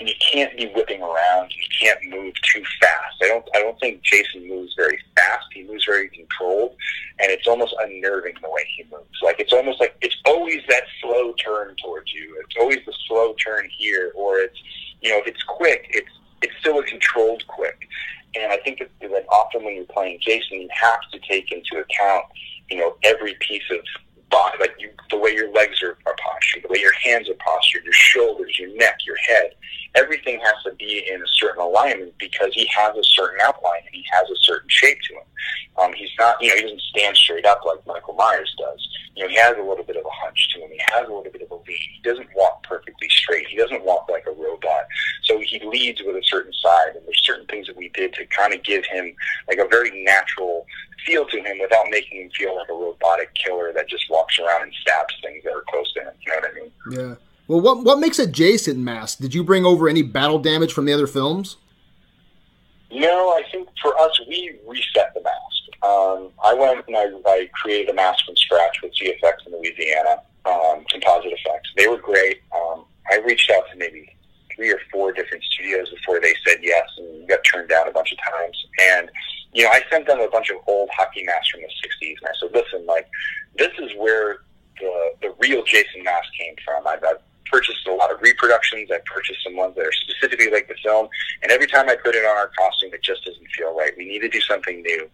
you 0.00 0.14
can't 0.20 0.56
be 0.56 0.66
whipping 0.74 1.02
around. 1.02 1.52
You 1.56 1.66
can't 1.80 1.98
move 2.08 2.34
too 2.42 2.62
fast. 2.80 3.16
I 3.22 3.28
don't. 3.28 3.44
I 3.54 3.60
don't 3.60 3.78
think 3.80 4.02
Jason 4.02 4.48
moves 4.48 4.74
very 4.76 4.98
fast. 5.16 5.46
He 5.52 5.62
moves 5.62 5.84
very 5.84 6.08
controlled, 6.08 6.76
and 7.20 7.30
it's 7.30 7.46
almost 7.46 7.74
unnerving 7.80 8.34
the 8.42 8.50
way 8.50 8.66
he 8.76 8.84
moves. 8.90 9.22
Like 9.22 9.38
it's 9.38 9.52
almost 9.52 9.80
like 9.80 9.96
it's 10.00 10.16
always 10.26 10.62
that 10.68 10.84
slow 11.00 11.32
turn 11.34 11.76
towards 11.82 12.12
you. 12.12 12.42
It's 12.44 12.56
always 12.58 12.78
the 12.86 12.94
slow 13.06 13.34
turn 13.34 13.68
here, 13.76 14.12
or 14.14 14.38
it's 14.38 14.58
you 15.00 15.10
know 15.10 15.18
if 15.18 15.26
it's 15.26 15.42
quick, 15.44 15.86
it's 15.90 16.10
it's 16.42 16.54
still 16.60 16.80
a 16.80 16.84
controlled 16.84 17.46
quick. 17.46 17.88
And 18.36 18.52
I 18.52 18.56
think 18.58 18.80
that, 18.80 19.26
often 19.30 19.64
when 19.64 19.76
you're 19.76 19.84
playing 19.84 20.18
Jason, 20.20 20.62
you 20.62 20.68
have 20.72 20.98
to 21.12 21.20
take 21.20 21.52
into 21.52 21.76
account 21.78 22.24
you 22.68 22.78
know 22.78 22.96
every 23.02 23.36
piece 23.40 23.62
of 23.70 23.78
like 24.60 24.74
you, 24.78 24.90
the 25.10 25.18
way 25.18 25.32
your 25.32 25.52
legs 25.52 25.82
are, 25.82 25.96
are 26.06 26.16
postured, 26.22 26.64
the 26.64 26.68
way 26.68 26.80
your 26.80 26.94
hands 26.94 27.28
are 27.28 27.34
postured, 27.34 27.84
your 27.84 27.92
shoulders, 27.92 28.58
your 28.58 28.74
neck, 28.76 28.98
your 29.06 29.16
head 29.16 29.54
everything 29.94 30.40
has 30.40 30.54
to 30.64 30.72
be 30.74 31.06
in 31.10 31.22
a 31.22 31.28
certain 31.28 31.62
alignment 31.62 32.12
because 32.18 32.52
he 32.52 32.68
has 32.74 32.96
a 32.96 33.04
certain 33.04 33.38
outline 33.42 33.80
and 33.86 33.94
he 33.94 34.04
has 34.10 34.28
a 34.30 34.36
certain 34.40 34.68
shape 34.68 34.98
to 35.08 35.14
him. 35.14 35.22
Um, 35.76 35.92
he's 35.92 36.10
not, 36.18 36.40
you 36.40 36.48
know, 36.48 36.56
he 36.56 36.62
doesn't 36.62 36.80
stand 36.80 37.16
straight 37.16 37.46
up 37.46 37.64
like 37.64 37.86
Michael 37.86 38.14
Myers 38.14 38.54
does. 38.58 38.88
You 39.16 39.24
know, 39.24 39.28
he 39.28 39.36
has 39.36 39.56
a 39.56 39.62
little 39.62 39.84
bit 39.84 39.96
of 39.96 40.04
a 40.04 40.10
hunch 40.10 40.48
to 40.54 40.60
him. 40.60 40.70
He 40.70 40.80
has 40.92 41.08
a 41.08 41.12
little 41.12 41.30
bit 41.30 41.42
of 41.42 41.50
a 41.50 41.54
lean 41.54 41.64
He 41.66 42.00
doesn't 42.02 42.28
walk 42.34 42.62
perfectly 42.64 43.08
straight. 43.08 43.46
He 43.48 43.56
doesn't 43.56 43.84
walk 43.84 44.08
like 44.08 44.26
a 44.26 44.32
robot. 44.32 44.86
So 45.22 45.40
he 45.40 45.60
leads 45.64 46.02
with 46.02 46.16
a 46.16 46.24
certain 46.24 46.52
side, 46.52 46.96
and 46.96 47.06
there's 47.06 47.24
certain 47.24 47.46
things 47.46 47.66
that 47.68 47.76
we 47.76 47.88
did 47.90 48.12
to 48.14 48.26
kind 48.26 48.54
of 48.54 48.62
give 48.62 48.84
him 48.86 49.14
like 49.48 49.58
a 49.58 49.68
very 49.68 50.04
natural 50.04 50.66
feel 51.04 51.26
to 51.26 51.38
him 51.38 51.58
without 51.60 51.86
making 51.90 52.22
him 52.22 52.30
feel 52.30 52.56
like 52.56 52.68
a 52.68 52.72
robotic 52.72 53.34
killer 53.34 53.72
that 53.72 53.88
just 53.88 54.08
walks 54.10 54.38
around 54.38 54.62
and 54.62 54.72
stabs 54.80 55.14
things 55.22 55.42
that 55.44 55.52
are 55.52 55.64
close 55.68 55.92
to 55.94 56.00
him. 56.00 56.12
You 56.20 56.32
know 56.32 56.38
what 56.38 56.50
I 56.50 56.54
mean? 56.54 56.72
Yeah. 56.90 57.14
Well, 57.46 57.60
what 57.60 57.84
what 57.84 57.98
makes 57.98 58.18
a 58.18 58.26
Jason 58.26 58.82
mask? 58.84 59.18
Did 59.18 59.34
you 59.34 59.44
bring 59.44 59.64
over 59.64 59.88
any 59.88 60.02
battle 60.02 60.38
damage 60.38 60.72
from 60.72 60.86
the 60.86 60.92
other 60.92 61.06
films? 61.06 61.56
No, 62.90 63.30
I 63.30 63.42
think 63.50 63.68
for 63.82 63.98
us, 64.00 64.18
we 64.28 64.56
reset 64.66 65.12
the 65.14 65.22
mask. 65.22 65.82
Um, 65.82 66.30
I 66.42 66.54
went 66.54 66.86
and 66.86 66.96
I, 66.96 67.06
I 67.26 67.50
created 67.52 67.90
a 67.90 67.94
mask 67.94 68.24
from 68.24 68.36
scratch 68.36 68.76
with 68.82 68.92
CFX 68.94 69.46
in 69.46 69.52
Louisiana, 69.52 70.22
um, 70.46 70.84
composite 70.88 71.32
effects. 71.32 71.70
They 71.76 71.88
were 71.88 71.98
great. 71.98 72.40
Um, 72.54 72.84
I 73.10 73.18
reached 73.18 73.50
out 73.50 73.64
to 73.72 73.76
maybe 73.76 74.16
three 74.54 74.72
or 74.72 74.78
four 74.92 75.12
different 75.12 75.42
studios 75.44 75.90
before 75.90 76.20
they 76.20 76.34
said 76.46 76.58
yes, 76.62 76.88
and 76.98 77.28
got 77.28 77.40
turned 77.44 77.68
down 77.68 77.88
a 77.88 77.90
bunch 77.90 78.12
of 78.12 78.18
times. 78.18 78.66
And 78.80 79.10
you 79.54 79.62
know, 79.62 79.70
I 79.70 79.82
sent 79.90 80.06
them 80.06 80.20
a 80.20 80.28
bunch 80.28 80.50
of 80.50 80.56
old 80.66 80.90
hockey 80.92 81.24
masks 81.24 81.50
from 81.50 81.60
the 81.62 81.68
'60s, 81.68 82.16
and 82.20 82.28
I 82.28 82.32
said, 82.40 82.50
"Listen, 82.54 82.86
like, 82.86 83.08
this 83.56 83.72
is 83.78 83.92
where 83.96 84.38
the 84.80 85.12
the 85.22 85.34
real 85.40 85.62
Jason 85.64 86.02
mask 86.02 86.28
came 86.38 86.54
from. 86.64 86.86
I've, 86.86 87.02
I've 87.04 87.22
purchased 87.50 87.86
a 87.86 87.94
lot 87.94 88.12
of 88.12 88.20
reproductions. 88.20 88.90
I 88.90 88.98
purchased 89.06 89.44
some 89.44 89.56
ones 89.56 89.76
that 89.76 89.86
are 89.86 89.92
specifically 89.92 90.50
like 90.50 90.66
the 90.66 90.74
film. 90.82 91.08
And 91.42 91.52
every 91.52 91.66
time 91.66 91.88
I 91.88 91.94
put 91.94 92.14
it 92.14 92.24
on 92.24 92.36
our 92.36 92.50
costume, 92.58 92.92
it 92.92 93.02
just 93.02 93.24
doesn't 93.24 93.46
feel 93.56 93.76
right. 93.76 93.92
We 93.96 94.06
need 94.06 94.20
to 94.20 94.28
do 94.28 94.40
something 94.40 94.82
new. 94.82 95.08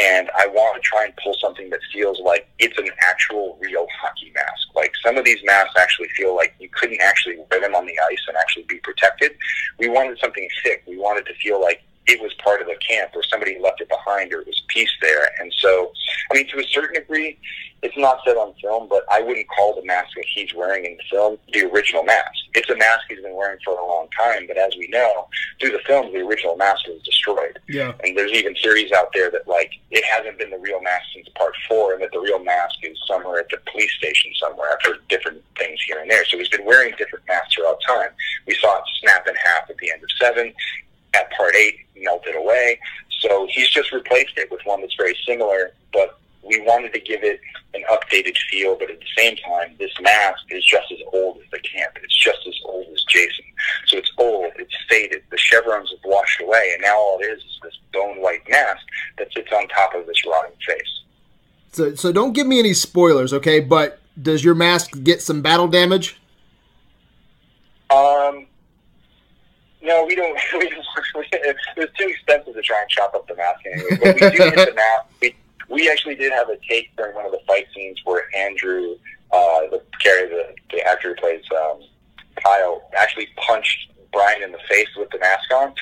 And 0.00 0.30
I 0.38 0.46
want 0.46 0.76
to 0.76 0.80
try 0.80 1.04
and 1.04 1.14
pull 1.22 1.36
something 1.40 1.68
that 1.70 1.80
feels 1.92 2.18
like 2.20 2.48
it's 2.58 2.78
an 2.78 2.88
actual 3.00 3.58
real 3.60 3.86
hockey 4.00 4.32
mask. 4.34 4.68
Like 4.74 4.92
some 5.04 5.18
of 5.18 5.24
these 5.24 5.40
masks 5.44 5.74
actually 5.78 6.08
feel 6.16 6.34
like 6.34 6.54
you 6.58 6.68
couldn't 6.70 7.00
actually 7.02 7.36
wear 7.50 7.60
them 7.60 7.74
on 7.74 7.84
the 7.84 7.98
ice 8.10 8.24
and 8.26 8.36
actually 8.36 8.64
be 8.68 8.78
protected. 8.78 9.32
We 9.78 9.88
wanted 9.88 10.18
something 10.18 10.48
thick. 10.62 10.84
We 10.86 10.96
wanted 10.96 11.26
to 11.26 11.34
feel 11.34 11.60
like 11.60 11.82
it 12.06 12.20
was 12.20 12.32
part 12.34 12.60
of 12.60 12.66
the 12.66 12.76
camp 12.86 13.12
or 13.14 13.22
somebody 13.22 13.58
left 13.60 13.80
it 13.80 13.88
behind 13.88 14.32
or 14.32 14.40
it 14.40 14.46
was 14.46 14.62
a 14.64 14.72
piece 14.72 14.90
there. 15.00 15.30
And 15.38 15.52
so, 15.58 15.92
I 16.30 16.34
mean, 16.34 16.48
to 16.48 16.58
a 16.58 16.64
certain 16.64 16.94
degree, 16.94 17.38
it's 17.82 17.96
not 17.96 18.20
said 18.24 18.36
on 18.36 18.54
film, 18.62 18.88
but 18.88 19.04
I 19.10 19.20
wouldn't 19.20 19.48
call 19.48 19.74
the 19.74 19.84
mask 19.84 20.14
that 20.14 20.24
he's 20.32 20.54
wearing 20.54 20.84
in 20.84 20.96
the 20.96 21.02
film 21.10 21.36
the 21.52 21.64
original 21.64 22.04
mask. 22.04 22.30
It's 22.54 22.70
a 22.70 22.76
mask 22.76 23.06
he's 23.08 23.20
been 23.20 23.34
wearing 23.34 23.58
for 23.64 23.74
a 23.74 23.84
long 23.84 24.08
time, 24.16 24.46
but 24.46 24.56
as 24.56 24.76
we 24.76 24.86
know, 24.88 25.26
through 25.58 25.72
the 25.72 25.80
film, 25.80 26.12
the 26.12 26.20
original 26.20 26.56
mask 26.56 26.86
was 26.86 27.02
destroyed. 27.02 27.58
Yeah. 27.68 27.92
And 28.04 28.16
there's 28.16 28.30
even 28.32 28.54
theories 28.54 28.92
out 28.92 29.08
there 29.12 29.30
that, 29.32 29.48
like, 29.48 29.72
it 29.90 30.04
hasn't 30.04 30.38
been 30.38 30.50
the 30.50 30.58
real 30.58 30.80
mask 30.80 31.02
since 31.14 31.28
part 31.36 31.54
four, 31.68 31.94
and 31.94 32.02
that 32.02 32.12
the 32.12 32.20
real 32.20 32.38
mask 32.38 32.76
is 32.82 32.96
somewhere 33.08 33.40
at 33.40 33.48
the 33.48 33.58
police 33.70 33.92
station 33.98 34.30
somewhere. 34.38 34.68
I've 34.70 34.86
heard 34.86 35.08
different 35.08 35.42
things 35.58 35.80
here 35.82 35.98
and 36.00 36.08
there. 36.08 36.24
So 36.26 36.38
he's 36.38 36.48
been 36.48 36.64
wearing 36.64 36.94
different 36.98 37.26
masks 37.26 37.54
throughout 37.54 37.80
time. 37.86 38.10
We 38.46 38.54
saw 38.54 38.78
it 38.78 38.84
snap 39.00 39.26
in 39.26 39.34
half 39.34 39.68
at 39.68 39.76
the 39.78 39.90
end 39.90 40.02
of 40.04 40.10
seven. 40.20 40.54
At 41.14 41.30
part 41.32 41.54
eight, 41.54 41.76
melted 41.96 42.36
away. 42.36 42.78
So 43.20 43.46
he's 43.50 43.68
just 43.68 43.92
replaced 43.92 44.36
it 44.36 44.50
with 44.50 44.60
one 44.64 44.80
that's 44.80 44.94
very 44.96 45.16
similar, 45.26 45.72
but 45.92 46.18
we 46.42 46.60
wanted 46.62 46.92
to 46.94 47.00
give 47.00 47.22
it 47.22 47.40
an 47.74 47.84
updated 47.90 48.36
feel, 48.50 48.76
but 48.76 48.90
at 48.90 48.98
the 48.98 49.06
same 49.16 49.36
time, 49.36 49.74
this 49.78 49.92
mask 50.00 50.42
is 50.50 50.64
just 50.64 50.90
as 50.90 50.98
old 51.12 51.38
as 51.38 51.44
the 51.50 51.60
camp. 51.60 51.92
It's 52.02 52.16
just 52.16 52.40
as 52.46 52.54
old 52.64 52.86
as 52.92 53.02
Jason. 53.08 53.44
So 53.86 53.96
it's 53.98 54.10
old, 54.18 54.52
it's 54.56 54.74
faded, 54.88 55.22
the 55.30 55.38
chevrons 55.38 55.90
have 55.90 56.00
washed 56.04 56.40
away, 56.40 56.70
and 56.74 56.82
now 56.82 56.96
all 56.96 57.18
it 57.20 57.26
is 57.26 57.38
is 57.38 57.60
this 57.62 57.78
bone 57.92 58.20
white 58.20 58.42
mask 58.50 58.82
that 59.18 59.32
sits 59.32 59.52
on 59.52 59.68
top 59.68 59.94
of 59.94 60.06
this 60.06 60.26
rotting 60.26 60.56
face. 60.66 61.00
So, 61.72 61.94
so 61.94 62.12
don't 62.12 62.32
give 62.32 62.46
me 62.46 62.58
any 62.58 62.74
spoilers, 62.74 63.32
okay? 63.32 63.60
But 63.60 64.00
does 64.20 64.44
your 64.44 64.54
mask 64.54 65.02
get 65.02 65.22
some 65.22 65.40
battle 65.40 65.68
damage? 65.68 66.20
Um, 67.90 68.46
no, 69.82 70.04
we 70.04 70.14
don't. 70.14 70.38
We 70.58 70.70
it 71.32 71.56
was 71.76 71.88
too 71.98 72.06
expensive 72.08 72.54
to 72.54 72.62
try 72.62 72.80
and 72.80 72.88
chop 72.90 73.14
up 73.14 73.26
the 73.26 73.34
mask 73.34 73.60
anyway. 73.66 73.98
But 74.02 74.14
we 74.14 74.30
do 74.30 74.50
get 74.54 74.68
the 74.68 74.74
mask. 74.74 75.06
We, 75.20 75.34
we 75.68 75.90
actually 75.90 76.14
did 76.14 76.32
have 76.32 76.48
a 76.48 76.56
take 76.68 76.94
during 76.96 77.14
one 77.14 77.26
of 77.26 77.32
the 77.32 77.40
fight 77.46 77.66
scenes 77.74 78.00
where 78.04 78.24
Andrew, 78.36 78.96
uh, 79.32 79.60
the 79.70 79.82
character, 80.02 80.36
the, 80.36 80.76
the 80.76 80.86
actor 80.86 81.10
who 81.10 81.14
plays 81.16 81.42
um, 81.56 81.80
Kyle, 82.36 82.82
actually 82.96 83.28
punched 83.36 83.90
Brian 84.12 84.42
in 84.42 84.52
the 84.52 84.58
face 84.68 84.88
with 84.96 85.10
the 85.10 85.18
mask 85.18 85.50
on. 85.52 85.74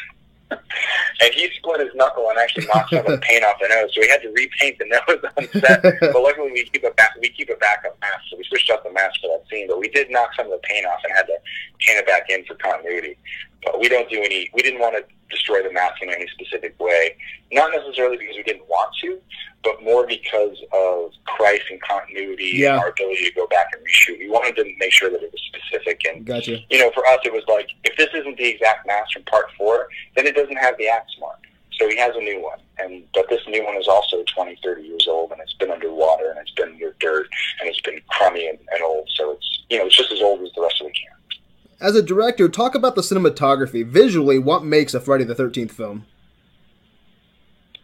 and 0.51 1.35
he 1.35 1.49
split 1.57 1.81
his 1.81 1.95
knuckle 1.95 2.29
and 2.29 2.39
actually 2.39 2.67
knocked 2.67 2.91
some 2.91 2.99
of 3.01 3.07
the 3.07 3.19
paint 3.23 3.45
off 3.45 3.57
the 3.61 3.69
nose. 3.69 3.91
So 3.95 4.01
we 4.01 4.09
had 4.09 4.23
to 4.23 4.31
repaint 4.31 4.79
the 4.79 4.87
nose 4.87 5.23
on 5.37 5.61
set. 5.61 5.83
but 5.83 6.23
luckily, 6.23 6.51
we 6.53 6.65
keep 6.65 6.85
a 6.85 6.91
back, 6.93 7.15
we 7.21 7.29
keep 7.31 7.51
a 7.51 7.57
backup 7.57 7.99
mask, 8.01 8.23
so 8.31 8.37
we 8.37 8.45
switched 8.45 8.71
out 8.71 8.83
the 8.85 8.93
mask 8.93 9.21
for 9.21 9.29
that 9.29 9.45
scene. 9.51 9.69
But 9.69 9.79
we 9.79 9.89
did 9.89 10.11
knock 10.11 10.31
some 10.37 10.47
of 10.47 10.53
the 10.53 10.59
paint 10.63 10.87
off 10.87 11.01
and 11.05 11.13
had 11.15 11.27
to 11.27 11.39
paint 11.79 11.99
it 11.99 12.07
back 12.07 12.31
in 12.31 12.45
for 12.45 12.55
continuity. 12.55 13.17
But 13.65 13.79
we 13.81 13.89
don't 13.89 14.09
do 14.09 14.17
any. 14.23 14.51
We 14.55 14.63
didn't 14.63 14.81
want 14.81 14.97
to 14.97 15.05
destroy 15.31 15.63
the 15.63 15.73
mask 15.73 16.03
in 16.03 16.11
any 16.11 16.27
specific 16.29 16.79
way. 16.81 17.17
Not 17.53 17.71
necessarily 17.73 18.17
because 18.17 18.37
we 18.37 18.43
didn't 18.43 18.69
want 18.69 18.91
to, 19.03 19.19
but 19.63 19.83
more 19.83 20.07
because 20.07 20.57
of 20.73 21.13
price 21.37 21.61
and 21.71 21.81
continuity 21.83 22.51
Yeah. 22.55 22.73
and 22.75 22.81
our 22.81 22.89
ability 22.89 23.25
to 23.27 23.33
go 23.33 23.47
back 23.47 23.67
and 23.73 23.83
reshoot. 23.87 24.19
We 24.19 24.29
wanted 24.31 24.57
to 24.57 24.65
make 24.79 24.93
sure 24.93 25.11
that 25.11 25.23
it 25.23 25.31
was 25.31 25.41
specific 25.53 26.01
and 26.09 26.25
Gotcha. 26.25 26.59
you 26.71 26.79
know, 26.79 26.91
for 26.93 27.07
us, 27.07 27.19
it 27.25 27.33
was 27.33 27.45
like, 27.49 27.69
if 27.85 27.97
this 27.97 28.09
isn't 28.15 28.37
the 28.39 28.49
exact 28.49 28.87
mask 28.87 29.13
from 29.13 29.23
part 29.25 29.47
four, 29.57 29.89
then 30.17 30.27
it 30.27 30.35
doesn't 30.35 30.57
have 30.57 30.77
the 30.79 30.89
axe 30.89 31.13
mark. 31.21 31.39
So 31.79 31.89
he 31.89 31.97
has 31.97 32.15
a 32.17 32.21
new 32.21 32.43
one. 32.43 32.59
And, 32.79 33.05
but 33.15 33.27
this 33.29 33.41
new 33.47 33.65
one 33.65 33.77
is 33.77 33.89
also 33.89 34.23
20, 34.35 34.59
30 34.63 34.83
years 34.83 35.07
old, 35.09 35.33
and 35.33 35.41
it's 35.41 35.55
been 35.55 35.71
underwater, 35.71 36.31
and 36.31 36.39
it's 36.39 36.51
been 36.53 36.77
near 36.79 36.95
dirt, 36.99 37.29
and 37.61 37.69
it's 37.69 37.81
been 37.83 38.01
crummy 38.09 38.49
and, 38.49 38.59
and 38.73 38.83
old. 38.83 39.09
So 39.15 39.33
it's, 39.33 39.63
you 39.69 39.79
know, 39.79 39.87
it's 39.87 39.97
just 39.97 40.13
as 40.13 40.21
old 40.23 40.41
as 40.43 40.51
the 40.55 40.63
rest 40.63 40.81
of 40.81 40.87
the 40.87 40.93
camp. 40.93 41.20
As 41.81 41.97
a 41.97 42.03
director, 42.03 42.47
talk 42.49 42.75
about 42.75 42.95
the 42.95 43.01
cinematography. 43.01 43.87
Visually, 43.87 44.39
what 44.39 44.63
makes 44.63 44.93
a 44.93 45.01
Friday 45.01 45.25
the 45.25 45.35
13th 45.35 45.71
film? 45.71 46.05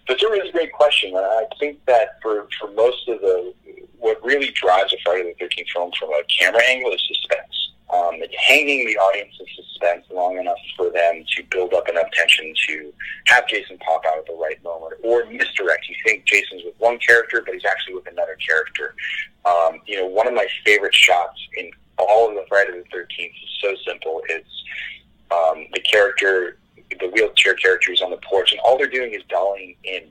That's 0.07 0.23
a 0.23 0.29
really 0.29 0.53
great 0.53 0.73
question. 0.73 1.17
I 1.17 1.47
think 1.59 1.85
that 1.87 2.21
for, 2.21 2.47
for 2.61 2.71
most 2.73 3.09
of 3.09 3.21
the, 3.23 3.55
what 3.99 4.23
really 4.23 4.51
drives 4.51 4.93
a 4.93 4.97
Friday 5.03 5.35
the 5.39 5.45
13th 5.45 5.69
film 5.73 5.91
from 5.99 6.11
a 6.11 6.23
camera 6.29 6.63
angle 6.67 6.93
is 6.93 7.03
suspense. 7.09 7.73
Um, 7.93 8.17
it's 8.17 8.35
hanging 8.37 8.87
the 8.87 8.99
audience 8.99 9.35
in 9.41 9.47
suspense 9.65 10.05
long 10.11 10.37
enough 10.39 10.59
for 10.77 10.91
them 10.91 11.25
to 11.37 11.43
build 11.51 11.73
up 11.73 11.89
enough 11.89 12.11
tension 12.13 12.53
to 12.69 12.93
have 13.27 13.49
Jason 13.49 13.79
pop 13.79 14.05
out 14.07 14.19
at 14.19 14.27
the 14.27 14.35
right 14.35 14.63
moment 14.63 14.95
or 15.05 15.25
misdirect. 15.27 15.89
You 15.89 15.95
think 16.05 16.27
Jason's 16.27 16.65
with 16.65 16.75
one 16.79 16.99
character, 16.99 17.43
but 17.45 17.55
he's 17.55 17.65
actually 17.65 17.95
with 17.95 18.09
another 18.09 18.37
character. 18.47 18.95
Um, 19.45 19.81
you 19.87 19.97
know, 19.97 20.07
one 20.07 20.27
of 20.27 20.35
my 20.35 20.47
favorite 20.65 20.95
shots 20.95 21.41
in 21.57 21.71
all 21.99 22.29
of 22.29 22.35
the 22.35 22.45
Friday 22.49 22.73
the 22.73 22.97
13th 22.97 23.31
is 23.31 23.59
so 23.61 23.75
simple. 23.87 24.23
It's 24.29 24.65
um, 25.31 25.67
the 25.73 25.81
character, 25.81 26.59
the 27.01 27.09
wheelchair 27.09 27.55
character 27.55 27.93
is 27.93 28.03
on 28.03 28.11
the 28.11 28.19
porch, 28.19 28.53
and 28.53 28.61
all 28.61 28.79
they're 28.79 28.87
doing 28.87 29.13
is 29.13 29.23
dollying 29.29 29.77
in 29.85 30.11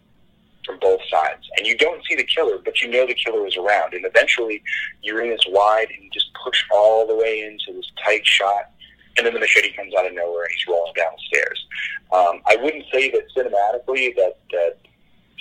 from 0.65 0.79
both 0.79 0.99
sides. 1.09 1.47
And 1.57 1.67
you 1.67 1.77
don't 1.77 2.03
see 2.05 2.15
the 2.15 2.23
killer, 2.23 2.57
but 2.63 2.81
you 2.81 2.89
know 2.89 3.05
the 3.05 3.13
killer 3.13 3.45
is 3.47 3.55
around. 3.55 3.93
And 3.93 4.05
eventually, 4.05 4.63
you're 5.01 5.21
in 5.21 5.29
this 5.29 5.45
wide, 5.47 5.87
and 5.93 6.03
you 6.03 6.09
just 6.11 6.31
push 6.43 6.63
all 6.71 7.07
the 7.07 7.15
way 7.15 7.41
into 7.41 7.77
this 7.77 7.89
tight 8.03 8.25
shot, 8.25 8.71
and 9.17 9.25
then 9.25 9.33
the 9.33 9.39
machete 9.39 9.73
comes 9.73 9.93
out 9.97 10.05
of 10.05 10.13
nowhere, 10.13 10.43
and 10.43 10.51
he's 10.51 10.67
rolling 10.67 10.93
down 10.95 11.11
the 11.15 11.37
stairs. 11.37 11.65
Um, 12.11 12.41
I 12.47 12.57
wouldn't 12.57 12.85
say 12.91 13.11
that 13.11 13.23
cinematically 13.35 14.15
that 14.15 14.37
that 14.51 14.77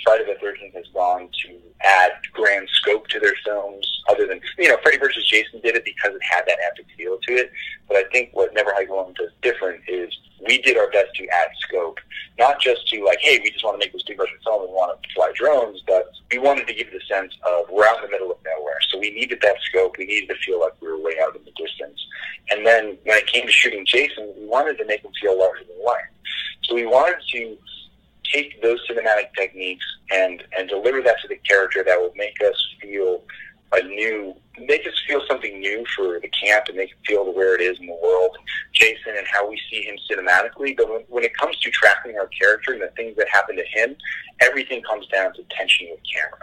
Friday 0.03 0.25
the 0.25 0.39
Thirteenth 0.39 0.75
has 0.75 0.87
gone 0.93 1.29
to 1.45 1.59
add 1.81 2.11
grand 2.33 2.67
scope 2.71 3.07
to 3.07 3.19
their 3.19 3.35
films, 3.45 4.01
other 4.09 4.27
than 4.27 4.39
you 4.57 4.69
know 4.69 4.77
Freddy 4.81 4.97
vs. 4.97 5.25
Jason 5.27 5.61
did 5.61 5.75
it 5.75 5.85
because 5.85 6.13
it 6.13 6.21
had 6.23 6.43
that 6.47 6.57
epic 6.71 6.85
feel 6.97 7.17
to 7.27 7.33
it. 7.33 7.51
But 7.87 7.97
I 7.97 8.03
think 8.11 8.29
what 8.33 8.53
Never 8.53 8.73
Hike 8.73 8.89
Alone 8.89 9.13
does 9.17 9.31
different 9.41 9.81
is 9.87 10.11
we 10.47 10.61
did 10.61 10.77
our 10.77 10.89
best 10.91 11.15
to 11.15 11.27
add 11.29 11.47
scope, 11.59 11.99
not 12.37 12.59
just 12.59 12.87
to 12.89 13.03
like, 13.03 13.19
hey, 13.21 13.39
we 13.43 13.51
just 13.51 13.63
want 13.63 13.79
to 13.79 13.85
make 13.85 13.93
this 13.93 14.03
big 14.03 14.17
budget 14.17 14.35
film 14.43 14.61
and 14.61 14.69
we 14.69 14.75
want 14.75 15.01
to 15.01 15.09
fly 15.13 15.31
drones, 15.33 15.81
but 15.87 16.11
we 16.31 16.37
wanted 16.37 16.67
to 16.67 16.73
give 16.73 16.91
the 16.91 16.99
sense 17.07 17.33
of 17.45 17.65
we're 17.69 17.85
out 17.85 17.97
in 17.97 18.03
the 18.03 18.11
middle 18.11 18.31
of 18.31 18.37
nowhere. 18.45 18.77
So 18.89 18.99
we 18.99 19.11
needed 19.11 19.39
that 19.41 19.55
scope. 19.63 19.97
We 19.97 20.05
needed 20.05 20.29
to 20.29 20.35
feel 20.45 20.59
like 20.59 20.73
we 20.81 20.87
were 20.87 20.99
way 20.99 21.17
out 21.23 21.35
in 21.35 21.43
the 21.45 21.51
distance. 21.51 21.99
And 22.51 22.65
then 22.65 22.97
when 23.03 23.17
it 23.17 23.27
came 23.27 23.45
to 23.45 23.51
shooting 23.51 23.85
Jason, 23.85 24.33
we 24.37 24.45
wanted 24.45 24.77
to 24.77 24.85
make 24.85 25.03
him 25.03 25.11
feel 25.21 25.37
larger 25.37 25.63
than 25.63 25.83
life. 25.83 26.09
So 26.63 26.75
we 26.75 26.85
wanted 26.85 27.17
to 27.31 27.57
take 28.31 28.61
those 28.61 28.79
cinematic 28.89 29.33
techniques 29.37 29.85
and 30.11 30.43
and 30.57 30.69
deliver 30.69 31.01
that 31.01 31.15
to 31.21 31.27
the 31.27 31.37
character 31.47 31.83
that 31.85 31.99
will 31.99 32.13
make 32.15 32.41
us 32.41 32.55
feel 32.81 33.23
a 33.73 33.81
new 33.83 34.33
make 34.59 34.87
us 34.87 34.93
feel 35.07 35.21
something 35.27 35.59
new 35.59 35.85
for 35.95 36.19
the 36.21 36.29
camp 36.29 36.65
and 36.67 36.77
make 36.77 36.91
it 36.91 36.97
feel 37.05 37.33
where 37.33 37.55
it 37.55 37.61
is 37.61 37.77
in 37.79 37.87
the 37.87 37.99
world. 38.01 38.37
Jason 38.73 39.15
and 39.17 39.27
how 39.27 39.49
we 39.49 39.59
see 39.69 39.81
him 39.83 39.97
cinematically 40.09 40.75
but 40.75 40.89
when, 40.89 41.01
when 41.07 41.23
it 41.23 41.35
comes 41.37 41.57
to 41.59 41.69
tracking 41.71 42.17
our 42.17 42.27
character 42.27 42.73
and 42.73 42.81
the 42.81 42.91
things 42.95 43.15
that 43.17 43.27
happen 43.29 43.55
to 43.55 43.65
him 43.73 43.95
everything 44.41 44.81
comes 44.83 45.07
down 45.07 45.33
to 45.33 45.43
tension 45.49 45.87
with 45.91 45.99
camera. 46.13 46.39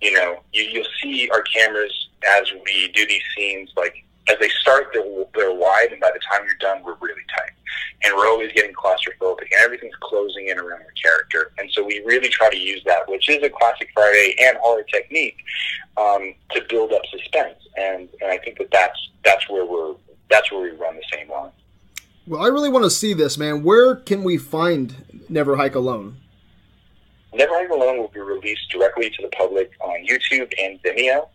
You 0.00 0.12
know 0.12 0.40
you, 0.52 0.62
you'll 0.64 0.84
see 1.02 1.28
our 1.30 1.42
cameras 1.42 2.08
as 2.28 2.52
we 2.64 2.90
do 2.94 3.06
these 3.06 3.22
scenes 3.36 3.70
like 3.76 4.04
as 4.28 4.36
they 4.40 4.48
start 4.60 4.88
they're, 4.92 5.04
they're 5.34 5.54
wide 5.54 5.92
and 5.92 6.00
by 6.00 6.10
the 6.12 6.20
time 6.30 6.44
you're 6.46 6.56
done 6.56 6.82
we're 6.84 6.96
really 7.00 7.22
tight 7.34 7.52
and 8.04 8.14
we're 8.14 8.26
always 8.26 8.52
getting 8.52 8.72
claustrophobic 8.74 9.48
and 9.50 9.60
everything's 9.60 9.94
closing 10.00 10.48
in 10.48 10.58
around 10.58 10.82
our 10.82 10.94
character. 11.02 11.52
And 11.58 11.70
so 11.72 11.84
we 11.84 12.02
really 12.04 12.28
try 12.28 12.50
to 12.50 12.56
use 12.56 12.82
that, 12.84 13.08
which 13.08 13.28
is 13.28 13.42
a 13.42 13.50
classic 13.50 13.90
Friday 13.94 14.36
and 14.38 14.56
horror 14.58 14.84
technique, 14.84 15.36
um, 15.96 16.34
to 16.52 16.62
build 16.68 16.92
up 16.92 17.02
suspense. 17.10 17.56
And, 17.76 18.08
and 18.20 18.30
I 18.30 18.38
think 18.38 18.58
that 18.58 18.70
that's, 18.70 18.98
that's 19.24 19.48
where 19.48 19.64
we're, 19.64 19.94
that's 20.30 20.50
where 20.52 20.62
we 20.62 20.70
run 20.70 20.96
the 20.96 21.04
same 21.12 21.30
line. 21.30 21.52
Well, 22.26 22.42
I 22.42 22.48
really 22.48 22.68
want 22.68 22.84
to 22.84 22.90
see 22.90 23.14
this, 23.14 23.38
man. 23.38 23.62
Where 23.62 23.96
can 23.96 24.24
we 24.24 24.36
find 24.36 25.24
Never 25.28 25.56
Hike 25.56 25.74
Alone? 25.74 26.16
Never 27.32 27.54
Hike 27.54 27.70
Alone 27.70 27.98
will 27.98 28.08
be 28.08 28.20
released 28.20 28.68
directly 28.70 29.10
to 29.10 29.22
the 29.22 29.28
public 29.28 29.70
on 29.80 30.04
YouTube 30.04 30.52
and 30.60 30.82
Vimeo, 30.82 31.28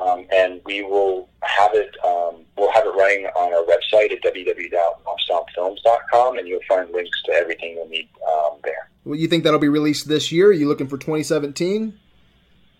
um, 0.00 0.26
and 0.32 0.60
we 0.64 0.82
will 0.82 1.28
have 1.42 1.74
it. 1.74 1.94
Um, 2.04 2.44
we'll 2.56 2.70
have 2.72 2.86
it 2.86 2.90
running 2.90 3.26
on 3.26 3.52
our 3.52 3.64
website 3.64 4.12
at 4.12 4.22
www.wompstompfilms.com, 4.22 6.38
and 6.38 6.46
you'll 6.48 6.60
find 6.68 6.90
links 6.92 7.20
to 7.24 7.32
everything 7.32 7.74
you'll 7.74 7.88
need 7.88 8.08
um, 8.28 8.58
there. 8.64 8.88
Well, 9.04 9.18
you 9.18 9.26
think 9.28 9.44
that'll 9.44 9.58
be 9.58 9.68
released 9.68 10.08
this 10.08 10.32
year? 10.32 10.48
Are 10.48 10.52
you 10.52 10.66
looking 10.68 10.88
for 10.88 10.96
2017? 10.96 11.98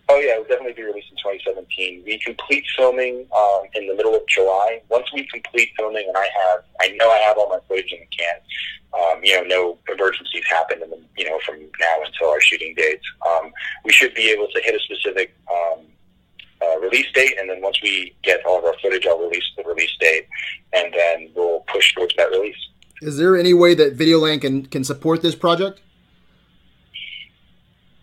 Oh 0.07 0.19
yeah, 0.19 0.33
it'll 0.33 0.43
definitely 0.43 0.73
be 0.73 0.83
released 0.83 1.09
in 1.09 1.17
2017. 1.17 2.03
We 2.05 2.19
complete 2.19 2.63
filming 2.77 3.25
um, 3.35 3.61
in 3.73 3.87
the 3.87 3.95
middle 3.95 4.13
of 4.13 4.21
July. 4.27 4.83
Once 4.89 5.11
we 5.13 5.25
complete 5.25 5.71
filming, 5.77 6.05
and 6.07 6.15
I 6.15 6.27
have, 6.43 6.63
I 6.79 6.89
know 6.95 7.09
I 7.09 7.17
have 7.19 7.37
all 7.37 7.49
my 7.49 7.57
footage 7.67 7.91
in 7.91 7.99
the 7.99 8.07
can. 8.15 8.35
Um, 8.93 9.23
you 9.23 9.35
know, 9.35 9.43
no 9.43 9.77
emergencies 9.91 10.45
happen, 10.47 10.83
in 10.83 10.91
the, 10.91 11.01
you 11.17 11.27
know, 11.27 11.39
from 11.43 11.59
now 11.59 12.03
until 12.05 12.29
our 12.29 12.39
shooting 12.39 12.75
dates. 12.77 13.03
Um, 13.27 13.51
we 13.83 13.91
should 13.91 14.13
be 14.13 14.29
able 14.29 14.47
to 14.47 14.61
hit 14.61 14.75
a 14.75 14.79
specific 14.79 15.35
um, 15.51 15.79
uh, 16.61 16.79
release 16.79 17.11
date, 17.13 17.35
and 17.39 17.49
then 17.49 17.61
once 17.61 17.81
we 17.81 18.15
get 18.23 18.45
all 18.45 18.59
of 18.59 18.65
our 18.65 18.75
footage, 18.81 19.05
I'll 19.05 19.19
release 19.19 19.43
the 19.57 19.63
release 19.63 19.95
date, 19.99 20.27
and 20.73 20.93
then 20.93 21.29
we'll 21.35 21.61
push 21.71 21.93
towards 21.93 22.15
that 22.15 22.29
release. 22.31 22.55
Is 23.01 23.17
there 23.17 23.35
any 23.37 23.53
way 23.53 23.73
that 23.75 23.97
Videoland 23.97 24.41
can 24.41 24.65
can 24.65 24.83
support 24.83 25.21
this 25.21 25.35
project? 25.35 25.81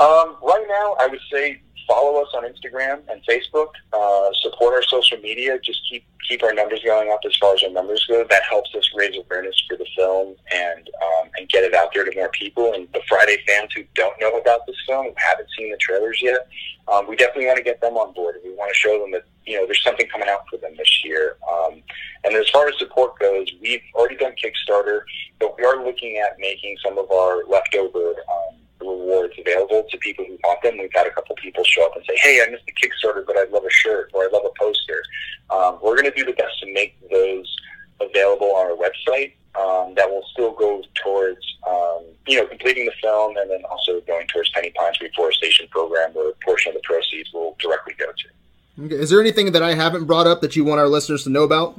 Um, 0.01 0.37
right 0.43 0.65
now, 0.69 0.97
I 0.99 1.07
would 1.07 1.21
say 1.31 1.63
follow 1.89 2.23
us 2.23 2.29
on 2.35 2.45
Instagram 2.45 3.01
and 3.09 3.23
Facebook. 3.25 3.69
Uh, 3.93 4.31
support 4.43 4.75
our 4.75 4.83
social 4.83 5.19
media. 5.19 5.59
Just 5.61 5.81
keep 5.89 6.05
keep 6.29 6.43
our 6.43 6.53
numbers 6.53 6.81
going 6.85 7.11
up 7.11 7.21
as 7.27 7.37
far 7.37 7.55
as 7.55 7.63
our 7.63 7.71
numbers 7.71 8.05
go. 8.07 8.25
That 8.29 8.43
helps 8.49 8.75
us 8.75 8.89
raise 8.95 9.17
awareness 9.17 9.61
for 9.69 9.77
the 9.77 9.87
film 9.97 10.35
and 10.55 10.91
um, 11.03 11.31
and 11.37 11.49
get 11.49 11.65
it 11.65 11.75
out 11.75 11.93
there 11.95 12.05
to 12.05 12.15
more 12.15 12.31
people. 12.31 12.73
And 12.75 12.89
the 12.93 13.03
Friday 13.09 13.39
fans 13.47 13.73
who 13.75 13.85
don't 13.95 14.19
know 14.21 14.39
about 14.39 14.67
this 14.67 14.77
film, 14.87 15.07
who 15.07 15.15
haven't 15.17 15.49
seen 15.57 15.71
the 15.71 15.77
trailers 15.79 16.21
yet, 16.23 16.49
um, 16.93 17.07
we 17.09 17.17
definitely 17.17 17.47
want 17.47 17.59
to 17.59 17.65
get 17.65 17.81
them 17.81 17.97
on 17.97 18.13
board. 18.13 18.37
We 18.45 18.55
want 18.55 18.71
to 18.71 18.75
show 18.75 19.01
them 19.01 19.13
that 19.13 19.25
you 19.47 19.59
know 19.59 19.67
there's 19.67 19.83
something 19.83 20.07
coming 20.09 20.29
out 20.29 20.45
for 20.51 20.57
them 20.59 20.75
this 20.77 21.05
year. 21.05 21.37
Um, 21.51 21.83
and 22.25 22.35
as 22.35 22.49
far 22.51 22.69
as 22.69 22.79
support 22.79 23.19
goes, 23.19 23.49
we've 23.61 23.83
already 23.95 24.17
done 24.17 24.35
Kickstarter, 24.43 25.03
but 25.41 25.57
we 25.59 25.65
are 25.65 25.85
looking 25.85 26.19
at 26.19 26.39
making 26.39 26.77
some 26.85 26.99
of 26.99 27.11
our 27.11 27.45
leftover. 27.49 28.15
Um, 28.33 28.62
rewards 28.83 29.35
available 29.39 29.85
to 29.91 29.99
people 29.99 30.25
who 30.25 30.39
want 30.45 30.63
them. 30.63 30.79
We've 30.79 30.93
had 30.93 31.07
a 31.07 31.11
couple 31.11 31.35
people 31.37 31.65
show 31.65 31.87
up 31.87 31.97
and 31.97 32.05
say, 32.07 32.17
"Hey, 32.17 32.43
I 32.43 32.51
missed 32.51 32.65
the 32.67 32.73
Kickstarter, 32.73 33.25
but 33.27 33.37
I'd 33.37 33.51
love 33.51 33.65
a 33.65 33.71
shirt 33.71 34.11
or 34.13 34.25
I'd 34.25 34.33
love 34.33 34.45
a 34.45 34.53
poster." 34.59 35.03
Um, 35.51 35.79
we're 35.83 35.97
going 35.97 36.11
to 36.11 36.17
do 36.17 36.25
the 36.25 36.33
best 36.33 36.59
to 36.61 36.73
make 36.73 36.97
those 37.11 37.57
available 38.01 38.55
on 38.55 38.67
our 38.67 38.77
website. 38.77 39.33
Um, 39.55 39.95
that 39.97 40.09
will 40.09 40.25
still 40.33 40.53
go 40.53 40.83
towards 41.03 41.45
um, 41.69 42.05
you 42.27 42.39
know 42.39 42.47
completing 42.47 42.87
the 42.87 42.93
film, 43.03 43.37
and 43.37 43.51
then 43.51 43.63
also 43.71 44.01
going 44.03 44.27
towards 44.29 44.51
Penny 44.51 44.71
Pines 44.71 44.99
Reforestation 45.01 45.69
Program, 45.71 46.13
where 46.15 46.31
a 46.31 46.35
portion 46.45 46.71
of 46.71 46.75
the 46.75 46.83
proceeds 46.85 47.31
will 47.33 47.57
directly 47.61 47.95
go 47.99 48.07
to. 48.07 48.85
Okay. 48.87 48.95
Is 48.95 49.11
there 49.11 49.21
anything 49.21 49.53
that 49.53 49.63
I 49.63 49.75
haven't 49.75 50.07
brought 50.07 50.27
up 50.27 50.41
that 50.41 50.57
you 50.57 50.65
want 50.65 50.81
our 50.81 50.89
listeners 50.89 51.25
to 51.25 51.31
know 51.31 51.43
about? 51.43 51.79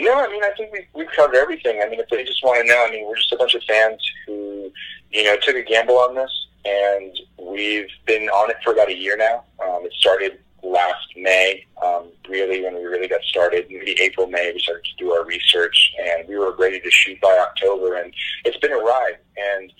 No, 0.00 0.12
I 0.12 0.28
mean, 0.28 0.42
I 0.42 0.50
think 0.56 0.72
we've, 0.72 0.86
we've 0.92 1.10
covered 1.14 1.36
everything. 1.36 1.80
I 1.80 1.88
mean, 1.88 2.00
if 2.00 2.08
they 2.08 2.24
just 2.24 2.42
want 2.42 2.60
to 2.60 2.66
know, 2.66 2.84
I 2.86 2.90
mean, 2.90 3.06
we're 3.06 3.16
just 3.16 3.32
a 3.32 3.36
bunch 3.36 3.54
of 3.54 3.62
fans 3.62 4.00
who, 4.26 4.72
you 5.10 5.24
know, 5.24 5.36
took 5.40 5.54
a 5.54 5.62
gamble 5.62 5.98
on 5.98 6.16
this, 6.16 6.46
and 6.64 7.16
we've 7.38 7.88
been 8.04 8.28
on 8.30 8.50
it 8.50 8.56
for 8.64 8.72
about 8.72 8.88
a 8.88 8.96
year 8.96 9.16
now. 9.16 9.44
Um, 9.64 9.84
it 9.84 9.92
started 9.92 10.40
last 10.64 11.06
May, 11.16 11.64
um, 11.82 12.08
really, 12.28 12.62
when 12.62 12.74
we 12.74 12.82
really 12.82 13.06
got 13.06 13.22
started. 13.22 13.66
Maybe 13.70 13.96
April, 14.00 14.26
May, 14.26 14.52
we 14.52 14.58
started 14.58 14.84
to 14.84 14.96
do 14.98 15.12
our 15.12 15.24
research, 15.24 15.92
and 16.02 16.26
we 16.28 16.36
were 16.36 16.56
ready 16.56 16.80
to 16.80 16.90
shoot 16.90 17.20
by 17.20 17.38
October, 17.38 17.94
and 17.94 18.12
it's 18.44 18.58
been 18.58 18.72
a 18.72 18.78
ride. 18.78 19.18
And, 19.36 19.72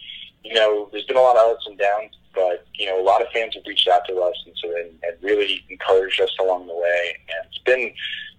you 0.44 0.54
know, 0.54 0.88
there's 0.92 1.06
been 1.06 1.16
a 1.16 1.22
lot 1.22 1.36
of 1.36 1.56
ups 1.56 1.66
and 1.66 1.76
downs, 1.76 2.14
but, 2.34 2.66
you 2.74 2.86
know, 2.86 3.00
a 3.00 3.02
lot 3.02 3.20
of 3.20 3.28
fans 3.32 3.54
have 3.54 3.64
reached 3.66 3.88
out 3.88 4.06
to 4.08 4.20
us 4.20 4.36
and, 4.46 4.54
so, 4.62 4.68
and, 4.68 4.90
and 5.02 5.16
really 5.22 5.64
encouraged 5.70 6.20
us 6.20 6.30
along 6.38 6.66
the 6.66 6.74
way. 6.74 7.16
And 7.28 7.46
it's 7.48 7.58
been, 7.64 7.92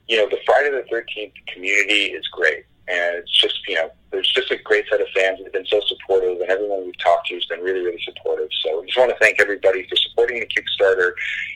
you 0.07 0.17
know, 0.17 0.29
the 0.29 0.37
Friday 0.45 0.69
the 0.71 0.85
13th 0.93 1.33
community 1.53 2.13
is 2.13 2.27
great. 2.27 2.65
And 2.87 3.17
it's 3.17 3.31
just, 3.31 3.57
you 3.67 3.75
know, 3.75 3.89
there's 4.11 4.31
just 4.31 4.51
a 4.51 4.57
great 4.57 4.85
set 4.89 5.01
of 5.01 5.07
fans 5.15 5.39
that 5.39 5.45
have 5.45 5.53
been 5.53 5.65
so 5.65 5.81
supportive, 5.87 6.39
and 6.39 6.49
everyone 6.51 6.85
we've 6.85 6.97
talked 6.99 7.27
to 7.27 7.33
has 7.33 7.45
been 7.45 7.61
really, 7.61 7.79
really 7.79 8.01
supportive. 8.05 8.47
So 8.61 8.81
I 8.81 8.85
just 8.85 8.97
want 8.97 9.09
to 9.09 9.17
thank 9.17 9.41
everybody 9.41 9.87
for 9.89 9.95
supporting 9.95 10.39
the 10.39 10.45
Kickstarter, 10.45 11.13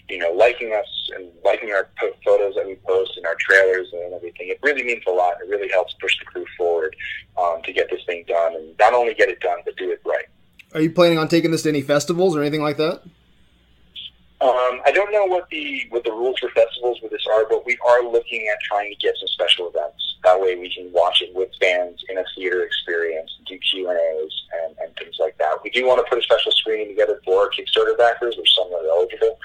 you 0.09 0.17
know, 0.17 0.31
liking 0.31 0.73
us 0.73 1.11
and 1.15 1.29
liking 1.45 1.71
our 1.71 1.87
po- 1.99 2.15
photos 2.25 2.55
that 2.55 2.65
we 2.65 2.75
post 2.77 3.15
and 3.15 3.27
our 3.27 3.35
trailers 3.39 3.89
and 3.93 4.13
everything. 4.13 4.49
It 4.49 4.59
really 4.63 4.83
means 4.83 5.03
a 5.07 5.11
lot. 5.11 5.35
It 5.43 5.49
really 5.49 5.69
helps 5.69 5.93
push 6.01 6.17
the 6.17 6.25
crew 6.25 6.45
forward 6.57 6.95
um, 7.37 7.61
to 7.63 7.71
get 7.71 7.91
this 7.91 8.03
thing 8.05 8.25
done, 8.27 8.55
and 8.55 8.75
not 8.79 8.93
only 8.93 9.13
get 9.13 9.29
it 9.29 9.39
done, 9.39 9.59
but 9.63 9.75
do 9.77 9.91
it 9.91 10.01
right. 10.05 10.25
Are 10.73 10.81
you 10.81 10.91
planning 10.91 11.19
on 11.19 11.27
taking 11.27 11.51
this 11.51 11.61
to 11.63 11.69
any 11.69 11.81
festivals 11.81 12.35
or 12.35 12.41
anything 12.41 12.61
like 12.61 12.77
that? 12.77 13.03
Um, 14.41 14.79
I 14.85 14.91
don't 14.93 15.11
know 15.11 15.25
what 15.25 15.49
the 15.49 15.83
what 15.89 16.05
the 16.05 16.11
rules 16.11 16.39
for 16.39 16.49
festivals 16.51 16.99
with 17.03 17.11
this 17.11 17.25
are, 17.29 17.45
but 17.49 17.65
we 17.65 17.77
are 17.85 18.03
looking 18.03 18.47
at 18.47 18.57
trying 18.61 18.89
to 18.89 18.95
get 18.95 19.13
some 19.19 19.27
special 19.27 19.67
events. 19.67 20.15
That 20.23 20.39
way, 20.39 20.55
we 20.55 20.73
can 20.73 20.89
watch 20.93 21.21
it 21.21 21.35
with 21.35 21.49
fans 21.59 22.01
in 22.07 22.17
a 22.17 22.23
theater 22.35 22.63
experience, 22.63 23.35
do 23.45 23.57
Q 23.57 23.89
and 23.89 23.99
A's, 23.99 24.31
and, 24.79 24.95
things 24.95 25.15
like 25.19 25.37
that. 25.37 25.63
We 25.63 25.69
do 25.69 25.85
want 25.85 25.99
to 25.99 26.09
put 26.09 26.19
a 26.19 26.21
special 26.23 26.51
screening 26.53 26.89
together 26.89 27.21
for 27.25 27.43
our 27.43 27.49
Kickstarter 27.49 27.97
backers, 27.97 28.35
which 28.37 28.49
some 28.55 28.67
are 28.73 28.85
eligible. 28.87 29.37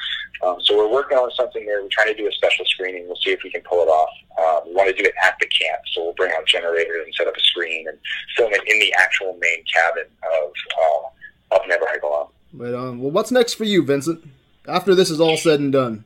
Um, 0.44 0.56
so 0.60 0.76
we're 0.76 0.90
working 0.90 1.16
on 1.16 1.30
something 1.32 1.64
there. 1.64 1.82
We're 1.82 1.88
trying 1.90 2.08
to 2.08 2.14
do 2.14 2.28
a 2.28 2.32
special 2.32 2.64
screening. 2.66 3.06
We'll 3.06 3.16
see 3.16 3.30
if 3.30 3.40
we 3.42 3.50
can 3.50 3.62
pull 3.62 3.82
it 3.82 3.88
off. 3.88 4.10
Uh, 4.38 4.60
we 4.66 4.74
want 4.74 4.94
to 4.94 5.00
do 5.00 5.08
it 5.08 5.14
at 5.22 5.36
the 5.40 5.46
camp, 5.46 5.80
so 5.92 6.04
we'll 6.04 6.14
bring 6.14 6.32
out 6.36 6.46
generators 6.46 7.04
and 7.04 7.14
set 7.14 7.26
up 7.26 7.36
a 7.36 7.40
screen 7.40 7.88
and 7.88 7.98
film 8.36 8.52
it 8.52 8.62
in 8.66 8.78
the 8.80 8.92
actual 8.94 9.36
main 9.40 9.64
cabin 9.72 10.06
of 10.42 10.52
uh, 10.78 11.56
of 11.56 11.60
Never 11.68 11.86
Hike 11.88 12.02
Alone. 12.02 12.28
But 12.52 12.74
um, 12.74 13.00
well, 13.00 13.10
what's 13.10 13.30
next 13.30 13.54
for 13.54 13.64
you, 13.64 13.84
Vincent? 13.84 14.24
After 14.66 14.94
this 14.94 15.10
is 15.10 15.20
all 15.20 15.36
said 15.36 15.60
and 15.60 15.72
done. 15.72 16.04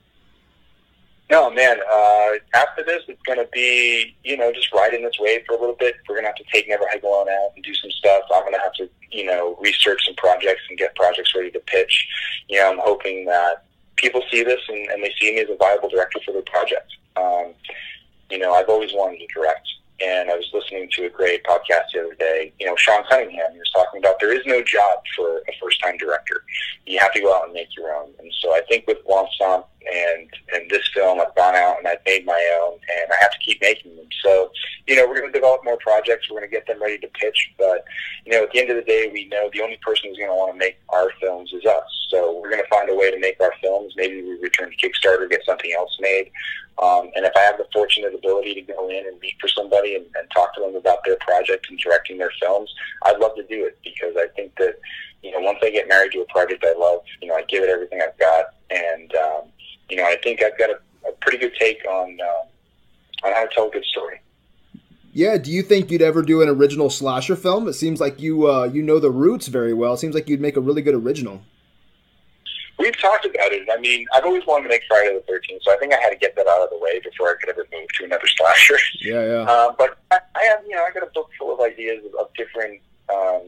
No, 1.31 1.51
man. 1.51 1.79
Uh, 1.93 2.31
after 2.55 2.83
this, 2.85 3.03
it's 3.07 3.21
going 3.23 3.39
to 3.39 3.49
be, 3.53 4.17
you 4.25 4.37
know, 4.37 4.51
just 4.53 4.73
riding 4.73 5.03
this 5.03 5.19
wave 5.21 5.43
for 5.47 5.55
a 5.55 5.61
little 5.61 5.77
bit. 5.79 5.97
We're 6.09 6.15
going 6.15 6.25
to 6.25 6.29
have 6.29 6.37
to 6.37 6.45
take 6.51 6.69
Never 6.69 6.85
Hike 6.89 7.03
Alone 7.03 7.29
out 7.29 7.51
and 7.55 7.63
do 7.63 7.75
some 7.75 7.91
stuff. 7.91 8.23
I'm 8.35 8.43
going 8.43 8.55
to 8.55 8.61
have 8.61 8.73
to, 8.75 8.89
you 9.11 9.27
know, 9.27 9.57
research 9.61 10.07
some 10.07 10.15
projects 10.15 10.63
and 10.71 10.79
get 10.79 10.97
projects 10.97 11.35
ready 11.35 11.51
to 11.51 11.61
pitch. 11.61 12.09
You 12.49 12.59
know, 12.59 12.73
I'm 12.73 12.79
hoping 12.79 13.27
that 13.27 13.65
people 13.97 14.23
see 14.31 14.43
this 14.43 14.61
and, 14.69 14.89
and 14.89 15.03
they 15.03 15.13
see 15.21 15.35
me 15.35 15.41
as 15.41 15.51
a 15.51 15.57
viable 15.57 15.91
director 15.91 16.19
for 16.25 16.33
their 16.33 16.43
project. 16.43 16.97
Um, 17.17 17.53
you 18.31 18.39
know, 18.39 18.55
I've 18.55 18.69
always 18.69 18.93
wanted 18.95 19.19
to 19.19 19.27
direct. 19.35 19.69
And 20.01 20.31
I 20.31 20.37
was 20.37 20.49
listening 20.53 20.89
to 20.93 21.07
a 21.07 21.11
great 21.11 21.43
podcast 21.45 21.91
the 21.93 22.01
other 22.05 22.15
day. 22.15 22.53
You 22.61 22.67
know, 22.67 22.77
Sean 22.77 23.03
Cunningham, 23.09 23.53
he 23.53 23.59
was 23.59 23.71
talking 23.73 23.99
about 23.99 24.21
there 24.21 24.33
is 24.33 24.47
no 24.47 24.63
job 24.63 25.01
for 25.17 25.39
a 25.39 25.53
first 25.61 25.83
time 25.83 25.97
director. 25.97 26.45
You 26.87 26.99
have 27.01 27.13
to 27.15 27.21
go 27.21 27.35
out 27.35 27.47
and 27.47 27.53
make 27.53 27.75
your 27.77 27.93
own. 27.95 28.11
And 28.19 28.33
so 28.41 28.53
I 28.53 28.61
think 28.69 28.87
with 28.87 28.99
Womp 29.07 29.29
Stomp 29.33 29.67
and 29.93 30.29
and 30.55 30.71
this 30.71 30.89
film, 30.95 31.21
I've 31.21 31.35
gone 31.35 31.55
out 31.55 31.79
and 31.79 31.89
I've 31.89 32.05
made 32.07 32.25
my 32.25 32.59
own, 32.63 32.75
and 32.75 33.13
I 33.13 33.17
have 33.21 33.33
to 33.33 33.39
keep 33.39 33.61
making 33.61 33.97
them. 33.97 34.07
So, 34.23 34.51
you 34.87 34.97
know, 34.97 35.07
we're 35.07 35.19
going 35.19 35.33
to 35.33 35.39
develop 35.39 35.65
more 35.65 35.79
projects. 35.79 36.31
We're 36.31 36.41
going 36.41 36.51
to 36.51 36.57
get 36.57 36.67
them 36.67 36.83
ready 36.83 36.99
to 36.99 37.09
pitch. 37.09 37.53
But, 37.59 37.85
you 38.25 38.33
know, 38.33 38.45
at 38.45 38.53
the 38.53 38.61
end 38.61 38.71
of 38.71 38.77
the 38.77 38.83
day, 38.83 39.11
we 39.13 39.27
know 39.29 39.51
the 39.53 39.63
only 39.63 39.79
person 39.85 40.09
who's 40.09 40.19
going 40.19 40.31
to 40.31 40.35
want 40.35 40.53
to 40.53 40.59
make 40.59 40.79
our 40.91 41.11
films 41.21 41.53
is 41.53 41.65
us. 41.65 42.07
So 42.11 42.41
we're 42.41 42.51
going 42.51 42.63
to 42.63 42.69
find 42.69 42.89
a 42.91 42.95
way 42.95 43.11
to 43.11 43.19
make 43.19 43.41
our 43.41 43.53
films. 43.61 43.95
Maybe 43.97 44.23
we 44.23 44.39
return 44.39 44.71
to 44.71 44.77
Kickstarter, 44.77 45.29
get 45.29 45.45
something 45.45 45.73
else 45.77 45.97
made. 46.01 46.31
Um, 46.83 47.11
and 47.17 47.25
if 47.25 47.33
I 47.37 47.41
have 47.41 47.59
the 47.59 47.67
fortunate 47.73 48.15
ability 48.15 48.55
to 48.55 48.63
go 48.63 48.89
in 48.89 49.07
and 49.07 49.19
meet 49.21 49.35
for 49.41 49.49
somebody 49.49 49.97
and, 49.97 50.05
and 50.15 50.31
talk 50.31 50.55
to 50.55 50.61
them 50.61 50.77
about 50.77 50.99
their 51.05 51.17
project 51.17 51.67
and 51.71 51.79
directing 51.79 52.19
their 52.19 52.31
films, 52.41 52.73
I'd 53.05 53.19
love 53.19 53.35
to 53.37 53.43
do 53.43 53.67
it 53.67 53.79
because 53.83 54.15
I 54.17 54.29
think 54.37 54.55
that, 54.59 54.77
you 55.23 55.33
know, 55.33 55.41
once 55.41 55.59
I 55.63 55.71
get 55.71 55.89
married 55.89 56.13
to 56.13 56.21
a 56.21 56.27
project 56.27 56.65
I 56.65 56.79
love, 56.79 57.01
you 57.21 57.29
know, 57.29 57.35
I 57.35 57.43
give 57.49 57.65
it 57.65 57.69
everything 57.69 58.01
I've 58.01 58.19
got. 58.19 58.55
And, 58.71 59.13
um, 59.17 59.43
you 59.91 59.97
know, 59.97 60.05
I 60.05 60.17
think 60.23 60.43
I've 60.43 60.57
got 60.57 60.71
a, 60.71 60.79
a 61.09 61.13
pretty 61.21 61.39
good 61.39 61.55
take 61.59 61.85
on, 61.89 62.19
uh, 62.21 63.27
on 63.27 63.33
how 63.35 63.45
to 63.45 63.55
tell 63.55 63.69
a 63.69 63.71
good 63.71 63.85
story. 63.85 64.21
Yeah, 65.13 65.37
do 65.37 65.51
you 65.51 65.63
think 65.63 65.91
you'd 65.91 66.03
ever 66.03 66.23
do 66.23 66.43
an 66.43 66.49
original 66.49 66.91
slasher 66.91 67.35
film? 67.35 67.67
It 67.67 67.73
seems 67.73 68.01
like 68.01 68.21
you 68.21 68.49
uh, 68.49 68.71
you 68.73 68.83
know 68.83 69.01
the 69.01 69.11
roots 69.11 69.49
very 69.49 69.73
well. 69.75 69.95
It 69.95 69.99
seems 69.99 70.15
like 70.15 70.29
you'd 70.29 70.41
make 70.41 70.57
a 70.57 70.61
really 70.61 70.83
good 70.83 70.95
original. 70.95 71.43
We've 72.79 72.97
talked 73.01 73.25
about 73.25 73.53
it. 73.53 73.69
I 73.73 73.81
mean, 73.81 74.07
I've 74.15 74.25
always 74.25 74.47
wanted 74.47 74.65
to 74.65 74.69
make 74.69 74.83
Friday 74.89 75.15
the 75.15 75.25
Thirteenth, 75.27 75.63
so 75.65 75.73
I 75.73 75.77
think 75.79 75.93
I 75.93 76.01
had 76.01 76.11
to 76.11 76.17
get 76.17 76.37
that 76.37 76.47
out 76.47 76.63
of 76.63 76.71
the 76.71 76.79
way 76.79 77.01
before 77.01 77.31
I 77.31 77.35
could 77.41 77.51
ever 77.51 77.67
move 77.73 77.89
to 77.99 78.05
another 78.05 78.27
slasher. 78.37 78.79
Yeah, 79.01 79.25
yeah. 79.25 79.43
Uh, 79.43 79.73
but 79.77 79.99
I, 80.11 80.21
I 80.37 80.45
have, 80.45 80.61
you 80.69 80.77
know, 80.77 80.85
I 80.85 80.93
got 80.93 81.03
a 81.03 81.11
book 81.13 81.31
full 81.39 81.53
of 81.53 81.61
ideas 81.61 82.05
of, 82.05 82.15
of 82.15 82.33
different, 82.35 82.81
um, 83.13 83.43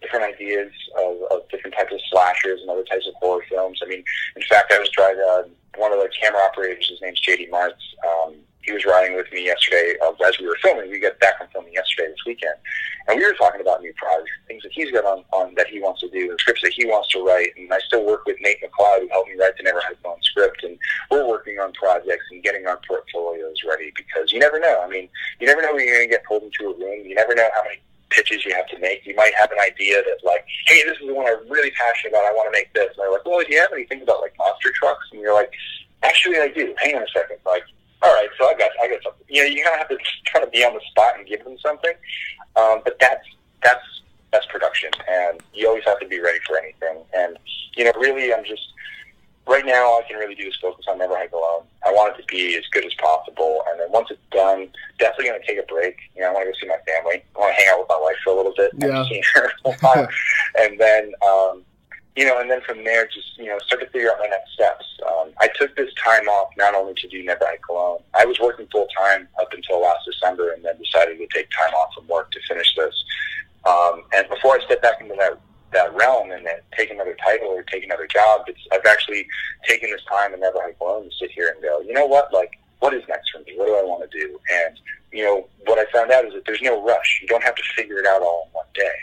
different 0.00 0.34
ideas 0.34 0.72
of, 0.98 1.16
of 1.30 1.48
different 1.48 1.76
types 1.76 1.92
of 1.92 2.00
slashers 2.10 2.60
and 2.60 2.70
other 2.70 2.84
types 2.84 3.06
of 3.06 3.14
horror 3.14 3.44
films. 3.48 3.80
I 3.84 3.88
mean, 3.88 4.02
in 4.36 4.42
fact, 4.48 4.72
I 4.72 4.78
was 4.78 4.88
driving 4.90 5.24
uh, 5.30 5.42
one 5.76 5.92
of 5.92 5.98
the 5.98 6.10
camera 6.20 6.40
operators. 6.40 6.88
His 6.88 7.00
name's 7.00 7.20
JD 7.20 7.50
Martz. 7.50 7.78
Um, 8.06 8.34
he 8.62 8.72
was 8.72 8.84
riding 8.84 9.16
with 9.16 9.30
me 9.32 9.46
yesterday 9.46 9.94
uh, 10.04 10.12
as 10.26 10.38
we 10.38 10.46
were 10.46 10.56
filming. 10.62 10.90
We 10.90 11.00
got 11.00 11.18
back 11.18 11.38
from 11.38 11.48
filming 11.52 11.72
yesterday 11.72 12.08
this 12.08 12.24
weekend, 12.26 12.54
And 13.08 13.18
we 13.18 13.26
were 13.26 13.34
talking 13.34 13.60
about 13.60 13.82
new 13.82 13.92
projects, 13.94 14.30
things 14.46 14.62
that 14.62 14.72
he's 14.72 14.90
got 14.92 15.04
on, 15.04 15.24
on 15.32 15.54
that 15.56 15.66
he 15.66 15.80
wants 15.80 16.00
to 16.00 16.10
do, 16.10 16.30
and 16.30 16.38
scripts 16.38 16.62
that 16.62 16.72
he 16.72 16.86
wants 16.86 17.08
to 17.10 17.24
write. 17.24 17.50
And 17.56 17.72
I 17.72 17.78
still 17.80 18.06
work 18.06 18.24
with 18.24 18.36
Nate 18.40 18.62
McLeod, 18.62 19.00
who 19.00 19.08
helped 19.08 19.30
me 19.30 19.36
write 19.38 19.56
the 19.56 19.64
Never 19.64 19.80
Had 19.80 19.98
Fun 19.98 20.16
script. 20.22 20.62
And 20.62 20.78
we're 21.10 21.26
working 21.26 21.58
on 21.58 21.72
projects 21.72 22.24
and 22.30 22.42
getting 22.42 22.66
our 22.66 22.80
portfolios 22.86 23.56
ready 23.68 23.92
because 23.96 24.32
you 24.32 24.38
never 24.38 24.60
know. 24.60 24.80
I 24.82 24.88
mean, 24.88 25.08
you 25.40 25.46
never 25.46 25.62
know 25.62 25.74
when 25.74 25.84
you're 25.84 25.96
going 25.96 26.08
to 26.08 26.14
get 26.14 26.24
pulled 26.24 26.44
into 26.44 26.70
a 26.70 26.78
room. 26.78 27.04
You 27.04 27.14
never 27.14 27.34
know 27.34 27.48
how 27.54 27.64
many 27.64 27.80
pitches 28.10 28.44
you 28.44 28.54
have 28.54 28.68
to 28.68 28.78
make. 28.78 29.04
You 29.04 29.16
might 29.16 29.34
have 29.34 29.50
an 29.50 29.58
idea 29.58 30.02
that 30.02 30.18
like, 30.24 30.44
hey, 30.66 30.82
this 30.84 30.98
is 31.00 31.06
the 31.06 31.14
one 31.14 31.26
I'm 31.26 31.48
really 31.50 31.72
passionate 31.72 32.12
about. 32.12 32.24
I 32.24 32.32
want 32.32 32.52
to 32.52 32.58
make 32.58 32.72
this. 32.74 32.94
And 32.94 32.98
they're 32.98 33.10
like, 33.10 33.24
well, 33.26 33.40
do 33.40 33.52
you 33.52 33.60
have 33.60 33.72
anything 33.72 34.02
about 34.02 34.20
like 34.20 34.34
monster 34.38 34.70
trucks? 34.74 35.08
And 35.10 35.20
you're 35.20 35.34
like, 35.34 35.50
actually, 36.02 36.38
I 36.38 36.48
do. 36.48 36.74
Hang 36.78 36.96
on 36.96 37.02
a 37.02 37.08
second. 37.08 37.38
Like, 37.44 37.64
all 38.02 38.12
right, 38.12 38.28
so 38.38 38.48
I 38.48 38.54
got 38.54 38.70
I 38.82 38.88
got 38.88 39.02
something. 39.02 39.26
You 39.28 39.42
know, 39.42 39.48
you 39.48 39.62
kind 39.62 39.74
of 39.74 39.78
have 39.78 39.88
to 39.88 39.98
kind 40.32 40.44
of 40.44 40.50
be 40.50 40.64
on 40.64 40.74
the 40.74 40.80
spot 40.90 41.14
and 41.16 41.26
give 41.26 41.44
them 41.44 41.56
something. 41.58 41.92
Um, 42.56 42.80
but 42.84 42.96
that's 43.00 43.24
that's 43.62 43.84
that's 44.32 44.46
production, 44.46 44.90
and 45.08 45.40
you 45.54 45.68
always 45.68 45.84
have 45.84 46.00
to 46.00 46.06
be 46.06 46.20
ready 46.20 46.40
for 46.46 46.58
anything. 46.58 47.04
And 47.14 47.38
you 47.76 47.84
know, 47.84 47.92
really, 47.96 48.34
I'm 48.34 48.44
just 48.44 48.72
right 49.46 49.64
now. 49.64 49.84
All 49.86 50.02
I 50.04 50.08
can 50.08 50.18
really 50.18 50.34
do 50.34 50.48
is 50.48 50.56
focus 50.60 50.86
on 50.88 50.98
Never 50.98 51.16
Hike 51.16 51.32
Alone. 51.32 51.62
I 51.86 51.92
want 51.92 52.18
it 52.18 52.22
to 52.22 52.26
be 52.26 52.56
as 52.56 52.64
good 52.72 52.84
as 52.84 52.94
possible, 52.94 53.62
and 53.68 53.78
then 53.78 53.90
once 53.92 54.08
it's 54.10 54.20
done, 54.32 54.68
definitely 54.98 55.26
going 55.26 55.40
to 55.40 55.46
take 55.46 55.58
a 55.58 55.66
break. 55.66 55.96
You 56.16 56.22
know, 56.22 56.30
I 56.30 56.32
want 56.32 56.46
to 56.46 56.52
go 56.52 56.58
see 56.60 56.68
my 56.68 56.92
family. 56.92 57.22
I 57.36 57.38
want 57.38 57.56
to 57.56 57.62
hang 57.62 57.72
out 57.72 57.78
with 57.80 57.88
my 57.88 58.00
wife 58.00 58.16
for 58.24 58.30
a 58.30 58.36
little 58.36 58.54
bit. 58.56 58.72
Yeah. 58.78 59.04
And, 59.64 60.08
and 60.58 60.80
then. 60.80 61.12
Um, 61.26 61.64
you 62.16 62.26
know, 62.26 62.38
and 62.38 62.50
then 62.50 62.60
from 62.60 62.84
there, 62.84 63.06
just 63.06 63.38
you 63.38 63.46
know, 63.46 63.58
start 63.60 63.80
to 63.80 63.88
figure 63.88 64.10
out 64.10 64.18
my 64.18 64.26
next 64.26 64.52
steps. 64.52 64.84
Um, 65.06 65.31
took 65.62 65.76
this 65.76 65.92
time 65.94 66.28
off 66.28 66.50
not 66.58 66.74
only 66.74 66.94
to 66.94 67.08
do 67.08 67.22
Never 67.22 67.44
Hike 67.46 67.66
Alone. 67.70 68.00
I 68.14 68.24
was 68.24 68.38
working 68.40 68.66
full 68.72 68.88
time 68.98 69.28
up 69.40 69.48
until 69.52 69.80
last 69.80 70.04
December, 70.04 70.52
and 70.52 70.64
then 70.64 70.76
decided 70.78 71.18
to 71.18 71.26
take 71.32 71.48
time 71.50 71.72
off 71.74 71.94
from 71.94 72.06
work 72.08 72.30
to 72.32 72.40
finish 72.48 72.74
this. 72.76 73.04
Um, 73.64 74.02
and 74.14 74.28
before 74.28 74.58
I 74.58 74.64
step 74.64 74.82
back 74.82 75.00
into 75.00 75.14
that 75.18 75.38
that 75.72 75.94
realm 75.94 76.30
and 76.32 76.44
then 76.44 76.58
take 76.76 76.90
another 76.90 77.16
title 77.24 77.48
or 77.48 77.62
take 77.62 77.82
another 77.82 78.06
job, 78.06 78.42
it's, 78.46 78.60
I've 78.72 78.84
actually 78.84 79.26
taken 79.66 79.90
this 79.90 80.02
time 80.04 80.32
and 80.32 80.42
Never 80.42 80.60
Hike 80.60 80.76
Alone 80.80 81.04
to 81.04 81.10
sit 81.16 81.30
here 81.30 81.48
and 81.48 81.62
go, 81.62 81.80
you 81.80 81.94
know 81.94 82.04
what, 82.04 82.30
like, 82.30 82.58
what 82.80 82.92
is 82.92 83.02
next 83.08 83.30
for 83.30 83.38
me? 83.38 83.54
What 83.56 83.66
do 83.66 83.74
I 83.76 83.82
want 83.82 84.10
to 84.10 84.18
do? 84.18 84.38
And 84.52 84.78
you 85.12 85.24
know, 85.24 85.46
what 85.66 85.78
I 85.78 85.90
found 85.92 86.10
out 86.10 86.24
is 86.24 86.32
that 86.32 86.44
there's 86.46 86.62
no 86.62 86.82
rush. 86.84 87.20
You 87.22 87.28
don't 87.28 87.44
have 87.44 87.54
to 87.54 87.62
figure 87.76 87.98
it 87.98 88.06
out 88.06 88.22
all 88.22 88.48
in 88.48 88.52
one 88.52 88.66
day. 88.74 88.96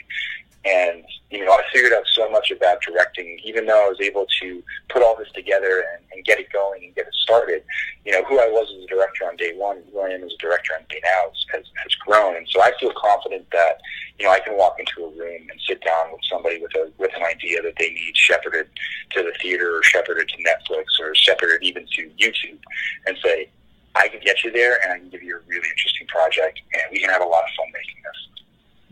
And, 0.65 1.05
you 1.31 1.45
know, 1.45 1.53
I 1.53 1.63
figured 1.71 1.93
out 1.93 2.03
so 2.13 2.29
much 2.29 2.51
about 2.51 2.81
directing, 2.81 3.39
even 3.45 3.65
though 3.65 3.85
I 3.85 3.87
was 3.87 4.01
able 4.01 4.27
to 4.41 4.63
put 4.89 5.01
all 5.01 5.15
this 5.15 5.31
together 5.33 5.85
and, 5.93 6.03
and 6.11 6.25
get 6.25 6.37
it 6.37 6.51
going 6.51 6.83
and 6.83 6.93
get 6.95 7.07
it 7.07 7.13
started. 7.13 7.63
You 8.05 8.11
know, 8.11 8.23
who 8.23 8.39
I 8.39 8.47
was 8.47 8.67
as 8.75 8.83
a 8.83 8.87
director 8.87 9.25
on 9.25 9.37
day 9.37 9.53
one, 9.55 9.81
who 9.91 10.01
I 10.01 10.09
am 10.09 10.23
as 10.23 10.33
a 10.33 10.37
director 10.37 10.73
on 10.77 10.83
day 10.89 10.99
now 11.01 11.31
has, 11.53 11.63
has 11.81 11.95
grown. 12.05 12.35
And 12.35 12.47
so 12.49 12.61
I 12.61 12.73
feel 12.77 12.91
confident 12.97 13.47
that, 13.51 13.79
you 14.19 14.25
know, 14.25 14.31
I 14.31 14.39
can 14.41 14.57
walk 14.57 14.75
into 14.79 15.05
a 15.05 15.09
room 15.17 15.47
and 15.49 15.59
sit 15.65 15.81
down 15.81 16.11
with 16.11 16.21
somebody 16.29 16.61
with 16.61 16.75
a 16.75 16.91
with 16.97 17.11
an 17.15 17.23
idea 17.23 17.61
that 17.61 17.75
they 17.79 17.91
need 17.91 18.17
shepherded 18.17 18.67
to 19.11 19.23
the 19.23 19.31
theater 19.41 19.77
or 19.77 19.83
shepherded 19.83 20.27
to 20.27 20.43
Netflix 20.43 20.83
or 20.99 21.15
shepherded 21.15 21.63
even 21.63 21.85
to 21.95 22.09
YouTube 22.19 22.59
and 23.05 23.17
say, 23.23 23.49
I 23.95 24.09
can 24.09 24.19
get 24.19 24.43
you 24.43 24.51
there 24.51 24.79
and 24.83 24.93
I 24.93 24.99
can 24.99 25.09
give 25.09 25.23
you 25.23 25.37
a 25.37 25.39
really 25.47 25.69
interesting 25.69 26.07
project 26.07 26.59
and 26.73 26.83
we 26.91 26.99
can 26.99 27.09
have 27.09 27.21
a 27.21 27.25
lot 27.25 27.43
of 27.43 27.49
fun 27.55 27.67
making 27.73 28.01
this. 28.03 28.38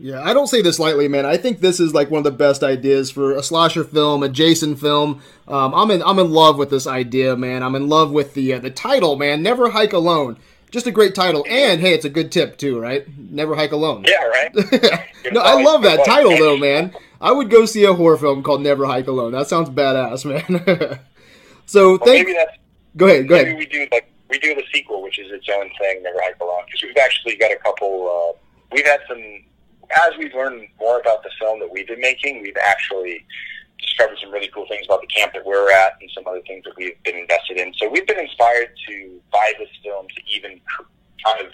Yeah, 0.00 0.22
I 0.22 0.32
don't 0.32 0.46
say 0.46 0.62
this 0.62 0.78
lightly, 0.78 1.08
man. 1.08 1.26
I 1.26 1.36
think 1.36 1.60
this 1.60 1.80
is 1.80 1.92
like 1.92 2.08
one 2.10 2.18
of 2.18 2.24
the 2.24 2.30
best 2.30 2.62
ideas 2.62 3.10
for 3.10 3.32
a 3.32 3.42
slasher 3.42 3.82
film, 3.82 4.22
a 4.22 4.28
Jason 4.28 4.76
film. 4.76 5.20
Um, 5.48 5.74
I'm 5.74 5.90
in, 5.90 6.02
I'm 6.04 6.20
in 6.20 6.30
love 6.30 6.56
with 6.56 6.70
this 6.70 6.86
idea, 6.86 7.36
man. 7.36 7.64
I'm 7.64 7.74
in 7.74 7.88
love 7.88 8.12
with 8.12 8.34
the 8.34 8.54
uh, 8.54 8.58
the 8.60 8.70
title, 8.70 9.16
man. 9.16 9.42
Never 9.42 9.70
hike 9.70 9.92
alone. 9.92 10.36
Just 10.70 10.86
a 10.86 10.92
great 10.92 11.14
title, 11.14 11.44
and 11.48 11.80
hey, 11.80 11.94
it's 11.94 12.04
a 12.04 12.10
good 12.10 12.30
tip 12.30 12.58
too, 12.58 12.78
right? 12.78 13.06
Never 13.18 13.56
hike 13.56 13.72
alone. 13.72 14.04
Yeah, 14.06 14.22
right. 14.24 14.54
no, 15.32 15.40
I 15.40 15.60
love 15.62 15.82
that 15.82 16.04
title 16.04 16.36
though, 16.36 16.58
man. 16.58 16.94
I 17.20 17.32
would 17.32 17.50
go 17.50 17.64
see 17.66 17.84
a 17.84 17.92
horror 17.92 18.18
film 18.18 18.44
called 18.44 18.62
Never 18.62 18.86
Hike 18.86 19.08
Alone. 19.08 19.32
That 19.32 19.48
sounds 19.48 19.68
badass, 19.70 20.24
man. 20.24 21.00
so 21.66 21.88
well, 21.88 21.98
thank. 21.98 22.26
Maybe 22.28 22.34
that's. 22.34 22.56
Go 22.96 23.06
ahead. 23.06 23.26
Go 23.26 23.34
maybe 23.34 23.50
ahead. 23.50 23.58
we 23.58 23.66
do 23.66 23.86
like 23.90 24.12
we 24.30 24.38
do 24.38 24.54
the 24.54 24.62
sequel, 24.72 25.02
which 25.02 25.18
is 25.18 25.32
its 25.32 25.48
own 25.48 25.68
thing, 25.80 26.02
Never 26.04 26.20
Hike 26.22 26.38
Alone, 26.40 26.62
because 26.66 26.82
we've 26.82 26.96
actually 26.98 27.36
got 27.36 27.50
a 27.50 27.56
couple. 27.56 28.36
Uh, 28.36 28.38
we've 28.70 28.86
had 28.86 29.00
some 29.08 29.42
as 29.90 30.12
we've 30.18 30.34
learned 30.34 30.68
more 30.78 31.00
about 31.00 31.22
the 31.22 31.30
film 31.38 31.60
that 31.60 31.70
we've 31.70 31.86
been 31.86 32.00
making, 32.00 32.42
we've 32.42 32.56
actually 32.62 33.24
discovered 33.80 34.18
some 34.20 34.30
really 34.32 34.48
cool 34.48 34.66
things 34.68 34.86
about 34.86 35.00
the 35.00 35.06
camp 35.06 35.32
that 35.32 35.44
we're 35.44 35.70
at 35.72 35.92
and 36.00 36.10
some 36.14 36.26
other 36.26 36.42
things 36.46 36.64
that 36.64 36.74
we've 36.76 37.00
been 37.04 37.16
invested 37.16 37.58
in. 37.58 37.72
So 37.74 37.88
we've 37.88 38.06
been 38.06 38.18
inspired 38.18 38.70
to 38.88 39.20
by 39.32 39.52
this 39.58 39.68
film 39.82 40.06
to 40.08 40.22
even 40.34 40.60
kind 41.24 41.46
of 41.46 41.52